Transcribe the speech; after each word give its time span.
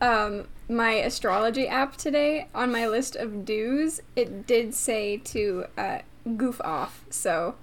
um, 0.00 0.48
my 0.68 0.92
astrology 0.92 1.66
app 1.68 1.96
today, 1.96 2.48
on 2.54 2.70
my 2.72 2.86
list 2.86 3.16
of 3.16 3.44
do's, 3.44 4.00
it 4.16 4.46
did 4.46 4.74
say 4.74 5.16
to 5.18 5.64
uh, 5.76 5.98
goof 6.36 6.60
off. 6.62 7.04
So 7.10 7.54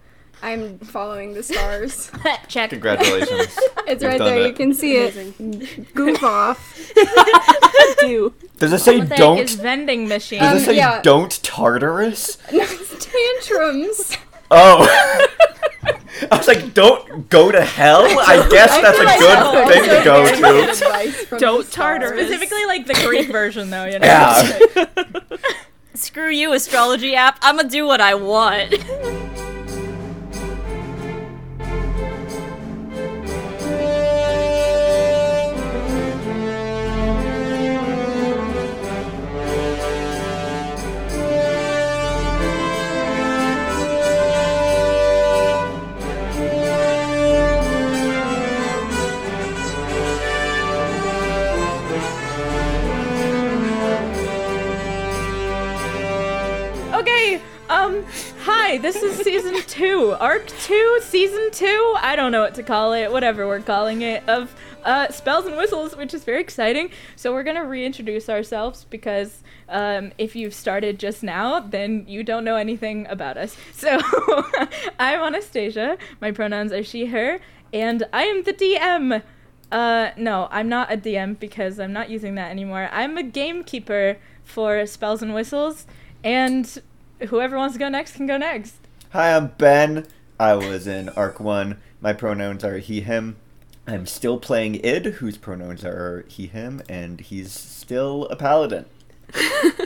I'm 0.41 0.79
following 0.79 1.33
the 1.33 1.43
stars. 1.43 2.11
Check. 2.47 2.69
Congratulations. 2.71 3.57
It's 3.87 4.01
You've 4.01 4.13
right 4.13 4.17
there. 4.19 4.39
it. 4.41 4.47
You 4.47 4.53
can 4.53 4.73
see 4.73 4.95
it. 4.97 5.93
Goof 5.93 6.23
off. 6.23 6.91
Do. 7.99 8.33
Does 8.57 8.73
it 8.73 8.79
say 8.79 8.97
What 8.97 9.09
don't? 9.09 9.37
is 9.37 9.53
vending 9.53 10.07
machine? 10.07 10.39
Does 10.39 10.51
Um, 10.53 10.57
it 10.57 10.65
say 10.65 10.75
yeah. 10.77 11.01
don't 11.03 11.31
Tartarus? 11.43 12.39
No, 12.51 12.61
it's 12.63 13.05
tantrums. 13.05 14.17
Oh. 14.49 15.27
I 16.31 16.37
was 16.37 16.47
like, 16.47 16.73
don't 16.73 17.29
go 17.29 17.51
to 17.51 17.61
hell? 17.63 18.03
I 18.05 18.47
guess 18.49 18.71
I 18.71 18.81
that's 18.81 18.99
a 18.99 19.03
like 19.03 19.19
good 19.19 19.37
that's 19.37 19.71
thing 19.71 19.83
to 19.83 20.03
go 20.03 20.25
to. 20.25 20.41
good 20.41 20.69
advice 20.69 21.25
from 21.25 21.39
Don't 21.39 21.65
the. 21.65 21.71
Tartarus. 21.71 22.27
Specifically, 22.27 22.65
like 22.65 22.85
the 22.85 22.93
Greek 23.05 23.29
version, 23.31 23.69
though. 23.69 23.85
You 23.85 23.99
know. 23.99 24.05
Yeah. 24.07 25.15
Screw 25.93 26.29
you, 26.29 26.53
astrology 26.53 27.15
app. 27.15 27.39
I'ma 27.41 27.63
do 27.63 27.85
what 27.85 28.01
I 28.01 28.15
want. 28.15 28.75
Hi. 58.75 58.81
This 58.81 58.97
is 58.97 59.17
season 59.19 59.55
two, 59.67 60.17
arc 60.19 60.47
two, 60.47 60.99
season 61.01 61.49
two. 61.51 61.95
I 61.97 62.17
don't 62.17 62.33
know 62.33 62.41
what 62.41 62.55
to 62.55 62.63
call 62.63 62.91
it. 62.91 63.09
Whatever 63.09 63.47
we're 63.47 63.61
calling 63.61 64.01
it. 64.01 64.27
Of 64.27 64.53
uh, 64.83 65.09
spells 65.13 65.45
and 65.45 65.55
whistles, 65.55 65.95
which 65.95 66.13
is 66.13 66.25
very 66.25 66.41
exciting. 66.41 66.89
So 67.15 67.31
we're 67.31 67.43
gonna 67.43 67.63
reintroduce 67.63 68.27
ourselves 68.27 68.85
because 68.89 69.43
um, 69.69 70.11
if 70.17 70.35
you've 70.35 70.53
started 70.53 70.99
just 70.99 71.23
now, 71.23 71.61
then 71.61 72.03
you 72.05 72.21
don't 72.21 72.43
know 72.43 72.57
anything 72.57 73.07
about 73.07 73.37
us. 73.37 73.55
So 73.71 73.97
I'm 74.99 75.21
Anastasia. 75.21 75.97
My 76.19 76.31
pronouns 76.31 76.73
are 76.73 76.83
she/her, 76.83 77.39
and 77.71 78.03
I 78.11 78.23
am 78.23 78.43
the 78.43 78.53
DM. 78.53 79.23
Uh, 79.71 80.09
no, 80.17 80.49
I'm 80.51 80.67
not 80.67 80.91
a 80.91 80.97
DM 80.97 81.39
because 81.39 81.79
I'm 81.79 81.93
not 81.93 82.09
using 82.09 82.35
that 82.35 82.51
anymore. 82.51 82.89
I'm 82.91 83.17
a 83.17 83.23
gamekeeper 83.23 84.17
for 84.43 84.85
spells 84.85 85.21
and 85.21 85.33
whistles, 85.33 85.87
and 86.25 86.81
whoever 87.27 87.57
wants 87.57 87.73
to 87.75 87.79
go 87.79 87.89
next 87.89 88.15
can 88.15 88.27
go 88.27 88.37
next. 88.37 88.75
Hi, 89.11 89.35
I'm 89.35 89.47
Ben. 89.57 90.05
I 90.39 90.53
was 90.55 90.87
in 90.87 91.09
Arc 91.09 91.39
1. 91.39 91.77
My 92.01 92.13
pronouns 92.13 92.63
are 92.63 92.77
he, 92.77 93.01
him. 93.01 93.37
I'm 93.87 94.05
still 94.05 94.39
playing 94.39 94.83
Id, 94.83 95.05
whose 95.05 95.37
pronouns 95.37 95.85
are 95.85 96.25
he, 96.27 96.47
him, 96.47 96.81
and 96.89 97.21
he's 97.21 97.51
still 97.51 98.25
a 98.25 98.35
paladin. 98.35 98.85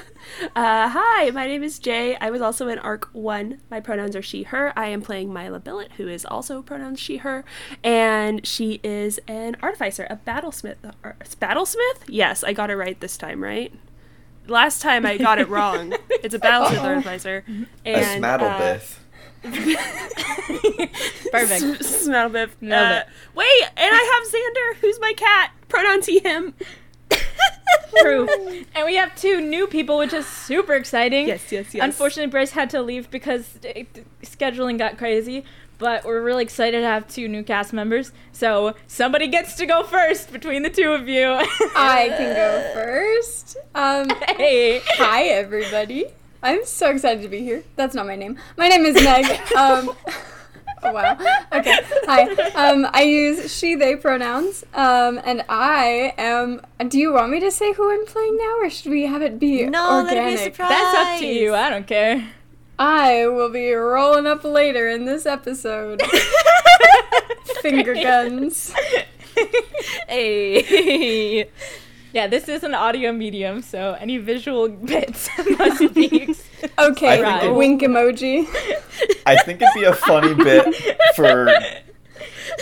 Uh, 0.56 0.90
hi, 0.90 1.32
my 1.32 1.48
name 1.48 1.64
is 1.64 1.80
Jay. 1.80 2.16
I 2.16 2.30
was 2.30 2.42
also 2.42 2.68
in 2.68 2.80
Arc 2.80 3.10
1. 3.14 3.60
My 3.70 3.80
pronouns 3.80 4.16
are 4.16 4.22
she, 4.22 4.44
her. 4.44 4.72
I 4.78 4.88
am 4.88 5.02
playing 5.02 5.34
Myla 5.34 5.60
Billet, 5.60 5.94
who 5.94 6.08
is 6.08 6.26
also 6.26 6.62
pronouns 6.62 7.00
she, 7.00 7.18
her. 7.18 7.44
And 7.84 8.46
she 8.46 8.80
is 8.84 9.20
an 9.28 9.58
artificer, 9.62 10.08
a 10.10 10.18
battlesmith. 10.18 10.78
Battlesmith? 11.40 12.04
Yes, 12.08 12.44
I 12.44 12.54
got 12.54 12.70
it 12.70 12.76
right 12.76 13.00
this 13.00 13.18
time, 13.18 13.44
right? 13.44 13.74
Last 14.48 14.82
time 14.82 15.06
I 15.06 15.18
got 15.18 15.40
it 15.40 15.48
wrong. 15.50 15.94
It's 16.22 16.36
a 16.36 16.40
battlesmith 16.40 16.84
artificer. 16.84 17.46
A 17.86 17.94
And, 17.94 18.26
uh, 18.26 18.38
Smaddlebiff. 18.38 18.98
Perfect. 21.32 21.64
S- 21.64 22.08
Smaddlebiff. 22.08 22.50
Nailed 22.62 22.92
Uh, 22.92 23.00
it. 23.02 23.08
wait, 23.36 23.64
and 23.78 23.90
I 23.96 24.20
have 24.20 24.28
Zander, 24.34 24.82
who's 24.82 25.00
my 25.00 25.14
cat. 25.14 25.52
Pronouns 25.70 26.08
he, 26.08 26.20
him. 26.20 26.54
True. 28.02 28.28
And 28.76 28.86
we 28.86 28.96
have 28.96 29.16
two 29.16 29.40
new 29.42 29.66
people, 29.68 29.98
which 29.98 30.14
is 30.14 30.26
super 30.28 30.74
exciting. 30.74 31.28
Yes, 31.28 31.52
yes, 31.52 31.74
yes. 31.74 31.84
Unfortunately, 31.84 32.30
Bryce 32.30 32.52
had 32.52 32.70
to 32.72 32.82
leave 32.82 33.10
because 33.10 33.58
uh, 33.66 33.84
scheduling 34.24 34.78
got 34.78 34.98
crazy. 34.98 35.46
But 35.80 36.04
we're 36.04 36.22
really 36.22 36.44
excited 36.44 36.82
to 36.82 36.86
have 36.86 37.08
two 37.08 37.30
new 37.30 37.42
cast 37.42 37.72
members. 37.72 38.12
So 38.34 38.76
somebody 38.86 39.28
gets 39.28 39.56
to 39.56 39.66
go 39.66 39.84
first 39.84 40.32
between 40.32 40.62
the 40.62 40.70
two 40.70 40.92
of 40.92 41.08
you. 41.08 41.26
I 41.76 42.14
can 42.18 42.36
go 42.36 42.74
first. 42.74 43.56
Um, 43.74 44.10
hey. 44.38 44.82
hi, 44.86 45.24
everybody. 45.24 46.08
I'm 46.44 46.66
so 46.66 46.90
excited 46.90 47.24
to 47.24 47.30
be 47.30 47.40
here. 47.40 47.64
That's 47.78 47.96
not 47.96 48.08
my 48.08 48.18
name. 48.18 48.38
My 48.58 48.68
name 48.68 48.86
is 48.86 48.96
Meg. 48.96 49.26
Um, 49.58 49.96
oh, 50.84 50.92
wow. 50.92 51.18
Okay. 51.54 51.78
Hi. 52.08 52.24
Um, 52.56 52.88
I 52.94 53.04
use 53.04 53.54
she, 53.54 53.76
they 53.76 53.96
pronouns. 53.96 54.66
Um, 54.74 55.20
and 55.24 55.44
I 55.48 56.14
am. 56.18 56.62
Do 56.90 57.00
you 57.00 57.14
want 57.14 57.32
me 57.32 57.40
to 57.40 57.52
say 57.52 57.74
who 57.74 57.90
I'm 57.90 58.06
playing 58.06 58.38
now, 58.38 58.58
or 58.60 58.70
should 58.70 58.92
we 58.92 59.06
have 59.06 59.22
it 59.22 59.40
be 59.40 59.66
No, 59.66 60.04
let 60.06 60.18
it 60.18 60.26
be 60.26 60.34
a 60.34 60.38
surprise. 60.38 60.70
That's 60.70 60.98
up 60.98 61.20
to 61.20 61.26
you. 61.26 61.56
I 61.56 61.70
don't 61.70 61.88
care. 61.88 62.30
I 62.80 63.28
will 63.28 63.50
be 63.50 63.72
rolling 63.74 64.26
up 64.26 64.44
later 64.44 64.88
in 64.90 65.04
this 65.06 65.26
episode. 65.26 66.02
Finger 67.62 67.94
guns. 67.94 68.74
Hey. 70.08 71.50
Yeah, 72.14 72.26
this 72.28 72.48
is 72.50 72.64
an 72.64 72.74
audio 72.74 73.12
medium, 73.12 73.62
so 73.62 73.96
any 74.00 74.18
visual 74.18 74.68
bits 74.70 75.30
must 75.60 75.94
be. 75.94 76.34
Okay, 76.80 77.22
I 77.22 77.40
think 77.40 77.44
it- 77.44 77.54
wink 77.56 77.82
emoji. 77.82 78.48
I 79.26 79.36
think 79.44 79.62
it'd 79.62 79.74
be 79.76 79.84
a 79.84 79.94
funny 79.94 80.34
bit 80.34 80.74
for 81.16 81.54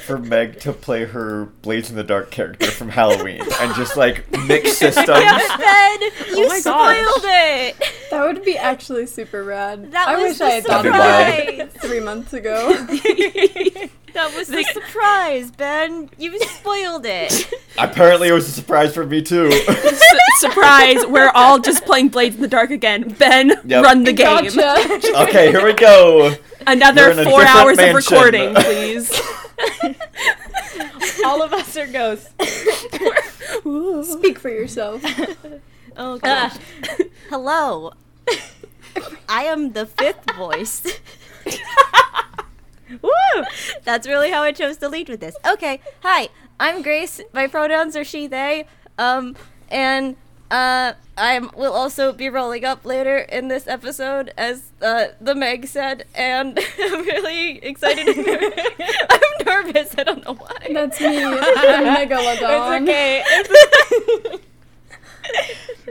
for 0.03 0.17
Meg 0.17 0.59
to 0.61 0.73
play 0.73 1.05
her 1.05 1.45
Blades 1.61 1.89
in 1.89 1.95
the 1.95 2.03
Dark 2.03 2.31
character 2.31 2.67
from 2.71 2.89
Halloween 2.89 3.41
and 3.59 3.75
just 3.75 3.97
like 3.97 4.29
mix 4.45 4.77
systems. 4.77 5.07
Ben, 5.07 6.01
you 6.01 6.11
Oh 6.39 6.47
my 6.47 6.61
gosh. 6.63 6.97
spoiled 6.97 7.23
it. 7.25 7.93
That 8.11 8.25
would 8.25 8.43
be 8.45 8.57
actually 8.57 9.05
super 9.07 9.43
rad. 9.43 9.91
That 9.91 10.07
I 10.07 10.15
was 10.17 10.23
wish 10.31 10.37
the 10.39 10.45
I 10.45 10.49
had 10.51 10.63
thought 10.65 10.85
surprise. 10.85 11.49
about 11.53 11.59
it 11.67 11.73
three 11.73 11.99
months 11.99 12.33
ago. 12.33 12.87
That 14.13 14.33
was 14.35 14.47
the 14.47 14.63
surprise, 14.63 15.51
Ben. 15.51 16.09
You 16.17 16.39
spoiled 16.39 17.05
it. 17.05 17.53
Apparently, 17.77 18.29
it 18.29 18.31
was 18.31 18.47
a 18.47 18.51
surprise 18.51 18.91
for 18.91 19.05
me 19.05 19.21
too. 19.21 19.47
S- 19.51 20.01
surprise, 20.39 21.05
we're 21.05 21.29
all 21.35 21.59
just 21.59 21.85
playing 21.85 22.07
Blades 22.07 22.35
in 22.35 22.41
the 22.41 22.47
Dark 22.47 22.71
again. 22.71 23.09
Ben, 23.19 23.49
Yep. 23.65 23.83
run 23.83 24.05
the 24.05 24.13
game. 24.13 24.25
Gotcha. 24.55 25.21
okay, 25.23 25.51
here 25.51 25.63
we 25.63 25.73
go. 25.73 26.33
Another 26.65 27.09
We're 27.09 27.11
in 27.11 27.19
a 27.19 27.23
four 27.25 27.43
hours 27.45 27.77
mansion. 27.77 27.95
of 27.95 28.11
recording, 28.11 28.55
please. 28.55 29.21
All 31.25 31.41
of 31.41 31.53
us 31.53 31.75
are 31.77 31.87
ghosts. 31.87 32.29
Speak 34.11 34.39
for 34.39 34.49
yourself. 34.49 35.03
Oh 35.99 36.19
gosh. 36.19 36.55
Hello. 37.27 37.91
I 39.27 39.45
am 39.45 39.71
the 39.71 39.87
fifth 39.87 40.31
voice. 40.35 40.85
Woo! 43.01 43.09
That's 43.83 44.05
really 44.05 44.29
how 44.29 44.43
I 44.43 44.51
chose 44.51 44.77
to 44.77 44.89
lead 44.89 45.09
with 45.09 45.21
this. 45.21 45.35
Okay. 45.43 45.81
Hi, 46.03 46.29
I'm 46.59 46.83
Grace. 46.83 47.19
My 47.33 47.47
pronouns 47.47 47.95
are 47.95 48.03
she, 48.03 48.27
they. 48.27 48.67
Um, 48.99 49.35
and 49.69 50.17
uh, 50.49 50.93
I 51.17 51.39
will 51.55 51.73
also 51.73 52.13
be 52.13 52.29
rolling 52.29 52.63
up 52.63 52.85
later 52.85 53.17
in 53.17 53.47
this 53.47 53.67
episode, 53.67 54.33
as 54.37 54.71
uh, 54.81 55.07
the 55.19 55.35
Meg 55.35 55.67
said, 55.67 56.05
and 56.15 56.57
I'm 56.79 57.03
really 57.05 57.57
excited. 57.63 58.07
I'm 59.09 59.45
nervous. 59.45 59.95
I 59.97 60.03
don't 60.03 60.23
know 60.23 60.35
why. 60.35 60.69
That's 60.71 60.99
me, 61.01 61.07
the 61.19 61.83
megalodon. 61.83 62.81
It's 62.81 62.89
okay. 62.89 63.23
It's, 63.27 64.43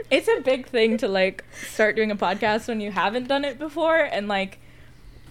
it's 0.09 0.27
a 0.27 0.41
big 0.41 0.67
thing 0.67 0.97
to 0.97 1.07
like 1.07 1.43
start 1.51 1.95
doing 1.95 2.09
a 2.09 2.15
podcast 2.15 2.67
when 2.67 2.81
you 2.81 2.91
haven't 2.91 3.27
done 3.27 3.45
it 3.45 3.59
before, 3.59 3.97
and 3.99 4.27
like 4.27 4.59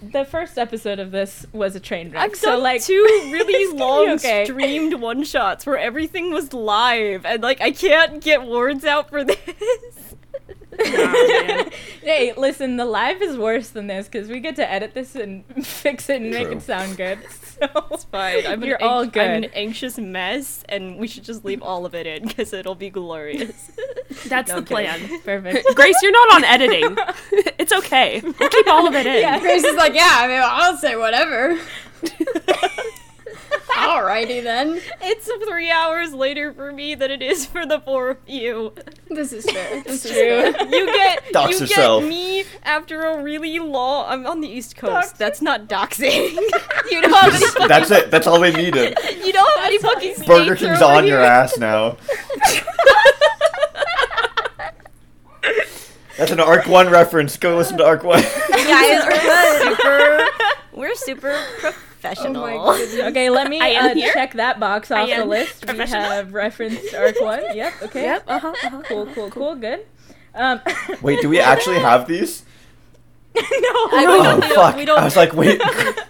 the 0.01 0.25
first 0.25 0.57
episode 0.57 0.99
of 0.99 1.11
this 1.11 1.45
was 1.51 1.75
a 1.75 1.79
train 1.79 2.11
wreck. 2.11 2.21
I've 2.21 2.35
so 2.35 2.51
done 2.51 2.63
like 2.63 2.83
two 2.83 3.03
really 3.31 3.77
long 3.77 4.09
okay. 4.11 4.45
streamed 4.45 4.95
one 4.95 5.23
shots 5.23 5.65
where 5.65 5.77
everything 5.77 6.31
was 6.31 6.53
live, 6.53 7.25
and 7.25 7.41
like 7.41 7.61
I 7.61 7.71
can't 7.71 8.21
get 8.21 8.45
words 8.45 8.85
out 8.85 9.09
for 9.09 9.23
this. 9.23 10.06
hey, 12.01 12.33
listen, 12.37 12.77
the 12.77 12.85
live 12.85 13.21
is 13.21 13.37
worse 13.37 13.69
than 13.69 13.87
this 13.87 14.07
because 14.07 14.29
we 14.29 14.39
get 14.39 14.55
to 14.57 14.69
edit 14.71 14.93
this 14.93 15.15
and 15.15 15.43
fix 15.65 16.09
it 16.09 16.21
and 16.21 16.31
make 16.31 16.47
it 16.49 16.61
sound 16.61 16.97
good. 16.97 17.19
So 17.57 17.87
It's 17.89 18.03
fine. 18.03 18.45
I'm 18.45 18.63
You're 18.63 18.75
an 18.75 18.87
all 18.87 19.01
anx- 19.01 19.13
good. 19.15 19.23
I'm 19.27 19.43
an 19.45 19.49
anxious 19.55 19.97
mess, 19.97 20.63
and 20.69 20.99
we 20.99 21.07
should 21.07 21.23
just 21.23 21.43
leave 21.43 21.63
all 21.63 21.87
of 21.87 21.95
it 21.95 22.05
in 22.05 22.27
because 22.27 22.53
it'll 22.53 22.75
be 22.75 22.91
glorious. 22.91 23.71
That's 24.27 24.51
the 24.51 24.57
Okay, 24.57 24.65
plan. 24.85 25.21
Perfect. 25.23 25.65
Grace, 25.75 25.95
you're 26.03 26.11
not 26.11 26.35
on 26.35 26.43
editing. 26.43 26.95
It's 27.57 27.73
okay. 27.73 28.21
We'll 28.23 28.49
keep 28.49 28.67
all 28.67 28.85
of 28.85 28.93
it 28.93 29.07
in. 29.07 29.21
Yeah. 29.21 29.39
Grace 29.39 29.63
is 29.63 29.75
like, 29.75 29.95
yeah, 29.95 30.07
I 30.07 30.27
mean, 30.27 30.39
I'll 30.45 30.77
say 30.77 30.95
whatever. 30.97 31.57
Alrighty 33.77 34.43
then. 34.43 34.81
It's 35.01 35.29
three 35.47 35.69
hours 35.71 36.13
later 36.13 36.51
for 36.53 36.71
me 36.71 36.95
than 36.95 37.11
it 37.11 37.21
is 37.21 37.45
for 37.45 37.65
the 37.65 37.79
four 37.79 38.09
of 38.09 38.17
you. 38.27 38.73
This 39.09 39.31
is 39.31 39.45
fair. 39.49 39.83
This 39.83 40.03
is 40.05 40.11
True. 40.11 40.53
You 40.77 40.85
get 40.87 41.23
Dox 41.31 41.53
you 41.53 41.59
yourself. 41.61 42.01
get 42.03 42.09
me 42.09 42.43
after 42.63 43.01
a 43.03 43.21
really 43.23 43.59
long. 43.59 44.05
I'm 44.07 44.25
on 44.27 44.41
the 44.41 44.47
East 44.49 44.75
Coast. 44.75 44.91
Dox 44.93 45.11
That's 45.13 45.41
not 45.41 45.67
doxing. 45.67 46.31
you 46.91 47.01
know 47.01 47.13
how 47.15 47.27
many 47.27 47.45
fucking, 47.45 47.67
That's 47.67 47.91
it. 47.91 48.11
That's 48.11 48.27
all 48.27 48.39
they 48.39 48.51
needed. 48.51 48.97
you 49.23 49.31
know 49.33 49.45
how 49.55 49.61
many 49.63 49.77
fucking 49.77 50.13
states 50.15 50.27
Burger 50.27 50.55
King's 50.55 50.81
on 50.81 51.03
here? 51.05 51.13
your 51.15 51.23
ass 51.23 51.57
now. 51.57 51.97
That's 56.17 56.31
an 56.31 56.39
Arc 56.39 56.65
One 56.67 56.89
reference. 56.89 57.37
Go 57.37 57.55
listen 57.57 57.77
to 57.77 57.85
Arc 57.85 58.03
One. 58.03 58.21
Guys, 58.49 59.05
we're 59.05 59.59
super. 59.75 60.27
We're 60.73 60.95
super 60.95 61.45
professional. 62.15 62.43
Oh 62.45 62.97
my. 63.01 63.07
Okay, 63.09 63.29
let 63.29 63.49
me 63.49 63.59
I 63.61 63.67
am 63.69 63.97
uh, 63.97 64.01
check 64.13 64.33
that 64.33 64.59
box 64.59 64.91
off 64.91 65.09
the 65.09 65.25
list. 65.25 65.65
We 65.71 65.77
have 65.79 66.33
referenced 66.33 66.93
arc 66.93 67.19
one. 67.21 67.43
Yep. 67.55 67.73
Okay. 67.83 68.03
Yep. 68.03 68.23
Uh 68.27 68.39
huh. 68.39 68.53
Uh-huh. 68.63 68.81
Cool. 68.85 69.05
Cool. 69.07 69.29
Cool. 69.31 69.55
Good. 69.55 69.85
Um, 70.35 70.61
Wait, 71.01 71.21
do 71.21 71.29
we 71.29 71.39
actually 71.39 71.79
have 71.79 72.07
these? 72.07 72.43
no. 73.35 73.41
I- 73.43 74.05
Oh 74.07 74.23
don't, 74.23 74.43
fuck! 74.55 74.75
we 74.75 74.85
don't, 74.85 74.99
I 74.99 75.03
was 75.03 75.15
like, 75.15 75.33
wait. 75.33 75.61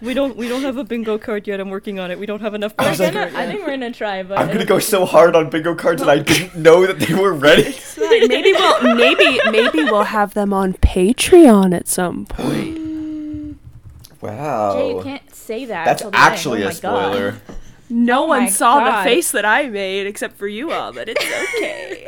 we 0.01 0.13
don't, 0.13 0.37
we 0.37 0.47
don't 0.47 0.61
have 0.61 0.77
a 0.77 0.83
bingo 0.83 1.17
card 1.17 1.45
yet. 1.47 1.59
I'm 1.59 1.69
working 1.69 1.99
on 1.99 2.09
it. 2.11 2.17
We 2.19 2.25
don't 2.25 2.41
have 2.41 2.53
enough. 2.53 2.73
I 2.77 2.89
was 2.89 2.99
like, 2.99 3.13
gonna, 3.13 3.31
I 3.37 3.45
think 3.45 3.61
we're 3.61 3.67
gonna 3.71 3.91
try, 3.91 4.23
but 4.23 4.37
I'm 4.37 4.47
gonna 4.47 4.65
go 4.65 4.79
so 4.79 5.05
hard 5.05 5.35
on 5.35 5.49
bingo 5.49 5.75
cards, 5.75 6.01
and 6.01 6.09
I 6.11 6.19
didn't 6.19 6.55
know 6.55 6.85
that 6.85 6.99
they 6.99 7.13
were 7.13 7.33
ready. 7.33 7.75
Maybe 7.97 8.53
we'll 8.53 8.95
maybe 8.95 9.39
maybe 9.51 9.83
we'll 9.83 10.03
have 10.03 10.33
them 10.35 10.53
on 10.53 10.73
Patreon 10.75 11.75
at 11.75 11.87
some 11.87 12.25
point. 12.25 12.77
Wow. 14.21 14.73
Jay, 14.75 14.89
you 14.95 15.01
can't 15.03 15.35
say 15.35 15.65
that. 15.65 15.85
That's 15.85 16.01
till 16.01 16.11
the 16.11 16.17
end. 16.17 16.25
actually 16.25 16.63
Oh 16.63 16.67
a 16.67 16.73
my 16.73 16.79
God. 16.79 17.13
spoiler. 17.13 17.35
No 17.89 18.25
Oh 18.25 18.27
my 18.27 18.39
one 18.39 18.49
saw 18.49 18.79
God. 18.79 18.99
the 19.05 19.09
face 19.09 19.31
that 19.31 19.45
I 19.45 19.69
made 19.69 20.07
except 20.07 20.35
for 20.37 20.45
you 20.47 20.73
all, 20.73 20.91
but 20.91 21.07
it's 21.07 21.23
okay. 21.55 22.05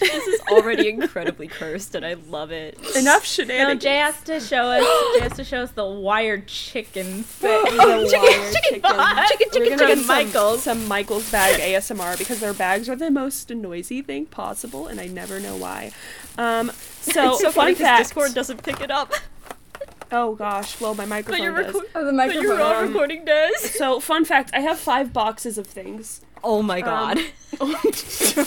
This 0.00 0.26
is 0.26 0.40
already 0.50 0.88
incredibly 0.88 1.46
cursed, 1.46 1.94
and 1.94 2.04
I 2.04 2.14
love 2.14 2.50
it. 2.50 2.74
Enough 2.96 3.20
No, 3.20 3.20
shenanigans. 3.20 3.82
Jay 3.82 3.96
has 3.98 4.20
to 4.22 4.40
show 4.40 4.64
us. 4.64 5.14
Jay 5.14 5.20
has 5.20 5.34
to 5.36 5.44
show 5.44 5.58
us 5.58 5.70
the 5.72 5.84
wired 5.86 6.46
chicken 6.48 7.22
set. 7.22 7.70
The 7.70 7.76
wire 7.76 8.50
chicken 8.50 8.80
box. 8.80 9.30
Chicken, 9.30 9.48
We're 9.52 9.60
chicken, 9.60 9.78
gonna 9.78 9.88
chicken, 9.94 9.98
have 9.98 10.06
Michaels. 10.08 10.62
Some, 10.64 10.78
some 10.80 10.88
Michael's 10.88 11.30
bag 11.30 11.60
ASMR 11.60 12.18
because 12.18 12.40
their 12.40 12.54
bags 12.54 12.88
are 12.88 12.96
the 12.96 13.10
most 13.10 13.50
noisy 13.50 14.00
thing 14.02 14.26
possible, 14.26 14.86
and 14.88 14.98
I 15.00 15.06
never 15.06 15.38
know 15.38 15.54
why. 15.54 15.92
Um, 16.38 16.72
so, 17.02 17.32
it's 17.34 17.40
so 17.42 17.52
fun 17.52 17.52
funny 17.52 17.74
'cause 17.74 17.82
fact. 17.82 18.02
Discord 18.08 18.34
doesn't 18.34 18.62
pick 18.64 18.80
it 18.80 18.90
up, 18.90 19.12
Oh 20.12 20.34
gosh, 20.34 20.80
well 20.80 20.94
my 20.94 21.06
microphone 21.06 21.42
your, 21.42 21.62
does. 21.62 21.74
reco- 21.74 21.82
Oh, 21.94 22.04
the 22.04 22.12
but 22.12 22.34
your 22.34 22.42
microphone. 22.42 22.58
raw 22.58 22.78
um, 22.80 22.86
recording 22.88 23.24
does. 23.24 23.60
So 23.78 24.00
fun 24.00 24.24
fact, 24.24 24.50
I 24.52 24.60
have 24.60 24.78
five 24.78 25.12
boxes 25.12 25.56
of 25.58 25.66
things. 25.66 26.20
Oh 26.42 26.62
my 26.62 26.80
god. 26.80 27.18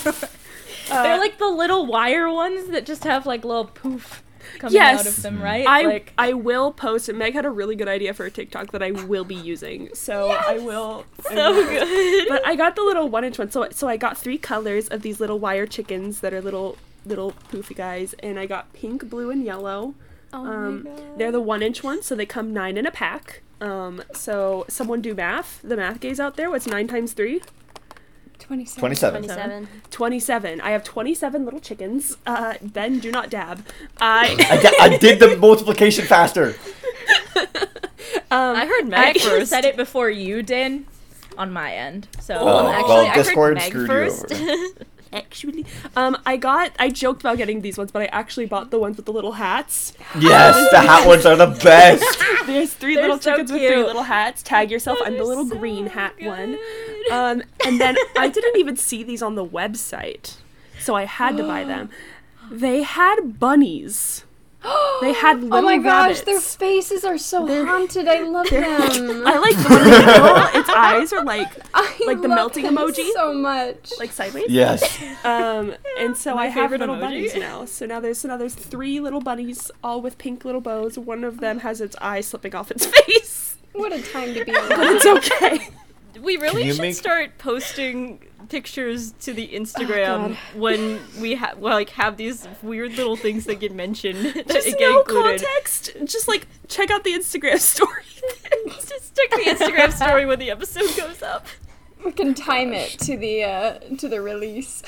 Uh, 0.91 1.01
They're 1.03 1.17
like 1.17 1.37
the 1.37 1.47
little 1.47 1.85
wire 1.85 2.29
ones 2.29 2.67
that 2.71 2.85
just 2.85 3.05
have 3.05 3.25
like 3.25 3.45
little 3.45 3.65
poof 3.65 4.21
coming 4.59 4.73
Yes. 4.75 4.99
out 4.99 5.07
of 5.07 5.21
them, 5.21 5.41
right? 5.41 5.65
I 5.65 5.83
like 5.83 6.11
I 6.17 6.33
will 6.33 6.73
post 6.73 7.07
it. 7.07 7.15
Meg 7.15 7.33
had 7.33 7.45
a 7.45 7.49
really 7.49 7.77
good 7.77 7.87
idea 7.87 8.13
for 8.13 8.25
a 8.25 8.31
TikTok 8.31 8.71
that 8.73 8.83
I 8.83 8.91
will 8.91 9.23
be 9.23 9.33
using, 9.33 9.89
so 9.93 10.29
I 10.31 10.57
will. 10.59 11.05
I 11.29 11.33
so 11.35 11.53
will. 11.53 11.63
good. 11.69 12.27
But 12.27 12.45
I 12.45 12.57
got 12.57 12.75
the 12.75 12.81
little 12.81 13.07
one 13.07 13.23
inch 13.23 13.39
one, 13.39 13.49
so 13.49 13.69
so 13.71 13.87
I 13.87 13.95
got 13.95 14.17
three 14.17 14.37
colors 14.37 14.89
of 14.89 15.03
these 15.03 15.21
little 15.21 15.39
wire 15.39 15.65
chickens 15.65 16.19
that 16.19 16.33
are 16.33 16.41
little 16.41 16.77
little 17.05 17.31
poofy 17.49 17.75
guys, 17.77 18.13
and 18.19 18.37
I 18.37 18.45
got 18.45 18.73
pink, 18.73 19.09
blue, 19.09 19.31
and 19.31 19.45
yellow. 19.45 19.95
Oh 20.33 20.45
Um, 20.45 20.87
they're 21.17 21.31
the 21.31 21.41
one 21.41 21.61
inch 21.61 21.83
ones, 21.83 22.05
so 22.05 22.15
they 22.15 22.25
come 22.25 22.53
nine 22.53 22.77
in 22.77 22.85
a 22.85 22.91
pack. 22.91 23.41
Um, 23.61 24.03
so 24.13 24.65
someone 24.67 25.01
do 25.01 25.13
math. 25.15 25.61
The 25.63 25.77
math 25.77 25.99
gays 25.99 26.19
out 26.19 26.35
there. 26.35 26.49
What's 26.49 26.67
nine 26.67 26.87
times 26.87 27.13
three? 27.13 27.41
27. 28.39 28.79
Twenty-seven. 28.81 29.23
27. 29.23 29.67
27. 29.89 30.61
I 30.61 30.71
have 30.71 30.83
27 30.83 31.45
little 31.45 31.61
chickens. 31.61 32.17
Uh, 32.25 32.55
ben, 32.61 32.99
do 32.99 33.09
not 33.09 33.29
dab. 33.29 33.65
I, 34.01 34.35
I, 34.81 34.97
did 34.97 35.19
the 35.19 35.37
multiplication 35.37 36.03
faster. 36.05 36.47
um, 37.35 38.55
I 38.57 38.65
heard 38.65 38.85
I 38.85 38.89
Meg 38.89 39.15
actually 39.15 39.39
first. 39.39 39.49
said 39.49 39.63
it 39.63 39.77
before 39.77 40.09
you 40.09 40.43
did 40.43 40.85
on 41.37 41.53
my 41.53 41.73
end. 41.73 42.09
So 42.19 42.35
Oh, 42.35 42.39
Um, 42.39 42.45
well, 42.45 42.67
actually, 42.67 42.95
I 42.95 43.07
heard 43.07 43.23
Discord 43.23 43.53
Meg 43.55 43.69
screwed 43.69 43.81
you 43.81 43.87
first. 43.87 44.75
over. 45.13 45.25
actually, 45.25 45.65
um, 45.95 46.17
I 46.25 46.37
got, 46.37 46.71
I 46.79 46.89
joked 46.89 47.21
about 47.21 47.37
getting 47.37 47.61
these 47.61 47.77
ones, 47.77 47.91
but 47.91 48.01
I 48.01 48.05
actually 48.05 48.45
bought 48.45 48.71
the 48.71 48.79
ones 48.79 48.97
with 48.97 49.05
the 49.05 49.13
little 49.13 49.33
hats. 49.33 49.93
Yes, 50.19 50.69
the 50.71 50.81
hat 50.81 51.07
ones 51.07 51.25
are 51.25 51.35
the 51.35 51.47
best. 51.47 52.05
There's 52.45 52.73
3 52.73 52.95
They're 52.95 53.03
little 53.03 53.19
so 53.19 53.31
chickens 53.31 53.51
with 53.51 53.61
three 53.61 53.83
little 53.83 54.03
hats. 54.03 54.43
Tag 54.43 54.71
yourself. 54.71 54.97
I'm 55.03 55.17
the 55.17 55.23
little 55.23 55.47
so 55.47 55.57
green 55.57 55.87
hat 55.87 56.13
one. 56.21 56.57
Um, 57.11 57.43
and 57.65 57.79
then 57.79 57.95
I 58.17 58.29
didn't 58.29 58.57
even 58.57 58.77
see 58.77 59.03
these 59.03 59.21
on 59.21 59.35
the 59.35 59.45
website, 59.45 60.35
so 60.79 60.95
I 60.95 61.05
had 61.05 61.37
to 61.37 61.43
buy 61.43 61.63
them. 61.63 61.89
They 62.51 62.83
had 62.83 63.39
bunnies. 63.39 64.25
They 65.01 65.11
had 65.13 65.41
little 65.43 65.57
Oh 65.57 65.61
my 65.61 65.77
gosh, 65.77 66.21
their 66.21 66.39
faces 66.39 67.03
are 67.03 67.17
so 67.17 67.45
They're- 67.45 67.65
haunted. 67.65 68.07
I 68.07 68.21
love 68.21 68.47
them. 68.49 68.63
I 69.27 69.37
like 69.37 69.57
the 69.63 69.69
one 69.69 70.55
in. 70.55 70.59
Its 70.61 70.69
eyes 70.69 71.11
are 71.13 71.23
like 71.23 71.51
I 71.73 71.99
like 72.05 72.21
the 72.21 72.27
melting 72.29 72.63
them 72.63 72.77
emoji? 72.77 73.11
so 73.13 73.33
much. 73.33 73.91
like 73.99 74.11
sideways. 74.11 74.45
Yes. 74.49 75.01
Um, 75.25 75.75
and 75.99 76.15
so 76.15 76.35
My 76.35 76.43
I 76.43 76.47
have 76.47 76.71
little 76.71 76.95
emoji. 76.95 76.99
bunnies 77.01 77.35
now. 77.35 77.65
So 77.65 77.85
now 77.85 77.99
there's 77.99 78.19
so 78.19 78.27
now 78.29 78.37
there's 78.37 78.55
three 78.55 78.99
little 78.99 79.19
bunnies, 79.21 79.69
all 79.83 80.01
with 80.01 80.17
pink 80.17 80.45
little 80.45 80.61
bows. 80.61 80.97
One 80.97 81.23
of 81.23 81.39
them 81.39 81.59
has 81.59 81.81
its 81.81 81.95
eye 82.01 82.21
slipping 82.21 82.55
off 82.55 82.71
its 82.71 82.85
face, 82.85 83.57
what 83.73 83.91
a 83.91 84.01
time 84.01 84.33
to 84.33 84.45
be 84.45 84.51
but 84.51 84.71
alive. 84.71 84.95
it's 84.95 85.05
okay. 85.05 85.67
We 86.21 86.37
really 86.37 86.69
should 86.71 86.81
make- 86.81 86.95
start 86.95 87.37
posting 87.37 88.19
pictures 88.49 89.13
to 89.21 89.33
the 89.33 89.49
Oh, 89.55 89.59
Instagram 89.59 90.35
when 90.53 90.99
we 91.19 91.35
have 91.35 91.57
well, 91.57 91.73
like 91.75 91.89
have 91.91 92.17
these 92.17 92.47
weird 92.61 92.93
little 92.95 93.15
things 93.15 93.45
that 93.45 93.55
get 93.59 93.73
mentioned 93.73 94.25
that 94.35 94.47
Just 94.49 94.67
get 94.67 94.79
no 94.81 94.99
included. 94.99 95.41
context. 95.41 95.91
Just 96.05 96.27
like 96.27 96.47
check 96.67 96.91
out 96.91 97.03
the 97.03 97.13
Instagram 97.13 97.57
story. 97.73 98.03
Just 98.67 99.15
check 99.15 99.29
the 99.31 99.43
Instagram 99.49 99.91
story 99.93 100.25
when 100.25 100.39
the 100.39 100.51
episode 100.51 100.95
goes 100.97 101.21
up. 101.23 101.47
we 102.05 102.11
can 102.11 102.33
time 102.33 102.73
it 102.73 102.89
to 102.99 103.17
the 103.17 103.43
uh, 103.43 103.79
to 103.97 104.07
the 104.07 104.21
release. 104.21 104.83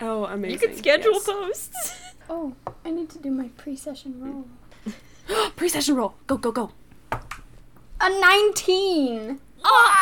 Oh, 0.00 0.24
amazing! 0.26 0.60
You 0.60 0.68
can 0.68 0.76
schedule 0.76 1.12
yes. 1.14 1.24
posts. 1.26 2.00
Oh, 2.28 2.54
I 2.84 2.90
need 2.90 3.08
to 3.10 3.18
do 3.18 3.30
my 3.30 3.48
pre-session 3.56 4.20
roll. 4.20 4.46
Pre-session 5.56 5.94
roll. 5.94 6.16
Go 6.26 6.36
go 6.36 6.50
go. 6.52 6.72
A 8.00 8.10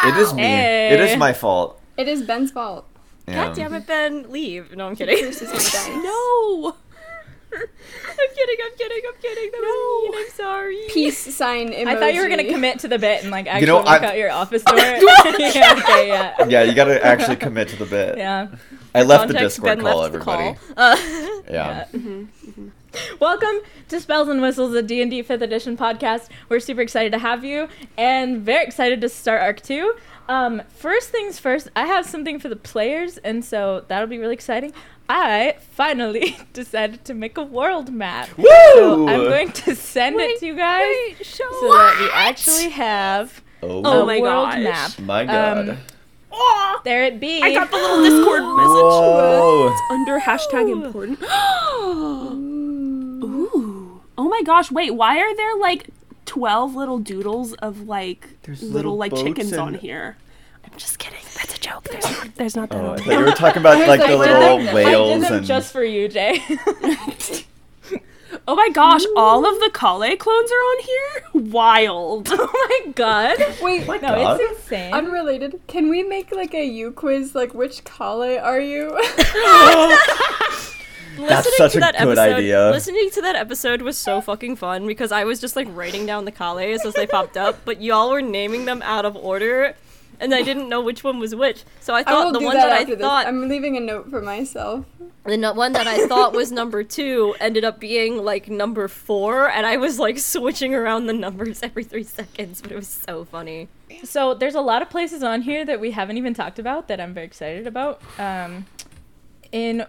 19. 0.04 0.14
It 0.14 0.22
is 0.22 0.34
me. 0.34 0.42
It 0.42 1.00
is 1.00 1.16
my 1.16 1.32
fault. 1.32 1.80
It 1.96 2.08
is 2.08 2.22
Ben's 2.22 2.50
fault. 2.50 2.86
Yeah. 3.26 3.46
God 3.46 3.56
damn 3.56 3.74
it, 3.74 3.86
Ben, 3.86 4.30
leave. 4.30 4.76
No, 4.76 4.86
I'm 4.88 4.96
kidding. 4.96 5.16
This 5.16 5.40
is 5.40 5.48
my 5.48 5.54
dice. 5.54 5.88
No. 5.88 6.76
I'm 7.56 7.60
kidding. 8.34 8.56
I'm 8.64 8.76
kidding. 8.76 9.02
I'm 9.08 9.20
kidding. 9.22 9.50
That 9.52 9.60
was 9.60 10.10
mean. 10.12 10.24
I'm 10.24 10.30
sorry. 10.32 10.78
Peace 10.88 11.34
sign 11.36 11.68
emoji. 11.72 11.86
I 11.86 11.94
thought 12.00 12.14
you 12.14 12.20
were 12.22 12.28
gonna 12.28 12.44
commit 12.44 12.80
to 12.80 12.88
the 12.88 12.98
bit 12.98 13.22
and 13.22 13.30
like 13.30 13.46
actually 13.46 13.66
know, 13.68 13.78
look 13.78 13.86
I'm- 13.88 14.04
out 14.04 14.18
your 14.18 14.30
office 14.32 14.62
door. 14.64 14.76
yeah, 15.38 15.78
okay, 15.78 16.08
yeah. 16.08 16.46
Yeah, 16.48 16.62
you 16.64 16.74
gotta 16.74 17.02
actually 17.04 17.36
commit 17.36 17.68
to 17.68 17.76
the 17.76 17.86
bit. 17.86 18.18
Yeah. 18.18 18.48
I 18.94 19.02
left 19.02 19.28
the 19.28 19.34
Context, 19.34 19.56
Discord 19.56 19.78
Ben 19.78 19.86
call, 19.86 20.00
left 20.00 20.12
the 20.12 20.18
everybody. 20.20 20.58
call. 20.74 20.74
Uh, 20.76 20.96
Yeah. 21.50 21.84
Welcome 23.20 23.60
to 23.88 24.00
Spells 24.00 24.28
and 24.28 24.40
Whistles, 24.40 24.74
a 24.74 24.82
D&D 24.82 25.22
5th 25.22 25.40
edition 25.42 25.76
podcast. 25.76 26.28
We're 26.48 26.60
super 26.60 26.80
excited 26.80 27.12
to 27.12 27.18
have 27.18 27.44
you 27.44 27.68
and 27.96 28.42
very 28.42 28.64
excited 28.64 29.00
to 29.00 29.08
start 29.08 29.40
Arc 29.42 29.60
2. 29.62 29.94
Um, 30.28 30.62
first 30.68 31.10
things 31.10 31.38
first, 31.38 31.68
I 31.76 31.86
have 31.86 32.06
something 32.06 32.38
for 32.38 32.48
the 32.48 32.56
players, 32.56 33.18
and 33.18 33.44
so 33.44 33.84
that'll 33.88 34.06
be 34.08 34.18
really 34.18 34.34
exciting. 34.34 34.72
I 35.08 35.56
finally 35.72 36.36
decided 36.52 37.04
to 37.06 37.14
make 37.14 37.36
a 37.36 37.42
world 37.42 37.92
map. 37.92 38.36
Woo! 38.38 38.44
So 38.74 39.08
I'm 39.08 39.20
going 39.24 39.52
to 39.52 39.74
send 39.74 40.16
it 40.20 40.40
to 40.40 40.46
you 40.46 40.54
guys 40.56 41.26
so 41.26 41.44
that 41.44 41.96
we 42.00 42.10
actually 42.12 42.70
have 42.70 43.42
Oh, 43.62 43.82
a 43.84 44.02
Oh 44.02 44.06
my 44.06 44.20
world 44.20 44.50
gosh. 44.50 44.62
map. 44.62 44.98
my 45.00 45.24
god. 45.24 45.68
Um, 45.70 45.78
There 46.84 47.04
it 47.04 47.20
be. 47.20 47.42
I 47.42 47.52
got 47.54 47.70
the 47.70 47.76
little 47.76 48.02
Discord 48.02 48.42
message 48.42 48.82
Whoa. 48.82 49.72
under 49.90 50.18
hashtag 50.20 50.70
important. 50.70 51.20
Ooh. 54.18 54.24
Oh 54.24 54.28
my 54.28 54.42
gosh! 54.44 54.70
Wait, 54.70 54.92
why 54.94 55.18
are 55.18 55.36
there 55.36 55.56
like 55.56 55.88
twelve 56.26 56.74
little 56.74 56.98
doodles 56.98 57.52
of 57.54 57.86
like 57.88 58.28
There's 58.44 58.62
little, 58.62 58.96
little 58.96 58.96
like 58.96 59.14
chickens 59.14 59.52
and- 59.52 59.60
on 59.60 59.74
here? 59.74 60.16
I'm 60.64 60.78
just 60.78 60.98
kidding. 60.98 61.18
That's 61.36 61.56
a 61.56 61.60
joke. 61.60 61.84
There's 61.84 62.04
not, 62.10 62.34
there's 62.36 62.56
not 62.56 62.70
that 62.70 62.80
Oh, 62.80 62.86
I 62.86 62.88
on 62.90 62.96
thought 62.98 63.06
there. 63.06 63.18
you 63.20 63.24
were 63.26 63.30
talking 63.32 63.60
about 63.60 63.78
like 63.88 64.00
the 64.00 64.06
I 64.06 64.08
did 64.08 64.18
little 64.18 64.58
them- 64.58 64.68
I 64.68 64.74
whales 64.74 65.12
did 65.14 65.22
them 65.24 65.32
and 65.38 65.46
just 65.46 65.72
for 65.72 65.84
you, 65.84 66.08
Jay. 66.08 66.42
Oh 68.46 68.56
my 68.56 68.68
gosh! 68.70 69.00
All 69.16 69.46
of 69.46 69.54
the 69.60 69.70
Kale 69.72 70.16
clones 70.18 70.50
are 70.50 70.54
on 70.54 70.82
here. 70.82 71.50
Wild. 71.52 72.28
oh 72.30 72.68
my 72.86 72.92
god. 72.92 73.36
Wait, 73.62 73.86
No, 73.86 73.98
God. 73.98 74.38
it's 74.40 74.58
insane. 74.60 74.92
unrelated. 74.92 75.60
Can 75.66 75.88
we 75.88 76.02
make 76.02 76.30
like 76.30 76.52
a 76.52 76.62
U 76.66 76.90
quiz? 76.90 77.34
Like, 77.34 77.54
which 77.54 77.84
Kale 77.84 78.38
are 78.40 78.60
you? 78.60 78.90
That's 81.16 81.46
listening 81.46 81.56
such 81.56 81.72
to 81.72 81.78
a 81.78 81.80
that 81.80 81.94
good 81.98 82.08
episode, 82.18 82.36
idea. 82.36 82.70
Listening 82.70 83.10
to 83.10 83.22
that 83.22 83.36
episode 83.36 83.82
was 83.82 83.96
so 83.98 84.20
fucking 84.20 84.56
fun 84.56 84.86
because 84.86 85.12
I 85.12 85.24
was 85.24 85.40
just 85.40 85.56
like 85.56 85.68
writing 85.70 86.06
down 86.06 86.24
the 86.24 86.32
Kales 86.32 86.84
as 86.84 86.94
they 86.94 87.06
popped 87.06 87.36
up, 87.36 87.64
but 87.64 87.80
y'all 87.82 88.10
were 88.10 88.22
naming 88.22 88.64
them 88.64 88.82
out 88.82 89.04
of 89.04 89.16
order. 89.16 89.74
and 90.20 90.32
I 90.32 90.42
didn't 90.42 90.68
know 90.68 90.80
which 90.80 91.02
one 91.02 91.18
was 91.18 91.34
which. 91.34 91.64
So 91.80 91.92
I 91.92 91.98
I 92.00 92.02
thought 92.04 92.26
will 92.26 92.38
the 92.40 92.44
one 92.46 92.54
that 92.56 92.68
that, 92.68 92.80
I 92.80 92.84
this. 92.84 93.00
thought 93.00 93.26
I'm 93.26 93.48
leaving 93.48 93.76
a 93.76 93.80
note 93.80 94.10
for 94.10 94.22
myself. 94.22 94.84
the 95.24 95.36
no- 95.36 95.52
one 95.54 95.72
that 95.72 95.88
I 95.88 96.06
thought 96.06 96.32
was 96.32 96.52
number 96.52 96.84
two 96.84 97.34
ended 97.40 97.64
up 97.64 97.80
being 97.80 98.18
like 98.24 98.48
number 98.48 98.86
four, 98.86 99.48
and 99.50 99.66
I 99.66 99.76
was 99.76 99.98
like 99.98 100.18
switching 100.18 100.72
around 100.74 101.06
the 101.06 101.12
numbers 101.12 101.62
every 101.64 101.82
three 101.84 102.04
seconds, 102.04 102.62
but 102.62 102.70
it 102.70 102.76
was 102.76 102.86
so 102.88 103.24
funny. 103.24 103.68
So 104.04 104.34
there's 104.34 104.54
a 104.54 104.60
lot 104.60 104.82
of 104.82 104.88
places 104.90 105.22
on 105.24 105.42
here 105.42 105.64
that 105.64 105.80
we 105.80 105.90
haven't 105.90 106.16
even 106.16 106.32
talked 106.32 106.58
about 106.60 106.86
that 106.88 107.00
I'm 107.00 107.12
very 107.14 107.26
excited 107.26 107.66
about. 107.66 108.00
Um, 108.18 108.66
in 109.52 109.84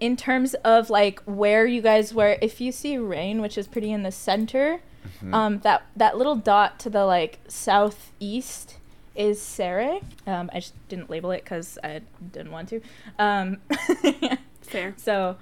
in 0.00 0.16
terms 0.16 0.54
of 0.64 0.90
like 0.90 1.20
where 1.24 1.66
you 1.66 1.82
guys 1.82 2.12
were, 2.12 2.36
if 2.40 2.60
you 2.60 2.72
see 2.72 2.96
Reine, 2.98 3.40
which 3.40 3.56
is 3.56 3.66
pretty 3.66 3.92
in 3.92 4.02
the 4.02 4.10
center, 4.10 4.80
um, 5.32 5.60
that 5.60 5.82
that 5.96 6.16
little 6.16 6.36
dot 6.36 6.78
to 6.80 6.90
the 6.90 7.04
like 7.04 7.38
southeast 7.48 8.76
is 9.14 9.40
Sere. 9.40 10.00
Um, 10.26 10.50
I 10.52 10.60
just 10.60 10.74
didn't 10.88 11.10
label 11.10 11.30
it 11.30 11.44
because 11.44 11.78
I 11.84 12.00
didn't 12.32 12.52
want 12.52 12.70
to. 12.70 12.80
Um, 13.18 13.58
Fair. 14.62 14.94
so 14.96 15.36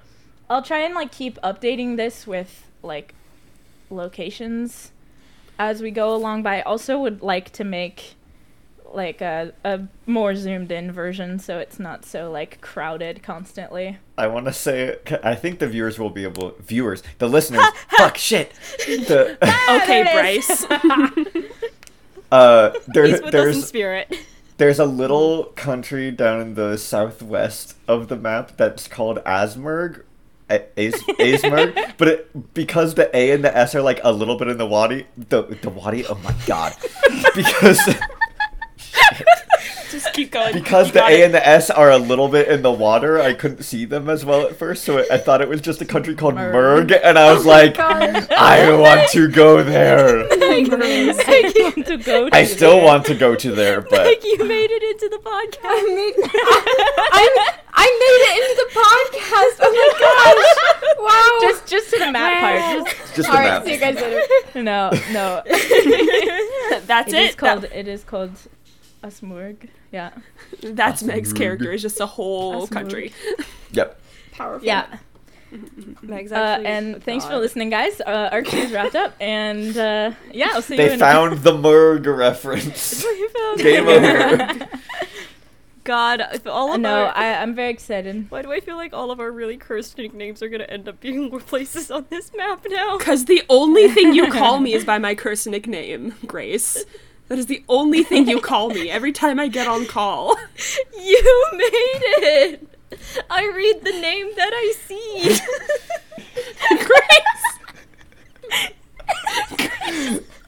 I'll 0.50 0.62
try 0.62 0.80
and 0.80 0.94
like 0.94 1.12
keep 1.12 1.38
updating 1.42 1.96
this 1.96 2.26
with 2.26 2.68
like 2.82 3.14
locations 3.90 4.92
as 5.58 5.82
we 5.82 5.90
go 5.90 6.14
along. 6.14 6.42
But 6.42 6.50
I 6.54 6.60
also 6.62 6.98
would 6.98 7.22
like 7.22 7.50
to 7.52 7.64
make 7.64 8.14
like 8.94 9.20
a, 9.20 9.52
a 9.64 9.80
more 10.06 10.34
zoomed 10.34 10.72
in 10.72 10.90
version 10.92 11.38
so 11.38 11.58
it's 11.58 11.78
not 11.78 12.04
so 12.04 12.30
like 12.30 12.60
crowded 12.60 13.22
constantly. 13.22 13.98
I 14.16 14.26
want 14.26 14.46
to 14.46 14.52
say, 14.52 14.96
I 15.22 15.34
think 15.34 15.58
the 15.58 15.68
viewers 15.68 15.98
will 15.98 16.10
be 16.10 16.24
able, 16.24 16.54
viewers, 16.60 17.02
the 17.18 17.28
listeners, 17.28 17.64
fuck 17.96 18.16
shit. 18.16 18.52
The, 18.86 19.36
Okay, 19.82 20.02
Bryce. 20.12 20.64
uh, 22.32 22.72
there, 22.88 23.04
He's 23.04 23.22
with 23.22 23.22
us 23.22 23.26
in 23.26 23.30
there's 23.30 23.66
spirit. 23.66 24.14
there's 24.56 24.78
a 24.78 24.84
little 24.86 25.44
country 25.56 26.10
down 26.10 26.40
in 26.40 26.54
the 26.54 26.76
southwest 26.76 27.76
of 27.86 28.08
the 28.08 28.16
map 28.16 28.56
that's 28.56 28.88
called 28.88 29.18
Asmerg. 29.24 30.02
A- 30.50 30.64
As- 30.80 30.94
Asmerg, 31.20 31.92
but 31.98 32.08
it, 32.08 32.54
because 32.54 32.94
the 32.94 33.14
A 33.14 33.32
and 33.32 33.44
the 33.44 33.54
S 33.54 33.74
are 33.74 33.82
like 33.82 34.00
a 34.02 34.10
little 34.10 34.38
bit 34.38 34.48
in 34.48 34.56
the 34.56 34.64
wadi, 34.66 35.04
the 35.16 35.42
the 35.42 35.68
wadi. 35.68 36.06
Oh 36.06 36.14
my 36.24 36.34
god! 36.46 36.74
Because 37.34 37.78
Just 39.90 40.12
keep 40.12 40.30
going. 40.30 40.52
because 40.52 40.88
You 40.88 40.92
the 40.94 41.04
A 41.04 41.20
it. 41.20 41.24
and 41.24 41.34
the 41.34 41.46
S 41.46 41.70
are 41.70 41.90
a 41.90 41.98
little 41.98 42.28
bit 42.28 42.48
in 42.48 42.62
the 42.62 42.70
water, 42.72 43.20
I 43.20 43.32
couldn't 43.34 43.62
see 43.62 43.84
them 43.84 44.08
as 44.10 44.24
well 44.24 44.46
at 44.46 44.56
first, 44.56 44.84
so 44.84 45.04
I 45.10 45.18
thought 45.18 45.40
it 45.40 45.48
was 45.48 45.60
just 45.60 45.80
a 45.80 45.84
country 45.84 46.14
called 46.14 46.34
Merg. 46.34 46.52
Merg, 46.88 47.00
and 47.02 47.18
I 47.18 47.32
was 47.32 47.46
oh 47.46 47.48
like, 47.48 47.74
gosh. 47.76 48.26
I 48.30 48.70
want 48.78 49.08
to 49.10 49.28
go 49.30 49.62
there. 49.62 50.26
I 50.30 50.66
want 50.68 51.86
to 51.86 51.96
go 52.04 52.28
to 52.30 52.36
I 52.36 52.44
still 52.44 52.76
there. 52.76 52.84
want 52.84 53.06
to 53.06 53.14
go 53.14 53.34
to 53.34 53.50
there, 53.52 53.80
but 53.90 54.06
like 54.06 54.24
you 54.24 54.38
made 54.44 54.70
it 54.70 54.82
into 54.82 55.08
the 55.08 55.22
podcast. 55.22 55.64
I 55.64 55.82
made 55.94 56.30
I, 57.12 57.54
I 57.72 57.86
made 58.02 58.22
it 58.28 58.34
into 58.42 58.54
the 58.64 58.70
podcast. 58.80 59.56
Oh 59.60 59.70
my 59.72 59.88
gosh! 60.00 60.98
Wow. 60.98 61.48
just 61.48 61.66
just 61.66 61.90
to 61.90 61.98
the 61.98 62.12
map 62.12 62.40
part. 62.40 62.86
Just, 62.88 63.16
just 63.16 63.28
all 63.28 63.36
the 63.36 63.40
right. 63.40 63.48
map. 63.48 63.64
See 63.64 63.72
you 63.74 63.78
guys 63.78 63.94
later. 63.96 64.22
no, 64.62 64.90
no. 65.12 65.42
That's 66.86 67.12
It 67.12 67.18
it. 67.18 67.28
is 67.30 67.34
called 67.34 67.64
it 67.64 67.88
is 67.88 68.04
called 68.04 68.32
Asmurg. 69.02 69.68
Yeah. 69.92 70.10
That- 70.62 70.76
that's 70.76 71.02
Meg's 71.02 71.32
character. 71.32 71.72
Is 71.72 71.82
just 71.82 72.00
a 72.00 72.06
whole 72.06 72.66
Asmurg. 72.66 72.70
country. 72.70 73.12
Yep. 73.72 74.00
Powerful. 74.32 74.66
Yeah. 74.66 74.86
Meg's 76.02 76.32
Uh, 76.32 76.60
and 76.64 76.96
a 76.96 77.00
thanks 77.00 77.24
for 77.26 77.36
listening, 77.36 77.68
guys. 77.70 78.00
Uh, 78.00 78.28
our 78.32 78.42
queue 78.42 78.60
is 78.60 78.72
wrapped 78.72 78.94
up, 78.94 79.14
and 79.20 79.76
uh, 79.76 80.12
yeah, 80.32 80.50
I'll 80.52 80.62
see 80.62 80.74
you 80.74 80.78
They 80.82 80.92
in 80.94 80.98
found 80.98 81.38
the 81.38 81.52
Merg 81.52 82.06
reference. 82.16 83.02
We 83.04 83.28
found 83.28 83.58
Game 83.60 83.88
it. 83.88 84.50
over. 84.60 84.68
God, 85.84 86.22
if 86.34 86.46
all 86.46 86.74
of 86.74 86.80
no, 86.82 87.04
our, 87.06 87.16
I, 87.16 87.34
I'm 87.40 87.54
very 87.54 87.70
excited. 87.70 88.30
why 88.30 88.42
do 88.42 88.52
I 88.52 88.60
feel 88.60 88.76
like 88.76 88.92
all 88.92 89.10
of 89.10 89.20
our 89.20 89.30
really 89.32 89.56
cursed 89.56 89.96
nicknames 89.96 90.42
are 90.42 90.48
gonna 90.50 90.64
end 90.64 90.86
up 90.88 91.00
being 91.00 91.30
places 91.40 91.90
on 91.90 92.04
this 92.10 92.30
map 92.36 92.64
now? 92.68 92.98
Because 92.98 93.24
the 93.24 93.42
only 93.48 93.88
thing 93.88 94.12
you 94.14 94.30
call 94.30 94.60
me 94.60 94.74
is 94.74 94.84
by 94.84 94.98
my 94.98 95.14
cursed 95.14 95.46
nickname, 95.46 96.14
Grace. 96.26 96.84
That 97.28 97.38
is 97.38 97.46
the 97.46 97.62
only 97.68 98.02
thing 98.02 98.26
you 98.28 98.40
call 98.40 98.70
me 98.70 98.90
every 98.90 99.12
time 99.12 99.38
I 99.38 99.48
get 99.48 99.66
on 99.66 99.86
call. 99.86 100.36
You 100.98 101.46
made 101.52 102.02
it. 102.18 102.68
I 103.30 103.44
read 103.46 103.84
the 103.84 103.92
name 104.00 104.30
that 104.36 104.50
I 104.52 104.74
see. 104.84 105.38
Grace! 106.84 107.48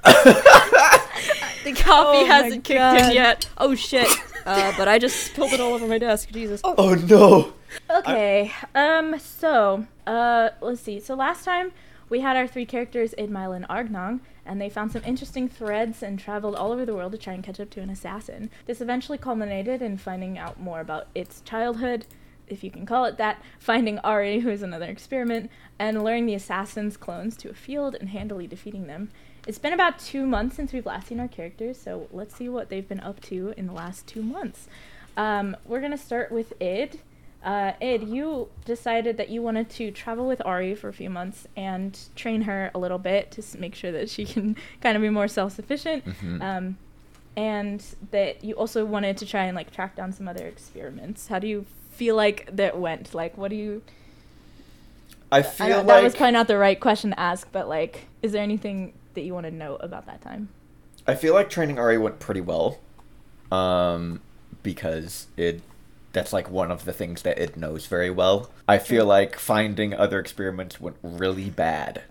the 1.64 1.72
coffee 1.72 2.18
Oh 2.18 2.26
hasn't 2.26 2.64
kicked 2.64 2.80
in 2.80 3.12
yet. 3.12 3.48
Oh 3.58 3.74
shit. 3.74 4.08
Uh, 4.44 4.72
but 4.76 4.88
I 4.88 4.98
just 4.98 5.24
spilled 5.24 5.52
it 5.52 5.60
all 5.60 5.72
over 5.74 5.86
my 5.86 5.98
desk. 5.98 6.30
Jesus. 6.30 6.60
oh 6.64 6.94
no. 6.94 7.52
Okay. 7.88 8.52
Um. 8.74 9.18
So, 9.18 9.86
uh, 10.06 10.50
let's 10.60 10.80
see. 10.80 10.98
So 11.00 11.14
last 11.14 11.44
time 11.44 11.72
we 12.08 12.20
had 12.20 12.36
our 12.36 12.46
three 12.46 12.66
characters, 12.66 13.14
Idmile 13.16 13.54
and 13.54 13.68
Argnong, 13.68 14.20
and 14.50 14.60
they 14.60 14.68
found 14.68 14.90
some 14.90 15.02
interesting 15.06 15.48
threads 15.48 16.02
and 16.02 16.18
traveled 16.18 16.56
all 16.56 16.72
over 16.72 16.84
the 16.84 16.92
world 16.92 17.12
to 17.12 17.18
try 17.18 17.32
and 17.32 17.44
catch 17.44 17.60
up 17.60 17.70
to 17.70 17.80
an 17.80 17.88
assassin. 17.88 18.50
This 18.66 18.80
eventually 18.80 19.16
culminated 19.16 19.80
in 19.80 19.96
finding 19.96 20.36
out 20.36 20.58
more 20.58 20.80
about 20.80 21.06
its 21.14 21.40
childhood, 21.42 22.04
if 22.48 22.64
you 22.64 22.70
can 22.72 22.84
call 22.84 23.04
it 23.04 23.16
that, 23.16 23.40
finding 23.60 24.00
Ari, 24.00 24.40
who 24.40 24.50
is 24.50 24.64
another 24.64 24.86
experiment, 24.86 25.52
and 25.78 26.02
luring 26.02 26.26
the 26.26 26.34
assassin's 26.34 26.96
clones 26.96 27.36
to 27.36 27.50
a 27.50 27.54
field 27.54 27.94
and 27.94 28.08
handily 28.08 28.48
defeating 28.48 28.88
them. 28.88 29.12
It's 29.46 29.60
been 29.60 29.72
about 29.72 30.00
two 30.00 30.26
months 30.26 30.56
since 30.56 30.72
we've 30.72 30.84
last 30.84 31.06
seen 31.06 31.20
our 31.20 31.28
characters, 31.28 31.80
so 31.80 32.08
let's 32.10 32.34
see 32.34 32.48
what 32.48 32.70
they've 32.70 32.88
been 32.88 32.98
up 32.98 33.20
to 33.20 33.54
in 33.56 33.68
the 33.68 33.72
last 33.72 34.08
two 34.08 34.20
months. 34.20 34.66
Um, 35.16 35.56
we're 35.64 35.80
gonna 35.80 35.96
start 35.96 36.32
with 36.32 36.54
Id. 36.60 36.98
Uh, 37.42 37.72
Id, 37.80 38.02
you 38.04 38.48
decided 38.66 39.16
that 39.16 39.30
you 39.30 39.40
wanted 39.40 39.70
to 39.70 39.90
travel 39.90 40.26
with 40.26 40.42
Ari 40.44 40.74
for 40.74 40.88
a 40.88 40.92
few 40.92 41.08
months 41.08 41.46
and 41.56 41.98
train 42.14 42.42
her 42.42 42.70
a 42.74 42.78
little 42.78 42.98
bit 42.98 43.30
to 43.32 43.58
make 43.58 43.74
sure 43.74 43.90
that 43.92 44.10
she 44.10 44.24
can 44.32 44.56
kind 44.82 44.96
of 44.96 45.02
be 45.02 45.08
more 45.08 45.26
self-sufficient. 45.28 46.04
Mhm. 46.04 46.42
Um, 46.42 46.76
and 47.36 47.82
that 48.10 48.44
you 48.44 48.54
also 48.54 48.84
wanted 48.84 49.16
to 49.18 49.24
try 49.26 49.44
and 49.44 49.54
like 49.56 49.70
track 49.72 49.96
down 49.96 50.12
some 50.12 50.28
other 50.28 50.46
experiments. 50.46 51.28
How 51.28 51.38
do 51.38 51.46
you 51.46 51.64
feel 51.92 52.14
like 52.16 52.48
that 52.54 52.78
went? 52.78 53.14
Like, 53.14 53.38
what 53.38 53.48
do 53.50 53.56
you? 53.56 53.82
I 55.32 55.38
I 55.38 55.42
feel 55.42 55.66
don't- 55.68 55.76
like 55.78 55.86
that 55.86 56.02
was 56.02 56.14
probably 56.16 56.32
not 56.32 56.48
the 56.48 56.58
right 56.58 56.78
question 56.78 57.10
to 57.10 57.20
ask, 57.20 57.48
but 57.52 57.68
like, 57.68 58.06
is 58.20 58.32
there 58.32 58.42
anything 58.42 58.92
that 59.14 59.22
you 59.22 59.32
want 59.32 59.46
to 59.46 59.50
know 59.52 59.76
about 59.76 60.04
that 60.06 60.20
time? 60.20 60.48
I 61.06 61.14
feel 61.14 61.32
like 61.32 61.48
training 61.48 61.78
Ari 61.78 61.96
went 61.98 62.18
pretty 62.18 62.40
well. 62.42 62.78
Um, 63.50 64.20
because 64.62 65.26
it 65.36 65.62
that's 66.12 66.32
like 66.32 66.50
one 66.50 66.70
of 66.70 66.84
the 66.84 66.92
things 66.92 67.22
that 67.22 67.38
it 67.38 67.56
knows 67.56 67.86
very 67.86 68.10
well. 68.10 68.50
I 68.66 68.78
feel 68.78 69.04
like 69.04 69.38
finding 69.38 69.94
other 69.94 70.18
experiments 70.18 70.80
went 70.80 70.96
really 71.02 71.50
bad. 71.50 72.02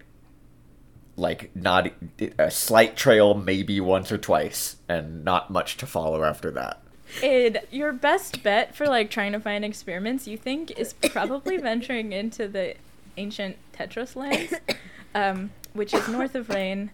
Like 1.16 1.54
not 1.56 1.92
a 2.38 2.50
slight 2.50 2.96
trail 2.96 3.34
maybe 3.34 3.82
once 3.82 4.12
or 4.12 4.18
twice 4.18 4.78
and 4.88 5.26
not 5.26 5.50
much 5.50 5.78
to 5.78 5.86
follow 5.86 6.24
after 6.24 6.50
that. 6.52 6.82
Id, 7.24 7.62
your 7.72 7.92
best 7.92 8.44
bet 8.44 8.76
for 8.76 8.86
like 8.88 9.10
trying 9.10 9.32
to 9.34 9.40
find 9.40 9.66
experiments, 9.66 10.28
you 10.28 10.38
think, 10.38 10.72
is 10.72 10.94
probably 10.94 11.58
venturing 11.62 12.14
into 12.14 12.48
the 12.48 12.76
ancient 13.18 13.58
Tetris 13.74 14.16
lands, 14.16 14.54
um, 15.16 15.52
which 15.74 15.94
is 15.94 16.08
north 16.08 16.36
of 16.36 16.50
Reine 16.50 16.92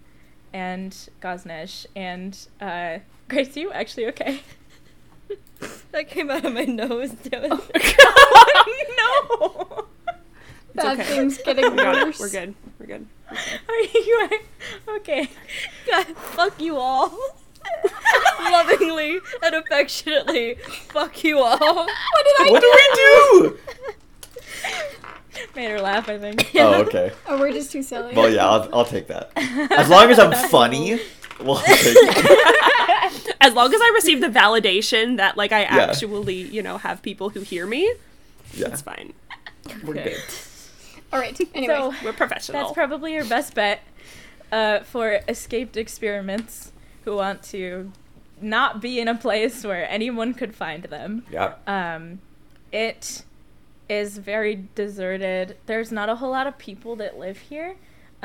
and 0.53 0.91
Gaznesh. 1.21 1.85
And 1.95 2.37
uh, 2.61 2.99
Grace, 3.27 3.55
you 3.57 3.71
actually 3.71 4.07
okay? 4.07 4.41
That 5.91 6.09
came 6.09 6.29
out 6.29 6.43
of 6.43 6.53
my 6.53 6.65
nose. 6.65 7.11
Oh 7.33 7.67
God, 7.97 8.67
no. 8.97 9.85
Bad 10.73 10.99
okay. 10.99 11.03
things 11.09 11.37
getting 11.37 11.71
We 11.71 11.77
got 11.77 11.95
it. 11.97 12.05
worse. 12.05 12.19
We're 12.19 12.29
good. 12.29 12.55
We're 12.79 12.85
good. 12.87 13.07
Are 13.31 13.79
you 13.79 14.29
okay? 14.89 15.29
God, 15.89 16.05
fuck 16.17 16.59
you 16.61 16.75
all. 16.75 17.17
Lovingly 18.41 19.19
and 19.41 19.55
affectionately, 19.55 20.55
fuck 20.89 21.23
you 21.23 21.39
all. 21.39 21.57
What 21.57 21.87
did 21.87 22.47
I 22.47 22.51
What 22.51 22.61
do 22.61 22.71
we 22.75 22.87
do? 22.95 23.57
Made 25.55 25.69
her 25.71 25.79
laugh, 25.81 26.09
I 26.09 26.17
think. 26.17 26.51
Oh, 26.55 26.81
okay. 26.83 27.11
Oh, 27.27 27.39
we're 27.39 27.51
just 27.53 27.71
too 27.71 27.81
silly. 27.81 28.13
Well, 28.13 28.29
yeah, 28.29 28.47
I'll, 28.47 28.69
I'll 28.73 28.85
take 28.85 29.07
that. 29.07 29.31
As 29.71 29.89
long 29.89 30.09
as 30.11 30.19
I'm 30.19 30.33
funny, 30.49 30.99
we'll. 31.39 31.57
As 33.41 33.53
long 33.53 33.73
as 33.73 33.79
I 33.81 33.91
receive 33.93 34.21
the 34.21 34.27
validation 34.27 35.17
that 35.17 35.37
like 35.37 35.51
I 35.51 35.63
actually, 35.63 36.41
you 36.41 36.61
know, 36.63 36.77
have 36.79 37.01
people 37.01 37.29
who 37.29 37.41
hear 37.41 37.65
me, 37.67 37.83
Yeah, 38.53 38.69
that's 38.69 38.81
fine. 38.81 39.13
we're 39.83 39.93
good. 39.95 40.17
All 41.13 41.19
right. 41.19 41.39
Anyway. 41.55 41.73
So 41.75 41.93
We're 42.03 42.13
professional. 42.13 42.61
that's 42.61 42.73
probably 42.73 43.13
your 43.13 43.25
best 43.25 43.53
bet 43.53 43.81
uh, 44.51 44.79
for 44.79 45.19
escaped 45.27 45.77
experiments 45.77 46.71
who 47.05 47.15
want 47.15 47.43
to 47.43 47.91
not 48.41 48.81
be 48.81 48.99
in 48.99 49.07
a 49.07 49.15
place 49.15 49.63
where 49.63 49.89
anyone 49.89 50.33
could 50.33 50.53
find 50.55 50.83
them. 50.85 51.25
Yeah. 51.31 51.53
Um, 51.67 52.19
it 52.71 53.23
is 53.87 54.17
very 54.17 54.67
deserted. 54.75 55.55
There's 55.67 55.91
not 55.91 56.09
a 56.09 56.15
whole 56.15 56.31
lot 56.31 56.47
of 56.47 56.57
people 56.57 56.95
that 56.97 57.17
live 57.19 57.37
here, 57.37 57.75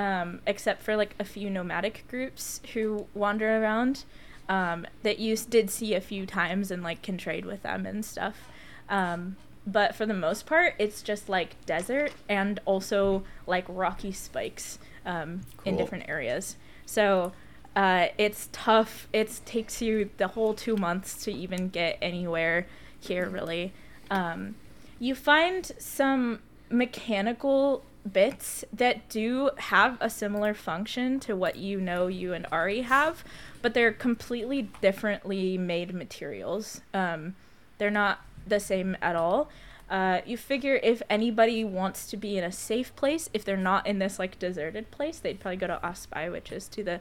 um, 0.00 0.40
except 0.47 0.83
for 0.83 0.97
like 0.97 1.14
a 1.19 1.25
few 1.25 1.49
nomadic 1.50 2.04
groups 2.09 2.61
who 2.73 3.07
wander 3.14 3.49
around. 3.62 4.04
um, 4.50 4.85
that 5.04 5.21
you 5.21 5.37
did 5.37 5.71
see 5.71 5.95
a 5.95 6.00
few 6.00 6.26
times 6.26 6.73
and 6.73 6.83
like 6.83 7.02
can 7.02 7.16
trade 7.16 7.47
with 7.47 7.62
them 7.62 7.87
and 7.87 8.04
stuff. 8.04 8.49
Um, 8.88 9.37
but 9.64 9.95
for 9.95 10.04
the 10.07 10.14
most 10.14 10.45
part, 10.45 10.75
it's 10.78 11.02
just 11.02 11.28
like 11.28 11.54
desert 11.66 12.12
and 12.28 12.59
also 12.64 13.23
like 13.47 13.64
rocky 13.69 14.11
spikes 14.11 14.80
um, 15.07 15.42
in 15.64 15.76
different 15.76 16.09
areas. 16.09 16.57
So 16.85 17.33
uh, 17.76 18.09
it's 18.19 18.49
tough. 18.50 19.07
It 19.12 19.40
takes 19.45 19.80
you 19.80 20.11
the 20.16 20.28
whole 20.28 20.52
two 20.52 20.76
months 20.76 21.23
to 21.25 21.33
even 21.33 21.69
get 21.69 21.97
anywhere 22.02 22.66
here, 22.99 23.28
really. 23.28 23.73
Um, 24.11 24.57
you 24.99 25.14
find 25.14 25.71
some 25.78 26.40
mechanical 26.69 27.85
bits 28.11 28.64
that 28.73 29.09
do 29.09 29.50
have 29.57 29.99
a 30.00 30.11
similar 30.11 30.54
function 30.54 31.21
to 31.21 31.37
what 31.37 31.57
you 31.57 31.80
know 31.80 32.07
you 32.07 32.33
and 32.33 32.47
Ari 32.50 32.83
have, 32.83 33.25
but 33.62 33.75
they're 33.75 33.92
completely 33.92 34.71
differently 34.80 35.59
made 35.59 35.95
materials. 35.95 36.80
Um, 36.95 37.35
they're 37.78 37.90
not 37.90 38.21
the 38.47 38.61
same 38.61 38.97
at 39.02 39.16
all. 39.16 39.49
Uh, 39.88 40.21
you 40.25 40.37
figure 40.37 40.78
if 40.83 41.02
anybody 41.11 41.64
wants 41.64 42.07
to 42.09 42.16
be 42.16 42.38
in 42.38 42.45
a 42.45 42.52
safe 42.52 42.95
place, 42.95 43.28
if 43.35 43.45
they're 43.45 43.57
not 43.57 43.87
in 43.87 43.99
this 43.99 44.19
like 44.19 44.38
deserted 44.38 44.90
place, 44.90 45.19
they'd 45.19 45.40
probably 45.40 45.57
go 45.57 45.66
to 45.66 45.80
Ospai, 45.83 46.30
which 46.30 46.52
is 46.52 46.69
to 46.69 46.85
the 46.85 47.00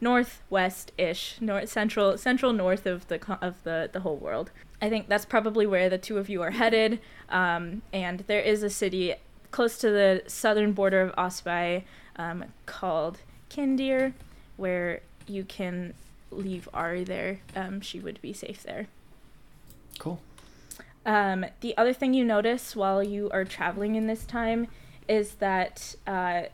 northwest-ish, 0.00 1.40
north 1.40 1.68
central 1.68 2.18
central 2.18 2.52
north 2.52 2.86
of 2.86 3.06
the 3.06 3.20
of 3.40 3.62
the 3.62 3.88
the 3.92 4.00
whole 4.00 4.16
world. 4.16 4.50
I 4.82 4.90
think 4.90 5.08
that's 5.08 5.24
probably 5.24 5.66
where 5.66 5.88
the 5.88 5.96
two 5.96 6.18
of 6.18 6.28
you 6.28 6.42
are 6.42 6.50
headed. 6.50 7.00
Um, 7.28 7.82
and 7.92 8.20
there 8.26 8.40
is 8.40 8.62
a 8.62 8.70
city 8.70 9.14
close 9.54 9.78
to 9.78 9.88
the 9.88 10.20
southern 10.26 10.72
border 10.72 11.00
of 11.00 11.14
Ospai 11.14 11.84
um, 12.16 12.44
called 12.66 13.20
Kindhir, 13.48 14.12
where 14.56 15.00
you 15.28 15.44
can 15.44 15.94
leave 16.32 16.68
Ari 16.74 17.04
there. 17.04 17.38
Um, 17.54 17.80
she 17.80 18.00
would 18.00 18.20
be 18.20 18.32
safe 18.32 18.64
there. 18.64 18.88
Cool. 20.00 20.20
Um, 21.06 21.46
the 21.60 21.76
other 21.76 21.92
thing 21.92 22.14
you 22.14 22.24
notice 22.24 22.74
while 22.74 23.00
you 23.00 23.30
are 23.30 23.44
traveling 23.44 23.94
in 23.94 24.08
this 24.08 24.24
time 24.24 24.66
is 25.06 25.34
that 25.34 25.94
uh, 26.04 26.46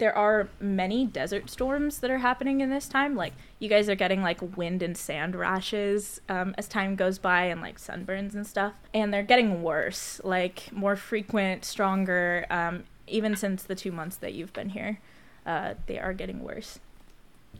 there 0.00 0.16
are 0.16 0.48
many 0.58 1.06
desert 1.06 1.48
storms 1.50 1.98
that 1.98 2.10
are 2.10 2.18
happening 2.18 2.60
in 2.60 2.70
this 2.70 2.88
time. 2.88 3.14
Like 3.14 3.34
you 3.60 3.68
guys 3.68 3.88
are 3.88 3.94
getting 3.94 4.22
like 4.22 4.56
wind 4.56 4.82
and 4.82 4.96
sand 4.96 5.36
rashes 5.36 6.20
um, 6.28 6.54
as 6.58 6.66
time 6.66 6.96
goes 6.96 7.18
by, 7.18 7.44
and 7.44 7.60
like 7.60 7.78
sunburns 7.78 8.34
and 8.34 8.46
stuff. 8.46 8.72
And 8.92 9.12
they're 9.14 9.22
getting 9.22 9.62
worse, 9.62 10.20
like 10.24 10.72
more 10.72 10.96
frequent, 10.96 11.64
stronger. 11.64 12.46
Um, 12.50 12.84
even 13.06 13.36
since 13.36 13.62
the 13.62 13.74
two 13.74 13.92
months 13.92 14.16
that 14.16 14.32
you've 14.34 14.52
been 14.52 14.70
here, 14.70 15.00
uh, 15.44 15.74
they 15.86 15.98
are 15.98 16.14
getting 16.14 16.42
worse. 16.42 16.78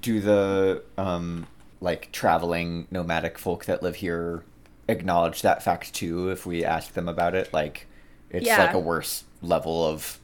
Do 0.01 0.21
the 0.21 0.83
um 0.97 1.47
like 1.83 2.11
traveling 2.13 2.87
nomadic 2.91 3.39
folk 3.39 3.67
that 3.67 3.83
live 3.83 3.97
here 3.97 4.45
acknowledge 4.89 5.43
that 5.43 5.63
fact 5.63 5.95
too 5.95 6.31
if 6.31 6.47
we 6.47 6.65
ask 6.65 6.95
them 6.95 7.09
about 7.09 7.35
it? 7.35 7.53
Like 7.53 7.87
it's 8.31 8.47
Yeah. 8.47 8.59
like 8.65 8.75
a 8.75 8.79
worse 8.79 9.25
level 9.43 9.85
of 9.85 10.20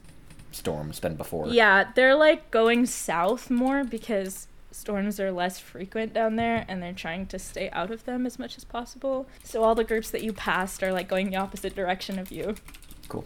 storms 0.57 0.99
than 0.99 1.15
before. 1.15 1.47
Yeah, 1.47 1.89
they're 1.95 2.15
like 2.15 2.51
going 2.51 2.85
south 2.85 3.49
more 3.49 3.83
because 3.83 4.47
storms 4.71 5.19
are 5.19 5.31
less 5.31 5.59
frequent 5.59 6.13
down 6.13 6.35
there 6.35 6.65
and 6.67 6.81
they're 6.83 6.93
trying 6.93 7.25
to 7.27 7.39
stay 7.39 7.69
out 7.71 7.89
of 7.91 8.05
them 8.05 8.25
as 8.25 8.37
much 8.37 8.57
as 8.57 8.63
possible. 8.63 9.25
So 9.43 9.63
all 9.63 9.73
the 9.75 9.83
groups 9.83 10.09
that 10.11 10.21
you 10.23 10.33
passed 10.33 10.83
are 10.83 10.91
like 10.91 11.07
going 11.07 11.29
the 11.29 11.37
opposite 11.37 11.75
direction 11.75 12.19
of 12.19 12.31
you 12.31 12.55
Cool. 13.07 13.25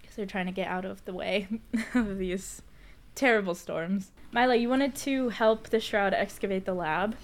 because 0.00 0.16
they're 0.16 0.26
trying 0.26 0.46
to 0.46 0.52
get 0.52 0.66
out 0.68 0.84
of 0.84 1.04
the 1.04 1.12
way 1.12 1.46
of 1.94 2.18
these 2.18 2.62
terrible 3.14 3.54
storms. 3.54 4.10
Myla, 4.32 4.56
you 4.56 4.68
wanted 4.68 4.94
to 4.96 5.28
help 5.30 5.68
the 5.68 5.80
Shroud 5.80 6.14
excavate 6.14 6.64
the 6.64 6.74
lab, 6.74 7.16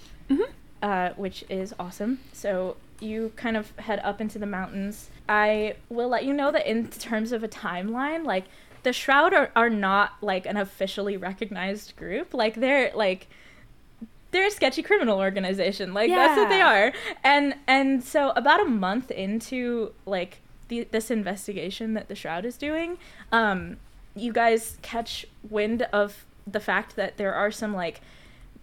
uh, 0.81 1.09
which 1.15 1.43
is 1.49 1.73
awesome. 1.79 2.19
So 2.33 2.77
you 2.99 3.31
kind 3.35 3.57
of 3.57 3.77
head 3.77 3.99
up 4.03 4.21
into 4.21 4.39
the 4.39 4.45
mountains. 4.45 5.09
I 5.27 5.75
will 5.89 6.07
let 6.07 6.23
you 6.25 6.33
know 6.33 6.51
that 6.51 6.65
in 6.65 6.87
terms 6.87 7.31
of 7.31 7.43
a 7.43 7.47
timeline, 7.47 8.23
like 8.25 8.45
the 8.85 8.93
Shroud 8.93 9.33
are, 9.33 9.51
are 9.55 9.69
not 9.69 10.13
like 10.21 10.45
an 10.45 10.55
officially 10.57 11.17
recognized 11.17 11.95
group. 11.95 12.33
Like 12.33 12.53
they're 12.53 12.91
like 12.93 13.27
they're 14.29 14.47
a 14.47 14.51
sketchy 14.51 14.83
criminal 14.83 15.19
organization. 15.19 15.93
Like 15.93 16.09
that's 16.09 16.37
what 16.37 16.49
they 16.49 16.61
are. 16.61 16.93
And 17.23 17.55
and 17.67 18.03
so 18.03 18.29
about 18.35 18.61
a 18.61 18.65
month 18.65 19.09
into 19.09 19.91
like 20.05 20.37
the, 20.67 20.87
this 20.91 21.09
investigation 21.09 21.95
that 21.95 22.07
the 22.07 22.15
Shroud 22.15 22.45
is 22.45 22.57
doing, 22.57 22.99
um, 23.31 23.77
you 24.15 24.31
guys 24.31 24.77
catch 24.83 25.25
wind 25.49 25.81
of 25.91 26.25
the 26.45 26.59
fact 26.59 26.95
that 26.95 27.17
there 27.17 27.33
are 27.33 27.49
some 27.49 27.73
like 27.73 28.01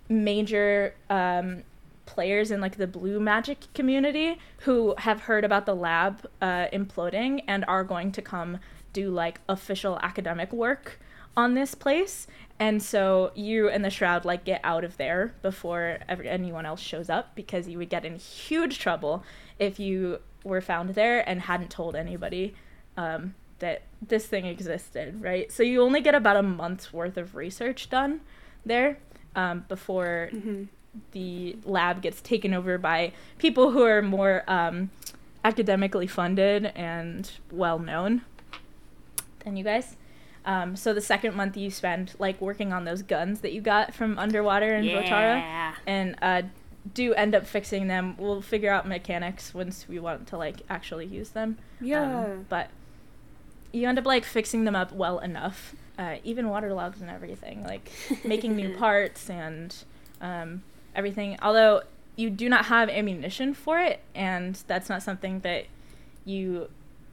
major 0.09 0.95
um, 1.11 1.65
players 2.07 2.53
in 2.53 2.61
like 2.61 2.77
the 2.77 2.87
blue 2.87 3.19
magic 3.19 3.59
community 3.75 4.39
who 4.61 4.95
have 4.99 5.23
heard 5.23 5.45
about 5.45 5.67
the 5.67 5.75
lab 5.75 6.29
uh, 6.41 6.67
imploding 6.73 7.43
and 7.49 7.65
are 7.67 7.83
going 7.83 8.13
to 8.13 8.23
come 8.23 8.59
do 8.93 9.11
like 9.11 9.41
official 9.49 9.99
academic 10.03 10.53
work 10.53 10.99
on 11.37 11.55
this 11.55 11.75
place. 11.75 12.27
And 12.59 12.83
so 12.83 13.33
you 13.35 13.69
and 13.69 13.85
the 13.85 13.91
shroud 13.91 14.25
like 14.25 14.45
get 14.45 14.61
out 14.63 14.85
of 14.85 14.97
there 14.97 15.35
before 15.43 15.99
ever, 16.09 16.23
anyone 16.23 16.67
else 16.67 16.81
shows 16.81 17.09
up 17.09 17.35
because 17.35 17.69
you 17.69 17.79
would 17.79 17.89
get 17.89 18.05
in 18.05 18.17
huge 18.17 18.79
trouble 18.79 19.25
if 19.59 19.81
you 19.81 20.21
were 20.45 20.61
found 20.61 20.91
there 20.91 21.27
and 21.29 21.43
hadn't 21.43 21.71
told 21.71 21.97
anybody 21.97 22.55
um, 22.97 23.35
that 23.61 23.83
this 24.07 24.27
thing 24.27 24.45
existed 24.47 25.21
right? 25.23 25.51
So 25.51 25.63
you 25.63 25.83
only 25.83 26.01
get 26.01 26.15
about 26.15 26.37
a 26.37 26.43
month's 26.43 26.93
worth 26.93 27.17
of 27.17 27.35
research 27.35 27.89
done 27.89 28.21
there 28.65 28.99
um, 29.35 29.65
before 29.69 30.31
the 31.13 31.57
lab 31.65 32.03
gets 32.03 32.21
taken 32.21 32.53
over 32.53 32.77
by 32.77 33.13
people 33.39 33.71
who 33.71 33.83
are 33.83 34.03
more 34.03 34.45
um, 34.47 34.91
academically 35.45 36.07
funded 36.07 36.67
and 36.67 37.31
well 37.51 37.79
known 37.79 38.23
than 39.45 39.57
you 39.57 39.65
guys. 39.65 39.97
Um, 40.45 40.75
so 40.75 40.93
the 40.93 41.01
second 41.01 41.37
month 41.37 41.57
you 41.57 41.71
spend 41.71 42.15
like 42.19 42.41
working 42.41 42.73
on 42.73 42.85
those 42.85 43.03
guns 43.03 43.41
that 43.43 43.53
you 43.53 43.61
got 43.61 43.95
from 43.95 44.19
underwater 44.19 44.75
in 44.75 44.85
Votara, 44.87 45.37
Yeah. 45.39 45.75
and 45.87 46.17
uh, 46.21 46.43
do 46.95 47.15
end 47.15 47.35
up 47.35 47.47
fixing 47.47 47.87
them. 47.87 48.17
We'll 48.19 48.43
figure 48.43 48.73
out 48.73 48.89
mechanics 48.89 49.55
once 49.55 49.87
we 49.89 50.01
want 50.01 50.27
to 50.29 50.37
like 50.37 50.57
actually 50.69 51.07
use 51.07 51.31
them. 51.31 51.59
Um, 51.81 51.87
Yeah. 51.87 52.27
but 52.49 52.71
you 53.73 53.89
end 53.89 53.99
up 53.99 54.05
like 54.07 54.25
fixing 54.25 54.65
them 54.65 54.75
up 54.75 54.93
well 54.93 55.21
enough, 55.21 55.75
uh, 55.99 56.17
even 56.25 56.49
waterlogged 56.49 57.01
and 57.01 57.09
everything, 57.09 57.63
like 57.65 57.91
making 58.25 58.57
new 58.57 58.77
parts 58.77 59.31
and 59.31 59.75
um, 60.21 60.63
everything. 60.97 61.39
Although 61.41 61.83
you 62.17 62.31
do 62.31 62.49
not 62.49 62.65
have 62.67 62.89
ammunition 62.91 63.55
for 63.55 63.79
it, 63.79 64.01
and 64.15 64.57
that's 64.67 64.89
not 64.89 65.03
something 65.05 65.39
that 65.41 65.67
you 66.25 66.69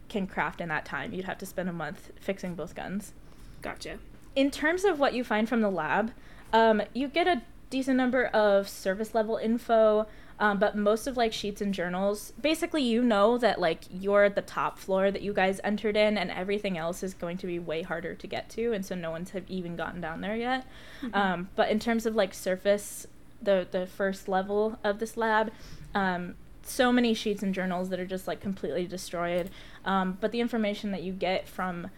can 0.10 0.28
craft 0.28 0.60
in 0.62 0.70
that 0.70 0.86
time. 0.86 1.14
You'd 1.14 1.26
have 1.26 1.38
to 1.40 1.46
spend 1.46 1.70
a 1.70 1.74
month 1.74 2.12
fixing 2.20 2.56
both 2.56 2.76
guns. 2.76 3.14
Gotcha. 3.62 4.00
In 4.36 4.52
terms 4.52 4.84
of 4.84 5.00
what 5.00 5.14
you 5.14 5.24
find 5.24 5.48
from 5.48 5.62
the 5.62 5.70
lab, 5.70 6.12
um, 6.54 6.82
you 6.94 7.08
get 7.08 7.28
a 7.28 7.42
decent 7.70 7.98
number 7.98 8.26
of 8.26 8.68
service 8.68 9.14
level 9.14 9.38
info, 9.38 10.08
um, 10.40 10.58
but 10.58 10.76
most 10.76 11.06
of 11.06 11.18
like 11.18 11.34
sheets 11.34 11.62
and 11.62 11.74
journals. 11.74 12.34
Basically, 12.42 12.82
you 12.82 13.04
know 13.04 13.38
that 13.38 13.60
like 13.60 13.84
you're 13.92 14.24
at 14.24 14.36
the 14.36 14.42
top 14.42 14.80
floor 14.80 15.12
that 15.12 15.22
you 15.22 15.34
guys 15.34 15.60
entered 15.64 15.98
in, 15.98 16.18
and 16.18 16.32
everything 16.32 16.78
else 16.78 17.04
is 17.04 17.14
going 17.14 17.38
to 17.38 17.48
be 17.48 17.60
way 17.60 17.82
harder 17.82 18.16
to 18.16 18.28
get 18.28 18.50
to, 18.52 18.74
and 18.74 18.86
so 18.86 18.96
no 18.96 19.12
one's 19.12 19.32
have 19.32 19.44
even 19.50 19.76
gotten 19.76 20.02
down 20.02 20.22
there 20.22 20.36
yet. 20.36 20.66
Um, 21.14 21.50
but 21.56 21.70
in 21.70 21.80
terms 21.80 22.06
of 22.06 22.16
like 22.16 22.34
surface, 22.34 23.08
the 23.42 23.68
the 23.70 23.86
first 23.86 24.28
level 24.28 24.80
of 24.84 25.00
this 25.00 25.18
lab, 25.18 25.52
um, 25.94 26.36
so 26.70 26.92
many 26.92 27.14
sheets 27.14 27.44
and 27.44 27.54
journals 27.54 27.90
that 27.90 28.00
are 28.00 28.06
just 28.06 28.28
like 28.28 28.40
completely 28.40 28.86
destroyed. 28.86 29.50
Um, 29.86 30.18
but 30.20 30.32
the 30.32 30.40
information 30.40 30.92
that 30.92 31.04
you 31.04 31.14
get 31.14 31.48
from 31.48 31.90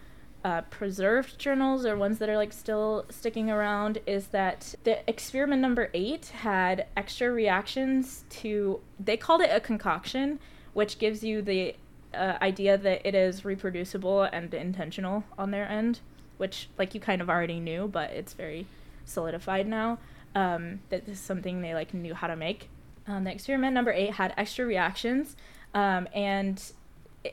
uh, 0.44 0.62
preserved 0.62 1.38
journals 1.38 1.86
or 1.86 1.96
ones 1.96 2.18
that 2.18 2.28
are 2.28 2.36
like 2.36 2.52
still 2.52 3.04
sticking 3.10 3.50
around 3.50 3.98
is 4.06 4.28
that 4.28 4.74
the 4.84 5.08
experiment 5.08 5.62
number 5.62 5.88
eight 5.94 6.26
had 6.26 6.86
extra 6.96 7.30
reactions 7.30 8.24
to 8.28 8.80
they 8.98 9.16
called 9.16 9.40
it 9.40 9.50
a 9.52 9.60
concoction 9.60 10.40
which 10.72 10.98
gives 10.98 11.22
you 11.22 11.42
the 11.42 11.76
uh, 12.12 12.36
idea 12.42 12.76
that 12.76 13.06
it 13.06 13.14
is 13.14 13.44
reproducible 13.44 14.22
and 14.22 14.52
intentional 14.52 15.22
on 15.38 15.52
their 15.52 15.68
end 15.68 16.00
which 16.38 16.68
like 16.76 16.92
you 16.92 17.00
kind 17.00 17.22
of 17.22 17.30
already 17.30 17.60
knew 17.60 17.86
but 17.86 18.10
it's 18.10 18.32
very 18.32 18.66
solidified 19.04 19.66
now 19.66 19.96
um, 20.34 20.80
that 20.88 21.06
this 21.06 21.18
is 21.18 21.24
something 21.24 21.60
they 21.60 21.74
like 21.74 21.94
knew 21.94 22.14
how 22.14 22.26
to 22.26 22.34
make 22.34 22.68
um, 23.06 23.24
the 23.24 23.32
experiment 23.32 23.74
number 23.74 23.92
eight 23.92 24.14
had 24.14 24.34
extra 24.36 24.64
reactions 24.64 25.36
um, 25.74 26.08
and 26.14 26.72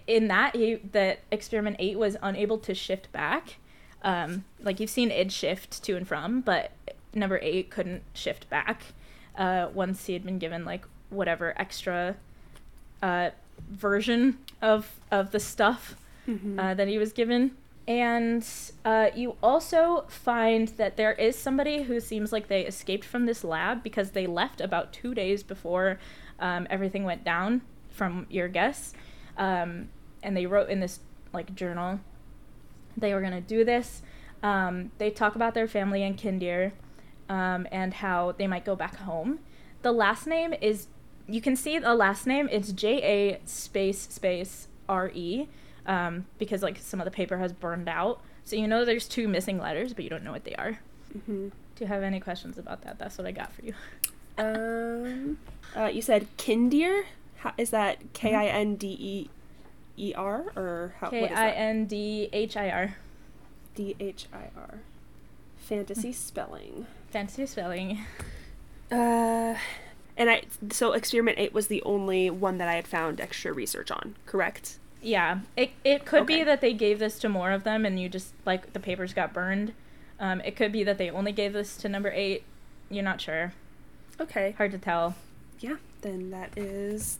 in 0.07 0.27
that 0.27 0.55
he, 0.55 0.75
that 0.91 1.19
experiment 1.31 1.75
8 1.79 1.97
was 1.97 2.17
unable 2.21 2.57
to 2.59 2.73
shift 2.73 3.11
back. 3.11 3.55
Um, 4.01 4.45
like 4.61 4.79
you've 4.79 4.89
seen 4.89 5.11
id 5.11 5.29
shift 5.31 5.83
to 5.83 5.97
and 5.97 6.07
from 6.07 6.39
but 6.39 6.71
number 7.13 7.37
8 7.41 7.69
couldn't 7.69 8.03
shift 8.13 8.49
back 8.49 8.83
uh, 9.37 9.67
once 9.73 10.05
he 10.05 10.13
had 10.13 10.23
been 10.23 10.39
given 10.39 10.63
like 10.63 10.85
whatever 11.09 11.53
extra 11.59 12.15
uh, 13.01 13.31
version 13.69 14.37
of 14.61 14.95
of 15.11 15.31
the 15.31 15.39
stuff 15.39 15.95
uh, 16.59 16.73
that 16.75 16.87
he 16.87 16.97
was 16.97 17.11
given 17.11 17.51
And 17.89 18.47
uh, 18.85 19.09
you 19.15 19.35
also 19.43 20.05
find 20.07 20.69
that 20.69 20.95
there 20.95 21.13
is 21.13 21.35
somebody 21.35 21.81
who 21.81 21.99
seems 21.99 22.31
like 22.31 22.47
they 22.47 22.65
escaped 22.65 23.03
from 23.03 23.25
this 23.25 23.43
lab 23.43 23.83
because 23.83 24.11
they 24.11 24.27
left 24.27 24.61
about 24.61 24.93
two 24.93 25.13
days 25.13 25.43
before 25.43 25.99
um, 26.39 26.67
everything 26.69 27.03
went 27.03 27.25
down, 27.25 27.61
from 27.89 28.27
your 28.29 28.47
guess. 28.47 28.93
Um, 29.37 29.89
and 30.23 30.37
they 30.37 30.45
wrote 30.45 30.69
in 30.69 30.79
this 30.79 30.99
like 31.33 31.53
journal 31.55 31.99
they 32.97 33.13
were 33.13 33.21
gonna 33.21 33.41
do 33.41 33.63
this. 33.63 34.01
Um, 34.43 34.91
they 34.97 35.09
talk 35.09 35.35
about 35.35 35.53
their 35.53 35.67
family 35.67 36.03
in 36.03 36.15
Kindhir 36.15 36.71
um, 37.27 37.67
and 37.71 37.93
how 37.93 38.33
they 38.33 38.47
might 38.47 38.65
go 38.65 38.75
back 38.75 38.95
home. 38.97 39.39
The 39.81 39.91
last 39.91 40.27
name 40.27 40.53
is 40.61 40.87
you 41.27 41.41
can 41.41 41.55
see 41.55 41.77
the 41.77 41.93
last 41.93 42.25
name. 42.25 42.49
It's 42.51 42.71
J 42.71 43.01
A 43.03 43.39
space 43.45 44.01
space 44.09 44.67
R 44.87 45.11
E 45.13 45.47
um, 45.89 46.25
because 46.37 46.61
like 46.61 46.77
some 46.77 47.01
of 47.01 47.05
the 47.05 47.11
paper 47.11 47.37
has 47.39 47.51
burned 47.51 47.89
out. 47.89 48.21
So 48.45 48.55
you 48.55 48.67
know 48.67 48.85
there's 48.85 49.07
two 49.07 49.27
missing 49.27 49.59
letters, 49.59 49.93
but 49.93 50.03
you 50.03 50.09
don't 50.09 50.23
know 50.23 50.31
what 50.31 50.45
they 50.45 50.55
are. 50.55 50.79
Mm-hmm. 51.17 51.49
Do 51.49 51.83
you 51.83 51.87
have 51.87 52.03
any 52.03 52.19
questions 52.19 52.57
about 52.57 52.83
that? 52.83 52.99
That's 52.99 53.17
what 53.17 53.27
I 53.27 53.31
got 53.31 53.51
for 53.51 53.65
you. 53.65 53.73
Um, 54.37 55.37
uh, 55.75 55.85
you 55.85 56.01
said 56.01 56.27
Kindhir. 56.37 57.03
How, 57.37 57.53
is 57.57 57.71
that 57.71 58.13
K 58.13 58.35
I 58.35 58.45
N 58.45 58.75
D 58.75 58.87
E 58.87 59.29
E 59.97 60.13
R 60.13 60.45
or 60.55 60.93
how? 60.99 61.09
K 61.09 61.27
I? 61.27 61.49
N 61.49 61.85
D 61.85 62.29
H 62.31 62.55
I 62.55 62.69
R. 62.69 62.95
D 63.75 63.95
H 63.99 64.27
I 64.31 64.49
R. 64.55 64.79
Fantasy 65.57 66.13
spelling. 66.13 66.85
Fantasy 67.09 67.45
spelling. 67.45 67.99
Uh, 68.91 69.55
and 70.17 70.29
I 70.29 70.43
so 70.71 70.93
experiment 70.93 71.39
eight 71.39 71.53
was 71.53 71.67
the 71.67 71.81
only 71.83 72.29
one 72.29 72.57
that 72.59 72.67
I 72.67 72.73
had 72.73 72.87
found 72.87 73.19
extra 73.19 73.53
research 73.53 73.89
on. 73.89 74.15
Correct. 74.25 74.77
Yeah, 75.01 75.39
it 75.55 75.71
it 75.83 76.05
could 76.05 76.23
Okay. 76.23 76.39
be 76.39 76.43
that 76.43 76.61
they 76.61 76.73
gave 76.73 76.99
this 76.99 77.19
to 77.19 77.29
more 77.29 77.51
of 77.51 77.63
them, 77.63 77.85
and 77.85 77.99
you 77.99 78.09
just 78.09 78.33
like 78.45 78.73
the 78.73 78.79
papers 78.79 79.13
got 79.13 79.33
burned. 79.33 79.73
Um, 80.19 80.41
it 80.41 80.55
could 80.57 80.71
be 80.73 80.83
that 80.83 80.97
they 80.97 81.09
only 81.09 81.31
gave 81.31 81.53
this 81.53 81.77
to 81.77 81.87
number 81.89 82.11
eight. 82.11 82.43
You're 82.89 83.03
not 83.03 83.21
sure. 83.21 83.53
Okay. 84.19 84.51
Hard 84.57 84.71
to 84.71 84.77
tell. 84.77 85.15
Yeah. 85.59 85.77
Then 86.01 86.29
that 86.31 86.57
is 86.57 87.19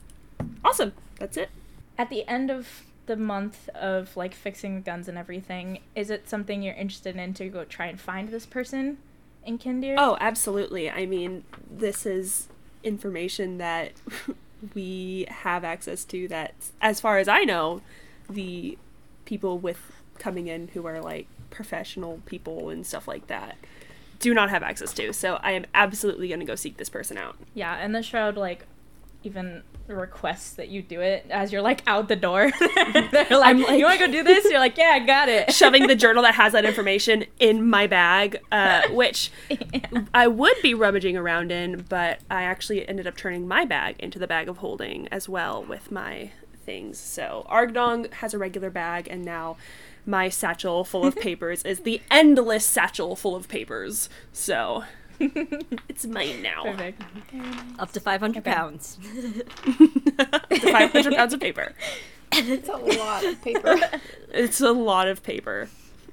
awesome. 0.64 0.92
That's 1.18 1.36
it. 1.36 1.48
At 1.96 2.10
the 2.10 2.26
end 2.28 2.50
of 2.50 2.82
the 3.06 3.16
month 3.16 3.68
of 3.70 4.16
like 4.16 4.34
fixing 4.34 4.74
the 4.76 4.80
guns 4.82 5.08
and 5.08 5.16
everything, 5.16 5.80
is 5.94 6.10
it 6.10 6.28
something 6.28 6.62
you're 6.62 6.74
interested 6.74 7.16
in 7.16 7.32
to 7.34 7.48
go 7.48 7.64
try 7.64 7.86
and 7.86 7.98
find 8.00 8.28
this 8.28 8.44
person 8.46 8.98
in 9.44 9.58
Kindhir? 9.58 9.94
Oh, 9.98 10.18
absolutely. 10.20 10.90
I 10.90 11.06
mean, 11.06 11.44
this 11.70 12.04
is 12.04 12.48
information 12.84 13.56
that 13.58 13.92
we 14.74 15.26
have 15.28 15.64
access 15.64 16.04
to 16.06 16.28
that, 16.28 16.54
as 16.80 17.00
far 17.00 17.18
as 17.18 17.28
I 17.28 17.44
know, 17.44 17.82
the 18.28 18.78
people 19.24 19.58
with 19.58 19.80
coming 20.18 20.48
in 20.48 20.68
who 20.68 20.86
are 20.86 21.00
like 21.00 21.26
professional 21.50 22.20
people 22.26 22.70
and 22.70 22.86
stuff 22.86 23.08
like 23.08 23.26
that 23.26 23.56
do 24.20 24.34
not 24.34 24.50
have 24.50 24.62
access 24.62 24.92
to. 24.92 25.12
So 25.12 25.40
I 25.42 25.52
am 25.52 25.64
absolutely 25.74 26.28
going 26.28 26.40
to 26.40 26.46
go 26.46 26.54
seek 26.54 26.76
this 26.76 26.90
person 26.90 27.16
out. 27.16 27.36
Yeah, 27.54 27.74
and 27.74 27.94
the 27.94 28.02
shroud 28.02 28.36
like 28.36 28.66
even 29.22 29.62
requests 29.86 30.52
that 30.52 30.68
you 30.68 30.80
do 30.82 31.00
it 31.00 31.26
as 31.30 31.52
you're 31.52 31.62
like 31.62 31.82
out 31.86 32.08
the 32.08 32.16
door. 32.16 32.50
They're 32.60 33.26
like, 33.30 33.30
I'm 33.30 33.62
like- 33.62 33.78
"You 33.78 33.84
want 33.84 33.98
to 34.00 34.06
go 34.06 34.12
do 34.12 34.22
this?" 34.22 34.44
You're 34.44 34.58
like, 34.60 34.78
"Yeah, 34.78 34.92
I 34.94 34.98
got 35.00 35.28
it." 35.28 35.52
Shoving 35.54 35.86
the 35.86 35.94
journal 36.04 36.22
that 36.22 36.34
has 36.36 36.52
that 36.52 36.64
information 36.64 37.24
in 37.38 37.68
my 37.68 37.86
bag, 37.86 38.40
uh, 38.52 38.82
which 38.90 39.30
I 40.14 40.26
would 40.28 40.56
be 40.62 40.74
rummaging 40.74 41.16
around 41.16 41.50
in, 41.52 41.84
but 41.88 42.20
I 42.30 42.42
actually 42.44 42.88
ended 42.88 43.06
up 43.06 43.16
turning 43.16 43.46
my 43.48 43.64
bag 43.64 43.96
into 43.98 44.18
the 44.18 44.26
bag 44.26 44.48
of 44.48 44.58
holding 44.58 45.08
as 45.08 45.28
well 45.28 45.62
with 45.62 45.90
my 45.90 46.30
things. 46.64 46.98
So 46.98 47.46
Argdong 47.50 48.12
has 48.14 48.32
a 48.32 48.38
regular 48.38 48.70
bag, 48.70 49.08
and 49.10 49.24
now 49.24 49.56
my 50.06 50.28
satchel 50.28 50.84
full 50.84 51.04
of 51.04 51.16
papers 51.16 51.62
is 51.62 51.80
the 51.80 52.00
endless 52.10 52.64
satchel 52.64 53.16
full 53.16 53.36
of 53.36 53.48
papers. 53.48 54.08
So 54.32 54.84
it's 55.88 56.06
mine 56.06 56.42
now. 56.42 56.64
Perfect. 56.64 57.02
Up 57.78 57.92
to 57.92 58.00
500 58.00 58.44
pounds. 58.44 58.98
The 60.50 60.58
500 60.72 61.14
pounds 61.14 61.32
of 61.32 61.40
paper. 61.40 61.72
It's 62.32 62.68
a 62.68 62.76
lot 62.76 63.24
of 63.24 63.40
paper. 63.42 63.76
It's 64.32 64.60
a 64.60 64.70
lot 64.72 65.08
of 65.08 65.22
paper. 65.22 65.68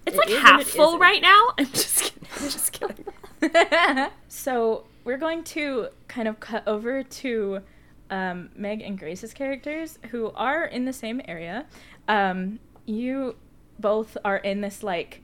It's 0.06 0.16
It 0.16 0.20
like 0.20 0.30
half 0.30 0.62
it 0.62 0.68
full 0.68 0.90
isn't. 0.90 1.00
right 1.00 1.22
now. 1.22 1.48
I'm 1.58 1.66
just 1.68 2.04
kidding. 2.04 2.28
I'm 2.38 2.50
just 2.50 2.72
kidding. 2.72 4.08
so 4.28 4.86
we're 5.04 5.18
going 5.18 5.44
to 5.46 5.88
kind 6.08 6.28
of 6.28 6.40
cut 6.40 6.68
over 6.68 7.04
to 7.04 7.62
um, 8.10 8.50
Meg 8.56 8.82
and 8.82 8.98
Grace's 8.98 9.34
characters, 9.34 10.00
who 10.12 10.32
are 10.36 10.66
in 10.66 10.86
the 10.86 10.94
same 10.94 11.22
area. 11.28 11.66
Um, 12.08 12.60
you 12.86 13.36
both 13.80 14.18
are 14.26 14.38
in 14.38 14.62
this 14.62 14.82
like 14.82 15.22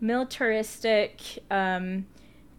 militaristic, 0.00 1.20
um, 1.50 2.06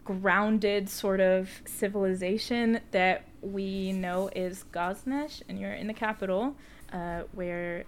grounded 0.10 0.90
sort 0.90 1.20
of 1.20 1.62
civilization 1.66 2.80
that 2.90 3.26
we 3.42 3.94
know 3.94 4.28
is 4.36 4.66
Gaznesh, 4.74 5.44
and 5.48 5.60
you're 5.60 5.74
in 5.74 5.86
the 5.86 5.94
capital, 5.94 6.56
uh, 6.92 7.22
where 7.32 7.84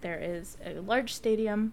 there 0.00 0.18
is 0.20 0.58
a 0.66 0.80
large 0.80 1.14
stadium 1.14 1.72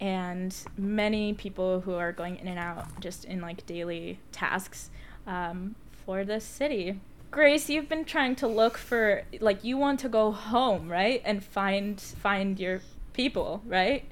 and 0.00 0.56
many 0.76 1.34
people 1.34 1.82
who 1.82 1.94
are 1.94 2.10
going 2.10 2.36
in 2.36 2.48
and 2.48 2.58
out 2.58 3.00
just 3.00 3.24
in 3.24 3.40
like 3.40 3.64
daily 3.64 4.18
tasks 4.32 4.90
um, 5.28 5.76
for 6.04 6.24
the 6.24 6.40
city. 6.40 6.98
Grace, 7.30 7.70
you've 7.70 7.88
been 7.88 8.04
trying 8.04 8.34
to 8.34 8.48
look 8.48 8.76
for 8.76 9.22
like 9.40 9.62
you 9.62 9.76
want 9.76 10.00
to 10.00 10.08
go 10.08 10.32
home, 10.32 10.88
right? 10.88 11.22
And 11.24 11.44
find 11.44 12.00
find 12.00 12.58
your 12.58 12.80
people, 13.12 13.62
right? 13.64 14.04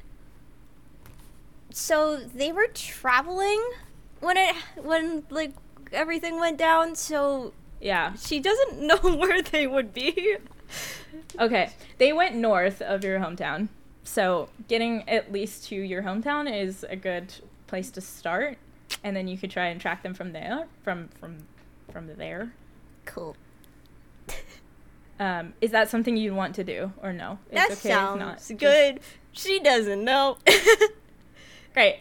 So 1.73 2.16
they 2.16 2.53
were 2.53 2.68
traveling 2.68 3.61
when 4.20 4.37
it 4.37 4.54
when 4.83 5.24
like 5.30 5.52
everything 5.92 6.38
went 6.40 6.59
down. 6.59 6.94
So 6.94 7.52
Yeah. 7.80 8.14
she 8.14 8.40
doesn't 8.40 8.80
know 8.87 8.96
where 8.98 9.42
they 9.42 9.66
would 9.66 9.92
be. 9.92 10.37
Okay. 11.38 11.70
They 11.98 12.12
went 12.12 12.37
north 12.37 12.80
of 12.83 13.02
your 13.04 13.18
hometown. 13.18 13.68
So 14.04 14.48
getting 14.68 15.09
at 15.09 15.33
least 15.33 15.68
to 15.68 15.76
your 15.76 16.02
hometown 16.02 16.50
is 16.52 16.85
a 16.88 16.96
good 16.96 17.35
place 17.66 17.90
to 17.92 18.00
start. 18.00 18.59
And 19.04 19.14
then 19.16 19.28
you 19.28 19.38
could 19.38 19.50
try 19.50 19.66
and 19.66 19.80
track 19.80 20.02
them 20.02 20.14
from 20.14 20.33
there. 20.33 20.66
From 20.83 21.09
from 21.20 21.38
from 21.92 22.09
there. 22.16 22.52
Cool. 23.04 23.37
Um, 25.18 25.52
is 25.61 25.70
that 25.72 25.90
something 25.90 26.16
you'd 26.16 26.35
want 26.35 26.54
to 26.54 26.64
do 26.64 26.92
or 27.02 27.12
no? 27.12 27.38
It's 27.50 27.54
that 27.61 27.70
okay 27.72 27.88
sounds 27.90 28.48
Just- 28.48 28.59
good. 28.59 29.00
She 29.33 29.61
doesn't 29.61 30.02
know. 30.02 30.38
Great. 31.74 32.00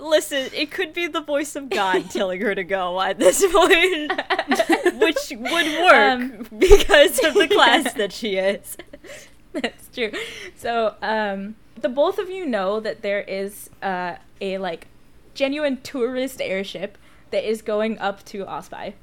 Listen, 0.00 0.50
it 0.54 0.70
could 0.70 0.92
be 0.92 1.06
the 1.06 1.20
voice 1.20 1.56
of 1.56 1.70
God 1.70 2.10
telling 2.10 2.40
her 2.40 2.54
to 2.54 2.64
go 2.64 3.00
at 3.00 3.18
this 3.18 3.40
point, 3.40 4.12
which 5.00 5.30
would 5.30 5.82
work 5.82 5.94
Um, 5.94 6.46
because 6.58 7.22
of 7.24 7.34
the 7.34 7.48
class 7.48 7.92
that 7.94 8.12
she 8.12 8.36
is. 8.36 8.76
That's 9.52 9.88
true. 9.94 10.12
So, 10.56 10.94
um, 11.02 11.56
the 11.80 11.88
both 11.88 12.18
of 12.18 12.30
you 12.30 12.46
know 12.46 12.80
that 12.80 13.02
there 13.02 13.20
is 13.22 13.70
uh, 13.82 14.16
a 14.40 14.58
like 14.58 14.86
genuine 15.34 15.80
tourist 15.82 16.40
airship 16.40 16.98
that 17.30 17.48
is 17.48 17.62
going 17.62 17.98
up 17.98 18.24
to 18.26 18.44
Ospi, 18.44 18.94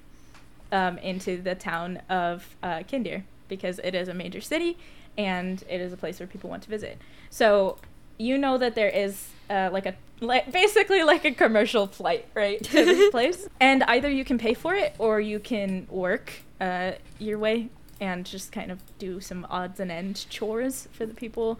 um, 0.72 0.98
into 1.00 1.42
the 1.42 1.56
town 1.56 2.02
of 2.10 2.56
uh, 2.62 2.80
Kindhir 2.80 3.24
because 3.48 3.80
it 3.80 3.96
is 3.96 4.08
a 4.08 4.14
major 4.14 4.42
city 4.42 4.78
and 5.18 5.64
it 5.70 5.80
is 5.80 5.94
a 5.94 5.98
place 5.98 6.20
where 6.20 6.28
people 6.28 6.50
want 6.50 6.64
to 6.64 6.70
visit. 6.70 6.98
So, 7.30 7.78
you 8.18 8.38
know 8.38 8.58
that 8.58 8.76
there 8.76 8.90
is 8.90 9.30
uh, 9.50 9.70
like 9.72 9.86
a 9.86 9.96
like 10.20 10.52
basically 10.52 11.04
like 11.04 11.26
a 11.26 11.32
commercial 11.32 11.88
flight 11.88 12.26
right 12.34 12.64
to 12.64 12.86
this 12.86 13.10
place, 13.12 13.48
and 13.60 13.84
either 13.84 14.10
you 14.10 14.26
can 14.26 14.38
pay 14.38 14.54
for 14.54 14.74
it 14.76 14.96
or 15.00 15.20
you 15.22 15.40
can 15.40 15.88
work 15.90 16.34
uh, 16.60 16.92
your 17.20 17.38
way 17.40 17.70
and 18.00 18.26
just 18.26 18.52
kind 18.52 18.72
of 18.72 18.80
do 19.00 19.20
some 19.20 19.46
odds 19.50 19.80
and 19.80 19.92
end 19.92 20.26
chores 20.30 20.88
for 20.92 21.06
the 21.06 21.14
people 21.14 21.60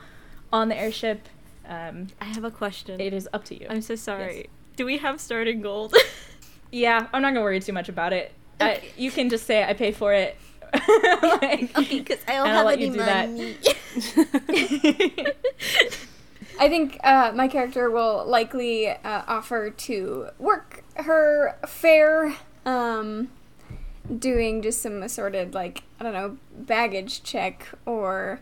on 0.54 0.70
the 0.70 0.76
airship. 0.78 1.28
Um, 1.68 2.08
I 2.22 2.26
have 2.26 2.44
a 2.44 2.52
question. 2.52 3.00
it 3.02 3.12
is 3.14 3.28
up 3.34 3.44
to 3.46 3.60
you. 3.60 3.68
I'm 3.70 3.82
so 3.82 3.96
sorry. 3.96 4.38
Yes. 4.38 4.46
Do 4.78 4.86
we 4.86 4.98
have 5.00 5.20
starting 5.20 5.62
gold? 5.62 5.94
Yeah, 6.70 7.08
I'm 7.14 7.22
not 7.22 7.30
gonna 7.30 7.44
worry 7.44 7.62
too 7.62 7.72
much 7.72 7.88
about 7.88 8.12
it. 8.12 8.34
I, 8.60 8.82
you 8.98 9.10
can 9.10 9.30
just 9.30 9.46
say 9.46 9.64
I 9.64 9.72
pay 9.74 9.94
for 9.94 10.12
it. 10.14 10.36
Like- 10.74 11.78
okay, 11.78 12.00
because 12.00 12.20
I 12.28 12.34
don't 12.36 12.48
have 12.48 12.66
let 12.66 12.74
any 12.78 12.86
you 12.88 12.92
do 12.92 12.98
that. 12.98 13.30
money. 13.30 13.58
I 16.60 16.70
think 16.70 17.00
uh, 17.04 17.32
my 17.36 17.48
character 17.48 17.90
will 17.90 18.26
likely 18.26 18.90
uh, 18.90 18.98
offer 19.28 19.70
to 19.70 20.30
work 20.40 20.84
her 20.96 21.58
fare, 21.68 22.36
um, 22.66 23.30
doing 24.18 24.62
just 24.62 24.82
some 24.82 25.04
assorted, 25.04 25.54
like, 25.54 25.84
I 26.00 26.04
don't 26.04 26.14
know, 26.14 26.38
baggage 26.58 27.24
check 27.24 27.68
or 27.86 28.42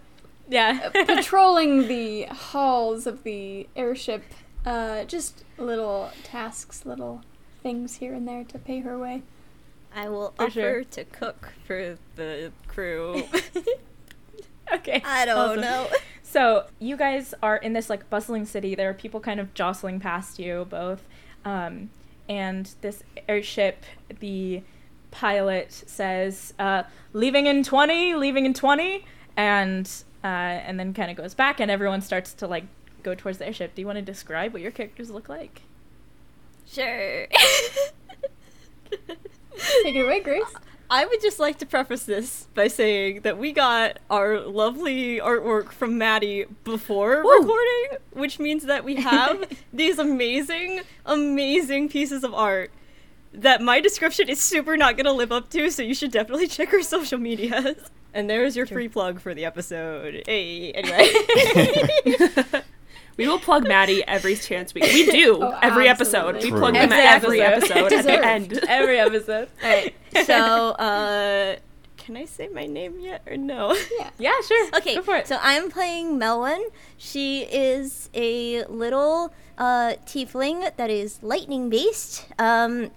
yeah. 0.49 0.89
patrolling 0.93 1.87
the 1.87 2.23
halls 2.25 3.07
of 3.07 3.23
the 3.23 3.67
airship. 3.75 4.23
Uh, 4.65 5.03
just 5.03 5.43
little 5.57 6.09
tasks, 6.23 6.85
little 6.85 7.21
things 7.61 7.95
here 7.95 8.13
and 8.13 8.27
there 8.27 8.43
to 8.43 8.57
pay 8.57 8.79
her 8.79 8.97
way. 8.97 9.21
I 9.93 10.09
will 10.09 10.33
For 10.35 10.43
offer 10.45 10.51
sure. 10.51 10.83
to 10.83 11.03
cook 11.05 11.53
for 11.65 11.97
the 12.15 12.51
crew. 12.67 13.23
okay. 14.73 15.01
I 15.05 15.25
don't 15.25 15.37
awesome. 15.37 15.61
know. 15.61 15.87
So 16.35 16.65
you 16.79 16.97
guys 16.97 17.33
are 17.41 17.55
in 17.55 17.71
this 17.71 17.89
like 17.89 18.09
bustling 18.09 18.45
city. 18.45 18.75
There 18.75 18.89
are 18.89 18.93
people 18.93 19.21
kind 19.21 19.39
of 19.39 19.53
jostling 19.53 20.01
past 20.01 20.37
you 20.37 20.67
both, 20.69 21.01
um, 21.45 21.91
and 22.27 22.69
this 22.81 23.03
airship, 23.29 23.85
the 24.19 24.61
pilot 25.11 25.71
says, 25.71 26.53
uh, 26.59 26.83
"Leaving 27.13 27.45
in 27.45 27.63
twenty, 27.63 28.15
leaving 28.15 28.45
in 28.45 28.53
20, 28.53 29.05
and 29.37 29.89
uh, 30.25 30.27
and 30.27 30.77
then 30.77 30.93
kind 30.93 31.09
of 31.09 31.15
goes 31.15 31.33
back, 31.33 31.61
and 31.61 31.71
everyone 31.71 32.01
starts 32.01 32.33
to 32.33 32.47
like 32.47 32.65
go 33.01 33.15
towards 33.15 33.37
the 33.37 33.45
airship. 33.45 33.73
Do 33.73 33.81
you 33.81 33.85
want 33.85 33.99
to 33.99 34.01
describe 34.01 34.51
what 34.51 34.61
your 34.61 34.71
characters 34.71 35.09
look 35.09 35.29
like? 35.29 35.61
Sure. 36.67 37.27
Take 39.83 39.95
it 39.95 40.01
away, 40.01 40.19
Grace. 40.19 40.53
I 40.89 41.05
would 41.05 41.21
just 41.21 41.39
like 41.39 41.57
to 41.59 41.65
preface 41.65 42.03
this 42.03 42.47
by 42.53 42.67
saying 42.67 43.21
that 43.21 43.37
we 43.37 43.51
got 43.51 43.99
our 44.09 44.39
lovely 44.39 45.19
artwork 45.19 45.71
from 45.71 45.97
Maddie 45.97 46.45
before 46.63 47.17
recording, 47.17 47.97
which 48.13 48.39
means 48.39 48.63
that 48.65 48.83
we 48.83 48.95
have 48.95 49.45
these 49.73 49.97
amazing, 49.99 50.81
amazing 51.05 51.89
pieces 51.89 52.23
of 52.23 52.33
art 52.33 52.71
that 53.33 53.61
my 53.61 53.81
description 53.81 54.29
is 54.29 54.41
super 54.41 54.77
not 54.77 54.95
gonna 54.95 55.11
live 55.11 55.31
up 55.31 55.49
to, 55.49 55.69
so 55.69 55.81
you 55.81 55.93
should 55.93 56.11
definitely 56.11 56.47
check 56.49 56.71
our 56.73 56.81
social 56.81 57.17
medias. 57.19 57.75
And 58.13 58.29
there's 58.29 58.55
your 58.55 58.65
free 58.65 58.87
plug 58.87 59.19
for 59.19 59.33
the 59.33 59.43
episode. 59.43 60.23
Hey, 60.25 60.71
anyway. 60.71 61.11
We 63.17 63.27
will 63.27 63.39
plug 63.39 63.67
Maddie 63.67 64.03
every 64.07 64.35
chance 64.35 64.73
we 64.73 64.81
we 64.81 65.09
do 65.09 65.37
Oh, 65.41 65.57
every 65.61 65.87
episode. 65.87 66.35
absolutely. 66.35 66.51
We 66.51 66.57
plug 66.59 66.73
True. 66.73 66.81
them 66.81 66.91
at 66.93 67.23
every 67.23 67.41
episode 67.41 67.93
at 67.93 68.03
the 68.05 68.25
end. 68.25 68.53
Every 68.67 68.99
episode. 68.99 69.47
Alright, 69.63 69.95
so, 70.25 70.33
uh, 70.71 71.55
can 71.97 72.17
I 72.17 72.25
say 72.25 72.47
my 72.49 72.65
name 72.65 72.99
yet 72.99 73.21
or 73.25 73.37
no? 73.37 73.73
Yeah. 73.99 74.09
Yeah, 74.19 74.33
sure. 74.47 74.69
Okay, 74.75 74.95
go 74.95 75.01
for 75.01 75.15
it. 75.15 75.27
so 75.27 75.39
I'm 75.41 75.71
playing 75.71 76.19
Melwyn. 76.19 76.61
She 76.97 77.43
is 77.43 78.09
a 78.13 78.63
little 78.65 79.33
uh, 79.57 79.93
tiefling 80.05 80.75
that 80.75 80.89
is 80.89 81.23
lightning 81.23 81.69
based. 81.69 82.25
Um, 82.37 82.91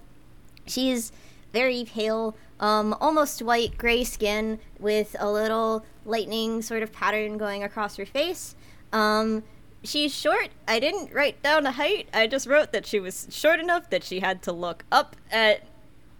she's 0.67 1.13
very 1.53 1.85
pale, 1.85 2.37
um, 2.61 2.95
almost 3.01 3.41
white 3.41 3.79
gray 3.79 4.05
skin 4.05 4.59
with 4.79 5.15
a 5.19 5.31
little 5.31 5.85
lightning 6.05 6.61
sort 6.61 6.83
of 6.83 6.93
pattern 6.93 7.39
going 7.39 7.63
across 7.63 7.97
her 7.97 8.05
face. 8.07 8.55
Um, 8.93 9.43
she's 9.85 10.15
short. 10.15 10.49
I 10.67 10.81
didn't 10.81 11.13
write 11.13 11.43
down 11.43 11.67
a 11.67 11.73
height. 11.73 12.09
I 12.13 12.27
just 12.27 12.47
wrote 12.47 12.73
that 12.73 12.87
she 12.87 13.01
was 13.01 13.27
short 13.31 13.61
enough 13.61 13.91
that 13.91 14.05
she 14.05 14.21
had 14.21 14.43
to 14.43 14.53
look 14.53 14.85
up 14.93 15.17
at 15.31 15.65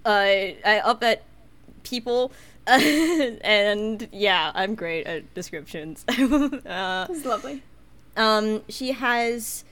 uh, 0.05 0.09
uh, 0.65 0.81
up 0.85 1.03
at 1.03 1.23
people. 1.83 2.33
and 2.67 4.09
yeah, 4.13 4.53
I'm 4.55 4.75
great 4.75 5.07
at 5.07 5.33
descriptions. 5.35 6.05
uh, 6.09 7.07
This 7.07 7.19
is 7.19 7.25
lovely. 7.25 7.63
um, 8.17 8.63
she 8.69 8.93
has 8.93 9.65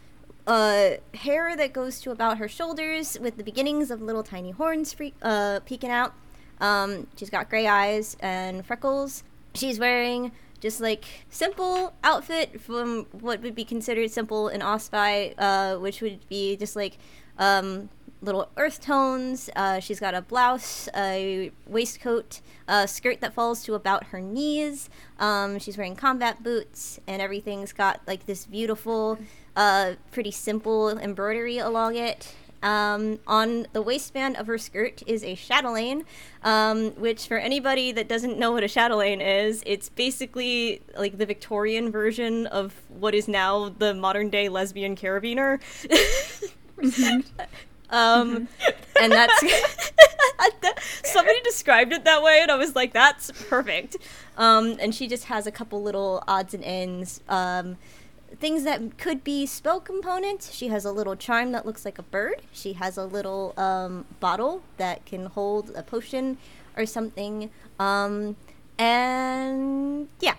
uh, 0.46 0.90
hair 1.14 1.56
that 1.56 1.72
goes 1.72 2.00
to 2.00 2.10
about 2.10 2.38
her 2.38 2.48
shoulders 2.48 3.18
with 3.20 3.36
the 3.36 3.44
beginnings 3.44 3.90
of 3.90 4.00
little 4.00 4.22
tiny 4.22 4.50
horns 4.52 4.92
free- 4.94 5.14
uh, 5.22 5.60
peeking 5.66 5.90
out. 5.90 6.14
Um, 6.60 7.06
she's 7.16 7.28
got 7.28 7.50
gray 7.50 7.66
eyes 7.66 8.16
and 8.20 8.64
freckles. 8.64 9.24
She's 9.54 9.78
wearing 9.78 10.32
just 10.56 10.80
like 10.80 11.04
simple 11.30 11.94
outfit 12.02 12.60
from 12.60 13.06
what 13.12 13.42
would 13.42 13.54
be 13.54 13.64
considered 13.64 14.10
simple 14.10 14.48
in 14.48 14.60
Ospy, 14.60 15.34
uh, 15.38 15.76
which 15.76 16.00
would 16.00 16.28
be 16.28 16.56
just 16.56 16.76
like 16.76 16.98
um, 17.38 17.88
little 18.22 18.48
earth 18.56 18.80
tones. 18.80 19.50
Uh, 19.56 19.80
she's 19.80 20.00
got 20.00 20.14
a 20.14 20.22
blouse, 20.22 20.88
a 20.94 21.50
waistcoat, 21.66 22.40
a 22.68 22.88
skirt 22.88 23.20
that 23.20 23.34
falls 23.34 23.62
to 23.64 23.74
about 23.74 24.04
her 24.06 24.20
knees. 24.20 24.88
Um, 25.18 25.58
she's 25.58 25.76
wearing 25.76 25.96
combat 25.96 26.42
boots, 26.42 27.00
and 27.06 27.20
everything's 27.22 27.72
got 27.72 28.00
like 28.06 28.26
this 28.26 28.46
beautiful, 28.46 29.18
uh, 29.54 29.94
pretty 30.10 30.30
simple 30.30 30.98
embroidery 30.98 31.58
along 31.58 31.96
it. 31.96 32.34
Um, 32.66 33.20
on 33.28 33.68
the 33.72 33.80
waistband 33.80 34.36
of 34.38 34.48
her 34.48 34.58
skirt 34.58 35.00
is 35.06 35.22
a 35.22 35.36
chatelaine, 35.36 36.04
um, 36.42 36.90
which, 36.96 37.28
for 37.28 37.38
anybody 37.38 37.92
that 37.92 38.08
doesn't 38.08 38.40
know 38.40 38.50
what 38.50 38.64
a 38.64 38.68
chatelaine 38.68 39.20
is, 39.20 39.62
it's 39.64 39.88
basically 39.88 40.82
like 40.98 41.16
the 41.16 41.26
Victorian 41.26 41.92
version 41.92 42.48
of 42.48 42.74
what 42.88 43.14
is 43.14 43.28
now 43.28 43.68
the 43.68 43.94
modern 43.94 44.30
day 44.30 44.48
lesbian 44.48 44.96
carabiner. 44.96 45.60
um, 47.90 48.48
and 49.00 49.12
that's 49.12 49.46
somebody 51.04 51.40
described 51.42 51.92
it 51.92 52.02
that 52.02 52.20
way, 52.20 52.40
and 52.42 52.50
I 52.50 52.56
was 52.56 52.74
like, 52.74 52.92
"That's 52.92 53.30
perfect." 53.48 53.96
Um, 54.36 54.76
and 54.80 54.92
she 54.92 55.06
just 55.06 55.26
has 55.26 55.46
a 55.46 55.52
couple 55.52 55.84
little 55.84 56.24
odds 56.26 56.52
and 56.52 56.64
ends. 56.64 57.20
Um, 57.28 57.76
things 58.38 58.64
that 58.64 58.98
could 58.98 59.24
be 59.24 59.46
spell 59.46 59.80
components. 59.80 60.52
She 60.52 60.68
has 60.68 60.84
a 60.84 60.92
little 60.92 61.16
charm 61.16 61.52
that 61.52 61.64
looks 61.66 61.84
like 61.84 61.98
a 61.98 62.02
bird. 62.02 62.42
She 62.52 62.74
has 62.74 62.96
a 62.96 63.04
little 63.04 63.54
um, 63.56 64.04
bottle 64.20 64.62
that 64.76 65.04
can 65.06 65.26
hold 65.26 65.70
a 65.76 65.82
potion 65.82 66.38
or 66.76 66.86
something. 66.86 67.50
Um, 67.78 68.36
and 68.78 70.08
yeah, 70.20 70.34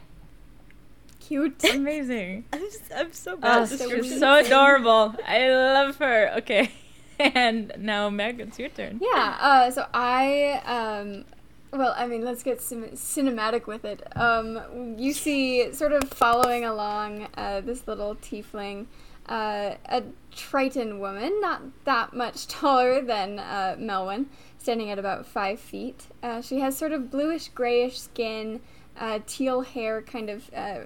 Cute. 1.19 1.63
Amazing. 1.73 2.45
I'm, 2.53 2.63
s- 2.65 2.89
I'm 2.95 3.11
so 3.11 3.33
Oh, 3.33 3.37
bad. 3.37 3.63
at 3.63 3.69
so 3.69 4.01
so 4.01 4.33
adorable. 4.35 5.13
I 5.27 5.49
love 5.49 5.97
her. 5.97 6.33
Okay. 6.37 6.71
And 7.19 7.73
now, 7.79 8.11
Meg, 8.11 8.39
it's 8.39 8.59
your 8.59 8.69
turn. 8.69 8.99
Yeah, 9.01 9.35
uh, 9.41 9.71
so 9.71 9.87
I, 9.91 10.61
um, 10.67 11.25
well, 11.71 11.93
I 11.97 12.07
mean, 12.07 12.23
let's 12.23 12.43
get 12.43 12.59
cinematic 12.59 13.67
with 13.67 13.83
it. 13.83 14.01
Um, 14.15 14.95
you 14.97 15.13
see, 15.13 15.73
sort 15.73 15.91
of 15.91 16.09
following 16.09 16.63
along 16.63 17.27
uh, 17.35 17.61
this 17.61 17.87
little 17.87 18.15
tiefling, 18.15 18.87
uh, 19.27 19.75
a 19.85 20.03
Triton 20.33 20.99
woman, 20.99 21.41
not 21.41 21.61
that 21.83 22.13
much 22.13 22.47
taller 22.47 23.01
than 23.01 23.39
uh, 23.39 23.75
Melwyn, 23.77 24.27
standing 24.57 24.89
at 24.89 24.97
about 24.97 25.25
five 25.25 25.59
feet. 25.59 26.07
Uh, 26.23 26.41
she 26.41 26.59
has 26.61 26.77
sort 26.77 26.93
of 26.93 27.11
bluish 27.11 27.49
grayish 27.49 27.99
skin, 27.99 28.61
uh, 28.97 29.19
teal 29.27 29.61
hair, 29.61 30.01
kind 30.01 30.29
of 30.29 30.49
uh, 30.55 30.79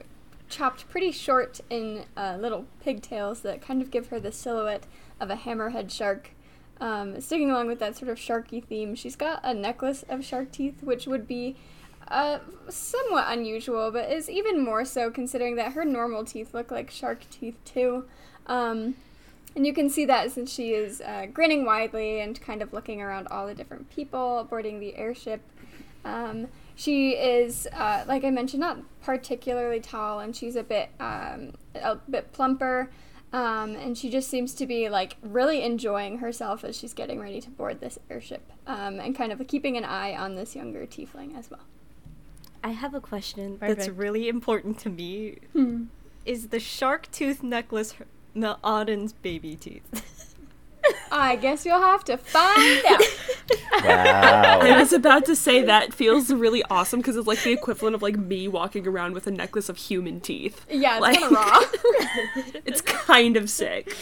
chopped 0.49 0.89
pretty 0.89 1.11
short 1.11 1.61
in 1.69 2.05
little 2.17 2.65
pigtails 2.83 3.41
that 3.41 3.61
kind 3.61 3.81
of 3.81 3.91
give 3.91 4.07
her 4.07 4.19
the 4.19 4.31
silhouette 4.31 4.85
of 5.19 5.29
a 5.29 5.35
hammerhead 5.35 5.91
shark. 5.91 6.31
Um, 6.81 7.21
sticking 7.21 7.51
along 7.51 7.67
with 7.67 7.79
that 7.79 7.95
sort 7.95 8.09
of 8.09 8.17
sharky 8.17 8.63
theme, 8.63 8.95
she's 8.95 9.15
got 9.15 9.39
a 9.43 9.53
necklace 9.53 10.03
of 10.09 10.25
shark 10.25 10.51
teeth, 10.51 10.81
which 10.81 11.05
would 11.05 11.27
be 11.27 11.55
uh, 12.07 12.39
somewhat 12.69 13.25
unusual, 13.27 13.91
but 13.91 14.11
is 14.11 14.29
even 14.29 14.59
more 14.59 14.83
so 14.83 15.11
considering 15.11 15.55
that 15.57 15.73
her 15.73 15.85
normal 15.85 16.25
teeth 16.25 16.55
look 16.55 16.71
like 16.71 16.89
shark 16.89 17.29
teeth 17.29 17.55
too. 17.65 18.05
Um, 18.47 18.95
and 19.55 19.65
you 19.67 19.73
can 19.73 19.89
see 19.91 20.05
that 20.05 20.31
since 20.31 20.51
she 20.51 20.71
is 20.71 21.01
uh, 21.01 21.27
grinning 21.31 21.65
widely 21.65 22.19
and 22.19 22.41
kind 22.41 22.63
of 22.63 22.73
looking 22.73 22.99
around 22.99 23.27
all 23.27 23.45
the 23.45 23.53
different 23.53 23.89
people 23.91 24.47
boarding 24.49 24.79
the 24.79 24.95
airship. 24.95 25.41
Um, 26.03 26.47
she 26.75 27.11
is, 27.11 27.67
uh, 27.73 28.05
like 28.07 28.23
I 28.23 28.31
mentioned, 28.31 28.61
not 28.61 28.79
particularly 29.03 29.79
tall, 29.79 30.19
and 30.19 30.35
she's 30.35 30.55
a 30.55 30.63
bit, 30.63 30.89
um, 30.99 31.53
a 31.75 31.97
bit 32.09 32.33
plumper. 32.33 32.89
Um, 33.33 33.75
and 33.75 33.97
she 33.97 34.09
just 34.09 34.29
seems 34.29 34.53
to 34.55 34.65
be 34.65 34.89
like 34.89 35.15
really 35.21 35.63
enjoying 35.63 36.17
herself 36.17 36.65
as 36.65 36.77
she's 36.77 36.93
getting 36.93 37.19
ready 37.19 37.39
to 37.39 37.49
board 37.49 37.79
this 37.79 37.97
airship, 38.09 38.51
um, 38.67 38.99
and 38.99 39.15
kind 39.15 39.31
of 39.31 39.45
keeping 39.47 39.77
an 39.77 39.85
eye 39.85 40.15
on 40.15 40.35
this 40.35 40.55
younger 40.55 40.85
tiefling 40.85 41.37
as 41.37 41.49
well. 41.49 41.61
I 42.63 42.69
have 42.69 42.93
a 42.93 43.01
question 43.01 43.57
that's 43.59 43.87
really 43.87 44.27
important 44.27 44.79
to 44.79 44.89
me. 44.89 45.37
Hmm. 45.53 45.85
Is 46.25 46.49
the 46.49 46.59
shark 46.59 47.09
tooth 47.11 47.41
necklace 47.41 47.93
her- 47.93 48.05
Oddyn's 48.35 49.13
baby 49.13 49.55
teeth? 49.55 50.35
I 51.11 51.35
guess 51.35 51.65
you'll 51.65 51.81
have 51.81 52.03
to 52.05 52.17
find 52.17 52.85
out. 52.85 53.01
Wow. 53.83 54.59
I 54.61 54.75
was 54.79 54.93
about 54.93 55.25
to 55.25 55.35
say 55.35 55.63
that 55.63 55.93
feels 55.93 56.31
really 56.31 56.63
awesome 56.69 56.99
because 56.99 57.15
it's 57.15 57.27
like 57.27 57.41
the 57.43 57.51
equivalent 57.51 57.95
of 57.95 58.01
like 58.01 58.17
me 58.17 58.47
walking 58.47 58.87
around 58.87 59.13
with 59.13 59.27
a 59.27 59.31
necklace 59.31 59.69
of 59.69 59.77
human 59.77 60.19
teeth. 60.21 60.65
Yeah, 60.69 60.93
it's 60.97 61.01
Like- 61.01 61.19
kind 61.19 61.25
of 61.25 61.31
raw. 61.31 61.61
It's 62.65 62.81
kind 62.81 63.37
of 63.37 63.49
sick. 63.49 63.95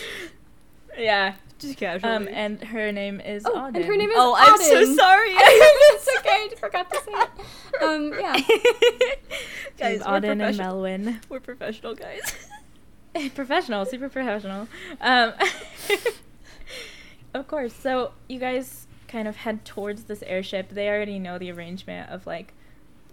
Yeah. 0.98 1.36
Just 1.60 1.78
casually. 1.78 2.12
Um, 2.14 2.28
and 2.32 2.62
her 2.64 2.92
name 2.92 3.20
is 3.20 3.46
Oh, 3.46 3.52
Oddyn. 3.54 3.76
and 3.76 3.86
her 3.86 3.98
name 3.98 4.10
is 4.10 4.16
oh, 4.18 4.34
I'm 4.38 4.58
so 4.58 4.96
sorry. 4.96 5.30
it's 5.36 6.08
okay. 6.20 6.48
I 6.52 6.56
forgot 6.58 6.90
to 6.92 7.02
say 7.02 7.12
it. 7.12 7.84
Um, 7.84 8.14
yeah. 8.18 8.34
guys, 9.78 9.98
She's 9.98 10.00
we're, 10.06 10.06
Oddyn 10.06 10.32
and 10.32 10.40
professional. 10.42 10.76
Melwyn. 10.82 11.20
we're 11.30 11.40
professional 11.42 11.96
guys. 11.96 12.22
professional, 13.36 13.86
super 13.86 14.08
professional. 14.10 14.68
Um, 15.02 15.34
of 17.34 17.48
course. 17.48 17.74
So 17.74 18.12
you 18.28 18.40
guys 18.40 18.88
kind 19.10 19.28
of 19.28 19.36
head 19.36 19.66
towards 19.66 20.04
this 20.04 20.24
airship. 20.24 20.70
They 20.70 20.88
already 20.88 21.20
know 21.20 21.38
the 21.38 21.52
arrangement 21.52 22.10
of 22.10 22.26
like, 22.26 22.54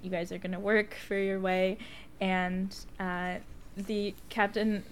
you 0.02 0.10
guys 0.10 0.30
are 0.30 0.38
gonna 0.38 0.60
work 0.60 0.94
for 0.94 1.16
your 1.16 1.40
way, 1.40 1.78
and 2.20 2.74
uh, 3.00 3.36
the 3.76 4.14
captain, 4.28 4.84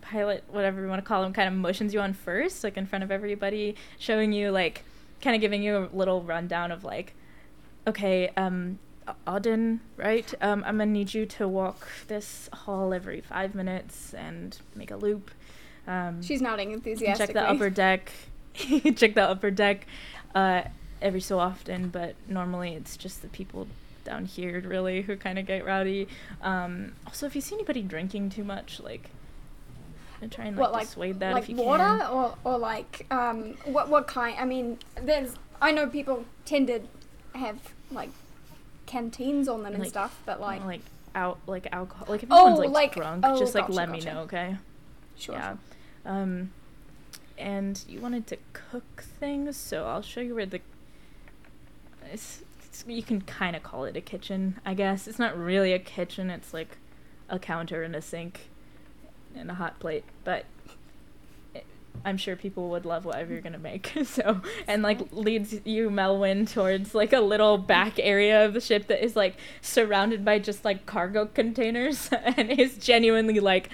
pilot, 0.00 0.44
whatever 0.48 0.80
you 0.80 0.88
want 0.88 1.02
to 1.02 1.06
call 1.06 1.22
him, 1.22 1.32
kind 1.32 1.48
of 1.48 1.54
motions 1.54 1.92
you 1.92 2.00
on 2.00 2.14
first, 2.14 2.64
like 2.64 2.76
in 2.76 2.86
front 2.86 3.04
of 3.04 3.10
everybody, 3.10 3.76
showing 3.98 4.32
you 4.32 4.50
like, 4.50 4.84
kind 5.20 5.34
of 5.34 5.40
giving 5.40 5.62
you 5.62 5.76
a 5.76 5.96
little 5.96 6.22
rundown 6.22 6.70
of 6.70 6.84
like, 6.84 7.14
okay, 7.86 8.30
um, 8.36 8.78
Oddyn, 9.26 9.80
right? 9.96 10.32
Um, 10.40 10.64
I'm 10.66 10.78
gonna 10.78 10.86
need 10.86 11.12
you 11.12 11.26
to 11.26 11.46
walk 11.48 11.88
this 12.06 12.48
hall 12.52 12.94
every 12.94 13.20
five 13.20 13.54
minutes 13.54 14.14
and 14.14 14.56
make 14.74 14.90
a 14.90 14.96
loop. 14.96 15.30
Um, 15.86 16.22
She's 16.22 16.40
nodding 16.40 16.70
enthusiastically. 16.72 17.34
check 17.34 17.34
the 17.34 17.50
upper 17.50 17.70
deck. 17.70 18.12
check 18.54 19.14
the 19.14 19.22
upper 19.22 19.50
deck 19.50 19.86
uh, 20.34 20.62
every 21.02 21.20
so 21.20 21.38
often, 21.38 21.88
but 21.88 22.14
normally 22.28 22.74
it's 22.74 22.96
just 22.96 23.22
the 23.22 23.28
people 23.28 23.66
down 24.04 24.26
here 24.26 24.60
really 24.60 25.02
who 25.02 25.16
kind 25.16 25.38
of 25.38 25.46
get 25.46 25.64
rowdy. 25.64 26.08
Um, 26.42 26.92
also, 27.06 27.26
if 27.26 27.34
you 27.34 27.40
see 27.40 27.54
anybody 27.54 27.82
drinking 27.82 28.30
too 28.30 28.44
much, 28.44 28.80
like, 28.80 29.10
and 30.20 30.30
try 30.30 30.44
and 30.46 30.56
like, 30.56 30.60
what 30.62 30.72
like 30.72 30.86
dissuade 30.88 31.20
that 31.20 31.34
like 31.34 31.42
if 31.44 31.48
you 31.50 31.56
water 31.56 31.82
can. 31.84 32.02
or 32.10 32.34
or 32.44 32.58
like 32.58 33.06
um 33.10 33.54
what 33.64 33.88
what 33.88 34.06
kind? 34.06 34.36
I 34.38 34.44
mean, 34.44 34.78
there's 35.00 35.34
I 35.60 35.70
know 35.72 35.86
people 35.86 36.24
tend 36.44 36.66
to 36.68 36.80
have 37.34 37.58
like 37.90 38.10
canteens 38.86 39.48
on 39.48 39.62
them 39.62 39.72
and 39.74 39.82
Like- 39.82 39.90
stuff, 39.90 40.20
but 40.26 40.40
like 40.40 40.64
Like, 40.64 40.80
out 41.14 41.38
like 41.46 41.66
alcohol. 41.72 42.06
Like 42.08 42.22
if 42.22 42.28
Oh, 42.30 42.46
anyone's 42.46 42.58
like, 42.58 42.70
like- 42.70 42.94
drunk, 42.94 43.24
oh, 43.26 43.38
just 43.38 43.54
like 43.54 43.64
gotcha, 43.64 43.76
let 43.76 43.90
me 43.90 44.00
know, 44.00 44.20
okay? 44.20 44.56
sure. 45.16 45.34
yeah. 45.36 45.56
Um, 46.06 46.50
and 47.38 47.82
you 47.88 48.00
wanted 48.00 48.26
to 48.28 48.38
cook 48.52 49.04
things, 49.18 49.56
so 49.56 49.86
I'll 49.86 50.02
show 50.02 50.20
you 50.20 50.34
where 50.34 50.46
the. 50.46 50.60
It's, 52.12 52.42
it's, 52.64 52.84
you 52.86 53.02
can 53.02 53.22
kind 53.22 53.56
of 53.56 53.62
call 53.62 53.84
it 53.84 53.96
a 53.96 54.00
kitchen, 54.00 54.60
I 54.64 54.74
guess. 54.74 55.08
It's 55.08 55.18
not 55.18 55.36
really 55.36 55.72
a 55.72 55.78
kitchen. 55.78 56.30
It's 56.30 56.52
like 56.52 56.76
a 57.28 57.38
counter 57.38 57.82
and 57.82 57.96
a 57.96 58.02
sink 58.02 58.48
and 59.34 59.50
a 59.50 59.54
hot 59.54 59.78
plate, 59.78 60.04
but. 60.24 60.44
I'm 62.04 62.16
sure 62.16 62.36
people 62.36 62.68
would 62.70 62.84
love 62.84 63.04
whatever 63.04 63.32
you're 63.32 63.42
gonna 63.42 63.58
make. 63.58 63.92
So 64.04 64.42
and 64.68 64.82
like 64.82 65.00
leads 65.12 65.54
you 65.64 65.90
Melwyn 65.90 66.50
towards 66.50 66.94
like 66.94 67.12
a 67.12 67.20
little 67.20 67.58
back 67.58 67.98
area 67.98 68.44
of 68.44 68.54
the 68.54 68.60
ship 68.60 68.86
that 68.88 69.02
is 69.02 69.16
like 69.16 69.36
surrounded 69.60 70.24
by 70.24 70.38
just 70.38 70.64
like 70.64 70.86
cargo 70.86 71.26
containers 71.26 72.10
and 72.12 72.50
is 72.50 72.76
genuinely 72.76 73.40
like 73.40 73.70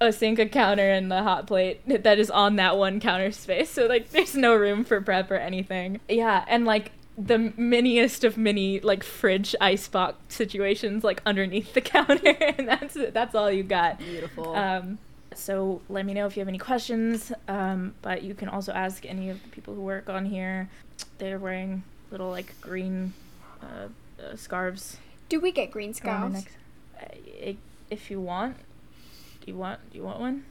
a 0.00 0.12
sink, 0.12 0.38
a 0.38 0.46
counter, 0.46 0.90
and 0.90 1.10
the 1.10 1.22
hot 1.22 1.46
plate 1.46 1.80
that 1.86 2.18
is 2.18 2.30
on 2.30 2.56
that 2.56 2.78
one 2.78 3.00
counter 3.00 3.32
space. 3.32 3.70
So 3.70 3.86
like 3.86 4.10
there's 4.10 4.34
no 4.34 4.54
room 4.54 4.84
for 4.84 5.00
prep 5.00 5.30
or 5.30 5.36
anything. 5.36 6.00
Yeah, 6.08 6.44
and 6.46 6.64
like 6.64 6.92
the 7.18 7.52
miniest 7.56 8.24
of 8.24 8.38
mini 8.38 8.80
like 8.80 9.02
fridge 9.02 9.54
icebox 9.60 10.34
situations 10.34 11.04
like 11.04 11.20
underneath 11.26 11.74
the 11.74 11.80
counter 11.82 12.30
and 12.40 12.66
that's 12.66 12.96
that's 13.12 13.34
all 13.34 13.50
you 13.50 13.62
got. 13.62 13.98
Beautiful. 13.98 14.54
Um, 14.54 14.98
so 15.36 15.80
let 15.88 16.06
me 16.06 16.14
know 16.14 16.26
if 16.26 16.36
you 16.36 16.40
have 16.40 16.48
any 16.48 16.58
questions. 16.58 17.32
Um, 17.48 17.94
but 18.02 18.22
you 18.22 18.34
can 18.34 18.48
also 18.48 18.72
ask 18.72 19.04
any 19.06 19.30
of 19.30 19.42
the 19.42 19.48
people 19.48 19.74
who 19.74 19.80
work 19.80 20.08
on 20.08 20.26
here. 20.26 20.68
They're 21.18 21.38
wearing 21.38 21.82
little 22.10 22.30
like 22.30 22.58
green 22.60 23.12
uh, 23.62 23.88
uh, 24.22 24.36
scarves. 24.36 24.98
Do 25.28 25.40
we 25.40 25.52
get 25.52 25.70
green 25.70 25.94
scarves? 25.94 26.46
Uh, 27.00 27.52
if 27.90 28.10
you 28.10 28.20
want, 28.20 28.56
do 29.40 29.50
you 29.50 29.56
want 29.56 29.80
do 29.90 29.98
you 29.98 30.04
want 30.04 30.20
one? 30.20 30.44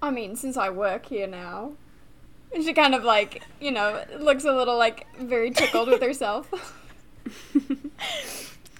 I 0.00 0.10
mean, 0.10 0.36
since 0.36 0.56
I 0.56 0.70
work 0.70 1.06
here 1.06 1.26
now. 1.26 1.72
And 2.54 2.62
she 2.62 2.74
kind 2.74 2.94
of 2.94 3.02
like, 3.02 3.42
you 3.60 3.70
know, 3.70 4.04
looks 4.18 4.44
a 4.44 4.52
little 4.52 4.76
like 4.76 5.06
very 5.18 5.50
tickled 5.50 5.88
with 5.88 6.02
herself. 6.08 6.50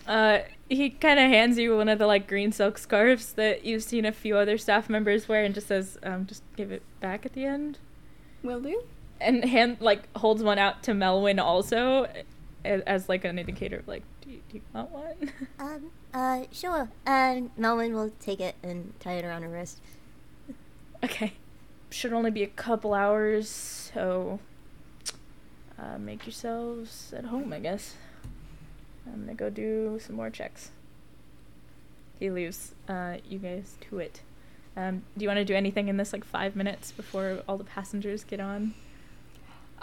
Uh, 0.07 0.41
he 0.69 0.91
kind 0.91 1.21
of 1.21 1.29
hands 1.29 1.59
you 1.59 1.77
one 1.77 1.89
of 1.89 1.99
the 1.99 2.07
like 2.07 2.27
green 2.27 2.51
silk 2.51 2.79
scarves 2.79 3.35
that 3.35 3.65
you've 3.65 3.83
seen 3.83 4.05
a 4.05 4.13
few 4.13 4.37
other 4.37 4.59
staff 4.59 4.89
members 4.89 5.29
wear, 5.29 5.45
and 5.45 5.55
just 5.55 5.69
says, 5.69 5.99
um, 6.03 6.27
"Just 6.27 6.43
give 6.57 6.73
it 6.73 6.83
back 7.01 7.25
at 7.25 7.35
the 7.35 7.45
end." 7.45 7.79
Will 8.43 8.61
do. 8.61 8.83
And 9.21 9.45
hand 9.45 9.77
like 9.81 10.15
holds 10.17 10.43
one 10.43 10.59
out 10.59 10.83
to 10.85 10.93
Melwyn 10.93 11.41
also, 11.41 12.09
as, 12.65 12.81
as 12.83 13.09
like 13.09 13.25
an 13.25 13.39
indicator 13.39 13.79
of 13.79 13.89
like, 13.89 14.03
do 14.21 14.31
you, 14.31 14.41
do 14.51 14.57
you 14.57 14.63
want 14.75 14.91
one? 14.91 15.33
um, 15.59 15.91
uh, 16.13 16.45
sure. 16.51 16.91
And 17.07 17.55
Melwyn 17.57 17.93
will 17.93 18.13
take 18.21 18.41
it 18.41 18.57
and 18.63 18.93
tie 19.01 19.15
it 19.15 19.25
around 19.25 19.43
her 19.43 19.49
wrist. 19.49 19.81
okay, 21.05 21.35
should 21.91 22.13
only 22.13 22.31
be 22.31 22.43
a 22.43 22.49
couple 22.49 22.95
hours, 22.95 23.49
so 23.49 24.41
uh, 25.79 25.99
make 25.99 26.27
yourselves 26.27 27.13
at 27.17 27.27
home, 27.27 27.53
I 27.53 27.61
guess. 27.61 27.95
I'm 29.07 29.21
gonna 29.21 29.35
go 29.35 29.51
do 29.51 29.99
some 30.01 30.17
more 30.17 30.31
checks. 30.31 30.71
He 32.19 32.31
leaves 32.31 32.75
uh, 32.89 33.17
you 33.29 33.39
guys 33.39 33.77
to 33.89 33.99
it. 33.99 34.21
Um, 34.77 35.03
do 35.17 35.23
you 35.25 35.29
want 35.29 35.39
to 35.39 35.45
do 35.45 35.55
anything 35.55 35.89
in 35.89 35.97
this 35.97 36.13
like 36.13 36.25
five 36.25 36.57
minutes 36.57 36.93
before 36.93 37.43
all 37.49 37.59
the 37.59 37.65
passengers 37.65 38.25
get 38.25 38.41
on? 38.41 38.75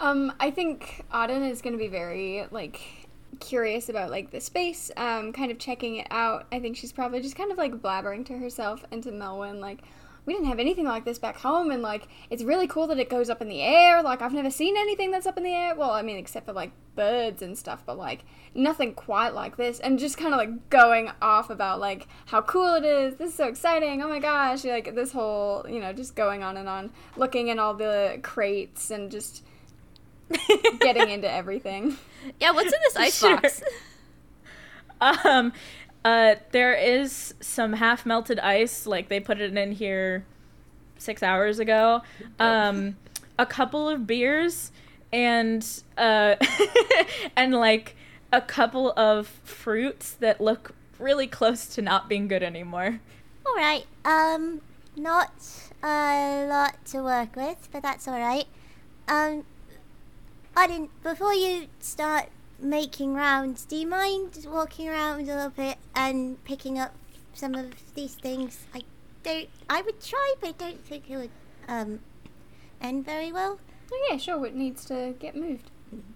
Um, 0.00 0.32
I 0.40 0.50
think 0.50 1.04
Oddyn 1.12 1.48
is 1.48 1.62
going 1.62 1.74
to 1.74 1.78
be 1.78 1.88
very 1.88 2.46
like 2.50 3.08
curious 3.38 3.88
about 3.88 4.10
like 4.10 4.30
the 4.30 4.40
space, 4.40 4.90
um, 4.96 5.32
kind 5.32 5.52
of 5.52 5.58
checking 5.58 5.96
it 5.96 6.06
out. 6.10 6.46
I 6.50 6.58
think 6.58 6.76
she's 6.76 6.92
probably 6.92 7.20
just 7.20 7.36
kind 7.36 7.52
of 7.52 7.58
like 7.58 7.74
blabbering 7.74 8.26
to 8.26 8.38
herself 8.38 8.84
and 8.90 9.02
to 9.02 9.12
Melwyn, 9.12 9.60
like, 9.60 9.82
we 10.30 10.36
didn't 10.36 10.46
have 10.48 10.60
anything 10.60 10.84
like 10.84 11.04
this 11.04 11.18
back 11.18 11.38
home, 11.38 11.72
and 11.72 11.82
like, 11.82 12.06
it's 12.30 12.44
really 12.44 12.68
cool 12.68 12.86
that 12.86 13.00
it 13.00 13.10
goes 13.10 13.28
up 13.28 13.42
in 13.42 13.48
the 13.48 13.62
air. 13.62 14.00
Like, 14.00 14.22
I've 14.22 14.32
never 14.32 14.48
seen 14.48 14.76
anything 14.76 15.10
that's 15.10 15.26
up 15.26 15.36
in 15.36 15.42
the 15.42 15.52
air. 15.52 15.74
Well, 15.74 15.90
I 15.90 16.02
mean, 16.02 16.16
except 16.16 16.46
for 16.46 16.52
like 16.52 16.70
birds 16.94 17.42
and 17.42 17.58
stuff, 17.58 17.82
but 17.84 17.98
like 17.98 18.20
nothing 18.54 18.94
quite 18.94 19.34
like 19.34 19.56
this. 19.56 19.80
And 19.80 19.98
just 19.98 20.16
kind 20.16 20.32
of 20.32 20.38
like 20.38 20.70
going 20.70 21.10
off 21.20 21.50
about 21.50 21.80
like 21.80 22.06
how 22.26 22.42
cool 22.42 22.74
it 22.74 22.84
is. 22.84 23.16
This 23.16 23.30
is 23.30 23.34
so 23.34 23.48
exciting. 23.48 24.02
Oh 24.02 24.08
my 24.08 24.20
gosh! 24.20 24.64
Like 24.64 24.94
this 24.94 25.10
whole, 25.10 25.66
you 25.68 25.80
know, 25.80 25.92
just 25.92 26.14
going 26.14 26.44
on 26.44 26.56
and 26.56 26.68
on, 26.68 26.92
looking 27.16 27.48
in 27.48 27.58
all 27.58 27.74
the 27.74 28.20
crates 28.22 28.92
and 28.92 29.10
just 29.10 29.42
getting 30.78 31.10
into 31.10 31.28
everything. 31.28 31.96
Yeah, 32.38 32.52
what's 32.52 32.72
in 32.72 32.78
this 32.84 32.92
Sure. 33.18 33.34
icebox? 33.34 33.62
Um, 35.02 35.54
uh, 36.04 36.36
there 36.52 36.74
is 36.74 37.34
some 37.40 37.74
half 37.74 38.06
melted 38.06 38.38
ice. 38.38 38.86
Like 38.86 39.08
they 39.08 39.20
put 39.20 39.40
it 39.40 39.56
in 39.56 39.72
here 39.72 40.24
six 40.98 41.22
hours 41.22 41.58
ago. 41.58 42.02
Um, 42.38 42.96
a 43.38 43.46
couple 43.46 43.88
of 43.88 44.06
beers 44.06 44.72
and 45.12 45.66
uh, 45.96 46.36
and 47.36 47.54
like 47.54 47.96
a 48.32 48.40
couple 48.40 48.92
of 48.96 49.26
fruits 49.26 50.12
that 50.12 50.40
look 50.40 50.74
really 50.98 51.26
close 51.26 51.66
to 51.66 51.82
not 51.82 52.08
being 52.08 52.28
good 52.28 52.42
anymore. 52.42 53.00
All 53.46 53.54
right. 53.56 53.84
Um, 54.04 54.60
not 54.96 55.32
a 55.82 56.46
lot 56.46 56.84
to 56.86 57.02
work 57.02 57.34
with, 57.36 57.68
but 57.72 57.82
that's 57.82 58.06
all 58.06 58.18
right. 58.18 58.46
Um, 59.08 59.44
I 60.56 60.66
didn't. 60.66 61.02
Before 61.02 61.34
you 61.34 61.68
start 61.80 62.28
making 62.62 63.14
rounds, 63.14 63.64
do 63.64 63.76
you 63.76 63.86
mind 63.86 64.46
walking 64.48 64.88
around 64.88 65.20
a 65.20 65.24
little 65.24 65.50
bit 65.50 65.78
and 65.94 66.42
picking 66.44 66.78
up 66.78 66.94
some 67.34 67.54
of 67.54 67.72
these 67.94 68.14
things? 68.14 68.60
I 68.74 68.82
don't. 69.22 69.48
I 69.68 69.82
would 69.82 70.00
try, 70.02 70.34
but 70.40 70.48
I 70.48 70.52
don't 70.52 70.84
think 70.84 71.10
it 71.10 71.16
would 71.16 71.30
um 71.68 72.00
end 72.80 73.04
very 73.04 73.32
well. 73.32 73.58
Oh 73.92 74.08
yeah, 74.10 74.16
sure. 74.16 74.46
It 74.46 74.54
needs 74.54 74.84
to 74.86 75.14
get 75.18 75.36
moved. 75.36 75.70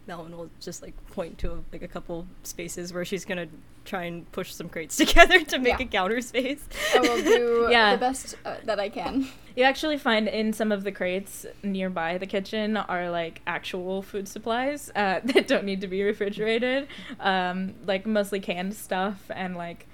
Melwyn 0.08 0.30
will 0.30 0.50
just 0.60 0.82
like 0.82 0.94
point 1.10 1.38
to 1.38 1.64
like 1.72 1.82
a 1.82 1.88
couple 1.88 2.26
spaces 2.42 2.92
where 2.92 3.04
she's 3.04 3.24
gonna 3.24 3.48
try 3.84 4.04
and 4.04 4.30
push 4.32 4.52
some 4.52 4.68
crates 4.68 4.96
together 5.04 5.42
to 5.44 5.58
make 5.58 5.78
Yeah. 5.78 5.84
a 5.86 5.88
counter 5.88 6.20
space. 6.20 6.66
I 6.94 7.00
will 7.00 7.22
do 7.22 7.68
Yeah. 7.70 7.92
the 7.96 8.00
best 8.00 8.36
uh, 8.44 8.56
that 8.64 8.80
I 8.80 8.88
can. 8.88 9.26
You 9.56 9.62
actually 9.64 9.98
find 9.98 10.26
in 10.26 10.52
some 10.52 10.72
of 10.72 10.82
the 10.84 10.90
crates 10.90 11.46
nearby 11.62 12.18
the 12.18 12.26
kitchen 12.26 12.76
are 12.76 13.08
like 13.10 13.40
actual 13.46 14.02
food 14.02 14.26
supplies 14.26 14.90
uh, 14.96 15.20
that 15.24 15.46
don't 15.46 15.64
need 15.64 15.80
to 15.82 15.86
be 15.86 16.02
refrigerated, 16.02 16.88
um, 17.20 17.74
like 17.86 18.04
mostly 18.06 18.40
canned 18.40 18.74
stuff 18.74 19.22
and 19.30 19.56
like, 19.56 19.86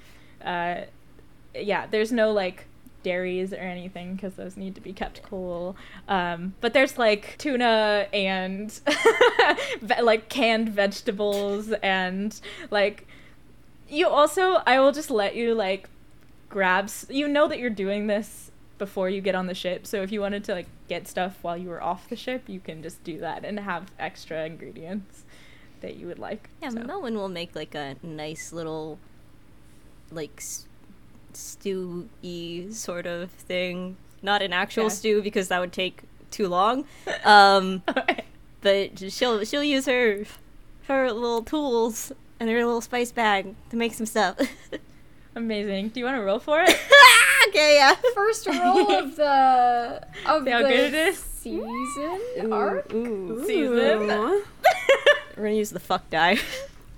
uh, 0.44 0.82
yeah, 1.54 1.86
there's 1.86 2.10
no 2.12 2.32
like 2.32 2.64
dairies 3.02 3.52
or 3.52 3.56
anything 3.56 4.14
because 4.14 4.34
those 4.34 4.56
need 4.58 4.74
to 4.74 4.80
be 4.80 4.92
kept 4.92 5.22
cool. 5.22 5.74
Um, 6.08 6.54
but 6.60 6.72
there's 6.74 6.96
like 6.98 7.36
tuna 7.38 8.06
and 8.12 8.70
ve- 9.80 10.02
like 10.02 10.28
canned 10.28 10.68
vegetables 10.68 11.72
and 11.82 12.38
like 12.70 13.06
you 13.90 14.08
also 14.08 14.62
I 14.66 14.80
will 14.80 14.92
just 14.92 15.10
let 15.10 15.34
you 15.36 15.54
like 15.54 15.88
grabs 16.48 17.06
you 17.10 17.28
know 17.28 17.46
that 17.48 17.58
you're 17.58 17.70
doing 17.70 18.06
this 18.06 18.50
before 18.78 19.10
you 19.10 19.20
get 19.20 19.34
on 19.34 19.46
the 19.46 19.54
ship 19.54 19.86
so 19.86 20.02
if 20.02 20.10
you 20.10 20.20
wanted 20.20 20.42
to 20.44 20.54
like 20.54 20.66
get 20.88 21.06
stuff 21.06 21.38
while 21.42 21.56
you 21.56 21.68
were 21.68 21.82
off 21.82 22.08
the 22.08 22.16
ship 22.16 22.44
you 22.48 22.58
can 22.60 22.82
just 22.82 23.02
do 23.04 23.18
that 23.18 23.44
and 23.44 23.60
have 23.60 23.90
extra 23.98 24.46
ingredients 24.46 25.24
that 25.80 25.96
you 25.96 26.06
would 26.06 26.18
like 26.18 26.48
Yeah, 26.62 26.70
so. 26.70 26.78
Melwyn 26.78 27.14
will 27.14 27.28
make 27.28 27.54
like 27.54 27.74
a 27.74 27.96
nice 28.02 28.52
little 28.52 28.98
like 30.10 30.32
s- 30.38 30.66
stew-y 31.32 32.66
sort 32.70 33.06
of 33.06 33.30
thing. 33.30 33.96
Not 34.22 34.42
an 34.42 34.52
actual 34.52 34.86
Okay. 34.86 34.94
stew 34.94 35.22
because 35.22 35.48
that 35.48 35.60
would 35.60 35.72
take 35.72 36.02
too 36.30 36.48
long. 36.48 36.84
Um, 37.24 37.82
but 38.60 38.98
she'll 39.10 39.44
she'll 39.44 39.64
use 39.64 39.86
her 39.86 40.24
her 40.88 41.12
little 41.12 41.42
tools 41.42 42.12
in 42.40 42.46
their 42.46 42.64
little 42.64 42.80
spice 42.80 43.12
bag 43.12 43.54
to 43.68 43.76
make 43.76 43.94
some 43.94 44.06
stuff. 44.06 44.36
Amazing. 45.36 45.90
Do 45.90 46.00
you 46.00 46.06
want 46.06 46.16
to 46.16 46.22
roll 46.22 46.40
for 46.40 46.60
it? 46.62 46.70
okay, 47.48 47.76
yeah. 47.76 47.94
First 48.14 48.46
roll 48.48 48.90
of 48.90 49.14
the 49.14 50.04
of 50.26 50.44
See 50.44 50.50
how 50.50 50.62
the 50.62 50.68
good 50.68 50.94
it 50.94 50.94
is? 50.94 51.18
season 51.18 52.20
ooh, 52.42 52.52
arc. 52.52 52.92
Ooh. 52.92 53.44
Season. 53.46 54.08
We're 54.08 54.42
gonna 55.36 55.50
use 55.50 55.70
the 55.70 55.78
fuck 55.80 56.08
die. 56.10 56.38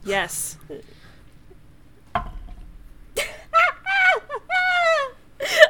Yes. 0.05 0.57
all 2.15 2.25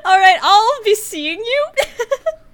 right, 0.04 0.38
I'll 0.40 0.84
be 0.84 0.94
seeing 0.94 1.38
you. 1.40 1.66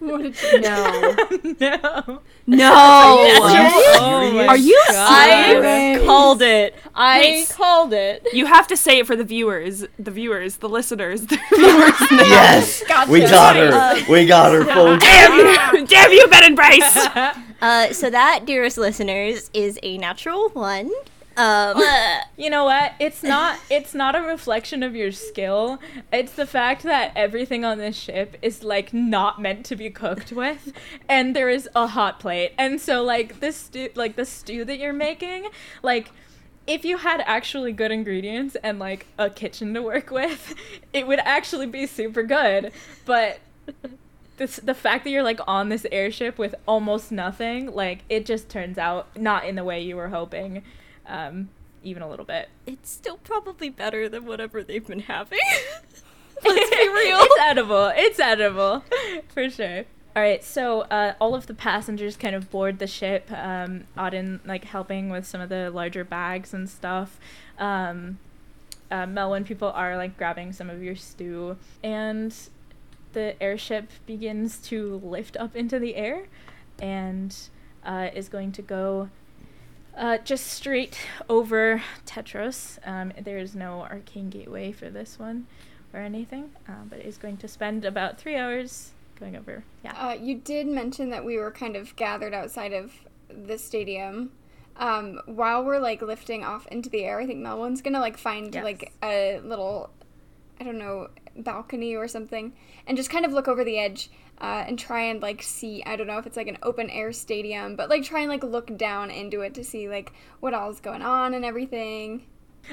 What 0.01 0.23
did 0.23 0.37
you 0.43 0.61
No. 0.61 1.17
no. 1.61 2.21
No. 2.47 2.73
Oh 2.75 4.47
Are 4.49 4.57
you 4.57 4.83
God. 4.89 5.63
Right. 5.63 5.97
I 6.01 6.05
called 6.07 6.41
it. 6.43 6.75
I 6.95 7.19
Wait. 7.21 7.49
called 7.51 7.93
it. 7.93 8.27
You 8.33 8.47
have 8.47 8.67
to 8.69 8.77
say 8.77 8.99
it 9.01 9.07
for 9.07 9.17
the 9.17 9.25
viewers, 9.25 9.85
the 9.99 10.11
viewers, 10.11 10.57
the 10.57 10.69
listeners, 10.69 11.23
the 11.23 11.37
viewers. 11.55 12.11
Yes, 12.29 12.83
we 13.09 13.21
got 13.21 13.57
her. 13.57 14.13
we 14.13 14.27
got 14.27 14.53
her 14.53 14.65
full. 14.65 14.97
Damn 14.99 15.33
you! 15.77 15.87
Damn 15.87 16.13
you, 16.13 16.27
Ben 16.29 16.45
and 16.45 16.57
Bryce! 16.57 17.09
Uh, 17.61 17.93
so 17.93 18.09
that, 18.09 18.45
dearest 18.47 18.79
listeners, 18.79 19.51
is 19.53 19.81
a 19.83 19.99
natural 19.99 20.49
one. 20.51 20.93
Um, 21.39 21.83
You 22.37 22.51
know 22.51 22.65
what? 22.65 22.93
It's 23.01 23.23
not 23.23 23.59
it's 23.69 23.95
not 23.95 24.15
a 24.15 24.21
reflection 24.21 24.83
of 24.83 24.95
your 24.95 25.11
skill. 25.11 25.79
It's 26.13 26.33
the 26.33 26.47
fact 26.47 26.85
that 26.85 27.13
everything 27.17 27.65
on 27.65 27.79
this 27.79 27.97
ship 27.97 28.37
is 28.43 28.63
like 28.63 28.95
not 28.95 29.41
meant 29.41 29.67
to 29.67 29.77
be 29.77 29.91
cooked 29.91 30.31
with 30.31 30.73
and 31.09 31.35
there 31.35 31.49
is 31.49 31.69
a 31.75 31.89
hot 31.89 32.21
plate. 32.21 32.53
And 32.57 32.81
so 32.81 33.03
like 33.03 33.41
this 33.41 33.57
stew 33.57 33.89
like 33.97 34.15
the 34.15 34.25
stew 34.25 34.65
that 34.67 34.79
you're 34.79 34.93
making, 34.93 35.49
like 35.83 36.11
if 36.69 36.85
you 36.85 36.99
had 36.99 37.23
actually 37.27 37.73
good 37.73 37.91
ingredients 37.91 38.57
and 38.63 38.79
like 38.79 39.07
a 39.19 39.31
kitchen 39.31 39.75
to 39.75 39.83
work 39.83 40.11
with, 40.11 40.55
it 40.93 41.07
would 41.09 41.21
actually 41.21 41.67
be 41.67 41.87
super 41.87 42.23
good. 42.23 42.71
But 43.05 43.41
this 44.37 44.57
the 44.63 44.75
fact 44.75 45.05
that 45.05 45.11
you're 45.11 45.25
like 45.25 45.41
on 45.49 45.71
this 45.71 45.87
airship 45.91 46.39
with 46.39 46.55
almost 46.67 47.11
nothing, 47.11 47.75
like 47.75 48.01
it 48.09 48.25
just 48.27 48.49
turns 48.49 48.79
out 48.79 49.09
not 49.17 49.45
in 49.45 49.57
the 49.57 49.65
way 49.65 49.81
you 49.83 49.97
were 49.97 50.09
hoping. 50.09 50.63
Um, 51.09 51.49
even 51.83 52.03
a 52.03 52.09
little 52.09 52.25
bit. 52.25 52.49
it's 52.67 52.91
still 52.91 53.17
probably 53.19 53.71
better 53.71 54.09
than 54.09 54.27
whatever 54.27 54.63
they've 54.63 54.87
been 54.87 55.01
having. 55.01 55.39
Let's 56.45 56.71
be 56.71 56.89
real. 56.89 57.19
it's 57.21 57.41
edible. 57.41 57.93
It's 57.97 58.21
edible, 58.21 58.85
for 59.29 59.51
sure. 59.51 59.85
All 60.15 60.23
right, 60.23 60.43
so 60.43 60.81
uh, 60.83 61.15
all 61.21 61.35
of 61.35 61.47
the 61.47 61.55
passengers 61.55 62.17
kind 62.17 62.35
of 62.35 62.51
board 62.51 62.79
the 62.79 62.87
ship. 62.87 63.31
Um, 63.31 63.85
Oddyn 63.97 64.41
like 64.45 64.65
helping 64.65 65.11
with 65.11 65.27
some 65.27 65.41
of 65.41 65.49
the 65.49 65.71
larger 65.71 66.05
bags 66.05 66.53
and 66.53 66.69
stuff. 66.69 67.21
Um, 67.59 68.19
uh, 68.91 69.05
Melwyn 69.07 69.45
people 69.45 69.69
are 69.69 69.97
like 69.97 70.17
grabbing 70.17 70.53
some 70.53 70.71
of 70.71 70.83
your 70.83 70.97
stew, 70.97 71.57
and 71.85 72.35
the 73.13 73.41
airship 73.43 73.91
begins 74.07 74.59
to 74.59 75.01
lift 75.05 75.37
up 75.37 75.55
into 75.55 75.79
the 75.79 75.95
air, 75.95 76.27
and 76.81 77.37
uh, 77.85 78.09
is 78.15 78.29
going 78.29 78.53
to 78.53 78.63
go 78.63 79.11
uh, 79.99 80.19
just 80.19 80.47
straight 80.47 80.99
over 81.29 81.83
Tetros. 82.07 82.79
Um, 82.87 83.13
there 83.21 83.39
is 83.39 83.55
no 83.55 83.83
arcane 83.83 84.31
gateway 84.31 84.73
for 84.73 84.89
this 84.89 85.19
one 85.19 85.47
or 85.93 86.01
anything, 86.01 86.51
uh, 86.69 86.85
but 86.89 87.01
is 87.01 87.19
going 87.19 87.37
to 87.39 87.49
spend 87.49 87.85
about 87.85 88.19
three 88.19 88.37
hours 88.37 88.93
going 89.19 89.37
over. 89.37 89.65
Yeah. 89.85 89.93
Uh, 89.97 90.13
you 90.13 90.37
did 90.37 90.67
mention 90.67 91.11
that 91.11 91.25
we 91.25 91.37
were 91.37 91.51
kind 91.51 91.77
of 91.77 91.95
gathered 91.97 92.33
outside 92.35 92.73
of 92.73 92.93
the 93.29 93.59
stadium. 93.59 94.31
Um, 94.77 95.21
while 95.27 95.65
we're 95.65 95.81
like 95.81 96.01
lifting 96.03 96.45
off 96.45 96.67
into 96.69 96.89
the 96.89 97.05
air, 97.05 97.19
I 97.21 97.27
think 97.27 97.41
Melwyn's 97.45 97.83
gonna 97.83 98.01
like 98.01 98.17
find 98.17 98.55
Yes. 98.55 98.63
like 98.63 98.93
a 99.03 99.41
little, 99.41 99.91
I 100.61 100.65
don't 100.65 100.79
know, 100.79 101.09
balcony 101.37 101.97
or 101.97 102.07
something, 102.07 102.53
and 102.87 102.97
just 102.97 103.11
kind 103.11 103.25
of 103.25 103.33
look 103.33 103.49
over 103.49 103.65
the 103.65 103.79
edge 103.79 104.09
uh, 104.41 104.65
and 104.67 104.79
try 104.79 105.03
and 105.03 105.21
like 105.23 105.43
see. 105.43 105.83
I 105.85 105.97
don't 105.97 106.07
know 106.07 106.19
if 106.19 106.27
it's 106.27 106.37
like 106.37 106.49
an 106.49 106.59
open 106.63 106.91
air 106.91 107.13
stadium, 107.13 107.77
but 107.77 107.89
like 107.89 108.03
try 108.05 108.21
and 108.21 108.29
like 108.29 108.43
look 108.45 108.77
down 108.77 109.11
into 109.11 109.41
it 109.43 109.55
to 109.55 109.65
see 109.65 109.89
like 109.89 110.13
what 110.41 110.55
all's 110.55 110.81
going 110.81 111.03
on 111.03 111.35
and 111.35 111.45
everything. 111.45 112.25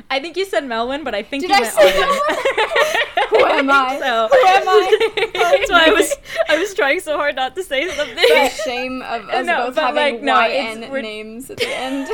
I 0.09 0.19
think 0.19 0.35
you 0.35 0.43
said 0.43 0.63
Melwyn, 0.65 1.05
but 1.05 1.15
I 1.15 1.23
think 1.23 1.41
Did 1.43 1.51
you 1.51 1.55
I 1.55 1.61
meant 1.61 1.73
say 1.73 1.91
Oddyn. 1.91 3.29
Who 3.29 3.45
am 3.45 3.69
I? 3.71 3.97
So. 3.99 4.27
Who 4.27 4.47
am 4.47 4.67
I? 4.67 5.29
That's 5.33 5.71
why 5.71 5.85
I 5.87 5.91
was 5.91 6.13
I 6.49 6.57
was 6.59 6.73
trying 6.73 6.99
so 6.99 7.15
hard 7.15 7.35
not 7.35 7.55
to 7.55 7.63
say 7.63 7.87
something. 7.89 8.15
the 8.15 8.49
shame 8.65 9.01
of 9.03 9.29
us 9.29 9.45
No, 9.45 9.67
both 9.67 9.77
having 9.77 10.15
like, 10.15 10.21
no, 10.21 10.39
YN 10.45 10.91
we're- 10.91 11.01
names 11.01 11.49
at 11.49 11.57
the 11.57 11.73
end. 11.73 12.09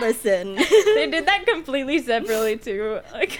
Listen. 0.00 0.56
they 0.56 1.08
did 1.10 1.26
that 1.26 1.46
completely 1.46 2.00
separately 2.00 2.56
too. 2.58 3.00
Like, 3.12 3.38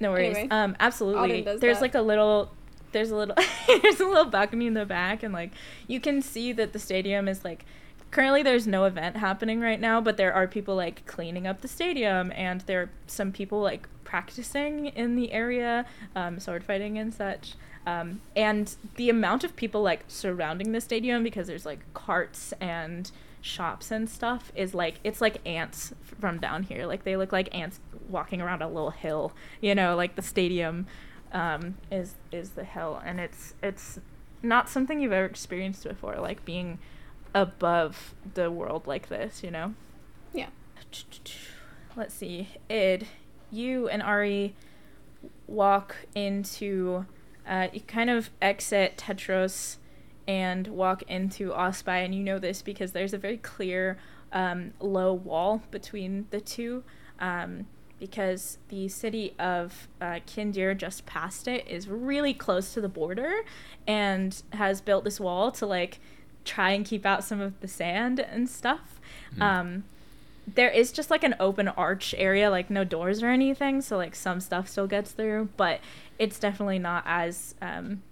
no 0.00 0.10
worries. 0.12 0.36
Anyway, 0.36 0.48
um, 0.50 0.74
absolutely. 0.80 1.42
There's 1.42 1.60
that. 1.60 1.82
like 1.82 1.94
a 1.94 2.02
little, 2.02 2.50
there's 2.94 3.10
a 3.10 3.16
little, 3.16 3.36
there's 3.82 4.00
a 4.00 4.06
little 4.06 4.24
balcony 4.24 4.66
in 4.66 4.72
the 4.72 4.86
back, 4.86 5.22
and 5.22 5.34
like 5.34 5.52
you 5.86 6.00
can 6.00 6.22
see 6.22 6.52
that 6.52 6.72
the 6.72 6.78
stadium 6.78 7.28
is 7.28 7.44
like. 7.44 7.66
Currently, 8.10 8.44
there's 8.44 8.68
no 8.68 8.84
event 8.84 9.16
happening 9.16 9.60
right 9.60 9.80
now, 9.80 10.00
but 10.00 10.16
there 10.16 10.32
are 10.32 10.46
people 10.46 10.76
like 10.76 11.04
cleaning 11.04 11.48
up 11.48 11.62
the 11.62 11.68
stadium, 11.68 12.32
and 12.36 12.60
there 12.60 12.82
are 12.82 12.90
some 13.08 13.32
people 13.32 13.60
like 13.60 13.88
practicing 14.04 14.86
in 14.86 15.16
the 15.16 15.32
area, 15.32 15.84
um, 16.14 16.38
sword 16.38 16.62
fighting 16.62 16.96
and 16.96 17.12
such. 17.12 17.54
Um, 17.86 18.20
and 18.36 18.74
the 18.94 19.10
amount 19.10 19.42
of 19.42 19.56
people 19.56 19.82
like 19.82 20.04
surrounding 20.06 20.70
the 20.70 20.80
stadium 20.80 21.24
because 21.24 21.48
there's 21.48 21.66
like 21.66 21.80
carts 21.92 22.54
and 22.60 23.10
shops 23.40 23.90
and 23.90 24.08
stuff 24.08 24.50
is 24.54 24.72
like 24.74 25.00
it's 25.04 25.20
like 25.20 25.36
ants 25.44 25.92
from 26.18 26.38
down 26.38 26.62
here 26.62 26.86
like 26.86 27.04
they 27.04 27.14
look 27.14 27.30
like 27.30 27.54
ants 27.54 27.78
walking 28.08 28.40
around 28.40 28.62
a 28.62 28.66
little 28.66 28.90
hill 28.90 29.34
you 29.60 29.74
know 29.74 29.94
like 29.94 30.14
the 30.14 30.22
stadium 30.22 30.86
um, 31.34 31.76
is 31.90 32.14
is 32.32 32.50
the 32.50 32.64
hill 32.64 33.02
and 33.04 33.20
it's 33.20 33.52
it's 33.62 33.98
not 34.42 34.68
something 34.68 35.00
you've 35.00 35.12
ever 35.12 35.26
experienced 35.26 35.84
before 35.84 36.16
like 36.16 36.44
being 36.44 36.78
above 37.34 38.14
the 38.34 38.50
world 38.50 38.86
like 38.86 39.08
this 39.08 39.42
you 39.42 39.50
know 39.50 39.74
Yeah. 40.32 40.48
let's 41.96 42.14
see 42.14 42.48
id 42.70 43.06
you 43.50 43.88
and 43.88 44.02
ari 44.02 44.54
walk 45.46 45.96
into 46.14 47.04
uh, 47.46 47.68
you 47.72 47.80
kind 47.80 48.08
of 48.08 48.30
exit 48.40 48.96
tetros 48.96 49.76
and 50.26 50.68
walk 50.68 51.02
into 51.02 51.50
Ospi, 51.50 52.04
and 52.04 52.14
you 52.14 52.22
know 52.22 52.38
this 52.38 52.62
because 52.62 52.92
there's 52.92 53.12
a 53.12 53.18
very 53.18 53.36
clear 53.36 53.98
um, 54.32 54.72
low 54.80 55.12
wall 55.12 55.62
between 55.70 56.26
the 56.30 56.40
two. 56.40 56.82
Um, 57.20 57.66
because 58.04 58.58
the 58.68 58.86
city 58.86 59.34
of 59.38 59.88
uh, 59.98 60.20
Kindhir, 60.26 60.76
just 60.76 61.06
past 61.06 61.48
it, 61.48 61.66
is 61.66 61.88
really 61.88 62.34
close 62.34 62.74
to 62.74 62.82
the 62.82 62.88
border 62.88 63.32
and 63.86 64.42
has 64.52 64.82
built 64.82 65.04
this 65.04 65.18
wall 65.18 65.50
to 65.52 65.64
like 65.64 66.00
try 66.44 66.72
and 66.72 66.84
keep 66.84 67.06
out 67.06 67.24
some 67.24 67.40
of 67.40 67.58
the 67.60 67.68
sand 67.68 68.20
and 68.20 68.46
stuff. 68.46 69.00
Um, 69.40 69.84
there 70.46 70.68
is 70.68 70.92
just 70.92 71.10
like 71.10 71.24
an 71.24 71.34
open 71.40 71.68
arch 71.68 72.14
area, 72.18 72.50
like 72.50 72.68
no 72.68 72.84
doors 72.84 73.22
or 73.22 73.28
anything, 73.28 73.80
so 73.80 73.96
like 73.96 74.14
some 74.14 74.38
stuff 74.38 74.68
still 74.68 74.86
gets 74.86 75.12
through, 75.12 75.48
but 75.56 75.80
it's 76.18 76.38
definitely 76.38 76.78
not 76.78 77.04
as 77.06 77.54
um, 77.62 78.02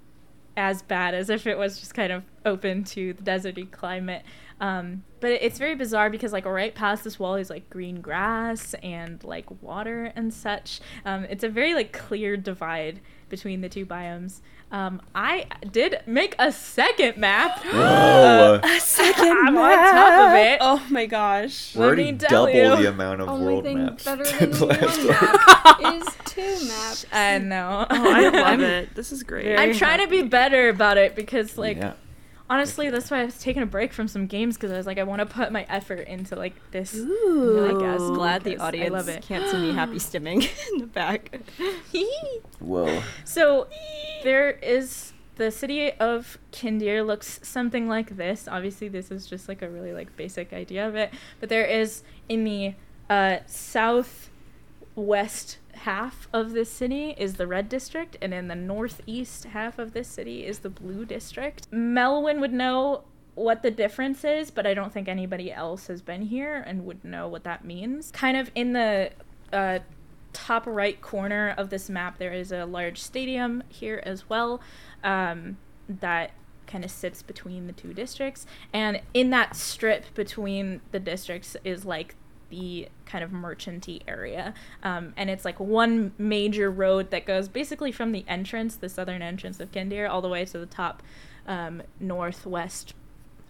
as 0.56 0.80
bad 0.80 1.12
as 1.12 1.28
if 1.28 1.46
it 1.46 1.58
was 1.58 1.78
just 1.78 1.92
kind 1.92 2.12
of 2.12 2.24
open 2.46 2.82
to 2.84 3.12
the 3.12 3.22
deserty 3.22 3.70
climate. 3.70 4.24
Um, 4.62 5.02
but 5.18 5.32
it's 5.32 5.58
very 5.58 5.74
bizarre 5.74 6.08
because 6.08 6.32
like 6.32 6.46
right 6.46 6.72
past 6.72 7.02
this 7.02 7.18
wall 7.18 7.34
is 7.34 7.50
like 7.50 7.68
green 7.68 8.00
grass 8.00 8.74
and 8.82 9.22
like 9.24 9.46
water 9.60 10.12
and 10.14 10.32
such. 10.32 10.80
Um, 11.04 11.24
it's 11.24 11.42
a 11.42 11.48
very 11.48 11.74
like 11.74 11.92
clear 11.92 12.36
divide 12.36 13.00
between 13.28 13.60
the 13.60 13.68
two 13.68 13.84
biomes. 13.84 14.40
Um, 14.70 15.02
I 15.14 15.46
did 15.70 16.00
make 16.06 16.36
a 16.38 16.52
second 16.52 17.16
map. 17.16 17.58
Whoa! 17.64 18.60
A 18.62 18.80
second 18.80 19.32
I'm 19.32 19.58
on 19.58 19.76
top 19.76 20.28
of 20.28 20.34
it. 20.38 20.58
Oh 20.60 20.86
my 20.90 21.06
gosh. 21.06 21.74
We're 21.74 21.88
let 21.88 21.96
me 21.98 22.04
already 22.04 22.18
tell 22.18 22.46
double 22.46 22.76
you. 22.78 22.82
the 22.84 22.88
amount 22.88 23.20
of 23.20 23.28
Only 23.28 23.44
world 23.46 23.64
thing 23.64 23.84
maps 23.84 24.04
better 24.04 24.24
than 24.38 24.50
than 24.52 24.68
last 24.68 24.98
one 24.98 25.08
map 25.08 25.80
is 25.94 26.16
two 26.24 26.66
maps. 26.68 27.06
I 27.12 27.38
know. 27.38 27.84
Oh, 27.90 28.12
I 28.12 28.28
love 28.28 28.60
it. 28.76 28.94
This 28.94 29.10
is 29.10 29.24
great. 29.24 29.58
I'm 29.58 29.74
trying 29.74 29.98
to 29.98 30.06
be 30.06 30.22
better 30.22 30.68
about 30.68 30.98
it 30.98 31.16
because 31.16 31.58
like 31.58 31.78
yeah. 31.78 31.94
Honestly 32.52 32.90
that's 32.90 33.10
why 33.10 33.20
I 33.20 33.24
was 33.24 33.38
taking 33.38 33.62
a 33.62 33.66
break 33.66 33.92
from 33.94 34.08
some 34.08 34.26
games 34.26 34.56
because 34.56 34.70
I 34.72 34.76
was 34.76 34.86
like 34.86 34.98
I 34.98 35.04
want 35.04 35.20
to 35.20 35.26
put 35.26 35.50
my 35.52 35.64
effort 35.70 36.06
into 36.06 36.36
like 36.36 36.54
this. 36.70 36.94
Ooh. 36.94 37.64
I 37.64 37.80
guess. 37.80 38.00
Glad 38.00 38.44
the 38.44 38.50
Because 38.50 38.62
I 38.62 38.66
audience 38.68 38.92
love 38.92 39.08
it. 39.08 39.22
can't 39.22 39.50
see 39.50 39.56
me 39.56 39.72
happy 39.80 39.94
stimming 39.94 40.42
in 40.72 40.78
the 40.78 40.86
back. 40.86 41.40
Whoa. 42.60 43.02
So 43.24 43.68
there 44.22 44.50
is 44.50 45.12
the 45.36 45.50
city 45.50 45.92
of 45.92 46.38
Kindhir 46.52 47.06
looks 47.06 47.40
something 47.42 47.88
like 47.88 48.16
this. 48.16 48.46
Obviously, 48.46 48.88
this 48.88 49.10
is 49.10 49.26
just 49.26 49.48
like 49.48 49.62
a 49.62 49.68
really 49.68 49.92
like 49.94 50.14
basic 50.16 50.52
idea 50.52 50.86
of 50.86 50.94
it, 50.94 51.12
but 51.40 51.48
there 51.48 51.64
is 51.64 52.02
in 52.28 52.44
the 52.44 52.74
uh, 53.08 53.38
southwest 54.94 55.58
half 55.72 56.28
of 56.32 56.52
this 56.52 56.70
city 56.70 57.14
is 57.16 57.34
the 57.34 57.46
red 57.46 57.68
district, 57.68 58.16
and 58.20 58.32
in 58.32 58.48
the 58.48 58.54
northeast 58.54 59.44
half 59.46 59.78
of 59.78 59.92
this 59.92 60.08
city 60.08 60.46
is 60.46 60.60
the 60.60 60.70
blue 60.70 61.04
district. 61.04 61.70
Melwyn 61.70 62.40
would 62.40 62.52
know 62.52 63.04
what 63.34 63.62
the 63.62 63.70
difference 63.70 64.24
is, 64.24 64.50
but 64.50 64.66
I 64.66 64.74
don't 64.74 64.92
think 64.92 65.08
anybody 65.08 65.50
else 65.50 65.86
has 65.86 66.02
been 66.02 66.22
here 66.22 66.62
and 66.66 66.84
would 66.84 67.04
know 67.04 67.26
what 67.26 67.44
that 67.44 67.64
means. 67.64 68.10
Kind 68.12 68.36
of 68.36 68.50
in 68.54 68.74
the 68.74 69.10
uh, 69.52 69.78
top 70.32 70.66
right 70.66 71.00
corner 71.00 71.54
of 71.56 71.70
this 71.70 71.88
map, 71.88 72.18
there 72.18 72.32
is 72.32 72.52
a 72.52 72.66
large 72.66 73.00
stadium 73.00 73.62
here 73.68 74.02
as 74.04 74.28
well 74.28 74.60
um, 75.02 75.56
that 75.88 76.32
kind 76.66 76.84
of 76.84 76.90
sits 76.90 77.22
between 77.22 77.66
the 77.66 77.72
two 77.72 77.94
districts. 77.94 78.46
And 78.72 79.00
in 79.14 79.30
that 79.30 79.56
strip 79.56 80.14
between 80.14 80.82
the 80.90 81.00
districts 81.00 81.56
is 81.64 81.84
like 81.84 82.14
the 82.52 82.86
kind 83.06 83.24
of 83.24 83.32
merchanty 83.32 84.02
area. 84.06 84.52
Um, 84.82 85.14
and 85.16 85.30
it's 85.30 85.44
like 85.44 85.58
one 85.58 86.12
major 86.18 86.70
road 86.70 87.10
that 87.10 87.24
goes 87.24 87.48
basically 87.48 87.90
from 87.90 88.12
the 88.12 88.24
entrance, 88.28 88.76
the 88.76 88.90
southern 88.90 89.22
entrance 89.22 89.58
of 89.58 89.72
Kindhir, 89.72 90.08
all 90.08 90.20
the 90.20 90.28
way 90.28 90.44
to 90.44 90.58
the 90.58 90.66
top 90.66 91.02
um, 91.48 91.82
northwest 91.98 92.92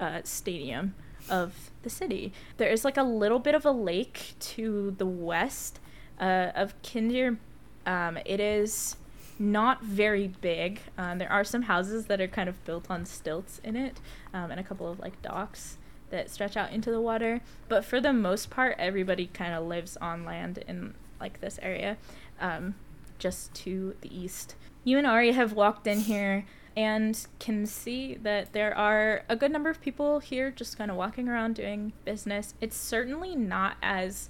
uh, 0.00 0.20
stadium 0.22 0.94
of 1.28 1.70
the 1.82 1.90
city. 1.90 2.32
There 2.56 2.70
is 2.70 2.84
like 2.84 2.96
a 2.96 3.02
little 3.02 3.40
bit 3.40 3.56
of 3.56 3.66
a 3.66 3.72
lake 3.72 4.34
to 4.38 4.94
the 4.96 5.06
west 5.06 5.80
uh, 6.20 6.52
of 6.54 6.80
Kindhir. 6.82 7.38
Um, 7.84 8.18
it 8.24 8.38
is 8.38 8.96
not 9.36 9.82
very 9.82 10.28
big. 10.28 10.80
Um, 10.96 11.18
there 11.18 11.30
are 11.30 11.42
some 11.42 11.62
houses 11.62 12.06
that 12.06 12.20
are 12.20 12.28
kind 12.28 12.48
of 12.48 12.64
built 12.64 12.88
on 12.88 13.04
stilts 13.04 13.60
in 13.64 13.74
it, 13.74 14.00
um, 14.32 14.52
and 14.52 14.60
a 14.60 14.62
couple 14.62 14.88
of 14.88 15.00
like 15.00 15.20
docks 15.22 15.78
that 16.12 16.30
stretch 16.30 16.56
out 16.56 16.70
into 16.70 16.92
the 16.92 17.00
water. 17.00 17.40
But 17.68 17.84
for 17.84 18.00
the 18.00 18.12
most 18.12 18.48
part, 18.48 18.76
everybody 18.78 19.26
kind 19.26 19.52
of 19.52 19.66
lives 19.66 19.96
on 19.96 20.24
land 20.24 20.62
in 20.68 20.94
like 21.20 21.40
this 21.40 21.58
area, 21.60 21.96
um, 22.40 22.76
just 23.18 23.52
to 23.54 23.96
the 24.00 24.16
east. 24.16 24.54
You 24.84 24.98
and 24.98 25.06
Ari 25.06 25.32
have 25.32 25.52
walked 25.52 25.86
in 25.86 26.00
here 26.00 26.44
and 26.76 27.26
can 27.38 27.66
see 27.66 28.14
that 28.14 28.52
there 28.52 28.76
are 28.76 29.22
a 29.28 29.36
good 29.36 29.52
number 29.52 29.70
of 29.70 29.80
people 29.80 30.20
here 30.20 30.50
just 30.50 30.78
kind 30.78 30.90
of 30.90 30.96
walking 30.96 31.28
around 31.28 31.54
doing 31.54 31.92
business. 32.04 32.54
It's 32.60 32.76
certainly 32.76 33.36
not 33.36 33.76
as 33.82 34.28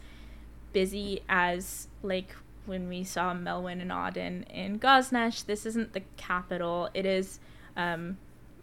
busy 0.73 1.23
as 1.29 1.89
like 2.03 2.35
when 2.67 2.89
we 2.89 3.05
saw 3.05 3.35
Melwyn 3.35 3.81
and 3.81 3.91
Oddyn 3.91 4.49
in 4.51 4.79
Gosnash. 4.79 5.47
This 5.47 5.67
isn't 5.67 5.93
the 5.93 6.03
capital. 6.17 6.91
It 6.95 7.07
is 7.07 7.39
um, 7.77 8.19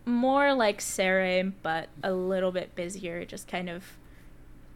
more 0.10 0.54
like 0.54 0.82
Sere, 0.82 1.52
but 1.64 1.90
a 2.04 2.14
little 2.14 2.52
bit 2.52 2.76
busier, 2.76 3.26
just 3.26 3.48
kind 3.48 3.70
of 3.70 3.84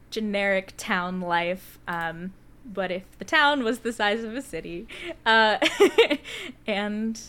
generic 0.10 0.74
town 0.78 1.22
life. 1.22 1.80
Um, 1.88 2.34
but 2.66 2.92
if 2.92 3.04
the 3.18 3.26
town 3.26 3.64
was 3.64 3.80
the 3.80 3.92
size 3.92 4.24
of 4.24 4.36
a 4.36 4.42
city. 4.42 4.88
Uh, 5.26 5.58
and 6.68 7.20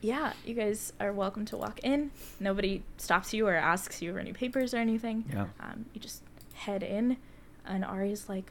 yeah, 0.00 0.32
you 0.44 0.54
guys 0.54 0.92
are 0.98 1.12
welcome 1.12 1.44
to 1.46 1.56
walk 1.56 1.80
in. 1.82 2.10
Nobody 2.38 2.82
stops 2.96 3.34
you 3.34 3.46
or 3.46 3.54
asks 3.54 4.00
you 4.00 4.12
for 4.12 4.18
any 4.18 4.32
papers 4.32 4.72
or 4.72 4.78
anything. 4.78 5.24
Yeah. 5.30 5.48
Um, 5.60 5.86
you 5.92 6.00
just 6.00 6.22
head 6.54 6.82
in, 6.82 7.18
and 7.66 7.84
Ari's 7.84 8.28
like, 8.28 8.50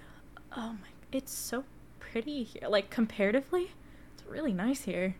"Oh 0.56 0.74
my, 0.74 0.90
it's 1.12 1.32
so 1.34 1.64
pretty 2.00 2.44
here. 2.44 2.68
Like 2.70 2.90
comparatively, 2.90 3.72
it's 4.14 4.24
really 4.28 4.54
nice 4.54 4.84
here." 4.84 5.16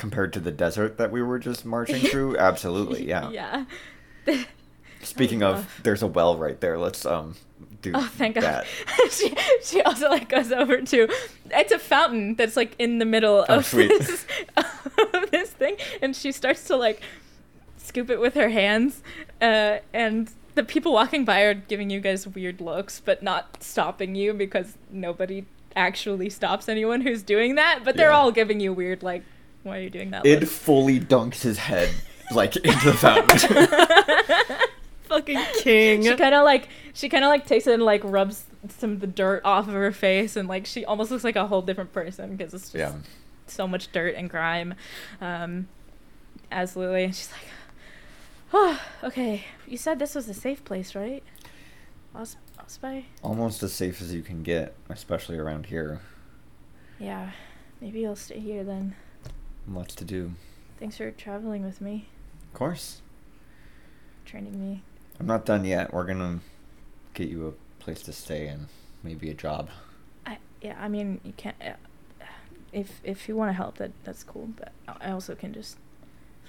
Compared 0.00 0.32
to 0.32 0.40
the 0.40 0.50
desert 0.50 0.96
that 0.96 1.12
we 1.12 1.22
were 1.22 1.38
just 1.38 1.64
marching 1.66 2.00
through, 2.10 2.36
absolutely, 2.38 3.06
yeah. 3.06 3.30
Yeah. 3.30 3.64
Speaking 5.02 5.42
Oh, 5.42 5.52
of, 5.52 5.80
there's 5.82 6.02
a 6.02 6.06
well 6.06 6.36
right 6.36 6.60
there. 6.60 6.78
Let's 6.78 7.04
um 7.06 7.36
do 7.82 7.92
Oh, 7.94 8.10
thank 8.16 8.36
God. 8.40 8.66
she 9.10 9.34
she 9.62 9.80
also 9.82 10.08
like 10.08 10.28
goes 10.28 10.52
over 10.52 10.80
to 10.82 11.08
it's 11.50 11.72
a 11.72 11.78
fountain 11.78 12.34
that's 12.34 12.56
like 12.56 12.74
in 12.78 12.98
the 12.98 13.04
middle 13.06 13.44
Oh, 13.48 13.58
of 13.58 13.66
sweet. 13.66 13.88
this 13.88 14.26
of 15.14 15.30
this 15.30 15.50
thing, 15.50 15.76
and 16.02 16.14
she 16.16 16.32
starts 16.32 16.64
to 16.64 16.76
like 16.76 17.02
scoop 17.78 18.10
it 18.10 18.20
with 18.20 18.34
her 18.34 18.50
hands, 18.50 19.02
uh, 19.40 19.78
and 19.92 20.30
the 20.54 20.64
people 20.64 20.92
walking 20.92 21.24
by 21.24 21.40
are 21.42 21.54
giving 21.54 21.90
you 21.90 22.00
guys 22.00 22.26
weird 22.26 22.60
looks, 22.60 23.00
but 23.00 23.22
not 23.22 23.62
stopping 23.62 24.14
you 24.14 24.32
because 24.34 24.76
nobody 24.90 25.44
actually 25.76 26.28
stops 26.28 26.68
anyone 26.68 27.00
who's 27.02 27.22
doing 27.22 27.54
that. 27.54 27.80
But 27.84 27.96
they're 27.96 28.10
Yeah. 28.10 28.16
all 28.18 28.32
giving 28.32 28.60
you 28.60 28.72
weird 28.72 29.02
like, 29.02 29.22
why 29.62 29.78
are 29.78 29.82
you 29.82 29.90
doing 29.90 30.10
that? 30.10 30.26
Id 30.26 30.40
look?" 30.40 30.48
fully 30.48 31.00
dunks 31.00 31.42
his 31.42 31.58
head 31.58 31.90
like 32.30 32.56
into 32.56 32.86
the 32.86 32.92
fountain. 32.94 33.66
Fucking 35.04 35.40
king. 35.58 36.02
she 36.04 36.14
kind 36.14 36.34
of 36.34 36.44
like 36.44 36.68
she 36.92 37.08
kind 37.08 37.24
of 37.24 37.28
like 37.28 37.44
takes 37.44 37.66
it 37.66 37.74
and 37.74 37.82
like 37.82 38.02
rubs 38.04 38.44
some 38.68 38.92
of 38.92 39.00
the 39.00 39.06
dirt 39.06 39.42
off 39.44 39.66
of 39.66 39.74
her 39.74 39.90
face 39.90 40.36
and 40.36 40.48
like 40.48 40.66
she 40.66 40.84
almost 40.84 41.10
looks 41.10 41.24
like 41.24 41.36
a 41.36 41.46
whole 41.46 41.62
different 41.62 41.92
person 41.92 42.36
because 42.36 42.54
it's 42.54 42.70
just 42.70 42.74
yeah. 42.74 42.92
so 43.46 43.66
much 43.66 43.90
dirt 43.90 44.14
and 44.14 44.30
grime 44.30 44.74
um 45.20 45.66
as 46.52 46.76
lily 46.76 47.04
and 47.04 47.16
she's 47.16 47.32
like 47.32 47.46
oh 48.52 48.80
okay 49.04 49.44
you 49.66 49.76
said 49.76 49.98
this 49.98 50.14
was 50.14 50.28
a 50.28 50.34
safe 50.34 50.64
place 50.64 50.94
right 50.94 51.24
Os- 52.14 52.36
Osby? 52.58 53.06
Almost 53.22 53.62
as 53.62 53.72
safe 53.72 54.02
as 54.02 54.12
you 54.12 54.22
can 54.22 54.42
get, 54.42 54.74
especially 54.88 55.38
around 55.38 55.66
here. 55.66 56.00
yeah 56.98 57.30
maybe 57.80 58.06
i'll 58.06 58.14
stay 58.14 58.38
here 58.38 58.62
then 58.62 58.94
Lots 59.70 59.94
to 59.96 60.04
do. 60.04 60.32
thanks 60.78 60.96
for 60.96 61.10
traveling 61.10 61.64
with 61.64 61.80
me 61.80 62.08
Of 62.52 62.54
course. 62.58 63.02
training 64.24 64.60
me 64.60 64.82
I'm 65.18 65.26
not 65.26 65.44
done 65.44 65.64
yet. 65.64 65.92
We're 65.92 66.06
gonna 66.06 66.40
get 67.14 67.28
you 67.28 67.46
a 67.48 67.82
place 67.82 68.02
to 68.02 68.12
stay 68.12 68.46
and 68.48 68.66
maybe 69.02 69.30
a 69.30 69.34
job. 69.34 69.68
I, 70.26 70.38
yeah 70.62 70.76
i 70.80 70.88
mean 70.88 71.20
you 71.24 71.32
can't 71.36 71.56
uh, 71.64 71.72
if 72.72 73.00
if 73.04 73.28
you 73.28 73.36
want 73.36 73.48
to 73.50 73.54
help 73.54 73.76
that 73.78 73.90
that's 74.04 74.22
cool 74.22 74.48
but 74.58 74.72
i 75.00 75.10
also 75.10 75.34
can 75.34 75.52
just 75.54 75.76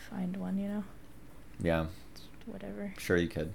find 0.10 0.36
one 0.38 0.58
you 0.58 0.68
know 0.68 0.84
Yeah, 1.62 1.86
It's 2.14 2.24
whatever 2.46 2.94
sure 2.98 3.18
you 3.18 3.28
could. 3.30 3.54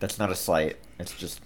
That's 0.00 0.18
not 0.18 0.30
a 0.30 0.36
slight. 0.36 0.76
It's 1.00 1.12
just 1.14 1.40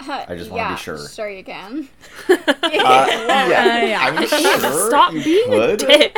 I 0.00 0.34
just 0.36 0.50
wanna 0.50 0.74
be 0.74 0.80
sure. 0.80 1.08
Sure, 1.08 1.30
you 1.30 1.44
can. 1.44 1.88
Uh, 2.28 2.68
yeah, 2.72 3.84
yeah. 3.84 4.00
I'm 4.02 4.26
sure 4.26 4.88
Stop 4.88 5.12
you 5.14 5.22
being 5.24 5.48
could. 5.48 5.82
a 5.82 5.86
dick. 5.86 6.16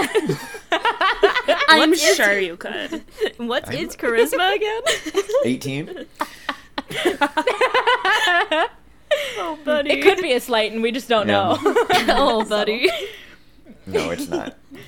I'm 1.68 1.90
What 1.90 1.98
is- 1.98 2.16
sure 2.16 2.38
you 2.38 2.56
could. 2.56 3.02
What's 3.36 3.68
I'm- 3.70 3.78
its 3.78 3.96
charisma 3.96 4.54
again? 4.56 4.82
18? 5.44 6.06
oh, 9.38 9.58
buddy. 9.64 9.90
It 9.90 10.02
could 10.02 10.18
be 10.22 10.32
a 10.32 10.40
slight, 10.40 10.72
and 10.72 10.82
we 10.82 10.92
just 10.92 11.08
don't 11.08 11.28
Yeah. 11.28 11.34
know. 11.34 11.58
oh, 12.08 12.44
buddy. 12.48 12.90
No, 13.86 14.10
it's 14.10 14.28
not. 14.28 14.56
He 14.72 14.78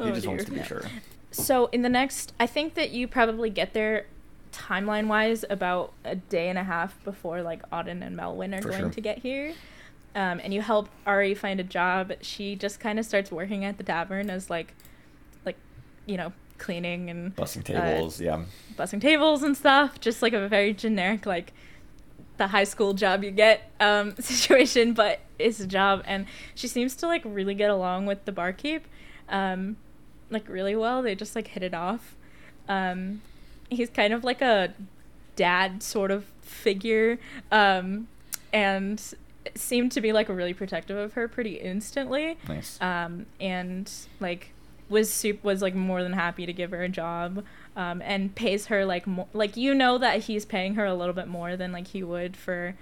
Oh, 0.00 0.10
just 0.12 0.26
wants 0.26 0.44
to 0.46 0.50
be 0.52 0.62
sure. 0.64 0.82
so 1.30 1.66
in 1.66 1.82
the 1.82 1.88
next, 1.88 2.32
I 2.40 2.46
think 2.46 2.74
that 2.74 2.90
you 2.90 3.06
probably 3.06 3.50
get 3.50 3.74
there 3.74 4.06
timeline 4.52 5.06
wise 5.06 5.44
about 5.48 5.92
a 6.04 6.16
day 6.16 6.48
and 6.48 6.58
a 6.58 6.64
half 6.64 7.02
before 7.04 7.42
like 7.42 7.68
Oddyn 7.70 8.04
and 8.04 8.16
Melwyn 8.16 8.56
are 8.58 8.62
For 8.62 8.68
going 8.68 8.80
sure. 8.82 8.90
to 8.90 9.00
get 9.00 9.18
here. 9.18 9.54
Um, 10.14 10.40
and 10.42 10.52
you 10.52 10.60
help 10.60 10.88
Ari 11.06 11.34
find 11.34 11.60
a 11.60 11.64
job. 11.64 12.12
She 12.20 12.56
just 12.56 12.80
kind 12.80 12.98
of 12.98 13.04
starts 13.04 13.30
working 13.30 13.64
at 13.64 13.78
the 13.78 13.84
tavern 13.84 14.28
as 14.28 14.50
like, 14.50 14.74
like, 15.46 15.56
you 16.06 16.16
know, 16.16 16.32
cleaning 16.58 17.08
and 17.10 17.34
Bussing 17.36 17.64
tables, 17.64 18.20
yeah. 18.20 18.42
bussing 18.76 19.00
tables 19.00 19.42
and 19.42 19.56
stuff. 19.56 20.00
Just 20.00 20.20
like 20.20 20.32
a 20.32 20.48
very 20.48 20.74
generic, 20.74 21.26
like 21.26 21.52
the 22.38 22.48
high 22.48 22.64
school 22.64 22.92
job 22.92 23.22
you 23.22 23.30
get 23.30 23.70
um, 23.78 24.16
situation, 24.18 24.94
but 24.94 25.20
it's 25.38 25.60
a 25.60 25.66
job. 25.66 26.02
And 26.06 26.26
she 26.54 26.66
seems 26.66 26.96
to 26.96 27.06
like 27.06 27.22
really 27.24 27.54
get 27.54 27.70
along 27.70 28.06
with 28.06 28.24
the 28.24 28.32
barkeep, 28.32 28.86
um, 29.28 29.76
like 30.28 30.48
really 30.48 30.74
well. 30.74 31.02
They 31.02 31.14
just 31.14 31.36
like 31.36 31.48
hit 31.48 31.62
it 31.62 31.74
off. 31.74 32.16
Um, 32.68 33.22
he's 33.70 33.88
kind 33.90 34.12
of 34.12 34.24
like 34.24 34.42
a 34.42 34.74
dad 35.36 35.82
sort 35.82 36.10
of 36.10 36.24
figure, 36.42 37.18
um, 37.50 38.08
and 38.52 39.14
seemed 39.54 39.90
to 39.92 40.00
be 40.00 40.12
like 40.12 40.28
really 40.28 40.52
protective 40.52 40.96
of 40.98 41.14
her 41.14 41.26
pretty 41.26 41.54
instantly 41.54 42.36
Nice. 42.46 42.80
um, 42.82 43.24
and 43.40 43.90
like 44.20 44.52
was 44.90 45.10
soup 45.12 45.42
was 45.42 45.62
like 45.62 45.74
more 45.74 46.02
than 46.02 46.12
happy 46.12 46.44
to 46.44 46.52
give 46.52 46.72
her 46.72 46.82
a 46.82 46.88
job 46.88 47.42
um, 47.76 48.02
and 48.02 48.34
pays 48.34 48.66
her 48.66 48.84
like 48.84 49.06
more 49.06 49.26
like 49.32 49.56
you 49.56 49.72
know 49.74 49.96
that 49.98 50.24
he's 50.24 50.44
paying 50.44 50.74
her 50.74 50.84
a 50.84 50.94
little 50.94 51.14
bit 51.14 51.26
more 51.26 51.56
than 51.56 51.72
like 51.72 51.86
he 51.88 52.02
would 52.02 52.36
for 52.36 52.74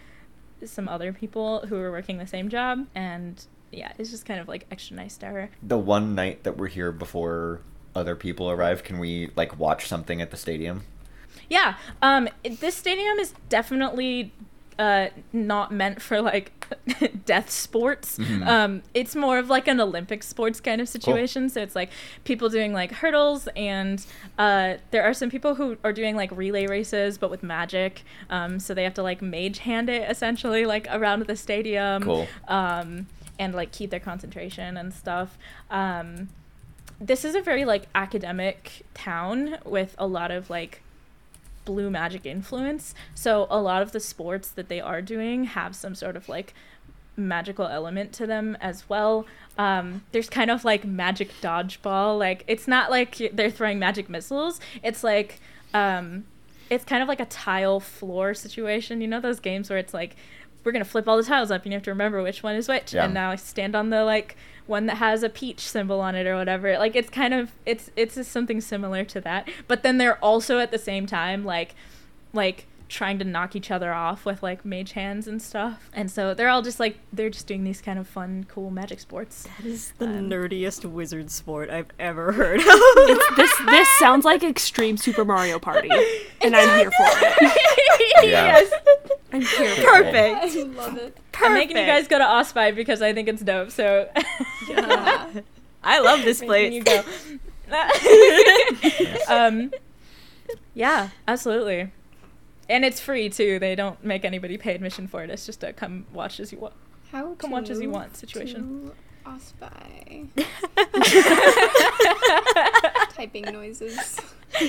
some 0.64 0.89
other 0.89 1.12
people 1.12 1.61
who 1.68 1.76
were 1.76 1.91
working 1.93 2.18
the 2.18 2.26
same 2.26 2.49
job 2.49 2.86
and 2.95 3.47
yeah 3.70 3.93
it's 3.99 4.11
just 4.11 4.24
kind 4.26 4.41
of 4.41 4.49
like 4.49 4.66
extra 4.70 4.97
nice 4.97 5.16
to 5.16 5.26
her 5.26 5.51
the 5.62 5.78
one 5.78 6.14
night 6.16 6.43
that 6.43 6.57
we're 6.57 6.66
here 6.66 6.91
before 6.91 7.61
other 7.99 8.17
people 8.17 8.51
arrive, 8.51 8.83
can 8.85 8.99
we 8.99 9.31
like 9.37 9.59
watch 9.59 9.87
something 9.87 10.23
at 10.23 10.31
the 10.31 10.37
stadium? 10.37 10.83
yeah 11.51 11.77
um 12.03 12.29
this 12.61 12.75
stadium 12.75 13.19
is 13.19 13.33
definitely 13.49 14.33
uh 14.79 15.07
not 15.33 15.73
meant 15.73 16.03
for 16.03 16.21
like 16.21 16.53
death 17.25 17.49
sports 17.51 18.19
Mhm. 18.19 18.47
um 18.47 18.83
it's 18.93 19.17
more 19.17 19.39
of 19.39 19.49
like 19.49 19.67
an 19.67 19.81
olympic 19.81 20.23
sports 20.23 20.61
kind 20.61 20.79
of 20.83 20.89
situation 20.91 21.49
so 21.49 21.63
it's 21.63 21.75
like 21.75 21.91
people 22.25 22.51
doing 22.51 22.75
like 22.75 22.93
hurdles 22.93 23.49
and 23.57 24.05
uh 24.37 24.75
there 24.91 25.03
are 25.05 25.15
some 25.15 25.31
people 25.31 25.55
who 25.55 25.79
are 25.85 25.93
doing 25.93 26.17
like 26.17 26.31
relay 26.33 26.67
races 26.67 27.17
but 27.17 27.31
with 27.31 27.43
magic 27.43 28.03
um 28.29 28.61
so 28.61 28.75
they 28.75 28.85
have 28.85 28.95
to 28.95 29.03
like 29.03 29.23
mage 29.23 29.61
hand 29.61 29.89
it 29.89 30.09
essentially 30.11 30.67
like 30.67 30.87
around 30.91 31.27
the 31.27 31.37
stadium 31.37 32.03
Cool. 32.03 32.27
um 32.47 33.07
and 33.39 33.55
like 33.55 33.73
keep 33.73 33.89
their 33.91 34.01
concentration 34.01 34.77
and 34.77 34.93
stuff 34.93 35.39
um 35.71 36.29
this 37.01 37.25
is 37.25 37.35
a 37.35 37.41
very 37.41 37.65
like 37.65 37.87
academic 37.95 38.85
town 38.95 39.59
with 39.65 39.95
a 39.99 40.07
lot 40.07 40.31
of 40.31 40.51
like 40.51 40.83
blue 41.65 41.91
magic 41.91 42.25
influence. 42.25 42.95
So 43.15 43.47
a 43.51 43.61
lot 43.61 43.83
of 43.83 43.93
the 43.93 44.01
sports 44.01 44.49
that 44.51 44.69
they 44.69 44.81
are 44.81 45.03
doing 45.03 45.45
have 45.45 45.77
some 45.77 45.95
sort 45.95 46.17
of 46.17 46.29
like 46.29 46.55
magical 47.17 47.67
element 47.67 48.13
to 48.15 48.27
them 48.27 48.57
as 48.61 48.89
well. 48.89 49.27
Um, 49.59 50.05
there's 50.13 50.31
kind 50.31 50.51
of 50.51 50.65
like 50.65 50.85
magic 50.85 51.31
dodgeball. 51.41 52.19
Like 52.19 52.45
it's 52.47 52.67
not 52.67 52.91
like 52.91 53.31
they're 53.33 53.51
throwing 53.51 53.79
magic 53.79 54.09
missiles. 54.09 54.61
It's 54.83 55.05
like 55.05 55.41
um, 55.75 56.25
it's 56.71 56.85
kind 56.85 57.03
of 57.03 57.09
like 57.09 57.21
a 57.21 57.27
tile 57.27 57.81
floor 57.81 58.35
situation. 58.35 59.01
You 59.01 59.09
know 59.09 59.21
those 59.21 59.41
games 59.41 59.69
where 59.69 59.79
it's 59.79 59.95
like 59.95 60.17
we're 60.69 60.73
gonna 60.73 60.85
flip 60.85 61.09
all 61.09 61.16
the 61.16 61.23
tiles 61.23 61.51
up 61.51 61.62
and 61.62 61.73
you 61.73 61.77
have 61.77 61.83
to 61.83 61.91
remember 61.91 62.23
which 62.23 62.43
one 62.43 62.55
is 62.55 62.69
which. 62.69 62.93
Yeah. 62.93 63.07
And 63.07 63.14
now 63.14 63.31
I 63.31 63.37
stand 63.37 63.75
on 63.75 63.89
the 63.89 64.05
like 64.05 64.37
one 64.66 64.85
that 64.85 64.99
has 64.99 65.23
a 65.23 65.31
peach 65.31 65.61
symbol 65.61 65.99
on 66.03 66.14
it 66.14 66.27
or 66.27 66.37
whatever. 66.37 66.77
Like 66.77 66.95
it's 66.95 67.09
kind 67.09 67.33
of 67.33 67.53
it's 67.64 67.91
it's 67.97 68.16
just 68.16 68.31
something 68.31 68.61
similar 68.61 69.03
to 69.07 69.21
that. 69.23 69.49
But 69.66 69.83
then 69.83 69.97
they're 69.97 70.19
also 70.23 70.59
at 70.59 70.71
the 70.71 70.77
same 70.77 71.07
time 71.07 71.43
like 71.43 71.75
like 72.35 72.66
trying 72.89 73.18
to 73.18 73.24
knock 73.24 73.55
each 73.55 73.70
other 73.70 73.93
off 73.93 74.24
with 74.24 74.43
like 74.43 74.64
mage 74.64 74.93
hands 74.93 75.28
and 75.28 75.43
stuff. 75.43 75.91
And 75.93 76.11
so 76.11 76.32
they're 76.34 76.49
all 76.49 76.62
just 76.62 76.80
like 76.80 76.99
they're 77.12 77.28
just 77.30 77.47
doing 77.47 77.64
these 77.64 77.80
kind 77.82 77.99
of 77.99 78.09
fun, 78.09 78.47
cool 78.49 78.70
magic 78.70 78.99
sports. 79.01 79.47
That 79.59 79.66
is 79.66 79.93
the 79.99 80.07
Um, 80.07 80.30
nerdiest 80.30 80.84
wizard 80.84 81.30
sport 81.30 81.68
I've 81.70 81.91
ever 81.99 82.32
heard 82.32 82.61
of. 82.61 82.66
It's, 82.66 83.36
this 83.36 83.59
this 83.66 83.89
sounds 83.99 84.24
like 84.24 84.43
Extreme 84.43 84.97
Super 84.97 85.24
Mario 85.24 85.59
Party, 85.59 85.91
and 86.41 86.57
I'm 86.57 86.78
here 86.78 86.91
for 86.91 87.07
it. 87.07 87.53
Yeah. 88.22 88.30
yes. 88.61 88.72
I'm 89.32 89.41
here. 89.43 89.74
For 89.76 89.80
it. 89.80 89.84
Perfect. 89.84 90.57
I 90.57 90.62
love 90.62 90.97
it. 90.97 91.16
I'm 91.36 91.53
making 91.55 91.76
you 91.76 91.84
guys 91.86 92.09
go 92.09 92.18
to 92.18 92.24
Ospi 92.24 92.74
because 92.74 93.01
I 93.01 93.12
think 93.12 93.28
it's 93.28 93.43
dope. 93.43 93.70
So 93.70 94.09
I 95.84 96.01
love 96.01 96.22
this 96.24 96.41
place. 96.41 96.72
you 96.72 96.82
go. 96.82 97.03
um, 99.28 99.70
yeah, 100.74 101.11
absolutely. 101.28 101.91
And 102.69 102.85
it's 102.85 103.01
free 103.01 103.29
too. 103.29 103.59
They 103.59 103.75
don't 103.75 104.03
make 104.05 104.25
anybody 104.25 104.59
pay 104.59 104.75
admission 104.75 105.09
for 105.09 105.23
it. 105.23 105.31
It's 105.31 105.47
just 105.47 105.64
a 105.64 105.73
come 105.73 106.07
watch 106.12 106.39
as 106.41 106.53
you 106.53 106.59
want. 106.59 106.75
How 107.11 107.35
Come 107.35 107.51
watch 107.53 107.71
as 107.71 107.81
you 107.81 107.91
want 107.91 108.16
situation. 108.16 108.93
to 109.25 109.31
Ospi. 109.31 110.29
Typing 113.14 113.45
noises. 113.45 114.21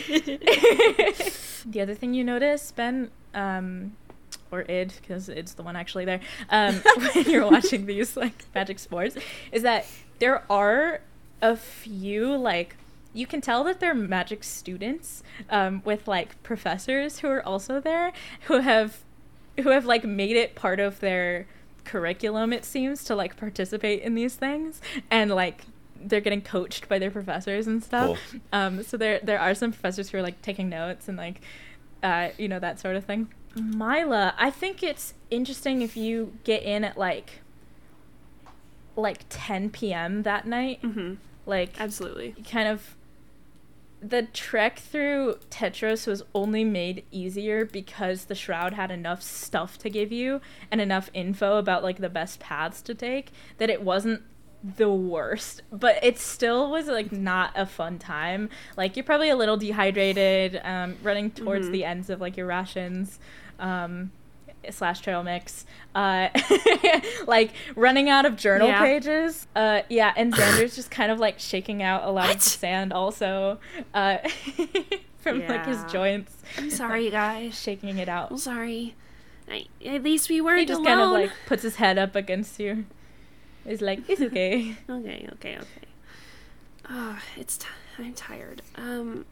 the 1.66 1.80
other 1.82 1.96
thing 1.96 2.14
you 2.14 2.24
notice, 2.24 2.72
Ben, 2.72 3.12
um, 3.34 3.96
or 4.52 4.62
id, 4.70 4.94
because 5.02 5.30
it's 5.30 5.54
the 5.54 5.64
one 5.64 5.76
actually 5.76 6.06
there, 6.06 6.20
um, 6.50 6.76
when 7.14 7.30
you're 7.30 7.50
watching 7.50 7.86
these 7.86 8.18
like 8.18 8.46
magic 8.54 8.80
sports, 8.80 9.18
is 9.52 9.64
that 9.64 9.86
there 10.20 10.44
are 10.52 11.02
a 11.42 11.56
few 11.56 12.36
like 12.36 12.76
you 13.14 13.26
can 13.26 13.42
tell 13.42 13.64
that 13.64 13.80
they're 13.80 13.94
magic 13.94 14.44
students 14.44 15.24
um, 15.50 15.82
with 15.84 16.08
like 16.08 16.42
professors 16.44 17.20
who 17.20 17.28
are 17.28 17.46
also 17.46 17.80
there 17.80 18.12
who 18.42 18.60
have 18.60 19.04
who 19.62 19.70
have 19.70 19.86
like 19.86 20.04
made 20.04 20.36
it 20.36 20.56
part 20.56 20.80
of 20.80 21.00
their 21.00 21.48
curriculum 21.84 22.54
it 22.54 22.64
seems 22.64 23.04
to 23.04 23.16
like 23.16 23.36
participate 23.36 24.02
in 24.02 24.16
these 24.16 24.36
things. 24.36 24.82
And 25.10 25.32
like 25.32 25.64
they're 26.02 26.22
getting 26.22 26.42
coached 26.42 26.88
by 26.88 27.00
their 27.00 27.12
professors 27.12 27.68
and 27.68 27.84
stuff. 27.84 28.18
Cool. 28.32 28.42
um, 28.54 28.84
so 28.84 28.96
there 28.96 29.20
there 29.24 29.40
are 29.40 29.56
some 29.56 29.72
professors 29.72 30.10
who 30.10 30.18
are 30.18 30.22
like 30.22 30.42
taking 30.42 30.70
notes 30.70 31.08
and 31.08 31.18
like 31.18 31.42
uh, 32.04 32.30
you 32.38 32.48
know 32.48 32.60
that 32.60 32.80
sort 32.80 32.96
of 32.96 33.06
thing. 33.06 33.30
Myla 33.56 34.36
i 34.38 34.52
think 34.52 34.84
it's 34.84 35.16
interesting 35.32 35.82
if 35.82 35.98
you 35.98 36.34
get 36.44 36.62
in 36.62 36.84
at 36.84 37.00
like 37.00 37.42
like 38.96 39.26
10 39.30 39.72
p.m 39.72 40.22
that 40.24 40.46
night. 40.46 40.80
Hmm 40.82 41.16
like 41.50 41.82
Absolutely. 41.82 42.36
kind 42.50 42.70
of 42.70 42.96
the 44.02 44.24
trek 44.24 44.80
through 44.80 45.36
Tetros 45.50 46.08
was 46.08 46.24
only 46.34 46.64
made 46.64 47.04
easier 47.12 47.66
because 47.66 48.26
the 48.26 48.36
shroud 48.36 48.74
had 48.74 48.92
enough 48.92 49.22
stuff 49.22 49.78
to 49.80 49.90
give 49.90 50.12
you 50.12 50.40
and 50.72 50.80
enough 50.80 51.10
info 51.14 51.58
about 51.58 51.84
like 51.84 51.98
the 51.98 52.10
best 52.10 52.40
paths 52.40 52.82
to 52.84 52.96
take 52.96 53.32
that 53.58 53.70
it 53.70 53.82
wasn't 53.82 54.22
the 54.78 54.90
worst. 54.92 55.62
But 55.72 56.04
it 56.04 56.18
still 56.18 56.70
was 56.70 56.88
like 56.88 57.12
not 57.12 57.52
a 57.56 57.66
fun 57.66 58.00
time. 58.00 58.50
Like 58.78 58.96
you're 58.96 59.04
probably 59.06 59.30
a 59.30 59.36
little 59.36 59.58
dehydrated 59.58 60.62
um, 60.64 60.96
running 61.04 61.32
towards 61.32 61.68
Mhm. 61.68 61.72
the 61.72 61.86
ends 61.86 62.10
of 62.10 62.22
like 62.22 62.38
your 62.38 62.46
rations. 62.48 63.20
Um, 63.60 64.12
slash 64.72 65.00
trail 65.02 65.24
mix 65.24 65.66
uh, 65.96 66.30
like 67.28 67.52
running 67.76 68.10
out 68.10 68.26
of 68.26 68.36
journal 68.36 68.68
Yeah. 68.68 68.82
pages 68.82 69.48
uh, 69.56 69.82
yeah 69.90 70.14
and 70.16 70.34
Zander's 70.34 70.76
just 70.76 70.92
kind 70.92 71.12
of 71.12 71.20
like 71.20 71.40
shaking 71.40 71.82
out 71.82 72.04
a 72.04 72.12
lot 72.12 72.26
of 72.26 72.30
What? 72.36 72.40
the 72.40 72.50
sand 72.50 72.94
also 72.94 73.60
uh, 73.94 74.18
from 75.20 75.46
like 75.48 75.66
his 75.66 75.84
joints 75.86 76.36
I'm 76.58 76.70
sorry, 76.72 77.10
guys. 77.10 77.60
shaking 77.60 77.98
it 77.98 78.10
out 78.10 78.32
I'm 78.32 78.38
sorry. 78.38 78.96
I, 79.50 79.66
at 79.86 80.04
least 80.04 80.30
we 80.30 80.42
weren't 80.42 80.60
he 80.60 80.66
just 80.66 80.80
alone. 80.82 80.88
kind 80.98 81.02
of 81.02 81.12
like 81.12 81.32
puts 81.48 81.64
his 81.64 81.78
head 81.78 81.98
up 81.98 82.16
against 82.16 82.60
you 82.60 82.86
he's 83.66 83.82
like 83.82 84.08
it's 84.10 84.22
okay 84.22 84.76
Okay, 84.90 85.28
okay, 85.34 85.56
okay. 85.58 85.88
Oh, 86.92 87.20
it's 87.38 87.58
t- 87.58 87.68
I'm 88.00 88.14
tired. 88.14 88.62
Um, 88.76 89.26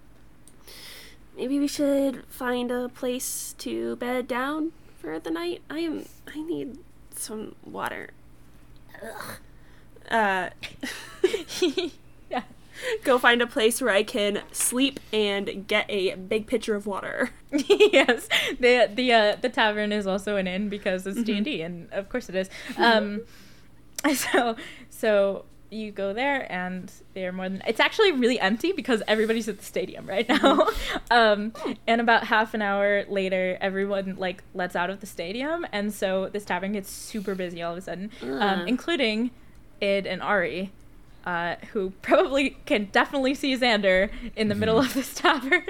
maybe 1.36 1.59
we 1.59 1.67
should 1.67 2.23
find 2.28 2.69
a 2.71 2.88
place 2.89 3.55
to 3.59 3.95
bed 3.95 4.28
down 4.28 4.73
for 4.98 5.20
the 5.20 5.32
night. 5.32 5.62
I 5.70 5.80
am. 5.80 6.06
I 6.34 6.41
need 6.41 6.80
some 7.16 7.56
water. 7.66 8.12
Uh, 10.10 10.50
yeah 12.30 12.43
go 13.04 13.18
find 13.18 13.41
a 13.41 13.48
place 13.48 13.82
where 13.82 13.91
I 13.91 14.04
can 14.04 14.41
sleep 14.52 15.00
and 15.12 15.68
get 15.68 15.86
a 15.89 16.16
big 16.16 16.48
pitcher 16.48 16.76
of 16.76 16.86
water. 16.86 17.32
yes, 17.52 18.28
the 18.60 18.89
the 18.93 19.14
uh, 19.14 19.36
the 19.41 19.50
tavern 19.50 19.91
is 19.91 20.08
also 20.08 20.36
an 20.38 20.48
inn 20.48 20.70
because 20.70 21.08
it's 21.08 21.22
D 21.24 21.36
and 21.36 21.45
D, 21.45 21.62
and 21.62 21.91
of 21.91 22.10
course 22.10 22.30
it 22.30 22.36
is. 22.36 22.50
Um, 22.78 23.22
so 24.14 24.56
so 24.89 25.45
you 25.70 25.91
go 25.91 26.13
there, 26.13 26.51
and 26.51 26.91
they're 27.13 27.32
more 27.32 27.49
than. 27.49 27.61
It's 27.68 27.80
actually 27.80 28.11
really 28.11 28.39
empty 28.39 28.72
because 28.72 29.01
everybody's 29.07 29.47
at 29.47 29.57
the 29.57 29.65
stadium 29.65 30.05
right 30.05 30.28
now. 30.28 30.68
um, 31.11 31.53
and 31.86 32.01
about 32.01 32.26
half 32.26 32.53
an 32.53 32.61
hour 32.61 33.05
later, 33.07 33.57
everyone 33.61 34.15
like 34.18 34.43
lets 34.53 34.76
out 34.76 34.89
of 34.89 34.99
the 35.01 35.07
stadium, 35.07 35.65
and 35.72 35.93
so 35.93 36.30
this 36.30 36.45
tavern 36.45 36.74
gets 36.74 36.89
super 36.89 37.36
busy 37.36 37.61
all 37.61 37.74
of 37.74 37.78
a 37.78 37.82
sudden, 37.82 38.11
um, 38.24 38.68
including 38.68 39.32
Id 39.82 40.07
and 40.07 40.22
Ari. 40.22 40.72
Uh, 41.26 41.57
who 41.74 41.89
probably 42.01 42.51
can 42.65 42.86
definitely 42.86 43.34
see 43.34 43.53
Zander 43.57 44.09
in 44.38 44.47
the 44.47 44.55
middle 44.55 44.80
of 44.80 44.93
this 44.93 45.13
tavern 45.13 45.61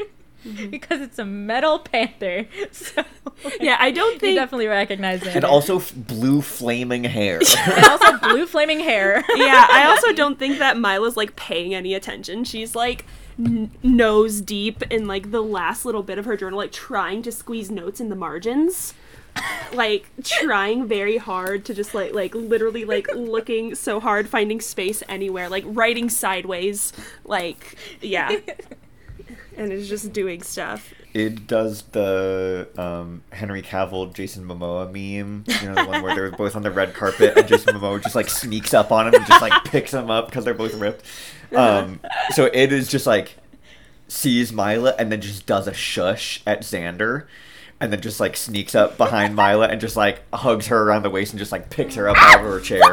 Mm-hmm. 0.48 0.70
because 0.70 1.02
it's 1.02 1.20
a 1.20 1.26
metal 1.26 1.80
panther. 1.80 2.48
So 2.72 3.04
Yeah, 3.62 3.78
I 3.80 3.92
don't 3.92 4.22
you 4.22 4.34
definitely 4.36 4.68
recognize 4.68 5.22
it. 5.24 5.36
And 5.36 5.44
also 5.46 5.78
f- 5.78 5.94
blue 5.96 6.42
flaming 6.42 7.04
hair. 7.04 7.40
and 7.66 7.86
also 7.86 8.18
blue 8.18 8.46
flaming 8.48 8.80
hair. 8.80 9.24
yeah, 9.36 9.68
I 9.70 9.86
also 9.90 10.14
don't 10.14 10.40
think 10.40 10.60
that 10.60 10.78
Myla's 10.78 11.18
like 11.18 11.36
paying 11.36 11.74
any 11.76 11.94
attention. 11.94 12.44
She's 12.44 12.76
like 12.76 13.06
n- 13.38 13.72
nose 13.84 14.42
deep 14.42 14.82
in 14.92 15.08
like 15.08 15.32
the 15.32 15.42
last 15.42 15.86
little 15.86 16.04
bit 16.04 16.18
of 16.18 16.26
her 16.26 16.36
journal, 16.38 16.58
like 16.58 16.72
trying 16.72 17.22
to 17.24 17.32
squeeze 17.32 17.70
notes 17.70 18.00
in 18.00 18.10
the 18.10 18.16
margins. 18.16 18.94
like 19.74 20.10
trying 20.24 20.88
very 20.88 21.18
hard 21.18 21.64
to 21.66 21.74
just 21.76 21.94
like 21.94 22.12
like 22.12 22.34
literally 22.34 22.86
like 22.86 23.08
looking 23.14 23.76
so 23.76 24.00
hard 24.00 24.28
finding 24.28 24.60
space 24.60 25.04
anywhere 25.08 25.48
like 25.48 25.64
writing 25.68 26.10
sideways 26.10 26.92
like 27.24 27.76
yeah 28.02 28.36
and 29.58 29.72
is 29.74 29.90
just 29.90 30.14
doing 30.14 30.42
stuff 30.44 30.94
It 31.14 31.48
does 31.48 31.82
the 31.92 32.68
um, 32.78 33.24
Henry 33.32 33.62
Cavill, 33.64 34.14
Jason 34.14 34.46
Momoa 34.46 34.86
meme. 34.88 35.44
You 35.62 35.70
know, 35.70 35.76
the 35.76 35.90
one 35.90 36.02
where 36.04 36.16
they're 36.16 36.32
both 36.32 36.56
on 36.56 36.62
the 36.62 36.70
red 36.72 36.94
carpet 36.94 37.38
and 37.38 37.48
Jason 37.48 37.76
Momoa 37.76 38.02
just 38.04 38.16
like 38.16 38.30
sneaks 38.30 38.74
up 38.74 38.92
on 38.92 39.08
him 39.08 39.16
and 39.16 39.26
just 39.26 39.42
like 39.42 39.64
picks 39.66 39.94
him 39.94 40.12
up 40.12 40.28
because 40.28 40.46
they're 40.46 40.54
both 40.54 40.76
ripped. 40.76 41.04
Um, 41.56 42.00
so 42.32 42.46
it 42.54 42.72
is 42.72 42.88
just 42.88 43.08
like 43.08 43.36
sees 44.08 44.54
Myla 44.54 44.94
and 45.00 45.12
then 45.12 45.22
just 45.22 45.46
does 45.46 45.68
a 45.68 45.74
shush 45.74 46.42
at 46.46 46.62
Zander. 46.62 47.26
And 47.80 47.92
then 47.94 48.02
just 48.02 48.20
like 48.20 48.36
sneaks 48.36 48.74
up 48.76 48.98
behind 48.98 49.36
Myla 49.36 49.68
and 49.68 49.80
just 49.80 49.96
like 49.96 50.22
hugs 50.34 50.68
her 50.68 50.82
around 50.84 51.04
the 51.04 51.10
waist 51.12 51.32
and 51.34 51.40
just 51.40 51.52
like 51.52 51.70
picks 51.70 51.96
her 51.96 52.10
up 52.10 52.18
out 52.18 52.40
of 52.40 52.46
her 52.46 52.60
chair. 52.60 52.82
oh 52.82 52.90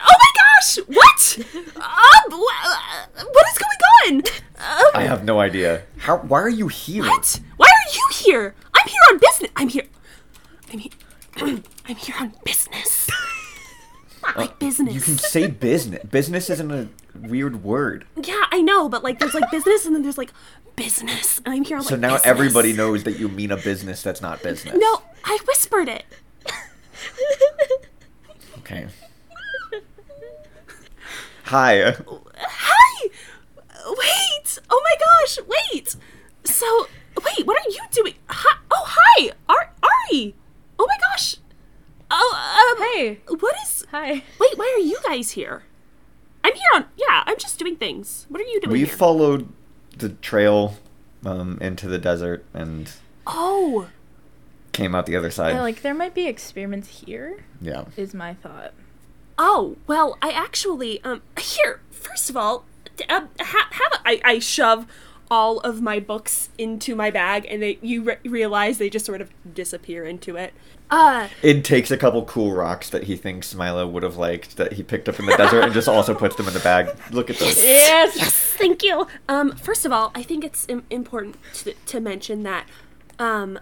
my 0.00 0.30
gosh 0.34 0.76
what 0.86 1.38
um, 1.76 2.30
wha- 2.30 3.24
what 3.32 3.46
is 3.50 3.58
going 3.58 3.78
on 3.82 3.85
um, 4.08 4.22
I 4.94 5.02
have 5.02 5.24
no 5.24 5.40
idea. 5.40 5.82
How? 5.98 6.18
Why 6.18 6.40
are 6.40 6.48
you 6.48 6.68
here? 6.68 7.04
What? 7.04 7.40
Why 7.56 7.66
are 7.66 7.94
you 7.94 8.08
here? 8.12 8.54
I'm 8.74 8.88
here 8.88 9.00
on 9.10 9.18
business. 9.18 9.50
I'm 9.56 9.68
here. 9.68 9.86
I'm 10.72 10.78
here. 10.78 10.92
I'm 11.88 11.96
here 11.96 12.16
on 12.20 12.34
business. 12.44 13.08
Not 14.22 14.36
like 14.36 14.58
business. 14.58 14.94
You 14.94 15.00
can 15.00 15.18
say 15.18 15.46
business. 15.46 16.04
Business 16.04 16.50
isn't 16.50 16.70
a 16.70 16.88
weird 17.14 17.62
word. 17.62 18.06
Yeah, 18.22 18.44
I 18.50 18.60
know, 18.62 18.88
but 18.88 19.04
like, 19.04 19.18
there's 19.18 19.34
like 19.34 19.50
business, 19.50 19.86
and 19.86 19.94
then 19.94 20.02
there's 20.02 20.18
like 20.18 20.32
business, 20.74 21.38
and 21.44 21.54
I'm 21.54 21.64
here 21.64 21.76
on 21.76 21.82
like. 21.82 21.90
So 21.90 21.96
now 21.96 22.14
business. 22.14 22.26
everybody 22.26 22.72
knows 22.72 23.04
that 23.04 23.18
you 23.18 23.28
mean 23.28 23.52
a 23.52 23.56
business 23.56 24.02
that's 24.02 24.20
not 24.20 24.42
business. 24.42 24.74
No, 24.76 25.02
I 25.24 25.38
whispered 25.46 25.88
it. 25.88 26.04
Okay. 28.58 28.86
Hi. 31.44 31.94
Wait. 33.86 34.58
Oh 34.70 34.82
my 34.84 34.94
gosh. 34.98 35.38
Wait. 35.72 35.96
So 36.44 36.86
wait, 37.24 37.46
what 37.46 37.56
are 37.64 37.70
you 37.70 37.80
doing? 37.90 38.14
Hi. 38.28 38.58
Oh 38.70 38.84
hi, 38.86 39.30
Ar- 39.48 39.72
Ari. 39.82 40.34
Oh 40.78 40.86
my 40.86 40.96
gosh. 41.10 41.36
Oh 42.10 42.76
um. 42.78 42.82
hey, 42.94 43.20
What 43.38 43.54
is? 43.62 43.84
hi. 43.90 44.22
Wait, 44.38 44.56
why 44.58 44.72
are 44.76 44.82
you 44.82 44.98
guys 45.08 45.30
here? 45.32 45.62
I'm 46.44 46.54
here 46.54 46.62
on. 46.74 46.84
Yeah, 46.96 47.24
I'm 47.26 47.38
just 47.38 47.58
doing 47.58 47.76
things. 47.76 48.26
What 48.28 48.40
are 48.40 48.44
you 48.44 48.60
doing 48.60 48.72
We 48.72 48.78
here? 48.84 48.86
followed 48.86 49.48
the 49.96 50.10
trail 50.10 50.76
um, 51.24 51.58
into 51.60 51.88
the 51.88 51.98
desert, 51.98 52.44
and 52.54 52.90
Oh, 53.26 53.88
came 54.72 54.94
out 54.94 55.06
the 55.06 55.16
other 55.16 55.30
side. 55.30 55.54
Yeah, 55.54 55.62
like 55.62 55.82
there 55.82 55.94
might 55.94 56.14
be 56.14 56.26
experiments 56.28 57.00
here. 57.00 57.44
yeah. 57.60 57.86
Is 57.96 58.14
my 58.14 58.34
thought. 58.34 58.72
oh. 59.38 59.76
Well, 59.88 60.16
I 60.22 60.30
actually 60.30 61.02
um 61.02 61.22
here. 61.40 61.80
First 61.90 62.30
of 62.30 62.36
all, 62.36 62.64
d- 62.96 63.04
uh, 63.08 63.22
ha- 63.40 63.68
have 63.70 63.92
a, 64.00 64.08
I, 64.08 64.20
I 64.24 64.38
shove 64.38 64.86
all 65.30 65.58
of 65.60 65.82
my 65.82 65.98
books 65.98 66.50
into 66.56 66.94
my 66.94 67.10
bag, 67.10 67.46
and 67.50 67.62
they 67.62 67.78
you 67.82 68.02
re- 68.02 68.16
realize 68.24 68.78
they 68.78 68.88
just 68.90 69.04
sort 69.04 69.20
of 69.20 69.30
disappear 69.54 70.04
into 70.04 70.36
it. 70.36 70.52
Uh, 70.88 71.26
It 71.42 71.64
takes 71.64 71.90
a 71.90 71.96
couple 71.96 72.24
cool 72.26 72.52
rocks 72.52 72.88
that 72.90 73.04
he 73.04 73.16
thinks 73.16 73.52
Milo 73.56 73.88
would 73.88 74.04
have 74.04 74.16
liked 74.16 74.56
that 74.56 74.74
he 74.74 74.84
picked 74.84 75.08
up 75.08 75.18
in 75.18 75.26
the 75.26 75.36
desert 75.36 75.62
and 75.64 75.72
just 75.72 75.88
also 75.88 76.14
puts 76.14 76.36
them 76.36 76.46
in 76.46 76.54
the 76.54 76.60
bag. 76.60 76.94
Look 77.10 77.28
at 77.28 77.38
those. 77.38 77.56
Yes, 77.56 78.14
yes. 78.16 78.32
Thank 78.56 78.84
you. 78.84 79.08
Um, 79.28 79.50
first 79.56 79.84
of 79.84 79.90
all, 79.90 80.12
I 80.14 80.22
think 80.22 80.44
it's 80.44 80.64
Im- 80.68 80.84
important 80.90 81.36
to, 81.54 81.74
to 81.74 81.98
mention 82.00 82.44
that. 82.44 82.68
Um, 83.18 83.58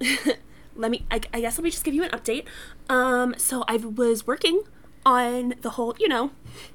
let 0.76 0.90
me. 0.90 1.04
I, 1.10 1.20
I 1.32 1.40
guess 1.40 1.58
let 1.58 1.64
me 1.64 1.70
just 1.70 1.84
give 1.84 1.94
you 1.94 2.02
an 2.04 2.10
update. 2.10 2.44
Um, 2.88 3.34
so 3.36 3.64
I 3.68 3.76
was 3.78 4.26
working 4.26 4.62
on 5.04 5.54
the 5.62 5.70
whole, 5.70 5.94
you 5.98 6.08
know, 6.08 6.30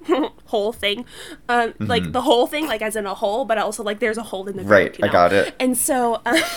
whole 0.45 0.73
thing, 0.73 1.05
um, 1.49 1.73
like 1.79 2.11
the 2.11 2.21
whole 2.21 2.47
thing, 2.47 2.67
like 2.67 2.81
as 2.81 2.95
in 2.95 3.05
a 3.05 3.13
hole, 3.13 3.45
but 3.45 3.57
also 3.57 3.83
like 3.83 3.99
there's 3.99 4.17
a 4.17 4.23
hole 4.23 4.47
in 4.47 4.57
the 4.57 4.63
Right, 4.63 4.95
I 5.01 5.07
know? 5.07 5.11
got 5.11 5.33
it. 5.33 5.55
And 5.59 5.77
so. 5.77 6.21
Uh, 6.25 6.39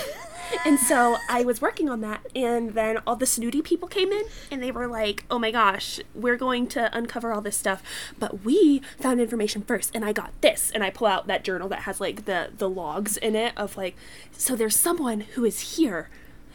And 0.65 0.81
so 0.81 1.17
I 1.29 1.45
was 1.45 1.61
working 1.61 1.89
on 1.89 2.01
that, 2.01 2.27
and 2.35 2.75
then 2.75 2.99
all 3.07 3.15
the 3.15 3.25
snooty 3.25 3.63
people 3.63 3.87
came 3.87 4.11
in, 4.11 4.25
and 4.51 4.61
they 4.61 4.73
were 4.73 4.89
like, 4.89 5.25
"Oh 5.31 5.39
my 5.39 5.53
gosh, 5.53 6.01
we're 6.13 6.37
going 6.37 6.67
to 6.69 6.91
uncover 6.97 7.33
all 7.33 7.41
this 7.41 7.57
stuff, 7.57 7.85
but 8.19 8.45
we 8.45 8.83
found 8.99 9.21
information 9.21 9.63
first, 9.63 9.95
and 9.95 10.05
I 10.05 10.13
got 10.13 10.33
this." 10.41 10.73
And 10.73 10.83
I 10.83 10.91
pull 10.91 11.07
out 11.07 11.29
that 11.29 11.45
journal 11.45 11.69
that 11.69 11.83
has 11.83 12.01
like 12.01 12.25
the 12.25 12.51
the 12.59 12.69
logs 12.69 13.17
in 13.17 13.37
it 13.37 13.53
of 13.57 13.77
like, 13.77 13.95
so 14.33 14.57
there's 14.57 14.75
someone 14.75 15.21
who 15.21 15.45
is 15.45 15.77
here, 15.77 16.11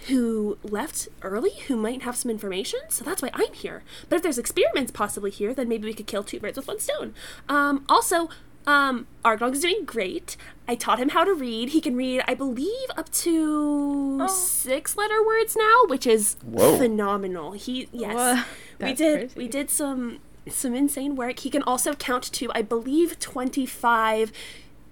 who 0.08 0.58
left 0.64 1.08
early, 1.22 1.51
who 1.68 1.76
might 1.76 2.01
have 2.03 2.16
some 2.16 2.30
information, 2.32 2.80
so 2.89 3.03
that's 3.03 3.22
why 3.22 3.30
I'm 3.34 3.53
here. 3.53 3.84
But 4.10 4.18
if 4.18 4.24
there's 4.24 4.38
experiments 4.38 4.91
possibly 4.91 5.32
here, 5.32 5.53
then 5.53 5.68
maybe 5.70 5.86
we 5.88 5.93
could 5.93 6.08
kill 6.08 6.24
two 6.24 6.39
birds 6.39 6.58
with 6.58 6.68
one 6.68 6.80
stone. 6.80 7.14
Um, 7.49 7.86
also. 7.89 8.30
Um, 8.68 9.06
Argong 9.24 9.53
is 9.53 9.62
doing 9.62 9.86
great. 9.86 10.38
I 10.68 10.74
taught 10.74 10.99
him 10.99 11.10
how 11.10 11.24
to 11.24 11.36
read. 11.36 11.70
He 11.70 11.80
can 11.80 11.95
read, 11.95 12.24
I 12.28 12.34
believe, 12.34 12.89
up 12.97 13.12
to 13.12 14.28
six 14.28 14.97
letter 14.97 15.24
words 15.24 15.56
now, 15.56 15.84
which 15.86 16.08
is 16.08 16.38
Whoa. 16.43 16.76
phenomenal. 16.76 17.51
He 17.51 17.88
yes, 17.91 18.16
Wha- 18.16 18.43
we 18.88 18.93
did 18.95 19.20
crazy. 19.20 19.34
we 19.38 19.47
did 19.47 19.70
some 19.70 20.18
some 20.49 20.74
insane 20.74 21.16
work. 21.16 21.41
He 21.41 21.51
can 21.51 21.62
also 21.62 21.93
count 21.93 22.24
to, 22.34 22.51
I 22.56 22.64
believe, 22.64 23.20
twenty 23.20 23.68
five 23.68 24.32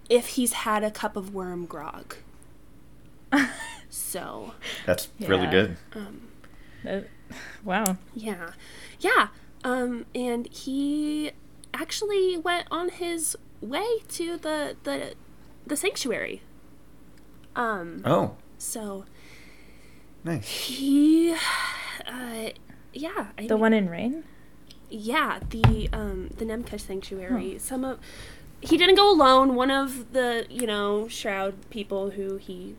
if 0.08 0.28
he's 0.28 0.54
had 0.54 0.84
a 0.84 0.92
cup 0.92 1.16
of 1.18 1.34
worm 1.34 1.66
grog. 1.66 2.14
so 3.94 4.54
That's 4.86 5.10
really 5.20 5.44
Yeah. 5.44 5.52
good. 5.52 5.78
Uh, 6.86 7.02
wow. 7.64 7.98
yeah, 8.14 8.52
yeah. 9.00 9.28
Um, 9.64 10.06
and 10.14 10.48
he 10.52 11.32
actually 11.74 12.38
went 12.38 12.68
on 12.72 12.90
his 12.90 13.38
way 13.62 14.00
to 14.10 14.38
the 14.38 14.76
the 14.84 15.14
the 15.66 15.78
sanctuary. 15.78 16.42
Um, 17.56 18.02
Oh, 18.04 18.36
so 18.58 19.06
nice. 20.24 20.48
he, 20.48 21.32
uh, 21.34 22.50
yeah, 22.94 23.28
I 23.38 23.48
The 23.48 23.54
mean- 23.54 23.60
one 23.60 23.74
in 23.74 23.90
Reine. 23.90 24.24
yeah, 24.90 25.40
the 25.50 25.90
um 25.94 26.30
the 26.38 26.46
Nemka 26.46 26.80
sanctuary. 26.80 27.58
Some 27.60 27.86
of 27.86 28.00
he 28.60 28.76
didn't 28.78 28.96
go 28.96 29.10
alone. 29.10 29.56
One 29.56 29.72
of 29.72 30.12
the 30.14 30.46
you 30.50 30.68
know 30.68 31.08
shroud 31.08 31.54
people 31.70 32.12
who 32.12 32.38
he 32.38 32.76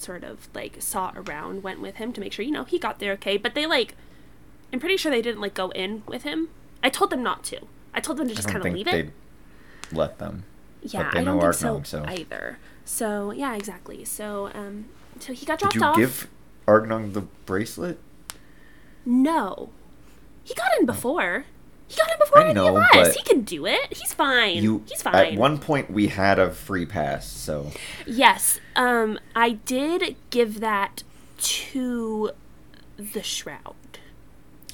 sort 0.00 0.24
of 0.24 0.48
like 0.54 0.76
saw 0.80 1.12
around 1.16 1.62
went 1.62 1.80
with 1.80 1.96
him 1.96 2.12
to 2.12 2.20
make 2.20 2.32
sure 2.32 2.44
you 2.44 2.50
know 2.52 2.64
he 2.64 2.78
got 2.78 2.98
there 2.98 3.12
okay. 3.14 3.36
But 3.36 3.54
they 3.54 3.66
like, 3.66 3.94
I'm 4.72 4.80
pretty 4.80 4.96
sure 4.96 5.10
they 5.10 5.22
didn't 5.22 5.40
like 5.40 5.54
go 5.54 5.70
in 5.70 6.02
with 6.06 6.22
him. 6.22 6.48
I 6.82 6.90
told 6.90 7.10
them 7.10 7.22
not 7.22 7.44
to. 7.44 7.60
I 7.94 8.00
told 8.00 8.18
them 8.18 8.28
to 8.28 8.34
just 8.34 8.48
kind 8.48 8.64
of 8.64 8.72
leave 8.72 8.86
it. 8.88 9.10
let 9.92 10.18
them. 10.18 10.44
Yeah, 10.82 11.10
they 11.12 11.20
I 11.20 11.24
know 11.24 11.40
don't 11.40 11.54
think 11.54 11.86
so, 11.86 12.02
so- 12.02 12.08
either. 12.08 12.58
So 12.84 13.32
yeah, 13.32 13.54
exactly. 13.56 14.04
So 14.04 14.50
um, 14.54 14.86
so 15.18 15.32
he 15.32 15.44
got 15.44 15.58
Did 15.58 15.70
dropped 15.70 15.74
you 15.76 15.82
off. 15.82 15.96
give 15.96 16.28
Argnon 16.66 17.12
the 17.12 17.22
bracelet? 17.46 17.98
No, 19.04 19.70
he 20.44 20.54
got 20.54 20.68
in 20.78 20.86
before. 20.86 21.44
He 21.88 21.96
got 21.96 22.10
it 22.10 22.18
before 22.18 22.40
I 22.40 22.44
any 22.44 22.54
know, 22.54 22.76
of 22.76 22.82
us. 22.94 23.14
He 23.16 23.22
can 23.22 23.40
do 23.42 23.66
it. 23.66 23.92
He's 23.92 24.12
fine. 24.12 24.62
You 24.62 24.84
He's 24.86 25.02
fine. 25.02 25.14
At 25.14 25.34
one 25.34 25.58
point, 25.58 25.90
we 25.90 26.08
had 26.08 26.38
a 26.38 26.50
free 26.50 26.84
pass, 26.86 27.26
so 27.26 27.72
Yes, 28.06 28.60
um, 28.76 29.18
I 29.34 29.52
did 29.52 30.16
give 30.30 30.60
that 30.60 31.02
to 31.38 32.30
the 32.98 33.22
shroud. 33.22 33.74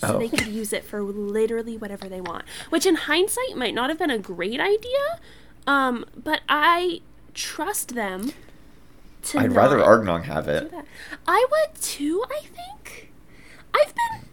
So 0.01 0.17
Oh. 0.17 0.19
they 0.19 0.29
could 0.29 0.49
use 0.49 0.73
it 0.73 0.85
for 0.85 1.03
literally 1.03 1.77
whatever 1.77 2.09
they 2.09 2.21
want. 2.21 2.45
Which 2.69 2.85
in 2.85 2.97
hindsight 2.97 3.57
might 3.57 3.75
not 3.75 3.89
have 3.91 3.99
been 3.99 4.11
a 4.11 4.19
great 4.19 4.61
idea. 4.61 5.21
Um, 5.67 6.05
but 6.17 6.41
I 6.49 7.01
trust 7.33 7.95
them 7.95 8.33
to 9.25 9.39
I'd 9.39 9.53
rather 9.53 9.79
not 9.79 9.87
Argnon 9.87 10.25
have 10.25 10.49
it. 10.49 10.73
I 11.27 11.47
would 11.51 11.81
too, 11.81 12.25
I 12.31 12.41
think. 12.41 13.13
I've 13.75 13.95
been 13.95 14.29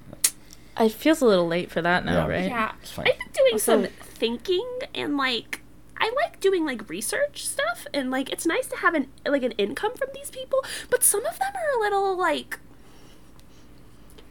It 0.79 0.91
feels 0.91 1.21
a 1.21 1.25
little 1.25 1.47
late 1.47 1.69
for 1.69 1.81
that 1.81 2.05
now, 2.05 2.27
Yeah. 2.27 2.33
right? 2.33 2.45
yeah. 2.49 2.71
It's 2.81 2.91
fine. 2.91 3.07
I've 3.07 3.17
been 3.17 3.27
doing 3.33 3.53
Also- 3.53 3.83
some 3.83 3.91
thinking 3.99 4.67
and 4.95 5.17
like 5.17 5.61
I 5.97 6.11
like 6.23 6.39
doing 6.39 6.65
like 6.65 6.89
research 6.89 7.45
stuff 7.45 7.85
and 7.93 8.09
like 8.09 8.31
it's 8.31 8.45
nice 8.45 8.65
to 8.67 8.77
have 8.77 8.95
an 8.95 9.07
like 9.25 9.43
an 9.43 9.51
income 9.53 9.93
from 9.95 10.09
these 10.15 10.31
people, 10.31 10.63
but 10.89 11.03
some 11.03 11.25
of 11.25 11.37
them 11.37 11.51
are 11.55 11.77
a 11.77 11.81
little 11.81 12.17
like 12.17 12.59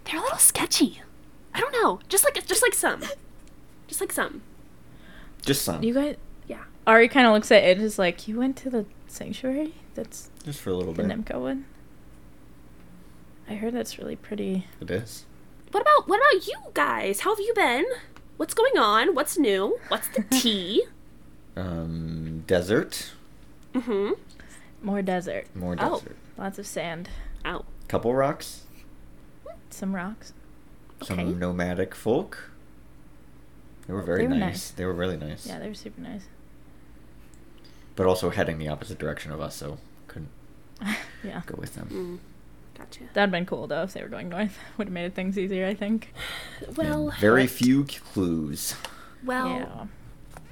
they're 0.04 0.18
a 0.18 0.22
little 0.22 0.38
sketchy. 0.38 1.02
I 1.54 1.60
don't 1.60 1.72
know. 1.72 2.00
Just 2.08 2.24
like 2.24 2.44
just 2.46 2.62
like 2.62 2.74
some. 2.74 3.02
Just 3.86 4.00
like 4.00 4.12
some. 4.12 4.42
Just 5.44 5.62
some. 5.62 5.82
You 5.82 5.94
guys. 5.94 6.16
Yeah. 6.48 6.64
Ari 6.86 7.08
kind 7.08 7.26
of 7.26 7.32
looks 7.32 7.50
at 7.52 7.62
it 7.64 7.78
as 7.78 7.98
like, 7.98 8.26
you 8.28 8.38
went 8.38 8.56
to 8.58 8.70
the 8.70 8.86
sanctuary? 9.08 9.74
That's 9.94 10.30
Just 10.44 10.60
for 10.60 10.70
a 10.70 10.74
little 10.74 10.92
the 10.92 11.02
bit. 11.04 11.24
Nemco 11.24 11.40
one? 11.40 11.64
I 13.48 13.54
heard 13.54 13.74
that's 13.74 13.98
really 13.98 14.16
pretty. 14.16 14.66
It 14.80 14.90
is. 14.90 15.24
What 15.70 15.82
about 15.82 16.08
what 16.08 16.18
about 16.20 16.46
you 16.46 16.56
guys? 16.74 17.20
How 17.20 17.30
have 17.34 17.40
you 17.40 17.52
been? 17.54 17.84
What's 18.36 18.54
going 18.54 18.76
on? 18.78 19.14
What's 19.14 19.38
new? 19.38 19.78
What's 19.88 20.08
the 20.08 20.22
tea? 20.30 20.84
Um, 21.56 22.44
desert. 22.46 23.12
mm-hmm. 23.74 24.12
More 24.82 25.02
desert. 25.02 25.46
More 25.54 25.76
Oh. 25.78 25.98
desert. 25.98 26.16
Lots 26.38 26.58
of 26.58 26.66
sand. 26.66 27.10
Oh. 27.44 27.64
Couple 27.88 28.14
rocks. 28.14 28.62
Some 29.68 29.94
rocks. 29.94 30.32
Some 31.02 31.20
Okay. 31.20 31.30
nomadic 31.32 31.94
folk. 31.94 32.50
They 33.86 33.92
were 33.94 34.02
very 34.02 34.20
They 34.22 34.26
were 34.28 34.34
nice. 34.34 34.40
nice. 34.52 34.70
They 34.70 34.84
were 34.84 34.92
really 34.94 35.16
nice. 35.16 35.46
Yeah, 35.46 35.58
they 35.58 35.68
were 35.68 35.74
super 35.74 36.00
nice. 36.00 36.24
But 37.96 38.06
also 38.06 38.30
heading 38.30 38.58
the 38.58 38.68
opposite 38.68 38.98
direction 38.98 39.32
of 39.32 39.40
us, 39.40 39.54
so 39.56 39.78
couldn't 40.06 40.30
Yeah. 41.24 41.42
go 41.46 41.56
with 41.58 41.74
them. 41.74 41.88
Mm. 41.92 42.29
Gotcha. 42.80 43.00
That'd 43.14 43.30
been 43.30 43.46
cool 43.46 43.66
though 43.66 43.82
if 43.82 43.92
they 43.92 44.02
were 44.02 44.08
going 44.08 44.28
north. 44.28 44.58
Would 44.76 44.88
have 44.88 44.92
made 44.92 45.14
things 45.14 45.38
easier, 45.38 45.66
I 45.66 45.74
think. 45.74 46.12
Well, 46.76 47.10
And 47.10 47.18
very 47.18 47.46
few 47.46 47.84
clues. 47.84 48.74
well, 49.24 49.48
yeah. 49.48 49.86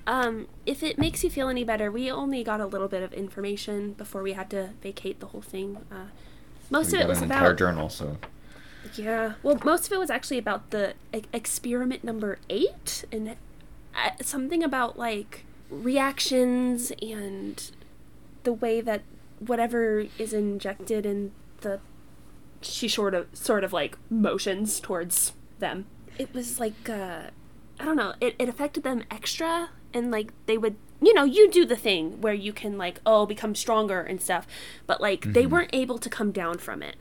Um, 0.07 0.49
if 0.64 0.83
it 0.83 0.99
makes 0.99 1.22
you 1.22 1.29
feel 1.29 1.49
any 1.49 1.64
better, 1.64 1.91
we 1.93 2.11
only 2.11 2.43
got 2.43 2.61
a 2.61 2.66
little 2.66 2.89
bit 2.89 3.03
of 3.03 3.12
information 3.12 3.93
before 3.93 4.22
we 4.22 4.33
had 4.33 4.49
to 4.51 4.70
vacate 4.83 5.20
the 5.20 5.26
whole 5.26 5.43
thing. 5.43 5.79
Uh, 5.93 6.07
most 6.70 6.93
we 6.93 6.99
of 6.99 7.01
it 7.01 7.03
got 7.05 7.09
was 7.11 7.18
an 7.18 7.24
entire 7.24 7.47
about 7.49 7.59
journal, 7.59 7.89
so 7.91 8.16
yeah. 8.95 9.35
Well, 9.43 9.59
most 9.64 9.87
of 9.87 9.93
it 9.93 9.99
was 9.99 10.09
actually 10.09 10.39
about 10.39 10.70
the 10.70 10.95
e- 11.14 11.22
experiment 11.33 12.05
number 12.05 12.39
eight 12.49 13.05
and 13.12 13.37
uh, 13.95 14.11
something 14.22 14.62
about 14.64 14.99
like 14.99 15.45
reactions 15.70 16.91
and 17.03 17.70
the 18.45 18.53
way 18.55 18.81
that 18.81 19.03
whatever 19.41 20.07
is 20.18 20.33
injected 20.33 21.05
in 21.05 21.33
the 21.61 21.81
she 22.61 22.89
sort 22.89 23.15
of 23.15 23.27
sort 23.33 23.65
of 23.65 23.73
like 23.73 23.97
motions 24.11 24.81
towards 24.81 25.33
them. 25.59 25.87
It 26.19 26.33
was 26.35 26.61
like 26.61 26.89
uh 26.89 27.31
I 27.81 27.85
don't 27.85 27.97
know, 27.97 28.15
it, 28.21 28.35
it 28.39 28.49
affected 28.49 28.83
them 28.83 29.05
extra 29.11 29.71
and 29.95 30.11
like 30.11 30.33
they 30.47 30.59
would 30.59 30.77
you 31.01 31.15
know, 31.15 31.25
you 31.25 31.49
do 31.49 31.65
the 31.65 31.77
thing 31.77 32.21
where 32.21 32.35
you 32.35 32.53
can 32.53 32.77
like, 32.77 33.01
oh, 33.07 33.25
become 33.25 33.55
stronger 33.55 34.01
and 34.01 34.21
stuff. 34.21 34.49
But 34.87 35.01
like 35.01 35.33
they 35.33 35.43
mm-hmm. 35.43 35.53
weren't 35.53 35.71
able 35.73 35.99
to 35.99 36.11
come 36.11 36.33
down 36.33 36.59
from 36.59 36.83
it. 36.83 36.97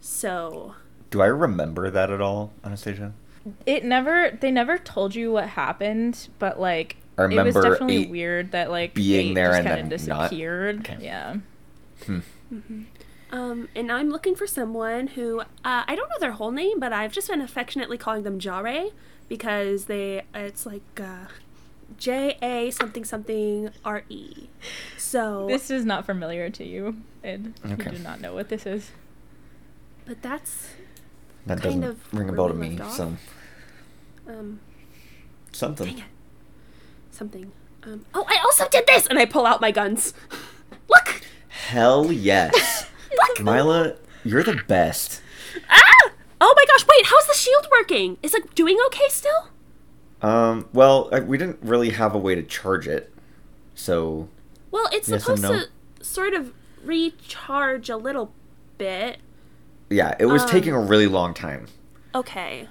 So 0.00 0.76
do 1.10 1.22
I 1.22 1.26
remember 1.26 1.90
that 1.90 2.10
at 2.10 2.20
all, 2.20 2.52
Anastasia? 2.64 3.14
It 3.64 3.84
never. 3.84 4.36
They 4.38 4.50
never 4.50 4.78
told 4.78 5.14
you 5.14 5.32
what 5.32 5.50
happened, 5.50 6.28
but 6.38 6.60
like. 6.60 6.96
I 7.16 7.24
it 7.24 7.44
was 7.44 7.54
definitely 7.54 8.06
weird 8.06 8.52
that 8.52 8.70
like 8.70 8.94
being 8.94 9.34
there 9.34 9.48
just 9.48 9.58
and 9.58 9.66
kinda 9.66 9.96
then 9.96 10.06
not. 10.06 10.30
disappeared. 10.30 10.78
Okay. 10.80 10.98
Yeah. 11.00 11.36
Hmm. 12.06 12.18
Mm-hmm. 12.52 12.82
Um, 13.30 13.68
and 13.74 13.92
I'm 13.92 14.08
looking 14.10 14.34
for 14.34 14.46
someone 14.46 15.08
who 15.08 15.40
uh, 15.40 15.44
I 15.64 15.94
don't 15.94 16.08
know 16.08 16.18
their 16.18 16.32
whole 16.32 16.50
name, 16.50 16.80
but 16.80 16.92
I've 16.92 17.12
just 17.12 17.28
been 17.28 17.40
affectionately 17.42 17.98
calling 17.98 18.22
them 18.22 18.38
Jare 18.38 18.86
because 19.28 19.84
they 19.84 20.22
it's 20.34 20.64
like 20.64 20.82
uh, 20.98 21.26
J 21.98 22.38
A 22.40 22.70
something 22.70 23.04
something 23.04 23.70
R 23.84 24.04
E. 24.08 24.48
So, 24.96 25.46
This 25.46 25.70
is 25.70 25.84
not 25.84 26.06
familiar 26.06 26.48
to 26.50 26.64
you, 26.64 26.96
Ed. 27.22 27.52
Okay. 27.64 27.90
You 27.92 27.98
do 27.98 28.02
not 28.02 28.20
know 28.20 28.32
what 28.34 28.48
this 28.48 28.64
is. 28.66 28.92
but 30.06 30.22
that's 30.22 30.70
That 31.46 31.60
kind 31.60 31.82
doesn't 31.82 31.84
of 31.84 32.14
ring 32.14 32.28
a 32.30 32.32
bell 32.32 32.48
to 32.48 32.54
me. 32.54 32.70
left 32.78 32.80
off. 32.82 32.96
So 32.96 33.16
um 34.28 34.60
something. 35.52 35.86
dang 35.86 35.98
it. 35.98 36.04
Something. 37.10 37.52
Um, 37.82 38.04
oh, 38.14 38.24
I 38.28 38.38
also 38.44 38.68
did 38.68 38.86
this, 38.86 39.06
and 39.06 39.18
I 39.18 39.24
pull 39.24 39.44
out 39.46 39.60
my 39.60 39.70
guns. 39.70 40.12
Look, 40.88 41.22
Hell 41.48 42.10
yes, 42.12 42.52
look. 42.54 42.87
Myla, 43.40 43.94
you're 44.24 44.42
the 44.42 44.60
best. 44.66 45.22
Ah! 45.70 46.10
Oh 46.40 46.54
my 46.56 46.64
gosh! 46.66 46.86
Wait, 46.88 47.06
how's 47.06 47.26
the 47.26 47.34
shield 47.34 47.66
working? 47.70 48.16
Is 48.22 48.34
it 48.34 48.54
doing 48.54 48.78
okay 48.86 49.08
still? 49.08 49.48
Um, 50.22 50.68
well, 50.72 51.08
I, 51.12 51.20
we 51.20 51.38
didn't 51.38 51.58
really 51.62 51.90
have 51.90 52.14
a 52.14 52.18
way 52.18 52.34
to 52.34 52.42
charge 52.42 52.88
it, 52.88 53.12
so 53.74 54.28
Well, 54.70 54.88
it's 54.92 55.08
Yes 55.08 55.22
supposed 55.22 55.42
to 55.44 55.68
sort 56.04 56.34
of 56.34 56.52
recharge 56.84 57.88
a 57.88 57.96
little 57.96 58.32
bit. 58.78 59.18
yeah, 59.90 60.14
it 60.18 60.26
was 60.26 60.42
Um, 60.42 60.48
taking 60.50 60.72
a 60.72 60.80
really 60.80 61.06
long 61.06 61.34
time. 61.34 61.66
Okay, 62.14 62.68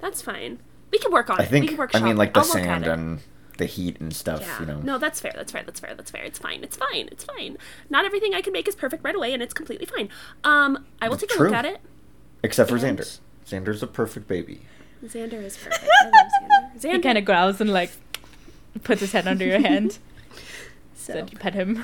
that's 0.00 0.22
fine. 0.22 0.58
We 0.90 0.98
can 0.98 1.12
work 1.12 1.30
on 1.30 1.40
I 1.40 1.44
it. 1.44 1.46
we 1.46 1.50
think 1.58 1.68
can 1.70 1.78
work 1.78 1.94
on 1.94 2.02
I 2.02 2.04
mean 2.04 2.16
like 2.16 2.34
the 2.34 2.40
I'll 2.40 2.46
look 2.46 2.56
at 2.56 2.64
sand 2.64 2.86
and 2.86 3.20
the 3.62 3.66
heat 3.66 4.00
and 4.00 4.12
stuff. 4.14 4.40
Yeah. 4.40 4.60
You 4.60 4.66
know. 4.66 4.80
No, 4.80 4.98
that's 4.98 5.20
fair. 5.20 5.32
That's 5.36 5.52
fair. 5.52 5.62
That's 5.64 5.78
fair. 5.78 5.94
That's 5.94 6.10
fair. 6.10 6.24
It's 6.24 6.38
fine. 6.38 6.64
It's 6.64 6.76
fine. 6.76 7.08
It's 7.12 7.22
fine. 7.24 7.56
Not 7.88 8.04
everything 8.04 8.34
I 8.34 8.40
can 8.40 8.52
make 8.52 8.66
is 8.66 8.74
perfect 8.74 9.04
right 9.04 9.14
away, 9.14 9.32
and 9.32 9.40
it's 9.42 9.54
completely 9.54 9.86
fine. 9.86 10.08
Um, 10.42 10.84
I 11.00 11.08
will 11.08 11.16
take 11.16 11.30
a 11.30 11.34
True. 11.36 11.46
look 11.48 11.54
at 11.56 11.64
it. 11.64 11.80
Except 12.42 12.68
for 12.68 12.76
And- 12.84 12.98
Zander. 12.98 13.20
Zander's 13.46 13.82
a 13.82 13.86
perfect 13.86 14.26
baby. 14.26 14.62
Zander 15.04 15.42
is 15.42 15.56
perfect. 15.56 15.84
I 16.02 16.04
love 16.06 16.12
Zander. 16.42 16.80
Zander. 16.80 16.92
He 16.96 16.98
kind 17.00 17.18
of 17.18 17.24
growls 17.24 17.60
and 17.60 17.72
like 17.72 17.90
puts 18.82 19.00
his 19.00 19.12
head 19.12 19.28
under 19.28 19.44
your 19.46 19.60
hand. 19.60 19.98
so. 20.94 21.12
Said 21.12 21.32
you 21.32 21.38
pet 21.38 21.54
him. 21.54 21.82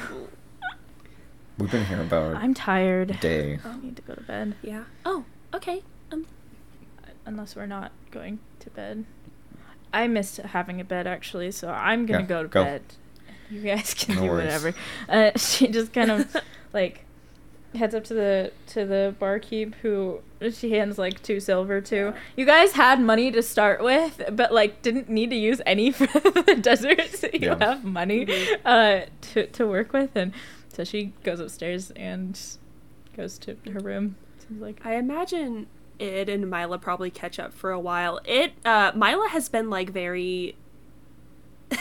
We've 1.59 1.70
been 1.70 1.87
here 1.87 2.01
about 2.01 2.37
I'm 2.37 2.55
tired. 2.55 3.11
a 3.12 3.14
day. 3.14 3.59
I 3.64 3.76
need 3.81 3.97
to 3.97 4.03
go 4.03 4.14
to 4.14 4.20
bed. 4.22 4.55
Yeah. 4.62 4.85
Oh, 5.05 5.24
okay. 5.55 5.83
Um, 6.12 6.26
Unless 7.26 7.55
we're 7.57 7.66
not 7.66 7.91
going 8.11 8.39
to 8.61 8.70
bed. 8.70 9.05
I 9.93 10.07
missed 10.09 10.36
having 10.39 10.80
a 10.80 10.84
bed 10.84 11.07
actually, 11.07 11.51
so 11.53 11.68
I'm 11.70 12.07
gonna 12.07 12.20
Yeah, 12.20 12.26
go 12.26 12.43
to 12.43 12.49
go. 12.49 12.64
bed. 12.64 12.82
You 13.51 13.62
guys 13.62 13.95
can 13.99 14.16
No 14.16 14.22
do 14.22 14.26
worries. 14.28 14.45
whatever. 14.45 14.74
Uh, 15.09 15.30
she 15.39 15.68
just 15.68 15.93
kind 15.93 16.11
of 16.11 16.36
like 16.72 17.05
heads 17.74 17.95
up 17.95 18.03
to 18.05 18.14
the 18.14 18.53
to 18.68 18.86
the 18.86 19.14
barkeep 19.18 19.74
who 19.82 20.20
she 20.53 20.70
hands 20.72 20.99
like 20.99 21.22
two 21.22 21.41
silver 21.41 21.80
to. 21.82 22.14
You 22.36 22.47
guys 22.47 22.72
had 22.72 23.01
money 23.01 23.30
to 23.32 23.43
start 23.43 23.82
with, 23.82 24.22
but 24.32 24.53
like 24.53 24.82
didn't 24.82 25.09
need 25.09 25.30
to 25.30 25.36
use 25.36 25.61
any 25.66 25.91
for 25.93 26.07
the 26.07 26.59
desert, 26.61 27.11
so 27.14 27.28
you 27.32 27.41
Yeah. 27.49 27.59
have 27.59 27.84
money 27.84 28.26
uh, 28.64 29.03
to 29.32 29.47
to 29.47 29.66
work 29.66 29.93
with, 29.93 30.14
and 30.16 30.32
so 30.68 30.84
she 30.84 31.12
goes 31.24 31.41
upstairs 31.41 31.91
and 31.93 32.39
goes 33.16 33.39
to 33.39 33.57
her 33.72 33.80
room. 33.80 34.16
Seems 34.47 34.61
like 34.62 34.80
I 34.84 34.95
imagine 34.97 35.66
Id 36.01 36.28
and 36.28 36.49
Myla 36.51 36.78
probably 36.78 37.11
catch 37.11 37.38
up 37.38 37.53
for 37.53 37.70
a 37.70 37.80
while. 37.80 38.20
It, 38.24 38.53
uh, 38.64 38.92
Myla 38.94 39.28
has 39.30 39.49
been 39.49 39.68
like 39.70 39.90
very 39.90 40.55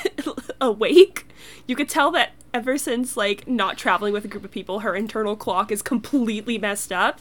awake. 0.62 1.28
You 1.68 1.76
could 1.76 1.90
tell 1.90 2.12
that 2.12 2.32
ever 2.54 2.78
since 2.78 3.16
like 3.18 3.48
not 3.48 3.78
traveling 3.78 4.14
with 4.14 4.26
a 4.26 4.28
group 4.28 4.44
of 4.44 4.52
people, 4.52 4.80
her 4.80 4.96
internal 4.96 5.36
clock 5.36 5.72
is 5.72 5.82
completely 5.82 6.58
messed 6.58 6.92
up. 6.92 7.20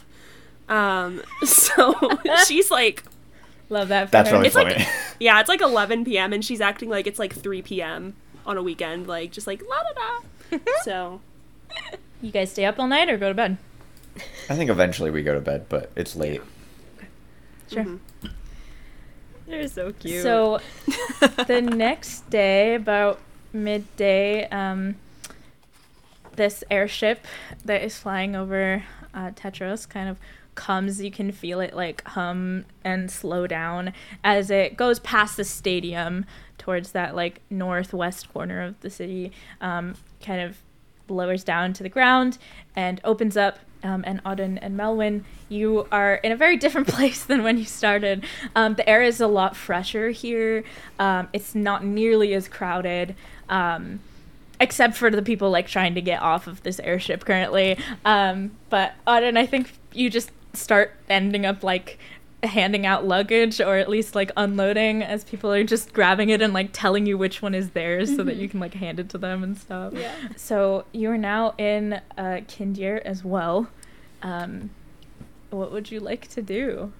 Um, 0.69 1.21
so 1.43 1.95
she's 2.47 2.71
like, 2.71 3.03
love 3.69 3.87
that. 3.89 4.07
For 4.07 4.11
That's 4.11 4.29
her. 4.29 4.35
really 4.35 4.47
It's 4.47 4.55
like- 4.55 4.87
yeah, 5.19 5.39
it's 5.39 5.49
like 5.49 5.61
11 5.61 6.05
p.m. 6.05 6.33
and 6.33 6.43
she's 6.43 6.61
acting 6.61 6.89
like 6.89 7.07
it's 7.07 7.19
like 7.19 7.33
3 7.33 7.61
p.m. 7.61 8.15
on 8.45 8.57
a 8.57 8.63
weekend, 8.63 9.07
like 9.07 9.31
just 9.31 9.47
like 9.47 9.61
la 9.69 9.77
da 9.83 9.93
da. 10.59 10.59
So 10.83 11.21
You 12.21 12.31
guys 12.31 12.51
stay 12.51 12.65
up 12.65 12.79
all 12.79 12.87
night 12.87 13.09
or 13.09 13.17
go 13.17 13.27
to 13.29 13.33
bed? 13.35 13.57
I 14.49 14.55
think 14.55 14.69
eventually 14.69 15.11
we 15.11 15.21
go 15.23 15.35
to 15.35 15.41
bed, 15.41 15.67
but 15.69 15.91
it's 15.95 16.15
late. 16.15 16.41
Sure. 17.71 17.83
mhm. 17.83 17.99
They're 19.47 19.67
so 19.67 19.93
cute. 19.93 20.23
So 20.23 20.59
the 21.47 21.61
next 21.61 22.29
day, 22.29 22.75
about 22.75 23.19
midday, 23.53 24.47
um, 24.49 24.95
this 26.35 26.63
airship 26.69 27.25
that 27.65 27.81
is 27.81 27.97
flying 27.97 28.35
over 28.35 28.83
uh, 29.13 29.31
Tetros 29.31 29.87
kind 29.87 30.09
of 30.09 30.17
comes. 30.55 31.01
You 31.01 31.11
can 31.11 31.31
feel 31.31 31.59
it 31.61 31.73
like 31.75 32.03
hum 32.09 32.65
and 32.83 33.09
slow 33.09 33.47
down 33.47 33.93
as 34.23 34.51
it 34.51 34.75
goes 34.75 34.99
past 34.99 35.37
the 35.37 35.43
stadium 35.45 36.25
towards 36.57 36.91
that 36.91 37.15
like 37.15 37.41
northwest 37.49 38.31
corner 38.33 38.61
of 38.61 38.79
the 38.81 38.89
city. 38.89 39.31
Um, 39.61 39.95
kind 40.21 40.41
of 40.41 40.57
lowers 41.09 41.43
down 41.43 41.71
to 41.73 41.83
the 41.83 41.89
ground 41.89 42.37
and 42.75 42.99
opens 43.03 43.37
up. 43.37 43.59
Um, 43.87 44.03
and 44.05 44.21
Oddyn 44.25 44.59
and 44.61 44.77
Melwyn, 44.77 45.23
you 45.47 45.87
are 45.93 46.15
in 46.15 46.33
a 46.33 46.35
very 46.35 46.57
different 46.57 46.87
place 46.95 47.23
than 47.23 47.41
when 47.41 47.57
you 47.57 47.63
started. 47.63 48.25
Um, 48.53 48.75
the 48.75 48.87
air 48.87 49.01
is 49.01 49.21
a 49.21 49.27
lot 49.27 49.55
fresher 49.55 50.09
here. 50.09 50.65
Um, 50.99 51.29
it's 51.31 51.55
not 51.55 51.85
nearly 51.85 52.33
as 52.33 52.49
crowded, 52.49 53.15
um, 53.47 54.01
except 54.59 54.95
for 54.97 55.09
the 55.09 55.21
people 55.21 55.49
like 55.49 55.67
trying 55.67 55.95
to 55.95 56.01
get 56.01 56.21
off 56.21 56.47
of 56.47 56.63
this 56.63 56.81
airship 56.81 57.23
currently. 57.23 57.77
Um, 58.03 58.51
but 58.69 58.93
Oddyn, 59.07 59.37
I 59.37 59.45
think 59.45 59.71
you 59.93 60.09
just 60.09 60.31
start 60.53 60.93
ending 61.09 61.45
up 61.45 61.63
like 61.63 61.97
handing 62.43 62.85
out 62.85 63.05
luggage 63.05 63.59
or 63.59 63.77
at 63.77 63.89
least 63.89 64.15
like 64.15 64.31
unloading 64.37 65.01
as 65.01 65.23
people 65.23 65.51
are 65.51 65.63
just 65.63 65.91
grabbing 65.93 66.29
it 66.29 66.41
and 66.41 66.53
like 66.53 66.69
telling 66.71 67.05
you 67.05 67.17
which 67.17 67.41
one 67.41 67.55
is 67.55 67.71
theirs 67.71 68.15
so 68.15 68.23
that 68.23 68.35
you 68.35 68.47
can 68.47 68.59
like 68.59 68.75
hand 68.75 68.99
it 68.99 69.09
to 69.09 69.17
them 69.17 69.43
and 69.43 69.57
stuff. 69.57 69.93
Yeah. 69.95 70.13
So 70.35 70.85
you 70.91 71.09
are 71.09 71.17
now 71.17 71.55
in 71.57 71.93
uh, 71.93 72.41
Kindhir 72.47 73.01
as 73.01 73.23
well. 73.23 73.67
Um, 74.21 74.71
what 75.49 75.71
would 75.71 75.91
you 75.91 75.99
like 75.99 76.27
to 76.29 76.41
do? 76.41 76.91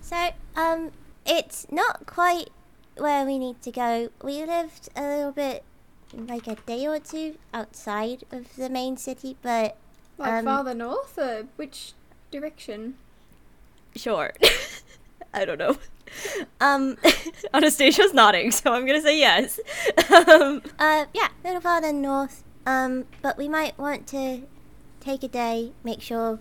So, 0.00 0.30
um, 0.56 0.90
it's 1.26 1.66
not 1.70 2.06
quite 2.06 2.50
where 2.96 3.24
we 3.24 3.38
need 3.38 3.60
to 3.62 3.70
go. 3.70 4.08
We 4.22 4.44
lived 4.44 4.88
a 4.96 5.02
little 5.02 5.32
bit, 5.32 5.62
like 6.14 6.46
a 6.46 6.56
day 6.56 6.86
or 6.86 6.98
two 6.98 7.36
outside 7.54 8.24
of 8.32 8.56
the 8.56 8.68
main 8.68 8.96
city, 8.96 9.36
but 9.42 9.76
Like 10.18 10.32
Um, 10.32 10.44
farther 10.44 10.74
north, 10.74 11.18
or 11.18 11.46
which 11.56 11.92
direction? 12.30 12.94
sure. 13.96 14.32
I 15.34 15.44
don't 15.44 15.58
know. 15.58 15.76
um, 16.60 16.96
Anastasia's 17.54 18.12
nodding, 18.12 18.50
so 18.50 18.72
I'm 18.72 18.84
gonna 18.86 19.00
say 19.00 19.18
yes. 19.18 19.60
um, 20.12 20.62
uh, 20.78 21.04
yeah, 21.14 21.28
a 21.42 21.46
little 21.46 21.60
farther 21.60 21.92
north. 21.92 22.42
Um, 22.66 23.04
but 23.22 23.38
we 23.38 23.48
might 23.48 23.78
want 23.78 24.06
to 24.08 24.42
take 25.00 25.22
a 25.22 25.28
day, 25.28 25.72
make 25.84 26.02
sure 26.02 26.38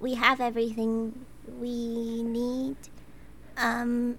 we 0.00 0.14
have 0.14 0.40
everything 0.40 1.24
we 1.60 2.22
need. 2.22 2.76
Um, 3.56 4.18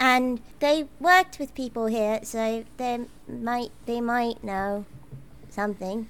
and 0.00 0.40
they 0.60 0.88
worked 1.00 1.38
with 1.38 1.54
people 1.54 1.86
here, 1.86 2.20
so 2.22 2.64
they 2.76 3.00
might 3.28 3.70
they 3.86 4.00
might 4.00 4.42
know 4.42 4.84
something. 5.48 6.08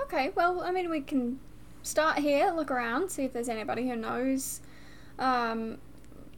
Okay, 0.00 0.32
well, 0.34 0.60
I 0.62 0.70
mean, 0.70 0.90
we 0.90 1.00
can 1.00 1.40
start 1.82 2.18
here, 2.18 2.52
look 2.54 2.70
around, 2.70 3.10
see 3.10 3.24
if 3.24 3.32
there's 3.32 3.48
anybody 3.48 3.88
who 3.88 3.96
knows, 3.96 4.60
um, 5.18 5.78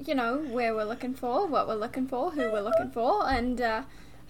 you 0.04 0.14
know, 0.14 0.38
where 0.38 0.74
we're 0.74 0.84
looking 0.84 1.14
for, 1.14 1.46
what 1.46 1.66
we're 1.66 1.74
looking 1.74 2.06
for, 2.06 2.32
who 2.32 2.50
we're 2.52 2.60
looking 2.60 2.90
for, 2.90 3.28
and 3.28 3.60
uh, 3.60 3.82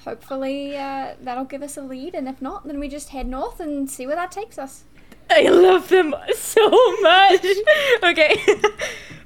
hopefully 0.04 0.76
uh, 0.76 1.14
that'll 1.20 1.44
give 1.44 1.62
us 1.62 1.76
a 1.76 1.82
lead. 1.82 2.14
And 2.14 2.28
if 2.28 2.40
not, 2.40 2.66
then 2.66 2.78
we 2.78 2.88
just 2.88 3.08
head 3.10 3.26
north 3.26 3.60
and 3.60 3.90
see 3.90 4.06
where 4.06 4.16
that 4.16 4.30
takes 4.30 4.58
us. 4.58 4.84
I 5.30 5.48
love 5.48 5.88
them 5.88 6.14
so 6.34 6.68
much. 7.02 7.44
okay. 8.02 8.42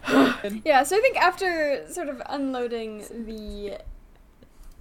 Yeah, 0.64 0.82
so 0.82 0.96
I 0.96 1.00
think 1.00 1.16
after 1.18 1.84
sort 1.90 2.08
of 2.08 2.22
unloading 2.26 3.04
the 3.26 3.78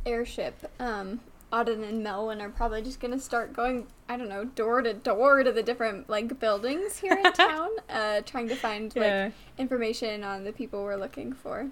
airship, 0.06 0.72
um, 0.80 1.20
Oddyn 1.52 1.88
and 1.88 2.04
Melwyn 2.06 2.42
are 2.42 2.50
probably 2.50 2.82
just 2.82 3.00
gonna 3.00 3.20
start 3.20 3.54
going, 3.54 3.88
I 4.08 4.16
don't 4.18 4.30
know, 4.30 4.46
door 4.46 4.82
to 4.82 4.94
door 4.94 5.44
to 5.44 5.52
the 5.52 5.62
different 5.62 6.10
like 6.10 6.40
buildings 6.40 6.98
here 7.00 7.14
in 7.14 7.34
town, 7.34 7.70
uh, 7.90 8.22
trying 8.26 8.48
to 8.48 8.56
find 8.56 8.92
Yeah. 8.96 9.26
like 9.26 9.34
information 9.58 10.24
on 10.24 10.46
the 10.46 10.54
people 10.54 10.84
we're 10.84 10.96
looking 10.96 11.34
for. 11.34 11.68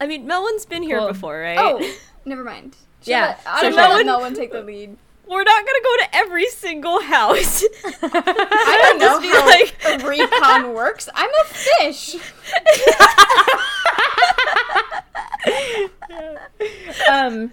I 0.00 0.06
mean, 0.06 0.26
Melwyn's 0.26 0.64
been 0.66 0.82
here 0.82 1.06
before, 1.06 1.38
right? 1.40 1.58
Oh, 1.60 1.94
never 2.24 2.42
mind. 2.42 2.76
Should 3.02 3.10
Yeah, 3.10 3.36
let- 3.44 3.60
so 3.60 3.68
let 3.68 4.06
Melwyn- 4.06 4.06
Melwyn 4.32 4.34
take 4.36 4.50
the 4.52 4.62
lead. 4.62 4.96
We're 5.32 5.44
not 5.44 5.64
gonna 5.64 5.82
go 5.82 5.96
to 5.96 6.16
every 6.16 6.46
single 6.48 7.00
house. 7.00 7.64
I 8.02 8.78
don't 8.82 8.98
know 8.98 9.20
how 9.20 9.46
like- 9.46 9.74
a 9.84 10.06
recon 10.06 10.74
works. 10.74 11.08
I'm 11.14 11.30
a 11.30 11.44
fish. 11.44 12.16
um, 17.10 17.52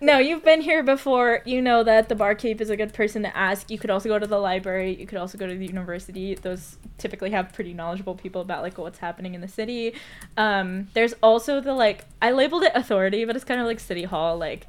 no, 0.00 0.18
you've 0.18 0.44
been 0.44 0.60
here 0.60 0.82
before. 0.82 1.40
You 1.44 1.60
know 1.60 1.82
that 1.82 2.08
the 2.08 2.14
barkeep 2.14 2.60
is 2.60 2.70
a 2.70 2.76
good 2.76 2.92
person 2.92 3.22
to 3.22 3.36
ask. 3.36 3.70
You 3.70 3.78
could 3.78 3.90
also 3.90 4.08
go 4.08 4.18
to 4.18 4.26
the 4.26 4.38
library. 4.38 4.94
You 4.94 5.06
could 5.06 5.18
also 5.18 5.36
go 5.38 5.46
to 5.46 5.54
the 5.54 5.66
university. 5.66 6.34
Those 6.34 6.76
typically 6.98 7.30
have 7.30 7.52
pretty 7.52 7.72
knowledgeable 7.74 8.14
people 8.14 8.40
about 8.40 8.62
like 8.62 8.78
what's 8.78 8.98
happening 8.98 9.34
in 9.34 9.40
the 9.40 9.48
city. 9.48 9.94
Um, 10.36 10.88
there's 10.94 11.14
also 11.22 11.60
the 11.60 11.72
like 11.74 12.04
I 12.22 12.30
labeled 12.30 12.62
it 12.62 12.72
authority, 12.74 13.24
but 13.24 13.34
it's 13.34 13.44
kind 13.44 13.60
of 13.60 13.66
like 13.66 13.80
city 13.80 14.04
hall, 14.04 14.36
like 14.38 14.66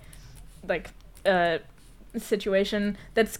like 0.67 0.89
a 1.25 1.59
situation 2.17 2.97
that's 3.13 3.39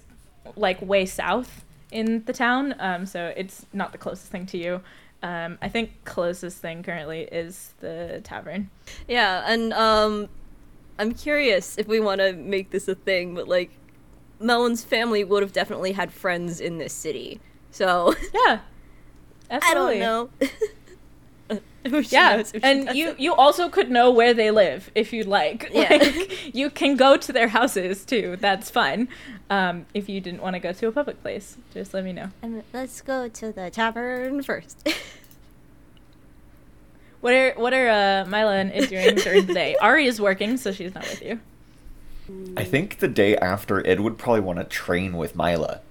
like 0.56 0.82
way 0.82 1.06
south 1.06 1.64
in 1.92 2.24
the 2.26 2.34
town. 2.34 2.76
Um, 2.80 3.06
so 3.06 3.34
it's 3.36 3.66
not 3.74 3.92
the 3.92 3.98
closest 3.98 4.32
thing 4.32 4.46
to 4.48 4.58
you. 4.58 4.82
Um, 5.22 5.58
I 5.62 5.68
think 5.68 6.06
closest 6.06 6.60
thing 6.60 6.82
currently 6.84 7.22
is 7.24 7.74
the 7.82 8.22
tavern. 8.24 8.70
Yeah, 9.08 9.44
and 9.46 9.74
um, 9.74 10.30
I'm 10.98 11.14
curious 11.14 11.78
if 11.78 11.88
we 11.88 12.00
want 12.00 12.22
to 12.22 12.34
make 12.34 12.70
this 12.72 12.88
a 12.88 12.96
thing, 12.96 13.36
but 13.36 13.48
like, 13.48 13.72
Melon's 14.40 14.84
family 14.84 15.26
would 15.26 15.44
have 15.44 15.52
definitely 15.52 15.92
had 15.92 16.14
friends 16.14 16.62
in 16.62 16.78
this 16.78 16.94
city, 16.94 17.42
so 17.72 18.16
Yeah. 18.34 18.60
I 19.52 19.74
don't 19.74 20.00
know. 20.00 20.30
Who 21.90 22.04
she 22.04 22.16
Yeah, 22.16 22.36
knows, 22.38 22.52
who 22.52 22.60
and 22.62 22.86
doesn't. 22.86 22.98
you 22.98 23.16
you 23.18 23.34
also 23.34 23.70
could 23.70 23.90
know 23.90 24.12
where 24.12 24.34
they 24.34 24.52
live 24.52 24.92
if 24.96 25.12
you'd 25.14 25.28
like. 25.28 25.70
Yeah. 25.72 25.90
Like, 25.98 26.54
you 26.56 26.70
can 26.70 26.96
go 26.98 27.16
to 27.18 27.32
their 27.34 27.48
houses 27.48 28.04
too. 28.06 28.38
That's 28.40 28.70
fine. 28.70 29.08
Um, 29.50 29.86
if 29.94 30.08
you 30.10 30.20
didn't 30.22 30.42
want 30.42 30.56
to 30.56 30.60
go 30.60 30.74
to 30.74 30.88
a 30.88 30.92
public 30.92 31.22
place, 31.22 31.58
just 31.74 31.94
let 31.94 32.04
me 32.04 32.14
know. 32.14 32.30
Um, 32.44 32.62
let's 32.74 33.02
go 33.02 33.28
to 33.30 33.52
the 33.52 33.70
tavern 33.72 34.44
first. 34.44 34.88
What 37.22 37.34
are 37.34 37.52
what 37.58 37.74
are 37.74 37.90
uh, 37.90 38.26
Myla 38.30 38.56
and 38.56 38.72
Id 38.72 38.88
doing 38.88 39.16
during 39.16 39.46
the 39.46 39.54
day? 39.54 39.76
Ari 39.82 40.06
is 40.06 40.22
working, 40.22 40.56
so 40.58 40.72
she's 40.72 40.94
not 40.96 41.04
with 41.04 41.22
you. 41.22 41.40
I 42.56 42.64
think 42.64 43.00
the 43.00 43.08
day 43.10 43.36
after, 43.36 43.86
Ed 43.86 44.00
would 44.00 44.18
probably 44.18 44.40
want 44.42 44.60
to 44.60 44.64
train 44.66 45.18
with 45.18 45.36
Myla. 45.36 45.82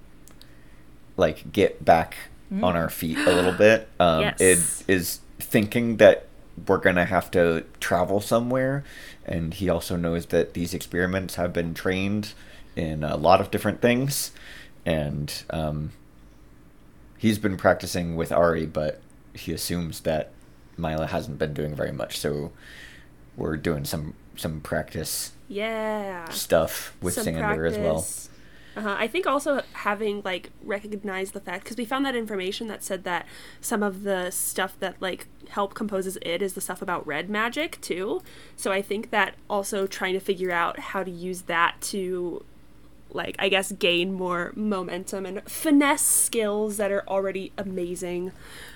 Like, 1.17 1.51
get 1.51 1.83
back 1.85 2.15
on 2.51 2.75
our 2.75 2.89
feet 2.89 3.17
a 3.19 3.31
little 3.31 3.51
bit. 3.51 3.87
Um, 3.99 4.21
Yes. 4.21 4.41
Id 4.87 4.91
is 4.95 5.19
thinking 5.39 5.97
that 5.97 6.25
we're 6.67 6.77
going 6.77 6.95
to 6.97 7.05
have 7.05 7.31
to 7.31 7.63
travel 7.79 8.19
somewhere. 8.21 8.83
And 9.25 9.53
he 9.53 9.69
also 9.69 9.95
knows 9.95 10.27
that 10.27 10.53
these 10.53 10.73
experiments 10.73 11.35
have 11.35 11.53
been 11.53 11.73
trained 11.73 12.33
in 12.75 13.03
a 13.03 13.15
lot 13.15 13.41
of 13.41 13.51
different 13.51 13.81
things. 13.81 14.31
And 14.85 15.31
um, 15.49 15.91
he's 17.17 17.37
been 17.37 17.57
practicing 17.57 18.15
with 18.15 18.31
Ari, 18.31 18.65
but 18.65 18.99
he 19.33 19.51
assumes 19.53 20.01
that 20.01 20.31
Myla 20.77 21.07
hasn't 21.07 21.37
been 21.37 21.53
doing 21.53 21.75
very 21.75 21.91
much. 21.91 22.17
So 22.19 22.51
we're 23.37 23.57
doing 23.57 23.85
some 23.85 24.15
some 24.35 24.61
practice 24.61 25.33
Yeah. 25.49 26.29
stuff 26.29 26.95
with 27.01 27.13
Some 27.15 27.25
Zander 27.25 27.67
as 27.69 27.77
well. 27.77 28.05
Uh-huh. 28.79 28.95
I 28.97 29.07
think 29.07 29.27
also 29.27 29.61
having 29.73 30.21
like 30.23 30.51
recognized 30.63 31.33
the 31.33 31.41
fact 31.41 31.65
because 31.65 31.75
we 31.75 31.83
found 31.83 32.05
that 32.05 32.15
information 32.15 32.67
that 32.67 32.81
said 32.81 33.03
that 33.03 33.25
some 33.59 33.83
of 33.83 34.03
the 34.03 34.31
stuff 34.31 34.79
that 34.79 34.95
like 35.01 35.27
help 35.49 35.73
composes 35.73 36.17
it 36.21 36.41
is 36.41 36.53
the 36.53 36.61
stuff 36.61 36.81
about 36.81 37.05
red 37.05 37.29
magic 37.29 37.81
too. 37.81 38.21
So 38.55 38.71
I 38.71 38.81
think 38.81 39.09
that 39.09 39.35
also 39.49 39.85
trying 39.85 40.13
to 40.13 40.21
figure 40.21 40.51
out 40.51 40.79
how 40.79 41.03
to 41.03 41.11
use 41.11 41.41
that 41.43 41.75
to 41.81 42.45
like 43.11 43.35
I 43.37 43.49
guess 43.49 43.73
gain 43.73 44.13
more 44.13 44.53
momentum 44.55 45.25
and 45.25 45.43
finesse 45.43 46.01
skills 46.01 46.77
that 46.77 46.89
are 46.89 47.03
already 47.05 47.51
amazing 47.57 48.31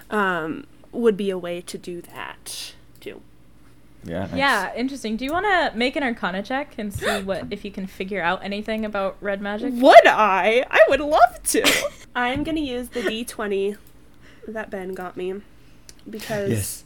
um, 0.10 0.66
would 0.92 1.16
be 1.16 1.30
a 1.30 1.38
way 1.38 1.62
to 1.62 1.78
do 1.78 2.02
that 2.02 2.74
too. 3.00 3.22
Yeah. 4.06 4.20
nice. 4.22 4.34
Yeah, 4.36 4.76
interesting. 4.76 5.16
Do 5.18 5.26
you 5.26 5.32
want 5.32 5.46
to 5.46 5.78
make 5.78 5.96
an 5.96 6.04
Arcana 6.04 6.44
check 6.44 6.76
and 6.78 6.94
see 6.94 7.22
what 7.24 7.48
if 7.52 7.64
you 7.64 7.72
can 7.72 7.88
figure 7.88 8.22
out 8.22 8.44
anything 8.44 8.86
about 8.86 9.18
red 9.22 9.42
magic? 9.42 9.74
Would 9.76 10.08
I? 10.08 10.66
I 10.70 10.80
would 10.90 11.00
love 11.00 11.42
to. 11.44 11.88
I'm 12.16 12.44
gonna 12.44 12.60
use 12.60 12.90
the 12.90 13.02
D20 13.02 13.78
that 14.48 14.70
Ben 14.70 14.94
got 14.94 15.16
me 15.18 15.42
because 16.10 16.50
Yes. 16.52 16.84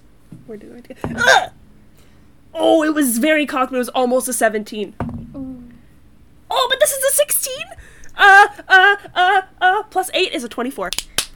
we're 0.47 0.57
doing 0.57 0.85
it. 0.89 0.97
Ah! 1.15 1.49
Oh, 2.53 2.83
it 2.83 2.93
was 2.93 3.17
very 3.17 3.45
cocked, 3.45 3.71
but 3.71 3.75
it 3.75 3.79
was 3.79 3.89
almost 3.89 4.27
a 4.27 4.33
17. 4.33 4.93
Oh, 6.49 6.67
but 6.69 6.79
this 6.79 6.91
is 6.91 7.03
a 7.03 7.15
16. 7.15 7.53
Uh, 8.15 8.47
uh, 8.67 8.95
uh, 9.13 9.41
uh. 9.61 9.83
Plus 9.83 10.09
eight 10.13 10.33
is 10.33 10.43
a 10.43 10.49
24. 10.49 10.91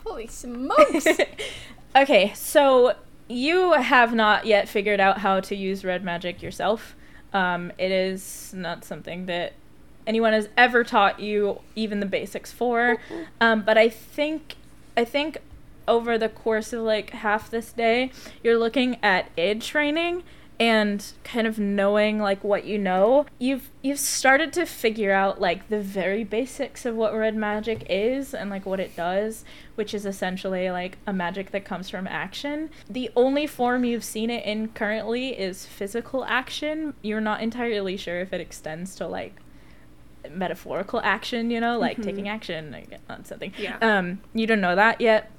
Holy 0.06 0.28
smokes! 0.28 1.08
Okay, 1.94 2.32
so 2.36 2.96
you 3.32 3.74
have 3.74 4.14
not 4.14 4.46
yet 4.46 4.68
figured 4.68 5.00
out 5.00 5.20
how 5.20 5.40
to 5.42 5.56
use 5.56 5.84
red 5.84 6.04
magic 6.04 6.42
yourself. 6.42 6.96
Um, 7.34 7.72
it 7.78 7.92
is 7.92 8.54
not 8.56 8.84
something 8.84 9.26
that 9.28 9.54
anyone 10.06 10.34
has 10.34 10.50
ever 10.58 10.84
taught 10.84 11.20
you, 11.20 11.62
even 11.76 12.00
the 12.00 12.06
basics 12.06 12.52
for. 12.52 12.98
Um, 13.40 13.62
but 13.62 13.78
I 13.78 13.90
think, 13.90 14.56
I 14.98 15.06
think 15.06 15.38
over 15.88 16.18
the 16.18 16.30
course 16.30 16.74
of 16.74 16.82
like 16.84 17.12
half 17.12 17.50
this 17.50 17.72
day, 17.72 18.12
you're 18.44 18.58
looking 18.58 18.98
at 19.04 19.30
id 19.38 19.62
training 19.62 20.24
and 20.62 21.14
kind 21.24 21.48
of 21.48 21.58
knowing 21.58 22.20
like 22.20 22.44
what 22.44 22.66
you 22.66 22.78
know 22.78 23.26
you've 23.40 23.72
you've 23.82 23.98
started 23.98 24.54
to 24.54 24.64
figure 24.64 25.12
out 25.12 25.42
like 25.42 25.68
the 25.70 25.82
very 25.82 26.24
basics 26.24 26.86
of 26.86 26.96
what 26.96 27.16
red 27.16 27.36
magic 27.36 27.84
is 27.90 28.32
and 28.32 28.52
like 28.52 28.64
what 28.64 28.80
it 28.80 28.96
does 28.96 29.44
which 29.74 29.96
is 29.96 30.06
essentially 30.06 30.70
like 30.70 31.00
a 31.08 31.14
magic 31.14 31.50
that 31.50 31.66
comes 31.66 31.90
from 31.90 32.06
action. 32.06 32.70
The 32.88 33.10
only 33.16 33.48
form 33.48 33.84
you've 33.84 34.04
seen 34.04 34.30
it 34.30 34.46
in 34.46 34.68
currently 34.68 35.30
is 35.30 35.66
physical 35.66 36.24
action. 36.26 36.94
You're 37.02 37.22
not 37.22 37.42
entirely 37.42 37.98
sure 37.98 38.20
if 38.20 38.32
it 38.32 38.40
extends 38.40 38.94
to 38.98 39.08
like 39.08 39.38
metaphorical 40.30 41.02
action 41.04 41.50
you 41.50 41.60
know 41.60 41.80
like 41.80 42.00
taking 42.00 42.30
action 42.30 42.76
on 43.10 43.26
something. 43.26 43.52
Yeah. 43.58 43.78
um 43.82 44.22
you 44.36 44.46
don't 44.46 44.62
know 44.62 44.76
that 44.76 45.02
yet 45.02 45.32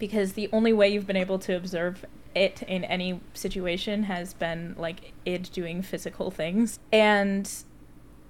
because 0.00 0.32
the 0.32 0.48
only 0.52 0.72
way 0.72 0.88
you've 0.88 1.06
been 1.06 1.16
able 1.16 1.38
to 1.38 1.54
observe 1.54 2.04
it 2.34 2.62
in 2.62 2.84
any 2.84 3.20
situation 3.34 4.04
has 4.04 4.34
been 4.34 4.74
like 4.78 5.12
it 5.24 5.50
doing 5.52 5.82
physical 5.82 6.30
things 6.30 6.78
and 6.92 7.50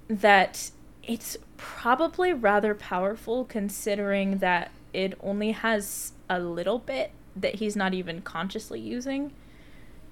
that 0.08 0.70
it's 1.02 1.36
probably 1.56 2.32
rather 2.32 2.74
powerful 2.74 3.44
considering 3.44 4.38
that 4.38 4.70
it 4.92 5.14
only 5.22 5.52
has 5.52 6.12
a 6.28 6.38
little 6.38 6.78
bit 6.78 7.12
that 7.34 7.56
he's 7.56 7.74
not 7.76 7.94
even 7.94 8.20
consciously 8.22 8.80
using 8.80 9.32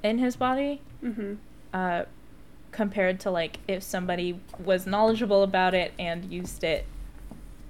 in 0.03 0.18
his 0.18 0.36
body 0.36 0.80
Mm-hmm. 1.05 1.34
uh, 1.74 2.05
compared 2.72 3.18
to 3.20 3.30
like 3.30 3.59
if 3.66 3.82
somebody 3.82 4.38
was 4.62 4.86
knowledgeable 4.86 5.43
about 5.43 5.74
it 5.74 5.93
and 5.99 6.32
used 6.32 6.62
it 6.62 6.86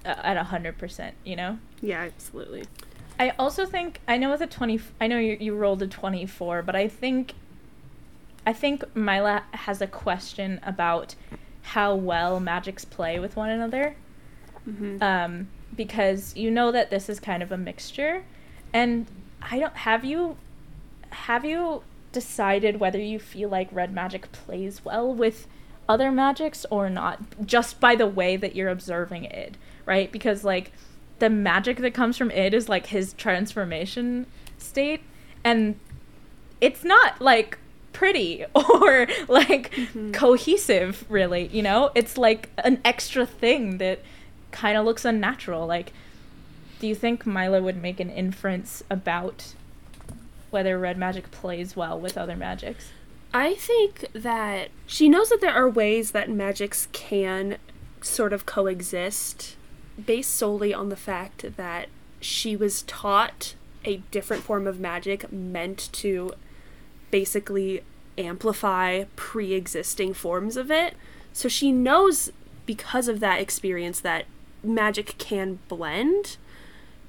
uh, 0.05 0.09
at 0.23 0.37
a 0.37 0.45
hundred 0.45 0.77
percent 0.79 1.15
you 1.25 1.35
know 1.37 1.59
Yeah, 1.81 2.01
absolutely. 2.03 2.65
I 3.21 3.35
also 3.39 3.67
think 3.67 4.01
I 4.09 4.17
know 4.17 4.31
with 4.31 4.41
a 4.41 4.47
twenty. 4.47 4.81
I 4.99 5.07
know 5.07 5.19
you, 5.19 5.37
you 5.39 5.55
rolled 5.55 5.83
a 5.83 5.87
twenty-four, 5.87 6.63
but 6.63 6.75
I 6.75 6.89
think, 6.89 7.35
I 8.47 8.55
think 8.55 8.83
Myla 8.97 9.45
has 9.53 9.83
a 9.83 9.87
question 9.87 10.59
about 10.63 11.15
how 11.63 11.95
well 11.95 12.41
magics 12.41 12.87
play 12.87 13.21
with 13.21 13.37
one 13.37 13.51
another. 13.51 13.95
Mm-hmm. 14.67 15.03
Um, 15.03 15.49
because 15.77 16.35
you 16.35 16.51
know 16.51 16.73
that 16.73 16.91
this 16.91 17.11
is 17.11 17.21
kind 17.21 17.43
of 17.43 17.53
a 17.53 17.59
mixture, 17.59 18.25
and 18.73 19.07
I 19.43 19.59
don't 19.59 19.77
have 19.77 20.03
you, 20.03 20.39
have 21.11 21.45
you 21.45 21.83
decided 22.13 22.81
whether 22.81 22.99
you 22.99 23.19
feel 23.19 23.51
like 23.51 23.69
red 23.71 23.93
magic 23.93 24.33
plays 24.33 24.83
well 24.83 25.13
with 25.13 25.47
other 25.87 26.11
magics 26.11 26.65
or 26.71 26.89
not, 26.89 27.21
just 27.47 27.81
by 27.81 27.95
the 27.95 28.07
way 28.07 28.37
that 28.37 28.57
you're 28.57 28.71
observing 28.71 29.25
it, 29.25 29.57
right? 29.85 30.11
Because 30.11 30.43
like 30.43 30.73
the 31.21 31.31
magic 31.31 31.79
that 31.79 31.95
comes 31.95 32.17
from 32.17 32.31
it 32.31 32.53
is 32.53 32.69
like 32.69 32.87
his 32.87 33.13
transformation 33.15 34.27
state. 34.59 35.03
And 35.45 35.79
it's 36.61 36.85
not 36.85 37.21
like 37.21 37.59
pretty 37.93 38.45
or 38.55 39.07
like 39.29 39.71
mm-hmm. 39.73 40.13
cohesive 40.13 41.05
really 41.09 41.47
you 41.49 41.63
know? 41.63 41.91
It's 41.95 42.19
like 42.19 42.51
an 42.59 42.81
extra 42.85 43.25
thing 43.25 43.79
that 43.79 44.01
kind 44.51 44.77
of 44.77 44.85
looks 44.85 45.05
unnatural. 45.05 45.67
Like 45.67 45.93
do 46.81 46.87
you 46.87 46.95
think 46.95 47.27
Myla 47.27 47.63
would 47.63 47.81
make 47.81 48.01
an 48.01 48.11
inference 48.11 48.83
about 48.91 49.55
whether 50.49 50.79
red 50.79 50.97
magic 50.97 51.31
plays 51.31 51.77
well 51.77 51.99
with 51.99 52.17
other 52.17 52.37
magics? 52.37 52.91
I 53.33 53.55
think 53.55 54.07
that 54.13 54.71
she 54.87 55.09
knows 55.09 55.29
that 55.29 55.41
there 55.41 55.53
are 55.53 55.69
ways 55.69 56.11
that 56.13 56.29
magics 56.29 56.89
can 56.93 57.59
sort 58.01 58.33
of 58.33 58.47
coexist 58.47 59.57
based 60.07 60.35
solely 60.35 60.75
on 60.75 60.89
the 60.89 60.97
fact 60.97 61.57
that 61.57 61.89
she 62.21 62.57
was 62.57 62.83
taught 62.83 63.55
a 63.85 63.99
different 64.11 64.43
form 64.43 64.67
of 64.67 64.79
magic 64.79 65.33
meant 65.33 65.89
to 65.93 66.33
basically 67.11 67.83
amplify 68.19 69.05
pre 69.17 69.55
existing 69.55 70.15
forms 70.15 70.57
of 70.57 70.71
it. 70.71 70.95
So 71.33 71.49
she 71.49 71.73
knows 71.73 72.31
because 72.67 73.09
of 73.09 73.21
that 73.21 73.41
experience 73.41 74.01
that 74.01 74.27
magic 74.63 75.17
can 75.19 75.59
blend. 75.69 76.37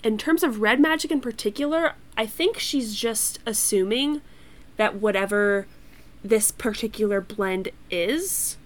In 0.03 0.17
terms 0.17 0.43
of 0.43 0.61
red 0.61 0.79
magic 0.79 1.11
in 1.11 1.21
particular, 1.21 1.93
I 2.17 2.25
think 2.25 2.57
she's 2.57 2.95
just 2.95 3.39
assuming 3.45 4.21
that 4.77 4.95
whatever 4.95 5.67
this 6.23 6.51
particular 6.51 7.21
blend 7.21 7.69
is 7.89 8.57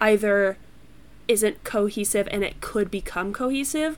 either 0.00 0.56
isn't 1.28 1.62
cohesive 1.64 2.26
and 2.30 2.42
it 2.42 2.60
could 2.60 2.90
become 2.90 3.32
cohesive 3.32 3.96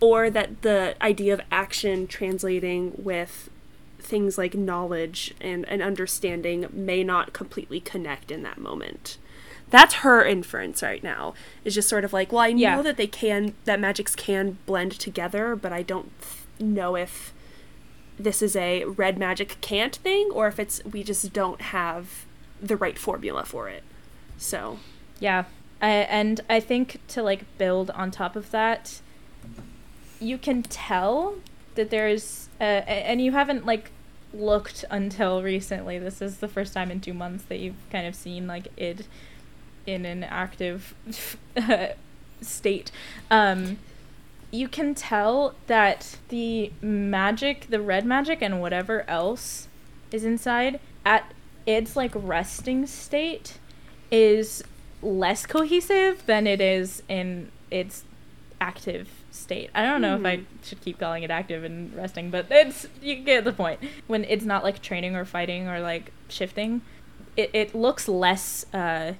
or 0.00 0.28
that 0.30 0.62
the 0.62 0.94
idea 1.02 1.32
of 1.32 1.40
action 1.50 2.06
translating 2.06 2.92
with 2.96 3.48
things 3.98 4.36
like 4.38 4.54
knowledge 4.54 5.34
and, 5.40 5.68
and 5.68 5.80
understanding 5.82 6.66
may 6.72 7.04
not 7.04 7.32
completely 7.32 7.80
connect 7.80 8.30
in 8.30 8.42
that 8.42 8.58
moment 8.58 9.18
that's 9.68 9.94
her 9.94 10.24
inference 10.24 10.82
right 10.82 11.04
now. 11.04 11.32
Is 11.64 11.76
just 11.76 11.88
sort 11.88 12.02
of 12.04 12.12
like, 12.12 12.32
well, 12.32 12.40
I 12.40 12.48
Yeah. 12.48 12.74
know 12.74 12.82
that 12.82 12.96
they 12.96 13.06
can 13.06 13.54
that 13.66 13.78
magics 13.78 14.16
can 14.16 14.58
blend 14.66 14.90
together, 14.98 15.54
but 15.54 15.72
I 15.72 15.82
don't 15.82 16.10
th- 16.20 16.42
know 16.68 16.96
if 16.96 17.32
this 18.18 18.42
is 18.42 18.56
a 18.56 18.82
red 18.84 19.16
magic 19.16 19.58
can't 19.60 19.94
thing 19.94 20.28
or 20.32 20.48
if 20.48 20.58
it's 20.58 20.84
we 20.84 21.04
just 21.04 21.32
don't 21.32 21.60
have 21.60 22.26
the 22.60 22.76
right 22.76 22.98
formula 22.98 23.44
for 23.44 23.68
it. 23.68 23.84
So, 24.38 24.80
Yeah. 25.20 25.44
I, 25.80 25.90
and 25.90 26.40
I 26.48 26.60
think 26.60 27.00
to 27.08 27.22
like 27.22 27.44
build 27.58 27.90
on 27.90 28.10
top 28.10 28.36
of 28.36 28.50
that, 28.50 29.00
you 30.20 30.36
can 30.38 30.62
tell 30.62 31.36
that 31.74 31.90
there's, 31.90 32.48
uh, 32.60 32.64
and 32.64 33.20
you 33.20 33.32
haven't 33.32 33.64
like 33.64 33.90
looked 34.32 34.84
until 34.90 35.42
recently. 35.42 35.98
This 35.98 36.20
is 36.20 36.38
the 36.38 36.48
first 36.48 36.74
time 36.74 36.90
in 36.90 37.00
two 37.00 37.14
months 37.14 37.44
that 37.44 37.58
you've 37.58 37.90
kind 37.90 38.06
of 38.06 38.14
seen 38.14 38.46
like 38.46 38.68
it 38.76 39.06
in 39.86 40.04
an 40.04 40.24
active 40.24 40.94
state. 42.40 42.90
Um, 43.30 43.78
you 44.50 44.68
can 44.68 44.94
tell 44.94 45.54
that 45.66 46.18
the 46.28 46.72
magic, 46.80 47.66
the 47.70 47.80
red 47.80 48.04
magic, 48.04 48.42
and 48.42 48.60
whatever 48.60 49.08
else 49.08 49.68
is 50.10 50.24
inside 50.24 50.80
at 51.04 51.32
its 51.66 51.96
like 51.96 52.12
resting 52.14 52.86
state 52.86 53.58
is 54.10 54.62
less 55.02 55.46
cohesive 55.46 56.24
than 56.26 56.46
it 56.46 56.60
is 56.60 57.02
in 57.08 57.50
its 57.70 58.04
active 58.60 59.08
state. 59.30 59.70
I 59.74 59.84
don't 59.84 60.02
know 60.02 60.16
if 60.16 60.26
I 60.26 60.42
should 60.62 60.80
keep 60.82 60.98
calling 60.98 61.22
it 61.22 61.30
active 61.30 61.64
and 61.64 61.94
resting, 61.94 62.30
but 62.30 62.46
it's 62.50 62.86
you 63.00 63.16
get 63.16 63.44
the 63.44 63.52
point. 63.52 63.80
When 64.06 64.24
it's 64.24 64.44
not 64.44 64.64
like 64.64 64.82
training 64.82 65.16
or 65.16 65.24
fighting 65.24 65.66
or 65.68 65.80
like 65.80 66.12
shifting, 66.28 66.82
it, 67.36 67.50
it 67.52 67.74
looks 67.74 68.08
less 68.08 68.66
uh, 68.74 69.14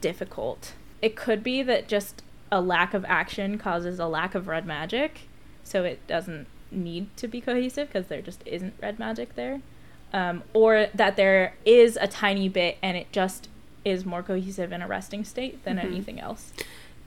difficult. 0.00 0.74
It 1.00 1.16
could 1.16 1.42
be 1.42 1.62
that 1.62 1.88
just 1.88 2.22
a 2.50 2.60
lack 2.60 2.94
of 2.94 3.04
action 3.04 3.58
causes 3.58 3.98
a 3.98 4.06
lack 4.06 4.34
of 4.34 4.48
red 4.48 4.66
magic, 4.66 5.22
so 5.62 5.84
it 5.84 6.04
doesn't 6.06 6.46
need 6.70 7.14
to 7.16 7.28
be 7.28 7.40
cohesive 7.40 7.88
because 7.88 8.08
there 8.08 8.22
just 8.22 8.42
isn't 8.46 8.74
red 8.80 8.98
magic 8.98 9.34
there. 9.34 9.60
Um, 10.12 10.42
or 10.52 10.88
that 10.92 11.14
there 11.14 11.54
is 11.64 11.96
a 12.00 12.08
tiny 12.08 12.48
bit 12.48 12.78
and 12.82 12.96
it 12.96 13.12
just 13.12 13.48
is 13.84 14.04
more 14.04 14.22
cohesive 14.22 14.72
in 14.72 14.82
a 14.82 14.86
resting 14.86 15.24
state 15.24 15.64
than 15.64 15.78
anything 15.78 16.20
else. 16.20 16.52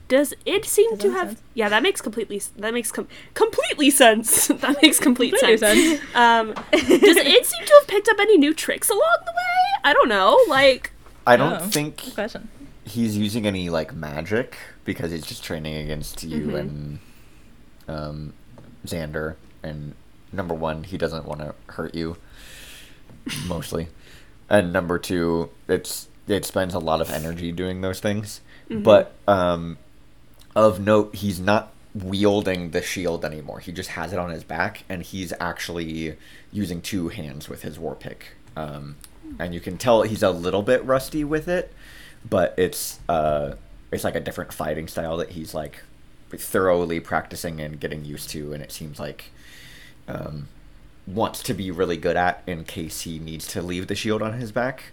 does 0.08 0.34
it 0.46 0.66
seem 0.66 0.92
Does 0.92 1.00
to 1.00 1.12
have 1.12 1.28
sense? 1.30 1.42
Yeah, 1.54 1.70
that 1.70 1.82
makes 1.84 2.02
completely 2.02 2.42
that 2.58 2.74
makes 2.74 2.92
com- 2.92 3.08
completely 3.34 3.90
sense. 3.90 4.48
that 4.64 4.78
makes 4.82 5.00
complete 5.00 5.32
Completely 5.40 5.58
sense. 5.58 6.02
sense. 6.02 6.02
Um 6.16 6.54
does 6.72 7.18
it 7.18 7.46
seem 7.46 7.66
to 7.66 7.74
have 7.80 7.88
picked 7.88 8.10
up 8.10 8.18
any 8.20 8.38
new 8.38 8.54
tricks 8.54 8.90
along 8.90 9.18
the 9.26 9.32
way? 9.32 9.82
I 9.84 9.94
don't 9.94 10.10
know. 10.10 10.38
Like 10.48 10.92
I 11.26 11.36
don't 11.38 11.54
Oh, 11.62 11.66
think 11.68 12.02
he's 12.86 13.16
using 13.18 13.48
any 13.48 13.70
like 13.70 13.94
magic 13.94 14.58
because 14.84 15.12
he's 15.12 15.26
just 15.26 15.44
training 15.44 15.76
against 15.76 16.22
you 16.24 16.48
Mhm. 16.48 16.60
and 16.60 17.00
um, 17.88 18.34
Zander. 18.86 19.36
And 19.64 19.94
number 20.34 20.54
one, 20.54 20.84
he 20.84 20.98
doesn't 20.98 21.26
want 21.26 21.40
to 21.40 21.56
hurt 21.74 21.96
you, 21.96 22.18
mostly. 23.48 23.88
And 24.50 24.74
number 24.74 25.00
two, 25.00 25.50
it's 25.70 26.10
it 26.28 26.46
spends 26.46 26.74
a 26.74 26.80
lot 26.80 27.02
of 27.02 27.10
energy 27.10 27.52
doing 27.52 27.82
those 27.82 28.00
things. 28.00 28.42
But 28.84 29.14
um, 29.28 29.78
of 30.56 30.80
note, 30.80 31.16
he's 31.16 31.40
not 31.40 31.72
wielding 31.94 32.72
the 32.72 32.82
shield 32.82 33.24
anymore. 33.24 33.60
He 33.60 33.72
just 33.72 33.92
has 33.92 34.14
it 34.14 34.20
on 34.20 34.30
his 34.32 34.44
back, 34.44 34.84
and 34.90 35.04
he's 35.04 35.34
actually 35.40 36.16
using 36.52 36.82
two 36.82 37.10
hands 37.10 37.50
with 37.50 37.62
his 37.62 37.78
war 37.78 37.96
pick. 37.96 38.28
Um, 38.56 38.96
and 39.40 39.54
you 39.54 39.60
can 39.60 39.78
tell 39.78 40.04
he's 40.04 40.24
a 40.24 40.32
little 40.32 40.64
bit 40.64 40.84
rusty 40.86 41.24
with 41.24 41.48
it, 41.48 41.74
but 42.28 42.54
it's 42.58 43.00
uh, 43.10 43.56
it's 43.92 44.04
like 44.04 44.16
a 44.16 44.20
different 44.20 44.54
fighting 44.54 44.88
style 44.88 45.18
that 45.18 45.32
he's 45.32 45.54
like 45.54 45.84
thoroughly 46.32 47.00
practicing 47.00 47.60
and 47.60 47.80
getting 47.80 48.06
used 48.06 48.30
to, 48.30 48.54
and 48.54 48.64
it 48.64 48.72
seems 48.72 49.00
like 49.00 49.32
um, 50.08 50.48
wants 51.06 51.44
to 51.44 51.54
be 51.54 51.70
really 51.72 51.98
good 51.98 52.16
at 52.16 52.44
in 52.48 52.64
case 52.64 53.02
he 53.02 53.20
needs 53.20 53.48
to 53.48 53.62
leave 53.62 53.88
the 53.88 53.96
shield 53.96 54.22
on 54.22 54.34
his 54.34 54.52
back 54.52 54.86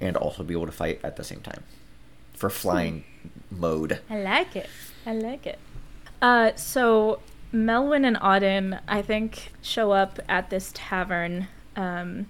and 0.00 0.16
also 0.16 0.42
be 0.42 0.54
able 0.54 0.66
to 0.66 0.72
fight 0.72 1.00
at 1.02 1.16
the 1.16 1.24
same 1.24 1.40
time 1.40 1.64
for 2.34 2.50
flying 2.50 3.04
mode. 3.50 4.00
I 4.08 4.18
like 4.20 4.54
it. 4.56 4.68
I 5.06 5.12
like 5.14 5.46
it. 5.46 5.58
Uh, 6.22 6.52
so 6.56 7.20
Melwyn 7.52 8.04
and 8.04 8.16
Oddyn, 8.16 8.80
I 8.88 9.02
think, 9.02 9.52
show 9.62 9.92
up 9.92 10.18
at 10.28 10.50
this 10.50 10.70
tavern. 10.74 11.48
Um, 11.76 12.26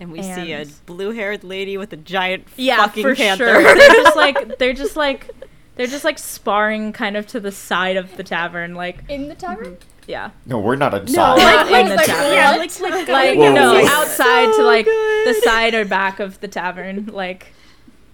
And 0.00 0.12
we 0.12 0.22
see 0.22 0.52
a 0.52 0.66
blue-haired 0.86 1.44
lady 1.44 1.76
with 1.76 1.92
a 1.92 1.96
giant 1.96 2.46
yeah, 2.56 2.76
fucking 2.76 3.02
for 3.02 3.14
panther. 3.14 3.46
sure. 3.46 3.62
They're 3.62 3.88
just 4.02 4.16
like 4.24 4.58
they're 4.58 4.72
just 4.72 4.96
like 4.96 5.30
they're 5.76 5.86
just 5.86 6.04
like 6.04 6.18
sparring 6.18 6.92
kind 6.92 7.16
of 7.16 7.26
to 7.28 7.40
the 7.40 7.52
side 7.52 7.96
of 7.96 8.16
the 8.16 8.22
tavern, 8.24 8.74
like 8.74 8.98
In 9.08 9.28
the 9.28 9.34
tavern? 9.34 9.76
Yeah, 10.06 10.30
No, 10.46 10.58
we're 10.58 10.76
not 10.76 10.92
inside. 10.94 11.36
No, 11.36 11.42
like 11.42 11.84
in 11.84 11.88
the 11.88 11.96
like, 11.96 12.06
tavern. 12.06 12.32
yeah, 12.32 12.50
like 12.56 12.80
like, 12.80 13.08
like 13.08 13.38
Whoa. 13.38 13.52
no 13.54 13.74
Whoa. 13.74 13.86
outside 13.86 14.52
to 14.56 14.62
like 14.62 14.84
good. 14.84 15.28
the 15.28 15.40
side 15.42 15.74
or 15.74 15.84
back 15.84 16.20
of 16.20 16.40
the 16.40 16.48
tavern 16.48 17.06
like 17.06 17.52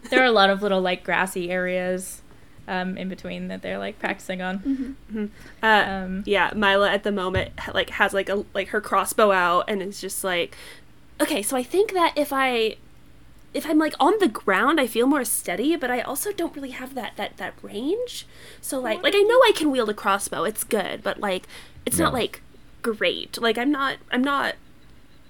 there 0.09 0.23
are 0.23 0.27
a 0.27 0.33
lot 0.33 0.51
of 0.51 0.63
little 0.63 0.81
like 0.81 1.03
grassy 1.05 1.51
areas 1.51 2.23
um, 2.69 2.97
in 2.97 3.09
between 3.09 3.49
that 3.49 3.63
they're 3.63 3.79
like 3.79 3.99
practicing 3.99 4.41
on 4.41 4.97
uh, 5.63 5.67
um, 5.67 6.23
yeah, 6.27 6.53
Myla 6.55 6.91
at 6.91 7.03
the 7.03 7.13
moment 7.13 7.53
like 7.75 7.91
has 7.91 8.15
like 8.15 8.29
a 8.29 8.45
like 8.55 8.69
her 8.69 8.81
crossbow 8.81 9.33
out 9.33 9.65
and 9.67 9.83
is 9.83 10.01
just 10.01 10.23
like 10.23 10.57
okay, 11.21 11.43
so 11.43 11.57
I 11.57 11.63
think 11.63 11.93
that 11.93 12.17
if 12.17 12.33
I 12.33 12.77
if 13.53 13.67
I'm 13.67 13.79
like 13.79 13.95
on 13.99 14.15
the 14.21 14.29
ground, 14.29 14.81
I 14.81 14.87
feel 14.87 15.07
more 15.07 15.25
steady, 15.25 15.75
but 15.75 15.91
I 15.91 16.01
also 16.01 16.33
don't 16.33 16.55
really 16.55 16.71
have 16.71 16.95
that 16.95 17.17
that 17.17 17.37
that 17.39 17.55
range. 17.63 18.27
So 18.61 18.79
like 18.79 19.03
like 19.03 19.15
I 19.17 19.23
know 19.23 19.41
I 19.45 19.53
can 19.55 19.71
wield 19.71 19.91
a 19.91 19.95
crossbow. 19.95 20.45
It's 20.45 20.63
good, 20.65 21.03
but 21.03 21.19
like 21.19 21.47
it's 21.91 21.99
not 21.99 22.13
like 22.13 22.43
great. 22.83 23.41
Like 23.41 23.59
I'm 23.59 23.71
not 23.71 23.99
I'm 24.11 24.23
not 24.23 24.55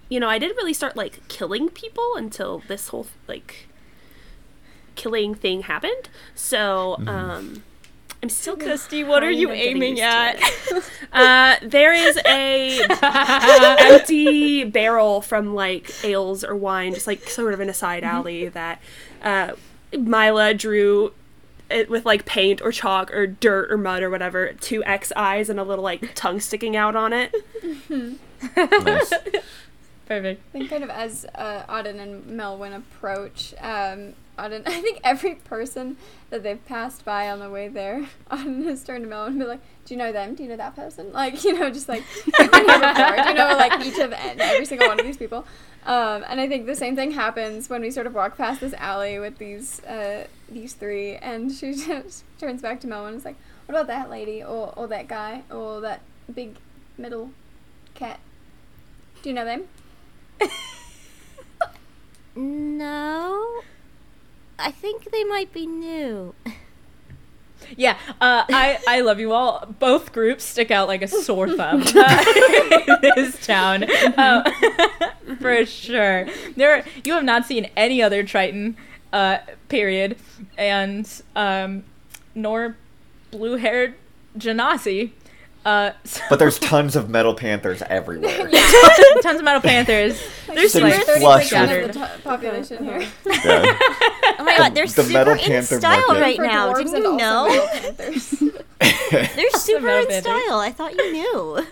you 0.09 0.19
know, 0.19 0.29
I 0.29 0.39
didn't 0.39 0.57
really 0.57 0.75
start 0.75 0.97
like 0.97 1.27
killing 1.29 1.69
people 1.69 2.15
until 2.17 2.63
this 2.69 2.89
whole 2.89 3.07
like 3.29 3.69
killing 4.95 5.35
thing 5.35 5.63
happened. 5.63 6.09
So, 6.35 6.97
um 7.07 7.63
I'm 8.23 8.29
still 8.29 8.57
Christy, 8.57 9.03
what 9.03 9.23
are 9.23 9.31
you 9.31 9.47
kind 9.47 9.59
of 9.59 9.65
getting 9.65 9.83
aiming 9.83 10.01
at? 10.01 10.39
Uh, 11.13 11.57
there 11.63 11.93
is 11.93 12.17
a 12.25 12.81
empty 13.81 14.63
barrel 14.63 15.21
from 15.21 15.57
like 15.57 15.93
ales 16.05 16.45
or 16.45 16.55
wine, 16.55 16.95
just 16.95 17.09
like 17.09 17.29
sort 17.29 17.53
of 17.53 17.61
in 17.61 17.69
a 17.69 17.75
side 17.75 18.05
alley 18.05 18.47
that 18.47 18.81
uh, 19.23 19.55
Myla 19.93 20.55
drew 20.55 21.13
it 21.71 21.89
with 21.89 22.05
like 22.05 22.25
paint 22.27 22.61
or 22.63 22.73
chalk 22.73 23.13
or 23.13 23.27
dirt 23.27 23.71
or 23.73 23.77
mud 23.79 24.03
or 24.03 24.11
whatever. 24.11 24.53
Two 24.61 24.83
X 24.85 25.13
eyes 25.17 25.49
and 25.49 25.59
a 25.61 25.65
little 25.65 25.85
like 25.85 26.15
tongue 26.15 26.41
sticking 26.41 26.77
out 26.77 26.97
on 26.97 27.13
it. 27.13 27.35
Nice. 28.57 29.13
perfect 30.07 30.43
I 30.49 30.53
think 30.53 30.71
kind 30.71 30.83
of 30.83 30.89
as 30.89 31.27
uh, 31.35 31.63
Oddyn 31.69 32.01
and 32.01 32.25
Melwyn 32.25 32.75
approach, 32.75 33.55
um, 33.61 34.15
Oddyn, 34.39 34.63
I 34.67 34.81
think 34.81 34.99
every 35.05 35.35
person 35.35 35.99
that 36.31 36.43
they've 36.43 36.65
passed 36.65 37.05
by 37.05 37.31
on 37.31 37.39
the 37.39 37.51
way 37.51 37.69
there, 37.69 38.07
Oddyn 38.31 38.65
has 38.65 38.83
turned 38.83 39.05
to 39.05 39.11
Melwyn 39.11 39.29
and 39.29 39.39
be 39.39 39.45
like, 39.45 39.61
"Do 39.85 39.95
you 39.95 39.99
know 39.99 40.11
them? 40.11 40.35
Do 40.35 40.43
you 40.43 40.49
know 40.49 40.57
that 40.57 40.75
person? 40.75 41.13
Like, 41.13 41.45
you 41.45 41.59
know, 41.59 41.71
just 41.71 41.89
like 41.89 42.03
you've 42.27 42.51
been 42.51 42.65
here 42.65 42.79
before. 42.81 43.17
Do 43.23 43.29
you 43.29 43.35
know 43.35 43.57
like 43.57 43.87
each 43.87 43.99
of 43.99 44.13
every 44.13 44.65
single 44.65 44.89
one 44.89 44.99
of 44.99 45.07
these 45.07 45.19
people?" 45.19 45.45
Um, 45.87 46.25
and 46.29 46.41
I 46.41 46.47
think 46.47 46.67
the 46.67 46.77
same 46.77 46.95
thing 46.95 47.13
happens 47.13 47.71
when 47.71 47.81
we 47.81 47.91
sort 47.91 48.07
of 48.07 48.15
walk 48.15 48.37
past 48.37 48.61
this 48.61 48.75
alley 48.75 49.19
with 49.19 49.39
these 49.39 49.83
uh, 49.85 50.27
these 50.49 50.75
three, 50.75 51.17
and 51.17 51.51
she 51.51 51.73
just 51.87 52.25
turns 52.39 52.63
back 52.63 52.81
to 52.81 52.87
Mel 52.87 53.07
and 53.07 53.17
is 53.17 53.25
like, 53.25 53.37
"What 53.67 53.75
about 53.75 53.87
that 53.87 54.11
lady, 54.11 54.43
or 54.43 54.73
or 54.77 54.87
that 54.89 55.09
guy, 55.09 55.43
or 55.51 55.81
that 55.81 56.03
big 56.33 56.57
middle 56.99 57.31
cat? 57.95 58.21
Do 59.23 59.31
you 59.31 59.35
know 59.35 59.45
them?" 59.45 59.65
No. 62.37 63.63
I 64.59 64.71
think 64.71 65.11
they 65.11 65.25
might 65.25 65.53
be 65.53 65.67
new. 65.67 66.35
yeah 67.77 67.97
uh, 68.21 68.45
I, 68.49 68.79
I 68.89 69.01
love 69.01 69.21
you 69.21 69.33
all. 69.33 69.67
Both 69.79 70.13
groups 70.13 70.45
stick 70.45 70.71
out 70.71 70.89
like 70.89 71.03
a 71.03 71.09
sore 71.09 71.49
thumb 71.57 71.83
uh, 71.95 72.25
in 72.89 72.99
this 73.15 73.45
town 73.47 73.85
uh, 73.85 74.51
for 75.41 75.65
sure. 75.67 76.27
There 76.57 76.85
you 77.05 77.15
have 77.15 77.25
not 77.25 77.47
seen 77.47 77.71
any 77.77 78.03
other 78.03 78.23
triton 78.23 78.77
uh, 79.13 79.39
period 79.69 80.17
and 80.57 81.23
um, 81.37 81.85
nor 82.35 82.77
blue-haired 83.31 83.95
genasi 84.39 85.13
uh, 85.65 85.93
so 86.05 86.21
But 86.31 86.39
there's 86.39 86.59
tons 86.59 86.97
of 86.97 87.09
metal 87.11 87.35
panthers 87.35 87.83
everywhere. 87.83 88.49
tons 89.23 89.39
of 89.39 89.45
metal 89.45 89.61
panthers 89.61 90.21
There's 90.47 90.73
City's 90.73 90.97
like 90.97 91.19
flush 91.19 91.51
30% 91.51 91.61
with- 91.61 91.89
of 91.89 91.93
the 91.95 91.99
to- 92.01 92.23
population 92.25 92.85
here. 92.85 93.01
Yeah. 93.45 93.79
Oh 94.39 94.45
my 94.45 94.57
god, 94.57 94.75
they're 94.75 94.87
the 94.87 94.91
super 95.03 95.13
Metal 95.13 95.35
in 95.35 95.63
style 95.63 95.99
market. 96.09 96.21
right 96.21 96.39
now. 96.41 96.73
dwarves 96.73 96.77
Didn't 96.93 96.95
and 96.97 97.05
you 97.05 97.17
know? 97.19 97.67
They're 99.11 99.51
super 99.51 99.87
Metal 99.87 100.01
in 100.03 100.09
Panther. 100.09 100.21
style. 100.23 100.59
I 100.61 100.73
thought 100.73 100.95
you 100.97 101.13
knew. 101.13 101.67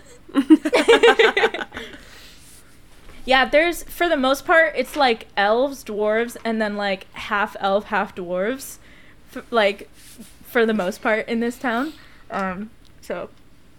Yeah, 3.25 3.45
there's 3.45 3.83
for 3.83 4.09
the 4.09 4.17
most 4.17 4.45
part 4.45 4.73
it's 4.75 4.95
like 4.95 5.27
elves, 5.37 5.83
dwarves, 5.83 6.35
and 6.43 6.61
then 6.61 6.75
like 6.77 7.11
half 7.13 7.55
elf, 7.59 7.85
half 7.85 8.15
dwarves. 8.15 8.77
f- 9.35 9.43
like 9.51 9.89
for 10.43 10.65
the 10.65 10.73
most 10.73 11.01
part 11.01 11.27
in 11.27 11.39
this 11.39 11.57
town. 11.57 11.93
Um, 12.31 12.71
so 13.01 13.29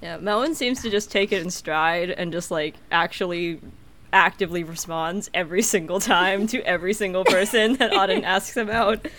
Yeah, 0.03 0.19
Melwyn 0.19 0.55
seems 0.55 0.83
to 0.83 0.91
just 0.91 1.11
take 1.11 1.33
it 1.33 1.43
in 1.43 1.51
stride 1.51 2.11
and 2.11 2.33
just 2.33 2.51
like 2.51 2.75
actually 2.91 3.61
actively 4.13 4.65
responds 4.65 5.31
every 5.35 5.63
single 5.63 6.01
time 6.01 6.47
to 6.49 6.61
every 6.63 6.95
single 6.95 7.25
person 7.25 7.75
that 7.75 7.93
Oddyn 7.93 8.23
asks 8.25 8.57
him 8.57 8.71
out. 8.71 9.07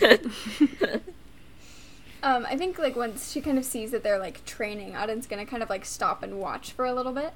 Um, 2.22 2.46
I 2.48 2.56
think 2.56 2.78
like 2.78 2.94
once 2.94 3.32
she 3.32 3.40
kind 3.40 3.58
of 3.58 3.64
sees 3.64 3.90
that 3.90 4.04
they're 4.04 4.18
like 4.18 4.44
training, 4.44 4.92
Oddyn's 4.92 5.26
gonna 5.26 5.46
kind 5.46 5.62
of 5.62 5.68
like 5.68 5.84
stop 5.84 6.22
and 6.22 6.38
watch 6.38 6.72
for 6.72 6.84
a 6.84 6.94
little 6.94 7.12
bit. 7.12 7.32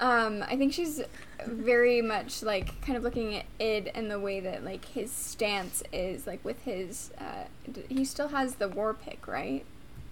Um, 0.00 0.42
I 0.48 0.56
think 0.56 0.72
she's 0.72 1.02
very 1.46 2.00
much 2.00 2.42
like 2.42 2.80
kind 2.80 2.96
of 2.96 3.02
looking 3.02 3.34
at 3.34 3.44
Id 3.60 3.90
and 3.94 4.10
the 4.10 4.18
way 4.18 4.40
that 4.40 4.64
like 4.64 4.86
his 4.86 5.10
stance 5.10 5.82
is 5.92 6.26
like 6.26 6.42
with 6.42 6.62
his. 6.64 7.10
Uh, 7.18 7.44
d- 7.70 7.84
he 7.90 8.04
still 8.06 8.28
has 8.28 8.54
the 8.54 8.68
war 8.68 8.94
pick, 8.94 9.28
right? 9.28 9.64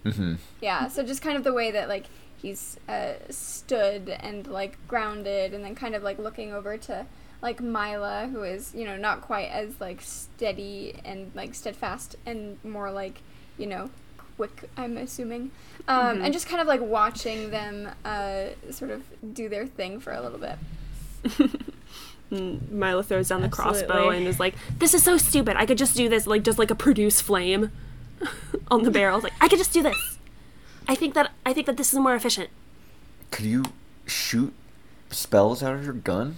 Mm-hmm. 0.05 0.35
Yeah. 0.61 0.87
So 0.89 1.01
just 1.01 1.23
kind 1.23 1.35
of 1.35 1.43
the 1.43 1.53
way 1.53 1.71
that 1.71 1.89
like 1.89 2.05
he's 2.41 2.77
uh, 2.87 3.13
stood 3.29 4.09
and 4.09 4.47
like 4.47 4.77
grounded, 4.87 5.53
and 5.53 5.63
then 5.63 5.75
kind 5.75 5.95
of 5.95 6.03
like 6.03 6.19
looking 6.19 6.53
over 6.53 6.77
to 6.77 7.05
like 7.41 7.61
Myla, 7.61 8.29
who 8.31 8.43
is 8.43 8.73
you 8.75 8.85
know 8.85 8.97
not 8.97 9.21
quite 9.21 9.49
as 9.49 9.79
like 9.79 10.01
steady 10.01 10.95
and 11.05 11.31
like 11.35 11.55
steadfast, 11.55 12.15
and 12.25 12.63
more 12.63 12.91
like 12.91 13.21
you 13.57 13.67
know 13.67 13.89
quick. 14.35 14.69
I'm 14.77 14.97
assuming, 14.97 15.51
um, 15.87 16.21
and 16.21 16.33
just 16.33 16.47
kind 16.47 16.61
of 16.61 16.67
like 16.67 16.81
watching 16.81 17.51
them 17.51 17.89
uh, 18.05 18.45
sort 18.71 18.91
of 18.91 19.03
do 19.33 19.49
their 19.49 19.67
thing 19.67 19.99
for 19.99 20.13
a 20.13 20.21
little 20.21 20.39
bit. 20.39 20.57
Mm, 22.31 22.69
Myla 22.69 23.01
throws 23.01 23.29
down 23.29 23.41
the 23.41 23.49
crossbow 23.49 24.09
and 24.09 24.27
is 24.27 24.39
like, 24.39 24.53
"This 24.77 24.93
is 24.93 25.03
so 25.03 25.17
stupid. 25.17 25.57
I 25.57 25.65
could 25.65 25.79
just 25.79 25.95
do 25.95 26.07
this, 26.07 26.27
like 26.27 26.43
just 26.43 26.59
like 26.59 26.69
a 26.69 26.75
produce 26.75 27.21
flame 27.21 27.71
on 28.69 28.83
the 28.83 28.91
barrel. 28.91 29.19
Like 29.19 29.33
I 29.41 29.47
could 29.47 29.57
just 29.57 29.73
do 29.73 29.81
this. 29.81 30.18
I 30.89 30.95
think 30.95 31.13
that 31.13 31.31
I 31.45 31.53
think 31.53 31.65
that 31.67 31.77
this 31.77 31.93
is 31.93 31.99
more 31.99 32.15
efficient." 32.15 32.49
Could 33.31 33.45
you 33.45 33.63
shoot 34.05 34.53
spells 35.11 35.61
out 35.63 35.75
of 35.75 35.83
your 35.85 35.93
gun? 35.93 36.37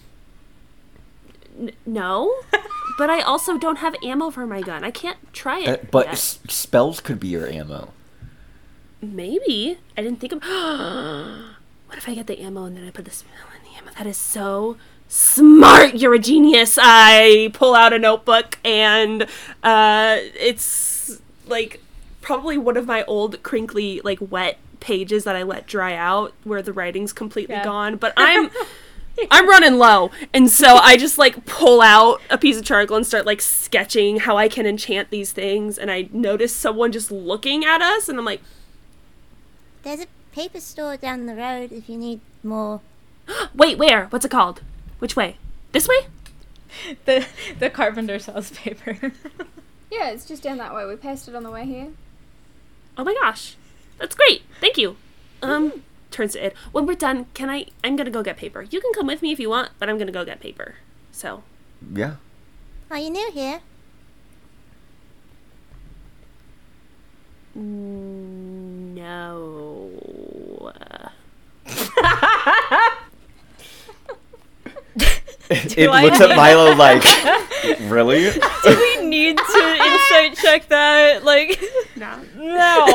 N- 1.57 1.71
no, 1.85 2.33
but 2.97 3.09
I 3.09 3.21
also 3.21 3.57
don't 3.57 3.77
have 3.79 3.95
ammo 4.03 4.29
for 4.29 4.45
my 4.45 4.61
gun. 4.61 4.83
I 4.83 4.91
can't 4.91 5.17
try 5.33 5.63
Uh, 5.63 5.71
it. 5.73 5.91
but 5.91 6.05
yet. 6.07 6.13
s- 6.13 6.39
spells 6.49 6.99
could 6.99 7.19
be 7.19 7.29
your 7.29 7.47
ammo. 7.47 7.93
maybe 9.01 9.77
I 9.97 10.01
didn't 10.03 10.19
think 10.19 10.33
of. 10.33 10.41
what 11.87 11.97
if 11.97 12.07
I 12.07 12.13
get 12.15 12.27
the 12.27 12.39
ammo 12.39 12.65
and 12.65 12.75
then 12.77 12.85
I 12.87 12.91
put 12.91 13.05
the 13.05 13.11
spell 13.11 13.47
in 13.57 13.63
the 13.71 13.77
ammo? 13.77 13.91
That 13.97 14.07
is 14.07 14.17
so 14.17 14.77
smart. 15.07 15.95
You're 15.95 16.13
a 16.13 16.19
genius. 16.19 16.77
I 16.81 17.49
pull 17.53 17.73
out 17.75 17.93
a 17.93 17.99
notebook 17.99 18.57
and 18.63 19.23
uh, 19.63 20.17
it's 20.39 21.19
like 21.47 21.81
probably 22.21 22.57
one 22.57 22.77
of 22.77 22.85
my 22.87 23.03
old 23.05 23.41
crinkly 23.43 23.99
like 24.03 24.19
wet 24.21 24.57
pages 24.79 25.23
that 25.25 25.35
I 25.35 25.43
let 25.43 25.67
dry 25.67 25.95
out 25.95 26.33
where 26.43 26.61
the 26.61 26.73
writing's 26.73 27.13
completely 27.13 27.55
Yeah. 27.55 27.63
gone. 27.63 27.97
But 27.97 28.13
I'm. 28.17 28.49
I'm 29.29 29.47
running 29.47 29.77
low, 29.77 30.09
and 30.33 30.49
so 30.49 30.77
I 30.77 30.95
just 30.95 31.17
like 31.17 31.45
pull 31.45 31.81
out 31.81 32.21
a 32.29 32.37
piece 32.37 32.57
of 32.57 32.63
charcoal 32.63 32.95
and 32.95 33.05
start 33.05 33.25
like 33.25 33.41
sketching 33.41 34.19
how 34.19 34.37
I 34.37 34.47
can 34.47 34.65
enchant 34.65 35.09
these 35.09 35.33
things. 35.33 35.77
And 35.77 35.91
I 35.91 36.07
notice 36.13 36.55
someone 36.55 36.93
just 36.93 37.11
looking 37.11 37.65
at 37.65 37.81
us, 37.81 38.07
and 38.07 38.17
I'm 38.17 38.23
like, 38.23 38.41
There's 39.83 39.99
a 39.99 40.07
paper 40.31 40.61
store 40.61 40.95
down 40.95 41.25
the 41.25 41.35
road 41.35 41.73
if 41.73 41.89
you 41.89 41.97
need 41.97 42.21
more. 42.41 42.79
"Wait, 43.53 43.77
where? 43.77 44.05
What's 44.07 44.23
it 44.23 44.31
called? 44.31 44.61
Which 44.99 45.17
way? 45.17 45.35
This 45.73 45.89
way? 45.89 46.07
the 47.05 47.25
the 47.59 47.69
carpenter 47.69 48.17
sells 48.17 48.51
paper. 48.51 49.11
Yeah, 49.91 50.11
it's 50.11 50.25
just 50.25 50.41
down 50.41 50.57
that 50.59 50.73
way. 50.73 50.85
We 50.85 50.95
passed 50.95 51.27
it 51.27 51.35
on 51.35 51.43
the 51.43 51.51
way 51.51 51.65
here. 51.65 51.89
Oh 52.97 53.03
my 53.03 53.13
gosh, 53.21 53.55
that's 53.97 54.15
great. 54.15 54.43
Thank 54.59 54.77
you." 54.77 54.97
Um, 55.41 55.83
turns 56.11 56.33
to 56.33 56.45
it. 56.45 56.55
When 56.71 56.85
we're 56.85 56.95
done, 56.95 57.25
can 57.33 57.49
I? 57.49 57.67
I'm 57.83 57.95
gonna 57.95 58.11
go 58.11 58.23
get 58.23 58.37
paper. 58.37 58.61
You 58.63 58.81
can 58.81 58.93
come 58.93 59.07
with 59.07 59.21
me 59.21 59.31
if 59.31 59.39
you 59.39 59.49
want, 59.49 59.71
but 59.79 59.89
I'm 59.89 59.97
gonna 59.97 60.11
go 60.11 60.25
get 60.25 60.39
paper. 60.39 60.75
So 61.11 61.43
Yeah. 61.93 62.15
Are 62.89 62.97
you 62.97 63.09
new 63.09 63.31
here? 63.31 63.61
no. 67.55 69.89
it 75.49 75.89
I 75.89 76.03
looks 76.03 76.21
at 76.21 76.29
Myla 76.35 76.75
like, 76.75 77.03
really? 77.91 78.31
Do 78.31 78.39
we 78.65 79.05
need 79.05 79.37
to 79.37 79.77
insight 80.11 80.37
check 80.37 80.67
that? 80.69 81.23
Like, 81.23 81.61
No. 81.95 82.19
no. 82.35 82.85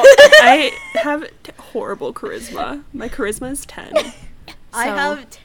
I 0.43 0.73
have 0.95 1.23
t- 1.43 1.53
horrible 1.59 2.13
charisma. 2.13 2.83
My 2.93 3.09
charisma 3.09 3.51
is 3.53 3.65
ten. 3.67 3.93
I 4.73 4.87
have. 4.87 5.31
T- 5.31 5.41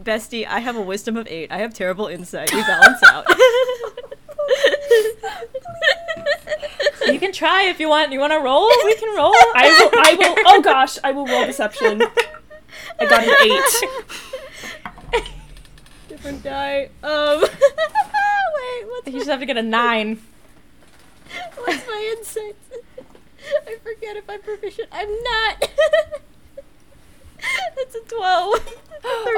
Bestie, 0.00 0.46
I 0.46 0.58
have 0.60 0.74
a 0.76 0.80
wisdom 0.80 1.16
of 1.16 1.26
eight. 1.28 1.52
I 1.52 1.58
have 1.58 1.74
terrible 1.74 2.06
insight. 2.08 2.52
We 2.52 2.60
balance 2.62 3.00
out. 3.04 3.24
you 7.06 7.18
can 7.20 7.32
try 7.32 7.64
if 7.64 7.78
you 7.80 7.88
want. 7.88 8.10
You 8.12 8.18
want 8.20 8.32
to 8.32 8.40
roll? 8.40 8.68
We 8.84 8.94
can 8.96 9.14
roll. 9.16 9.32
I 9.54 9.68
will. 9.68 9.90
I 9.94 10.14
will. 10.18 10.34
Oh 10.46 10.60
gosh, 10.62 10.98
I 11.04 11.12
will 11.12 11.26
roll 11.26 11.46
deception. 11.46 12.02
I 12.98 13.06
got 13.06 13.22
an 13.24 13.34
eight. 13.44 15.22
Different 16.08 16.42
die. 16.42 16.88
Um. 17.02 17.40
wait, 17.42 17.48
what's 18.86 19.06
You 19.06 19.12
just 19.12 19.28
have 19.30 19.40
to 19.40 19.46
get 19.46 19.56
a 19.56 19.62
nine. 19.62 20.20
What's 21.56 21.86
my 21.86 22.14
insight? 22.18 22.56
I 23.66 23.76
forget 23.82 24.16
if 24.16 24.28
I'm 24.28 24.40
proficient. 24.42 24.88
I'm 24.92 25.08
not. 25.22 25.70
That's 27.76 27.94
a 27.96 28.00
12. 28.00 28.78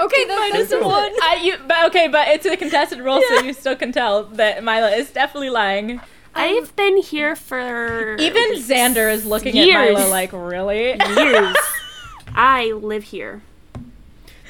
Okay, 0.05 0.25
that's- 0.27 0.51
minus 0.53 0.69
that's- 0.69 0.85
1. 0.87 1.13
I, 1.23 1.41
you, 1.43 1.57
but 1.67 1.87
okay, 1.87 2.07
but 2.09 2.29
it's 2.29 2.45
a 2.45 2.55
contested 2.55 3.01
roll, 3.01 3.23
so 3.29 3.41
you 3.41 3.55
still 3.55 3.75
can 3.77 3.93
tell 3.93 4.25
that 4.25 4.63
Myla 4.63 4.91
is 4.91 5.11
definitely 5.11 5.49
lying. 5.49 6.03
I've 6.35 6.77
been 6.77 6.99
here 6.99 7.35
for 7.35 8.17
Even 8.19 8.57
Zander 8.57 9.11
is 9.11 9.25
looking 9.25 9.57
years. 9.57 9.69
at 9.89 9.95
Myla 9.95 10.09
like, 10.11 10.33
really? 10.35 10.89
years. 11.17 11.57
I 12.35 12.73
live 12.73 13.05
here. 13.05 13.41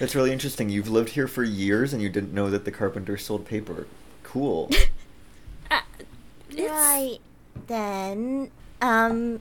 That's 0.01 0.16
really 0.16 0.33
interesting. 0.33 0.69
You've 0.69 0.89
lived 0.89 1.11
here 1.11 1.29
for 1.29 1.45
years 1.45 1.93
and 1.93 2.03
you 2.03 2.09
didn't 2.09 2.33
know 2.35 2.51
that 2.51 2.65
the 2.65 2.73
carpenter 2.73 3.16
sold 3.16 3.47
paper. 3.47 3.87
Cool. 4.25 4.71
Uh, 5.71 5.81
it's- 6.51 6.71
Right 6.71 7.19
then. 7.66 8.51
Um. 8.81 9.41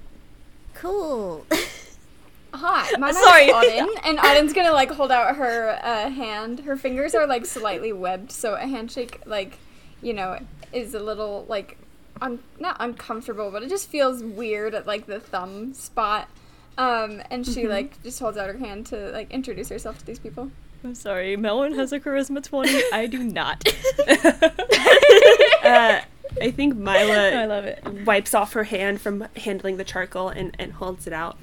Cool. 0.74 1.46
Hi, 2.56 2.92
my 3.00 3.08
name's 3.10 3.24
Sorry. 3.24 3.48
Oddyn, 3.48 3.88
and 4.04 4.20
Oddyn's 4.20 4.54
gonna 4.54 4.72
like 4.72 4.92
hold 4.92 5.12
out 5.12 5.36
her 5.38 5.80
uh, 5.82 6.10
hand. 6.12 6.60
Her 6.62 6.78
fingers 6.78 7.16
are 7.16 7.26
like 7.26 7.46
slightly 7.48 7.92
webbed, 7.92 8.32
so 8.32 8.54
a 8.54 8.68
handshake, 8.68 9.22
like, 9.26 9.58
you 10.04 10.14
know, 10.14 10.38
is 10.72 10.94
a 10.94 11.00
little 11.00 11.46
like, 11.50 11.78
un- 12.22 12.44
not 12.60 12.78
uncomfortable, 12.80 13.50
but 13.50 13.64
it 13.64 13.70
just 13.70 13.90
feels 13.90 14.24
weird 14.24 14.76
at 14.76 14.86
like 14.86 15.08
the 15.08 15.20
thumb 15.20 15.74
spot. 15.74 16.30
Um, 16.78 17.22
and 17.32 17.46
she 17.46 17.68
like 17.68 18.02
just 18.04 18.20
holds 18.20 18.38
out 18.38 18.48
her 18.48 18.58
hand 18.58 18.86
to 18.88 19.12
like 19.12 19.32
introduce 19.32 19.70
herself 19.70 19.98
to 20.00 20.06
these 20.06 20.20
people. 20.20 20.52
I'm 20.84 20.96
sorry, 20.96 21.36
Melon 21.36 21.74
has 21.74 21.92
a 21.92 22.00
charisma 22.00 22.44
20. 22.44 22.84
I 22.94 23.08
do 23.08 23.24
not. 23.24 23.64
Uh, 25.64 26.02
I 26.44 26.52
think 26.52 26.74
I 26.88 27.06
Myla 27.06 27.46
love 27.48 27.66
it. 27.66 27.84
wipes 28.06 28.34
off 28.34 28.54
her 28.54 28.66
hand 28.66 29.02
from 29.02 29.28
handling 29.38 29.78
the 29.78 29.84
charcoal 29.84 30.30
and, 30.30 30.56
and 30.60 30.74
holds 30.74 31.08
it 31.08 31.14
out, 31.14 31.38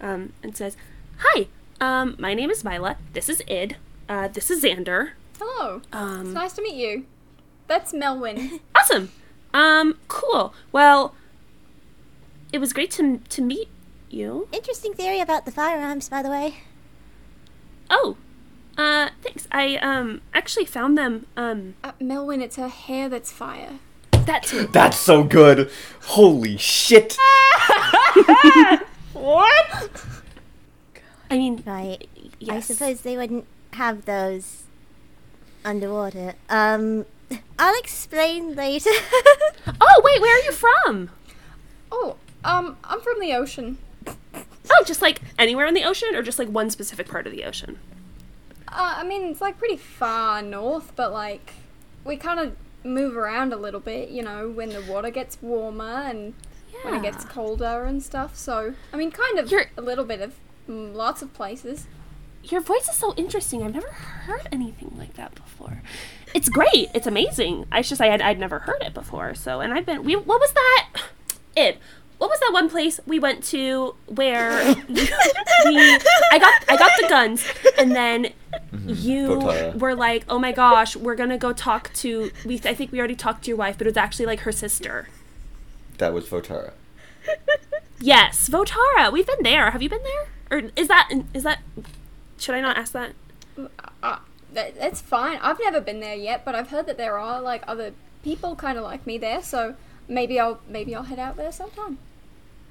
um, 0.00 0.32
and 0.42 0.56
says, 0.56 0.76
"Hi, 1.18 1.46
um, 1.80 2.16
my 2.18 2.34
name 2.34 2.50
is 2.50 2.64
Myla. 2.64 2.96
This 3.12 3.28
is 3.28 3.42
Id. 3.48 3.76
Uh, 4.08 4.28
this 4.28 4.50
is 4.50 4.64
Zander. 4.64 5.10
Hello, 5.38 5.76
it's 5.76 5.86
Um, 5.92 6.32
nice 6.32 6.52
to 6.54 6.62
meet 6.62 6.74
you. 6.74 7.06
That's 7.66 7.92
Melwyn. 7.92 8.60
awesome. 8.74 9.10
Um, 9.54 9.98
cool. 10.08 10.52
Well, 10.72 11.14
it 12.52 12.58
was 12.58 12.72
great 12.72 12.90
to 12.92 13.18
to 13.28 13.42
meet 13.42 13.68
you. 14.10 14.48
Interesting 14.52 14.94
theory 14.94 15.20
about 15.20 15.44
the 15.44 15.52
firearms, 15.52 16.08
by 16.08 16.22
the 16.22 16.30
way. 16.30 16.56
Oh, 17.88 18.16
uh, 18.78 19.10
thanks. 19.22 19.46
I 19.52 19.76
um 19.76 20.20
actually 20.34 20.64
found 20.66 20.96
them. 20.98 21.26
Um, 21.36 21.74
uh, 21.84 21.92
Melwyn, 22.00 22.40
it's 22.42 22.56
her 22.56 22.68
hair 22.68 23.08
that's 23.08 23.30
fire. 23.32 23.78
That 24.26 24.42
too. 24.44 24.66
That's 24.68 24.96
so 24.96 25.22
good. 25.24 25.70
Holy 26.02 26.56
shit. 26.56 27.16
What? 29.12 29.92
I 31.30 31.36
mean, 31.36 31.62
Right. 31.66 32.08
I 32.48 32.60
suppose 32.60 33.02
they 33.02 33.16
wouldn't 33.16 33.44
have 33.72 34.04
those 34.04 34.62
underwater. 35.64 36.34
Um. 36.48 37.06
I'll 37.58 37.78
explain 37.78 38.54
later. 38.54 38.90
Oh 39.80 40.00
wait, 40.02 40.20
where 40.20 40.36
are 40.36 40.44
you 40.44 40.52
from? 40.52 41.10
Oh, 41.92 42.16
um, 42.44 42.76
I'm 42.84 43.00
from 43.00 43.20
the 43.20 43.34
ocean. 43.34 43.76
Oh, 44.06 44.84
just 44.86 45.02
like 45.02 45.20
anywhere 45.38 45.66
in 45.66 45.74
the 45.74 45.84
ocean, 45.84 46.14
or 46.14 46.22
just 46.22 46.38
like 46.38 46.48
one 46.48 46.70
specific 46.70 47.08
part 47.08 47.26
of 47.26 47.32
the 47.32 47.44
ocean? 47.44 47.78
Uh, 48.68 48.94
I 48.98 49.04
mean, 49.04 49.22
it's 49.24 49.40
like 49.40 49.58
pretty 49.58 49.76
far 49.76 50.40
north, 50.42 50.92
but 50.96 51.12
like 51.12 51.52
we 52.04 52.16
kind 52.16 52.40
of 52.40 52.56
move 52.84 53.16
around 53.16 53.52
a 53.52 53.56
little 53.56 53.80
bit, 53.80 54.08
you 54.10 54.22
know, 54.22 54.48
when 54.48 54.70
the 54.70 54.80
water 54.82 55.10
gets 55.10 55.38
warmer 55.42 55.84
and 56.08 56.34
when 56.82 56.94
it 56.94 57.02
gets 57.02 57.24
colder 57.24 57.84
and 57.84 58.02
stuff. 58.02 58.36
So 58.36 58.74
I 58.92 58.96
mean, 58.96 59.10
kind 59.10 59.38
of 59.38 59.50
You're- 59.50 59.66
a 59.76 59.82
little 59.82 60.04
bit 60.04 60.20
of 60.20 60.34
mm, 60.68 60.94
lots 60.94 61.20
of 61.22 61.32
places. 61.34 61.86
Your 62.42 62.62
voice 62.62 62.88
is 62.88 62.94
so 62.96 63.12
interesting. 63.16 63.62
I've 63.62 63.74
never 63.74 63.90
heard 63.90 64.48
anything 64.50 64.94
like 64.98 65.14
that 65.14 65.34
before. 65.34 65.82
It's 66.34 66.48
great. 66.48 66.88
It's 66.94 67.06
amazing. 67.06 67.66
I 67.70 67.82
just 67.82 68.00
I 68.00 68.06
had 68.06 68.22
I'd 68.22 68.38
never 68.38 68.60
heard 68.60 68.80
it 68.82 68.94
before. 68.94 69.34
So 69.34 69.60
and 69.60 69.74
I've 69.74 69.84
been 69.84 70.04
we 70.04 70.16
what 70.16 70.40
was 70.40 70.52
that? 70.52 70.88
It. 71.56 71.78
What 72.18 72.30
was 72.30 72.38
that 72.40 72.50
one 72.52 72.70
place 72.70 73.00
we 73.06 73.18
went 73.18 73.42
to 73.44 73.94
where 74.06 74.74
we 74.88 75.76
I 76.32 76.38
got 76.38 76.64
I 76.68 76.76
got 76.78 76.92
the 77.00 77.06
guns 77.08 77.44
and 77.76 77.90
then 77.90 78.32
Mm-hmm. 78.52 78.88
you 78.88 79.28
Votara. 79.28 79.78
were 79.78 79.94
like, 79.94 80.24
"Oh 80.28 80.38
my 80.38 80.52
gosh, 80.52 80.96
we're 80.96 81.14
going 81.14 81.30
to 81.30 81.38
go 81.38 81.52
talk 81.52 81.92
to 81.94 82.30
we 82.44 82.56
I 82.64 82.74
think 82.74 82.92
we 82.92 82.98
already 82.98 83.14
talked 83.16 83.44
to 83.44 83.48
your 83.48 83.56
wife, 83.56 83.78
but 83.78 83.86
it 83.86 83.90
was 83.90 83.96
actually 83.96 84.26
like 84.26 84.40
her 84.40 84.52
sister." 84.52 85.08
That 85.98 86.12
was 86.12 86.26
Votara. 86.26 86.72
Yes, 88.00 88.48
Votara. 88.48 89.12
We've 89.12 89.26
been 89.26 89.42
there. 89.42 89.70
Have 89.70 89.82
you 89.82 89.88
been 89.88 90.02
there? 90.02 90.28
Or 90.50 90.70
is 90.74 90.88
that 90.88 91.10
is 91.34 91.42
that 91.42 91.60
should 92.38 92.54
I 92.54 92.60
not 92.60 92.78
ask 92.78 92.92
that? 92.92 93.12
Uh, 93.58 93.68
uh, 94.02 94.18
that, 94.52 94.78
that's 94.78 95.00
fine. 95.00 95.38
I've 95.42 95.60
never 95.60 95.80
been 95.80 96.00
there 96.00 96.14
yet, 96.14 96.44
but 96.44 96.54
I've 96.54 96.70
heard 96.70 96.86
that 96.86 96.96
there 96.96 97.18
are 97.18 97.40
like 97.40 97.62
other 97.68 97.92
people 98.24 98.56
kind 98.56 98.78
of 98.78 98.84
like 98.84 99.06
me 99.06 99.18
there. 99.18 99.42
So 99.42 99.74
maybe 100.08 100.40
I'll 100.40 100.60
maybe 100.66 100.94
I'll 100.94 101.04
head 101.04 101.18
out 101.18 101.36
there 101.36 101.52
sometime. 101.52 101.98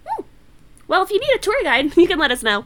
Hmm. 0.06 0.24
Well, 0.88 1.04
if 1.04 1.12
you 1.12 1.20
need 1.20 1.36
a 1.36 1.40
tour 1.40 1.62
guide, 1.64 1.96
you 1.98 2.08
can 2.08 2.18
let 2.20 2.32
us 2.32 2.42
know. 2.42 2.66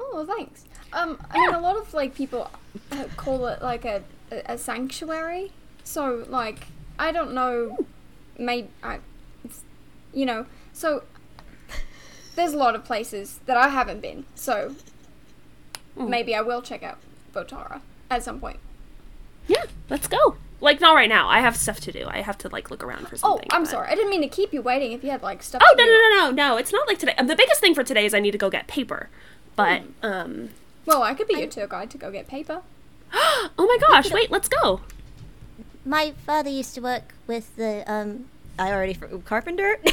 Oh, 0.00 0.24
thanks. 0.24 0.64
Um, 0.92 1.18
I 1.30 1.38
mean, 1.38 1.54
a 1.54 1.60
lot 1.60 1.76
of 1.76 1.94
like 1.94 2.14
people 2.14 2.50
uh, 2.90 3.04
call 3.16 3.46
it 3.46 3.62
like 3.62 3.84
a, 3.84 4.02
a, 4.30 4.58
sanctuary. 4.58 5.52
So 5.84 6.24
like, 6.28 6.66
I 6.98 7.12
don't 7.12 7.32
know, 7.32 7.86
maybe 8.38 8.68
I, 8.82 8.98
you 10.12 10.26
know, 10.26 10.46
so 10.72 11.04
there's 12.34 12.52
a 12.52 12.56
lot 12.56 12.74
of 12.74 12.84
places 12.84 13.40
that 13.46 13.56
I 13.56 13.68
haven't 13.68 14.00
been. 14.00 14.24
So 14.34 14.74
maybe 15.96 16.34
I 16.34 16.40
will 16.40 16.62
check 16.62 16.82
out 16.82 16.98
Votara 17.32 17.80
at 18.10 18.24
some 18.24 18.40
point. 18.40 18.58
Yeah, 19.46 19.64
let's 19.88 20.08
go. 20.08 20.36
Like 20.60 20.80
not 20.80 20.94
right 20.94 21.08
now. 21.08 21.28
I 21.28 21.40
have 21.40 21.56
stuff 21.56 21.80
to 21.80 21.92
do. 21.92 22.06
I 22.06 22.20
have 22.20 22.36
to 22.38 22.48
like 22.48 22.70
look 22.70 22.84
around 22.84 23.08
for 23.08 23.16
something. 23.16 23.24
Oh, 23.24 23.36
something. 23.36 23.48
I'm 23.52 23.62
but- 23.62 23.70
sorry. 23.70 23.88
I 23.88 23.94
didn't 23.94 24.10
mean 24.10 24.22
to 24.22 24.28
keep 24.28 24.52
you 24.52 24.60
waiting. 24.60 24.92
If 24.92 25.02
you 25.02 25.10
had 25.10 25.22
like 25.22 25.42
stuff. 25.42 25.62
Oh 25.64 25.74
to 25.74 25.82
no 25.82 25.84
no 25.84 25.92
no 25.92 26.30
no 26.30 26.30
no! 26.30 26.56
It's 26.58 26.72
not 26.72 26.86
like 26.86 26.98
today. 26.98 27.14
Um, 27.16 27.28
the 27.28 27.36
biggest 27.36 27.60
thing 27.60 27.74
for 27.74 27.82
today 27.82 28.04
is 28.04 28.12
I 28.12 28.20
need 28.20 28.32
to 28.32 28.38
go 28.38 28.50
get 28.50 28.66
paper. 28.66 29.08
But 29.56 29.82
um, 30.02 30.50
Well, 30.90 31.04
I 31.04 31.14
could 31.14 31.28
be 31.28 31.38
your 31.38 31.46
tour 31.46 31.68
guide 31.68 31.88
to 31.92 31.98
go 31.98 32.10
get 32.10 32.26
paper. 32.26 32.62
oh 33.12 33.50
my 33.58 33.78
gosh! 33.86 34.10
Wait, 34.10 34.28
let's 34.28 34.48
go. 34.48 34.80
My 35.84 36.14
father 36.26 36.50
used 36.50 36.74
to 36.74 36.80
work 36.80 37.14
with 37.28 37.54
the 37.54 37.84
um. 37.86 38.24
I 38.58 38.72
already 38.72 38.94
fr- 38.94 39.06
carpenter. 39.24 39.76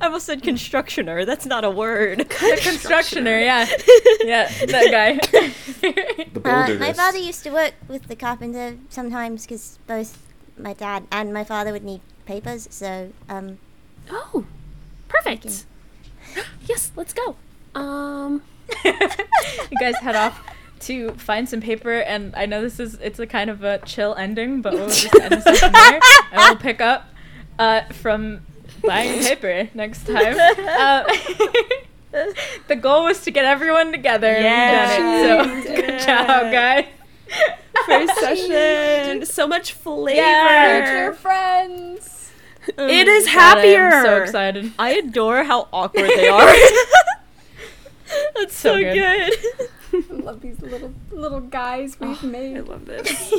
I 0.00 0.06
almost 0.06 0.26
said 0.26 0.40
constructioner. 0.40 1.26
That's 1.26 1.46
not 1.46 1.64
a 1.64 1.70
word. 1.70 2.20
The 2.20 2.24
constructioner, 2.62 3.42
yeah. 3.42 3.66
Yeah, 4.24 4.48
that 4.66 4.90
guy. 4.92 5.18
The 5.80 6.42
Uh, 6.44 6.78
my 6.78 6.92
father 6.92 7.18
used 7.18 7.42
to 7.42 7.50
work 7.50 7.74
with 7.88 8.06
the 8.06 8.14
carpenter 8.14 8.76
sometimes 8.88 9.46
because 9.46 9.80
both 9.88 10.16
my 10.56 10.74
dad 10.74 11.08
and 11.10 11.34
my 11.34 11.42
father 11.42 11.72
would 11.72 11.82
need 11.82 12.02
papers. 12.24 12.68
So 12.70 13.10
um, 13.28 13.58
Oh, 14.08 14.46
perfect. 15.08 15.66
yes, 16.68 16.92
let's 16.94 17.12
go. 17.12 17.34
Um, 17.74 18.42
you 18.84 19.78
guys 19.80 19.96
head 19.96 20.16
off 20.16 20.42
to 20.80 21.12
find 21.12 21.48
some 21.48 21.60
paper, 21.60 22.00
and 22.00 22.34
I 22.36 22.46
know 22.46 22.60
this 22.60 22.80
is 22.80 22.94
it's 22.94 23.18
a 23.18 23.26
kind 23.26 23.50
of 23.50 23.62
a 23.62 23.78
chill 23.78 24.14
ending, 24.14 24.62
but 24.62 24.72
we'll 24.74 24.88
just 24.88 25.14
end 25.14 25.32
the 25.32 25.40
session 25.40 25.72
there, 25.72 26.00
and 26.32 26.38
we'll 26.38 26.56
pick 26.56 26.80
up 26.80 27.06
uh, 27.58 27.82
from 27.92 28.40
buying 28.84 29.22
paper 29.22 29.68
next 29.74 30.06
time. 30.06 30.36
Uh, 30.38 31.04
the 32.68 32.76
goal 32.76 33.04
was 33.04 33.22
to 33.22 33.30
get 33.30 33.44
everyone 33.44 33.92
together, 33.92 34.28
and 34.28 35.04
we 35.04 35.10
did 35.28 35.60
it. 35.60 35.64
So 35.64 35.76
good 35.76 36.00
job, 36.00 36.52
guys. 36.52 36.86
first 37.86 38.20
session. 38.20 39.24
So 39.24 39.46
much 39.46 39.72
flavor. 39.72 40.20
Future 40.22 41.14
friends. 41.14 42.30
It 42.78 43.08
is 43.08 43.24
God, 43.26 43.32
happier. 43.32 43.88
I'm 43.88 44.04
so 44.04 44.22
excited. 44.22 44.72
I 44.78 44.90
adore 44.94 45.42
how 45.44 45.68
awkward 45.72 46.10
they 46.10 46.28
are. 46.28 46.54
That's 48.42 48.54
So 48.56 48.74
so, 48.74 48.78
good. 48.80 48.94
good. 48.94 49.68
I 50.10 50.14
love 50.14 50.40
these 50.40 50.60
little 50.60 50.92
little 51.10 51.40
guys 51.40 51.98
we've 52.00 52.16
oh, 52.22 52.26
I 52.26 52.30
made. 52.30 52.56
I 52.56 52.60
love 52.60 52.84
this. 52.86 53.32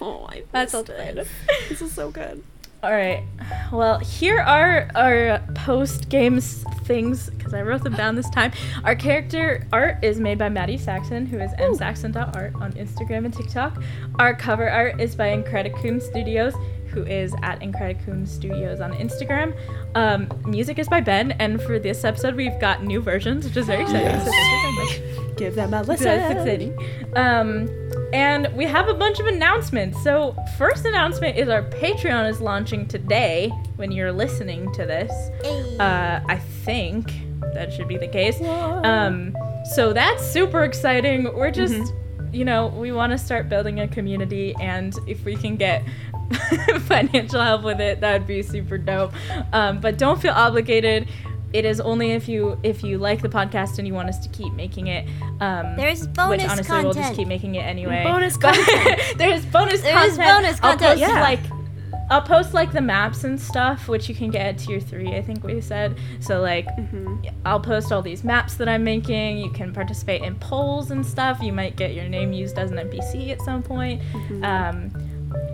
oh, 0.00 0.26
I 0.28 0.44
That's 0.52 0.74
okay. 0.74 1.14
it. 1.16 1.26
This 1.68 1.80
is 1.82 1.92
so 1.92 2.10
good. 2.10 2.42
All 2.82 2.92
right. 2.92 3.24
Well, 3.72 3.98
here 3.98 4.40
are 4.40 4.88
our 4.94 5.40
post 5.54 6.08
games 6.08 6.64
things 6.84 7.28
because 7.30 7.52
I 7.52 7.60
wrote 7.60 7.82
them 7.84 7.94
down 7.94 8.16
this 8.16 8.28
time. 8.30 8.52
Our 8.84 8.94
character 8.94 9.66
art 9.70 10.02
is 10.02 10.18
made 10.18 10.38
by 10.38 10.48
Maddie 10.48 10.78
Saxon, 10.78 11.26
who 11.26 11.38
is 11.38 11.50
msaxon.art 11.52 12.54
on 12.54 12.72
Instagram 12.72 13.26
and 13.26 13.34
TikTok. 13.34 13.82
Our 14.18 14.34
cover 14.34 14.68
art 14.68 14.98
is 14.98 15.14
by 15.14 15.28
Incredicoon 15.36 16.00
Studios, 16.00 16.54
who 16.90 17.04
is 17.04 17.34
at 17.42 17.60
Incredicoon 17.60 18.26
Studios 18.26 18.80
on 18.80 18.92
Instagram. 18.92 19.56
Um, 19.94 20.28
music 20.44 20.78
is 20.78 20.88
by 20.88 21.00
Ben, 21.00 21.32
and 21.32 21.60
for 21.62 21.78
this 21.78 22.04
episode, 22.04 22.34
we've 22.34 22.58
got 22.60 22.84
new 22.84 23.00
versions, 23.00 23.44
which 23.46 23.56
is 23.56 23.66
very 23.66 23.82
exciting. 23.82 24.06
Yes. 24.06 24.24
So 24.24 24.30
thank 24.30 24.52
you 24.52 25.06
very 25.06 25.24
much. 25.26 25.36
Give 25.36 25.54
them 25.54 25.74
a 25.74 25.82
listen. 25.82 26.04
That's 26.04 26.32
exciting. 26.32 26.76
Um, 27.16 27.68
and 28.12 28.48
we 28.56 28.64
have 28.64 28.88
a 28.88 28.94
bunch 28.94 29.20
of 29.20 29.26
announcements. 29.26 30.02
So, 30.02 30.36
first 30.58 30.84
announcement 30.84 31.36
is 31.36 31.48
our 31.48 31.62
Patreon 31.62 32.28
is 32.28 32.40
launching 32.40 32.86
today 32.86 33.52
when 33.76 33.92
you're 33.92 34.12
listening 34.12 34.72
to 34.74 34.84
this. 34.84 35.12
Uh, 35.80 36.20
I 36.28 36.36
think 36.36 37.12
that 37.54 37.72
should 37.72 37.88
be 37.88 37.96
the 37.96 38.08
case. 38.08 38.40
Um, 38.40 39.36
so 39.72 39.92
that's 39.92 40.24
super 40.24 40.64
exciting. 40.64 41.24
We're 41.34 41.50
just, 41.50 41.92
you 42.32 42.44
know, 42.44 42.68
we 42.68 42.92
want 42.92 43.12
to 43.12 43.18
start 43.18 43.48
building 43.48 43.80
a 43.80 43.88
community, 43.88 44.54
and 44.60 44.94
if 45.06 45.24
we 45.24 45.36
can 45.36 45.56
get 45.56 45.82
financial 46.80 47.40
help 47.40 47.62
with 47.62 47.80
it, 47.80 48.00
that 48.00 48.12
would 48.12 48.26
be 48.26 48.42
super 48.42 48.78
dope. 48.78 49.12
Um, 49.52 49.80
but 49.80 49.98
don't 49.98 50.20
feel 50.20 50.32
obligated. 50.32 51.08
It 51.52 51.64
is 51.64 51.80
only 51.80 52.12
if 52.12 52.28
you 52.28 52.58
if 52.62 52.84
you 52.84 52.98
like 52.98 53.22
the 53.22 53.28
podcast 53.28 53.78
and 53.78 53.86
you 53.86 53.92
want 53.92 54.08
us 54.08 54.18
to 54.20 54.28
keep 54.28 54.52
making 54.52 54.86
it. 54.86 55.08
Um, 55.40 55.74
There's 55.76 56.06
which 56.06 56.14
bonus 56.14 56.50
honestly 56.50 56.82
we'll 56.84 56.92
just 56.92 57.14
keep 57.14 57.26
making 57.26 57.56
it 57.56 57.62
anyway. 57.62 58.04
Bonus 58.04 58.36
content. 58.36 59.00
there's 59.16 59.44
bonus 59.46 59.80
There 59.80 60.06
is 60.06 60.16
content. 60.16 60.36
bonus 60.36 60.60
I'll 60.62 60.76
post 60.76 61.00
yeah. 61.00 61.20
like 61.20 61.40
I'll 62.10 62.22
post 62.22 62.54
like 62.54 62.72
the 62.72 62.80
maps 62.80 63.22
and 63.22 63.40
stuff, 63.40 63.86
which 63.86 64.08
you 64.08 64.16
can 64.16 64.30
get 64.30 64.44
at 64.44 64.58
tier 64.58 64.80
three. 64.80 65.14
I 65.14 65.22
think 65.22 65.44
we 65.44 65.60
said. 65.60 65.96
So 66.18 66.40
like, 66.40 66.66
I'll 67.46 67.60
post 67.60 67.92
all 67.92 68.02
these 68.02 68.24
maps 68.24 68.54
that 68.54 68.68
I'm 68.68 68.82
making. 68.82 69.38
You 69.38 69.50
can 69.52 69.72
participate 69.72 70.22
in 70.22 70.34
polls 70.34 70.90
and 70.90 71.06
stuff. 71.06 71.40
You 71.40 71.52
might 71.52 71.76
get 71.76 71.94
your 71.94 72.08
name 72.08 72.32
used 72.32 72.58
as 72.58 72.72
an 72.72 72.78
NPC 72.78 73.30
at 73.30 73.40
some 73.42 73.62
point. 73.62 74.02
Um, 74.42 74.90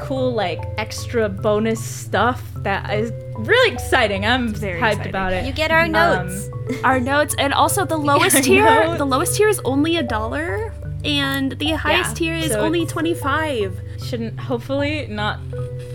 cool 0.01 0.33
like 0.33 0.61
extra 0.79 1.29
bonus 1.29 1.83
stuff 1.85 2.43
that 2.59 2.93
is 2.93 3.13
really 3.37 3.73
exciting. 3.73 4.25
I'm 4.27 4.49
Very 4.49 4.81
hyped 4.81 4.91
exciting. 4.93 5.11
about 5.11 5.33
it. 5.33 5.45
you 5.47 5.53
get 5.53 5.71
our 5.71 5.85
Um, 5.85 5.93
notes. 5.93 6.49
Our 6.85 6.99
notes, 6.99 7.35
and 7.39 7.53
also 7.55 7.85
the 7.85 7.97
lowest 8.11 8.43
tier. 8.43 8.65
notes. 8.65 8.99
The 8.99 9.07
lowest 9.07 9.37
tier 9.37 9.49
is 9.49 9.61
only 9.65 9.99
a 9.99 10.03
dollar, 10.03 10.73
and 11.05 11.53
the 11.53 11.71
highest 11.73 12.21
Yeah, 12.21 12.33
tier 12.33 12.45
is 12.47 12.53
so 12.53 12.61
only 12.61 12.85
twenty 12.87 13.15
five. 13.15 13.79
shouldn't 14.05 14.39
hopefully 14.39 15.07
not 15.09 15.39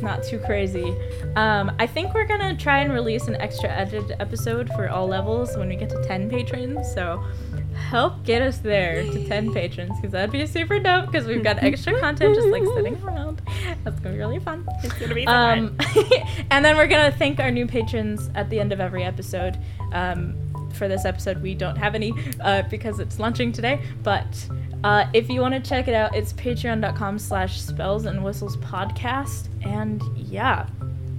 not 0.02 0.24
too 0.24 0.40
crazy 0.40 0.96
um, 1.36 1.72
i 1.78 1.86
think 1.86 2.12
we're 2.16 2.26
gonna 2.26 2.58
try 2.58 2.80
and 2.80 2.92
release 2.92 3.28
an 3.28 3.36
extra 3.36 3.70
edited 3.70 4.16
episode 4.20 4.68
for 4.70 4.90
all 4.90 5.08
levels 5.08 5.56
when 5.56 5.70
we 5.70 5.76
get 5.76 5.88
to 5.90 6.04
10 6.08 6.28
patrons 6.30 6.92
so 6.96 7.24
help 7.90 8.24
get 8.24 8.42
us 8.42 8.60
there 8.60 9.04
to 9.04 9.28
10 9.28 9.54
patrons 9.54 9.92
because 9.98 10.12
that'd 10.12 10.32
be 10.32 10.46
super 10.46 10.80
dope 10.80 11.08
because 11.08 11.28
we've 11.28 11.44
got 11.44 11.62
extra 11.64 12.00
content 12.00 12.36
just 12.36 12.48
like 12.48 12.64
sitting 12.76 12.96
around 13.04 13.42
that's 13.84 14.00
gonna 14.00 14.14
be 14.14 14.20
really 14.20 14.40
fun 14.40 14.68
It's 14.84 14.94
gonna 14.94 15.16
be 15.16 15.26
um, 15.28 15.78
and 16.52 16.64
then 16.64 16.78
we're 16.78 16.88
gonna 16.88 17.12
thank 17.12 17.40
our 17.40 17.52
new 17.52 17.68
patrons 17.68 18.30
at 18.36 18.50
the 18.50 18.60
end 18.60 18.72
of 18.72 18.80
every 18.80 19.04
episode. 19.04 19.58
Um, 19.94 20.36
for 20.74 20.88
this 20.88 21.04
episode, 21.06 21.42
we 21.42 21.54
don't 21.54 21.76
have 21.76 21.96
any 21.96 22.14
uh, 22.40 22.64
because 22.64 23.00
it's 23.00 23.20
launching 23.20 23.52
today. 23.52 23.82
But 24.04 24.48
uh, 24.84 25.06
if 25.14 25.30
you 25.30 25.42
want 25.42 25.54
to 25.54 25.60
check 25.60 25.88
it 25.88 25.94
out, 25.94 26.16
it's 26.16 26.34
patreon.com/slash 26.34 27.62
spells 27.62 28.06
and 28.06 28.24
whistles 28.24 28.58
podcast. 28.58 29.50
And 29.66 30.02
yeah, 30.16 30.68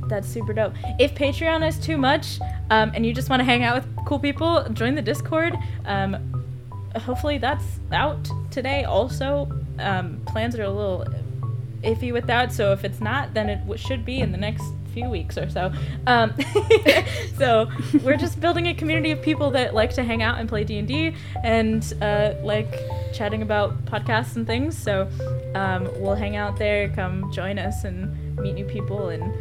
that's 0.08 0.28
super 0.28 0.52
dope. 0.52 0.74
If 0.98 1.14
Patreon 1.14 1.66
is 1.66 1.78
too 1.78 1.96
much 1.96 2.40
um, 2.70 2.92
and 2.94 3.04
you 3.04 3.12
just 3.14 3.30
want 3.30 3.40
to 3.40 3.44
hang 3.44 3.62
out 3.62 3.76
with 3.76 4.06
cool 4.06 4.18
people, 4.18 4.66
join 4.72 4.94
the 4.94 5.02
Discord. 5.02 5.54
Um, 5.84 6.41
hopefully 6.96 7.38
that's 7.38 7.64
out 7.92 8.28
today. 8.50 8.84
Also, 8.84 9.50
um, 9.78 10.20
plans 10.26 10.58
are 10.58 10.64
a 10.64 10.70
little 10.70 11.06
iffy 11.82 12.12
with 12.12 12.26
that. 12.26 12.52
So 12.52 12.72
if 12.72 12.84
it's 12.84 13.00
not, 13.00 13.34
then 13.34 13.48
it 13.48 13.78
should 13.78 14.04
be 14.04 14.20
in 14.20 14.32
the 14.32 14.38
next 14.38 14.64
few 14.92 15.08
weeks 15.08 15.38
or 15.38 15.48
so. 15.48 15.72
Um, 16.06 16.34
so 17.38 17.70
we're 18.02 18.16
just 18.16 18.40
building 18.40 18.66
a 18.66 18.74
community 18.74 19.10
of 19.10 19.22
people 19.22 19.50
that 19.52 19.74
like 19.74 19.94
to 19.94 20.04
hang 20.04 20.22
out 20.22 20.38
and 20.38 20.48
play 20.48 20.64
D 20.64 20.78
and 20.78 20.88
D 20.88 21.14
and 21.42 21.92
uh, 22.00 22.34
like 22.42 22.74
chatting 23.12 23.42
about 23.42 23.84
podcasts 23.86 24.36
and 24.36 24.46
things. 24.46 24.76
So 24.76 25.08
um, 25.54 25.88
we'll 25.96 26.14
hang 26.14 26.36
out 26.36 26.58
there. 26.58 26.88
Come 26.90 27.32
join 27.32 27.58
us 27.58 27.84
and 27.84 28.36
meet 28.38 28.54
new 28.54 28.64
people 28.64 29.08
and 29.08 29.34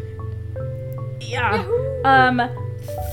yeah. 1.22 1.66
Um, 2.04 2.40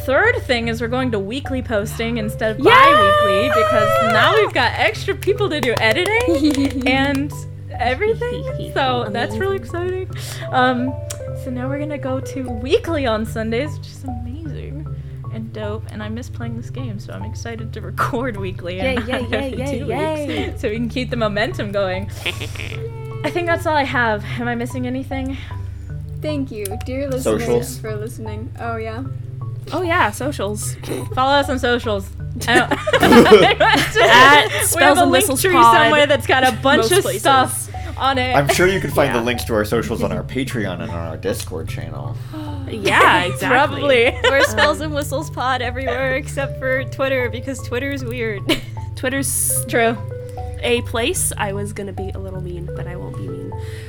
third 0.05 0.37
thing 0.43 0.69
is 0.69 0.81
we're 0.81 0.89
going 0.89 1.11
to 1.13 1.19
weekly 1.19 1.63
posting 1.63 2.17
instead 2.19 2.53
of 2.53 2.59
Yay! 2.59 2.65
bi-weekly 2.71 3.49
because 3.49 4.13
now 4.13 4.35
we've 4.35 4.53
got 4.53 4.73
extra 4.75 5.15
people 5.15 5.49
to 5.51 5.61
do 5.61 5.75
editing 5.79 6.87
and 6.89 7.33
everything. 7.71 8.45
So 8.75 9.09
that's 9.11 9.37
really 9.37 9.57
exciting. 9.57 10.09
Um, 10.51 10.95
so 11.43 11.51
now 11.51 11.69
we're 11.69 11.79
gonna 11.79 11.99
go 11.99 12.21
to 12.21 12.43
weekly 12.49 13.07
on 13.07 13.25
Sundays, 13.27 13.77
which 13.77 13.89
is 13.89 14.05
amazing 14.05 14.87
and 15.33 15.53
dope. 15.53 15.85
And 15.91 16.03
I 16.03 16.09
miss 16.09 16.29
playing 16.29 16.57
this 16.57 16.71
game, 16.71 16.99
so 17.01 17.13
I'm 17.13 17.25
excited 17.25 17.73
to 17.73 17.81
record 17.81 18.37
weekly 18.37 18.81
and 18.81 19.01
Yay, 19.01 19.07
yay, 19.07 19.21
not 19.23 19.31
yay, 19.31 19.53
every 19.53 19.79
two 19.79 19.87
yay. 19.87 20.47
weeks, 20.47 20.61
so 20.61 20.69
we 20.69 20.77
can 20.77 20.89
keep 20.89 21.11
the 21.11 21.17
momentum 21.17 21.73
going. 21.73 22.11
I 23.25 23.31
think 23.31 23.47
that's 23.47 23.67
all 23.67 23.75
I 23.77 23.85
have. 23.85 24.25
Am 24.25 24.47
I 24.47 24.55
missing 24.55 24.87
anything? 24.87 25.37
Thank 26.21 26.51
you, 26.53 26.67
dear 26.85 27.09
listeners, 27.09 27.43
Socials. 27.45 27.79
for 27.79 27.97
listening. 27.97 28.53
Oh 28.61 28.77
yeah. 28.77 29.03
Oh 29.73 29.83
yeah, 29.83 30.11
socials. 30.11 30.75
Follow 31.15 31.35
us 31.35 31.49
on 31.49 31.59
socials. 31.59 32.09
At 32.49 32.71
we 32.71 34.03
have 34.03 34.67
Spells 34.67 34.99
a 34.99 35.03
and 35.03 35.11
link 35.11 35.23
Whistles 35.23 35.43
tree 35.43 35.53
Pod, 35.53 35.75
somewhere 35.77 36.07
that's 36.07 36.27
got 36.27 36.45
a 36.45 36.53
bunch 36.63 36.83
most 36.83 36.93
of 36.93 37.03
places. 37.03 37.23
stuff 37.23 37.69
on 37.99 38.17
it. 38.19 38.35
I'm 38.37 38.49
sure 38.49 38.69
you 38.69 38.81
can 38.81 38.91
find 38.91 39.13
Yeah. 39.13 39.19
the 39.21 39.25
links 39.25 39.45
to 39.45 39.55
our 39.55 39.65
socials 39.65 40.03
on 40.03 40.13
our 40.13 40.23
Patreon 40.23 40.81
and 40.83 40.91
on 40.91 41.09
our 41.09 41.17
Discord 41.17 41.69
channel. 41.69 42.17
Yeah, 42.69 43.25
exactly. 43.25 43.49
Probably. 43.49 44.05
We're 44.31 44.39
um, 44.39 44.45
spells 44.45 44.81
and 44.81 44.95
whistles 44.95 45.31
pod 45.31 45.63
everywhere 45.63 46.15
except 46.17 46.59
for 46.61 46.85
Twitter 46.85 47.29
because 47.29 47.61
Twitter's 47.63 48.05
weird. 48.05 48.43
Twitter's 48.95 49.65
True. 49.67 49.97
a 50.63 50.83
place. 50.83 51.33
I 51.37 51.53
was 51.55 51.73
gonna 51.73 51.93
be 51.93 52.11
a 52.11 52.19
little 52.19 52.41
mean, 52.41 52.69
but 52.77 52.87
I 52.87 52.95
won't 52.97 53.17
be 53.17 53.27
mean. 53.27 53.48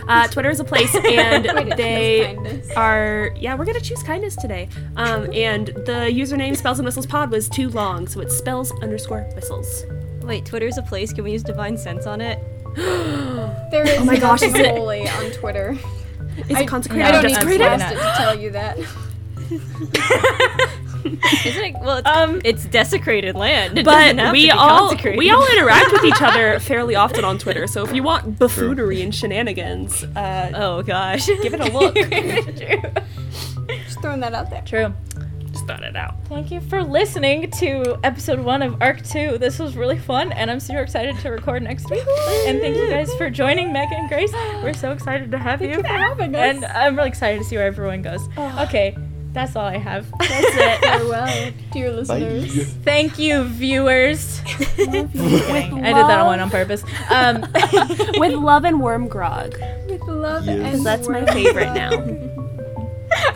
Uh, 0.09 0.27
Twitter 0.27 0.49
is 0.49 0.59
a 0.59 0.63
place, 0.63 0.93
and 0.95 1.43
Way 1.45 1.63
to 1.63 1.69
choose 1.69 1.75
they 1.77 2.73
are. 2.75 3.31
Yeah, 3.39 3.53
we're 3.53 3.65
gonna 3.65 3.79
choose 3.79 4.01
kindness 4.01 4.35
today. 4.35 4.67
Um, 4.95 5.31
and 5.33 5.67
the 5.67 6.09
username 6.11 6.57
Spells 6.57 6.79
and 6.79 6.85
Whistles 6.85 7.05
Pod 7.05 7.29
was 7.29 7.47
too 7.47 7.69
long, 7.69 8.07
so 8.07 8.19
it's 8.19 8.35
spells 8.35 8.71
underscore 8.81 9.21
whistles. 9.35 9.85
Wait, 10.23 10.45
Twitter 10.45 10.65
is 10.65 10.79
a 10.79 10.81
place. 10.81 11.13
Can 11.13 11.23
we 11.23 11.31
use 11.31 11.43
divine 11.43 11.77
sense 11.77 12.07
on 12.07 12.21
it? 12.21 12.39
There 13.71 13.87
is 13.87 13.99
Oh 13.99 14.05
my 14.05 14.17
gosh, 14.17 14.41
is 14.41 14.53
it- 14.55 14.71
holy 14.71 15.07
on 15.07 15.31
Twitter. 15.31 15.77
Is 16.47 16.55
I, 16.57 16.61
it 16.61 16.67
consecrated? 16.67 17.05
I 17.05 17.11
don't 17.11 17.23
need 17.23 17.35
to 17.35 17.45
desecrated? 17.45 17.97
to 17.97 18.13
tell 18.17 18.39
you 18.39 18.49
that. 18.51 18.77
Isn't 21.05 21.63
it? 21.63 21.75
Well, 21.81 21.97
it's, 21.97 22.07
Um, 22.09 22.41
it's 22.43 22.65
desecrated 22.65 23.35
land. 23.35 23.77
It 23.77 23.85
But 23.85 24.17
have 24.17 24.31
we 24.33 24.47
to 24.47 24.47
be 24.47 24.51
all 24.51 24.95
we 25.17 25.29
all 25.29 25.47
interact 25.51 25.91
with 25.91 26.03
each 26.05 26.21
other 26.21 26.59
fairly 26.61 26.95
often 26.95 27.23
on 27.23 27.37
Twitter. 27.37 27.67
So 27.67 27.83
if 27.85 27.93
you 27.93 28.03
want 28.03 28.37
buffoonery 28.39 29.01
and 29.01 29.13
shenanigans, 29.13 30.03
uh, 30.15 30.51
Oh 30.55 30.81
gosh. 30.83 31.27
give 31.27 31.53
it 31.53 31.59
a 31.61 31.71
look. 31.71 31.95
Just 33.85 34.01
throwing 34.01 34.19
that 34.21 34.33
out 34.33 34.49
there. 34.49 34.61
True. 34.65 34.93
Just 35.51 35.65
thought 35.65 35.83
it 35.83 35.95
out. 35.95 36.15
Thank 36.27 36.51
you 36.51 36.61
for 36.61 36.83
listening 36.83 37.49
to 37.51 37.97
episode 38.03 38.39
one 38.39 38.61
of 38.61 38.79
Arc 38.81 39.03
2. 39.03 39.37
This 39.39 39.57
was 39.57 39.75
really 39.75 39.97
fun, 39.97 40.31
and 40.31 40.51
I'm 40.51 40.59
super 40.59 40.79
excited 40.81 41.17
to 41.19 41.29
record 41.31 41.63
next 41.63 41.89
week. 41.89 42.03
And 42.45 42.59
thank 42.59 42.75
you 42.75 42.87
guys 42.89 43.13
for 43.15 43.29
joining 43.31 43.73
Meg 43.73 43.89
and 43.91 44.07
Grace. 44.09 44.31
We're 44.63 44.73
so 44.73 44.91
excited 44.91 45.31
to 45.31 45.37
have 45.39 45.61
you. 45.61 45.69
you 45.69 45.81
for 45.81 45.87
having 45.87 46.35
us. 46.35 46.39
And 46.55 46.65
I'm 46.65 46.95
really 46.95 47.09
excited 47.09 47.39
to 47.39 47.43
see 47.43 47.55
where 47.57 47.65
everyone 47.65 48.01
goes. 48.03 48.27
Okay, 48.37 48.95
that's 49.33 49.55
all 49.55 49.65
I 49.65 49.77
have. 49.77 50.09
That's 50.19 50.31
it. 50.31 50.79
Farewell, 50.81 51.51
dear 51.71 51.91
listeners. 51.91 52.73
Thank 52.83 53.19
you, 53.19 53.43
viewers. 53.43 54.41
Kidding. 54.45 55.05
I 55.15 55.93
did 55.93 56.07
that 56.07 56.25
one 56.25 56.39
on 56.39 56.49
purpose. 56.49 56.83
Um, 57.09 57.41
With 58.19 58.33
love 58.33 58.65
and 58.65 58.81
worm 58.81 59.07
grog. 59.07 59.53
With 59.87 60.01
love 60.01 60.45
Yes. 60.45 60.75
and 60.75 60.85
That's 60.85 61.07
my 61.07 61.25
favorite 61.25 61.67
love. 61.67 61.75
now. 61.75 62.35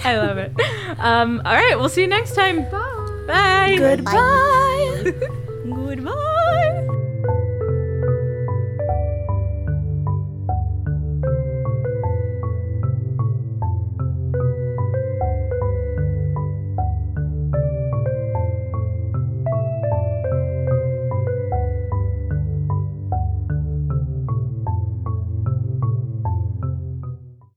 I 0.03 0.18
love 0.18 0.38
it. 0.38 0.52
Um, 0.99 1.41
all 1.45 1.53
right, 1.56 1.78
we'll 1.78 1.90
see 1.90 2.02
you 2.02 2.07
next 2.07 2.36
time. 2.36 2.64
Bye. 2.70 3.26
Bye. 3.28 3.76
Goodbye. 3.78 5.14
Goodbye. 5.65 6.99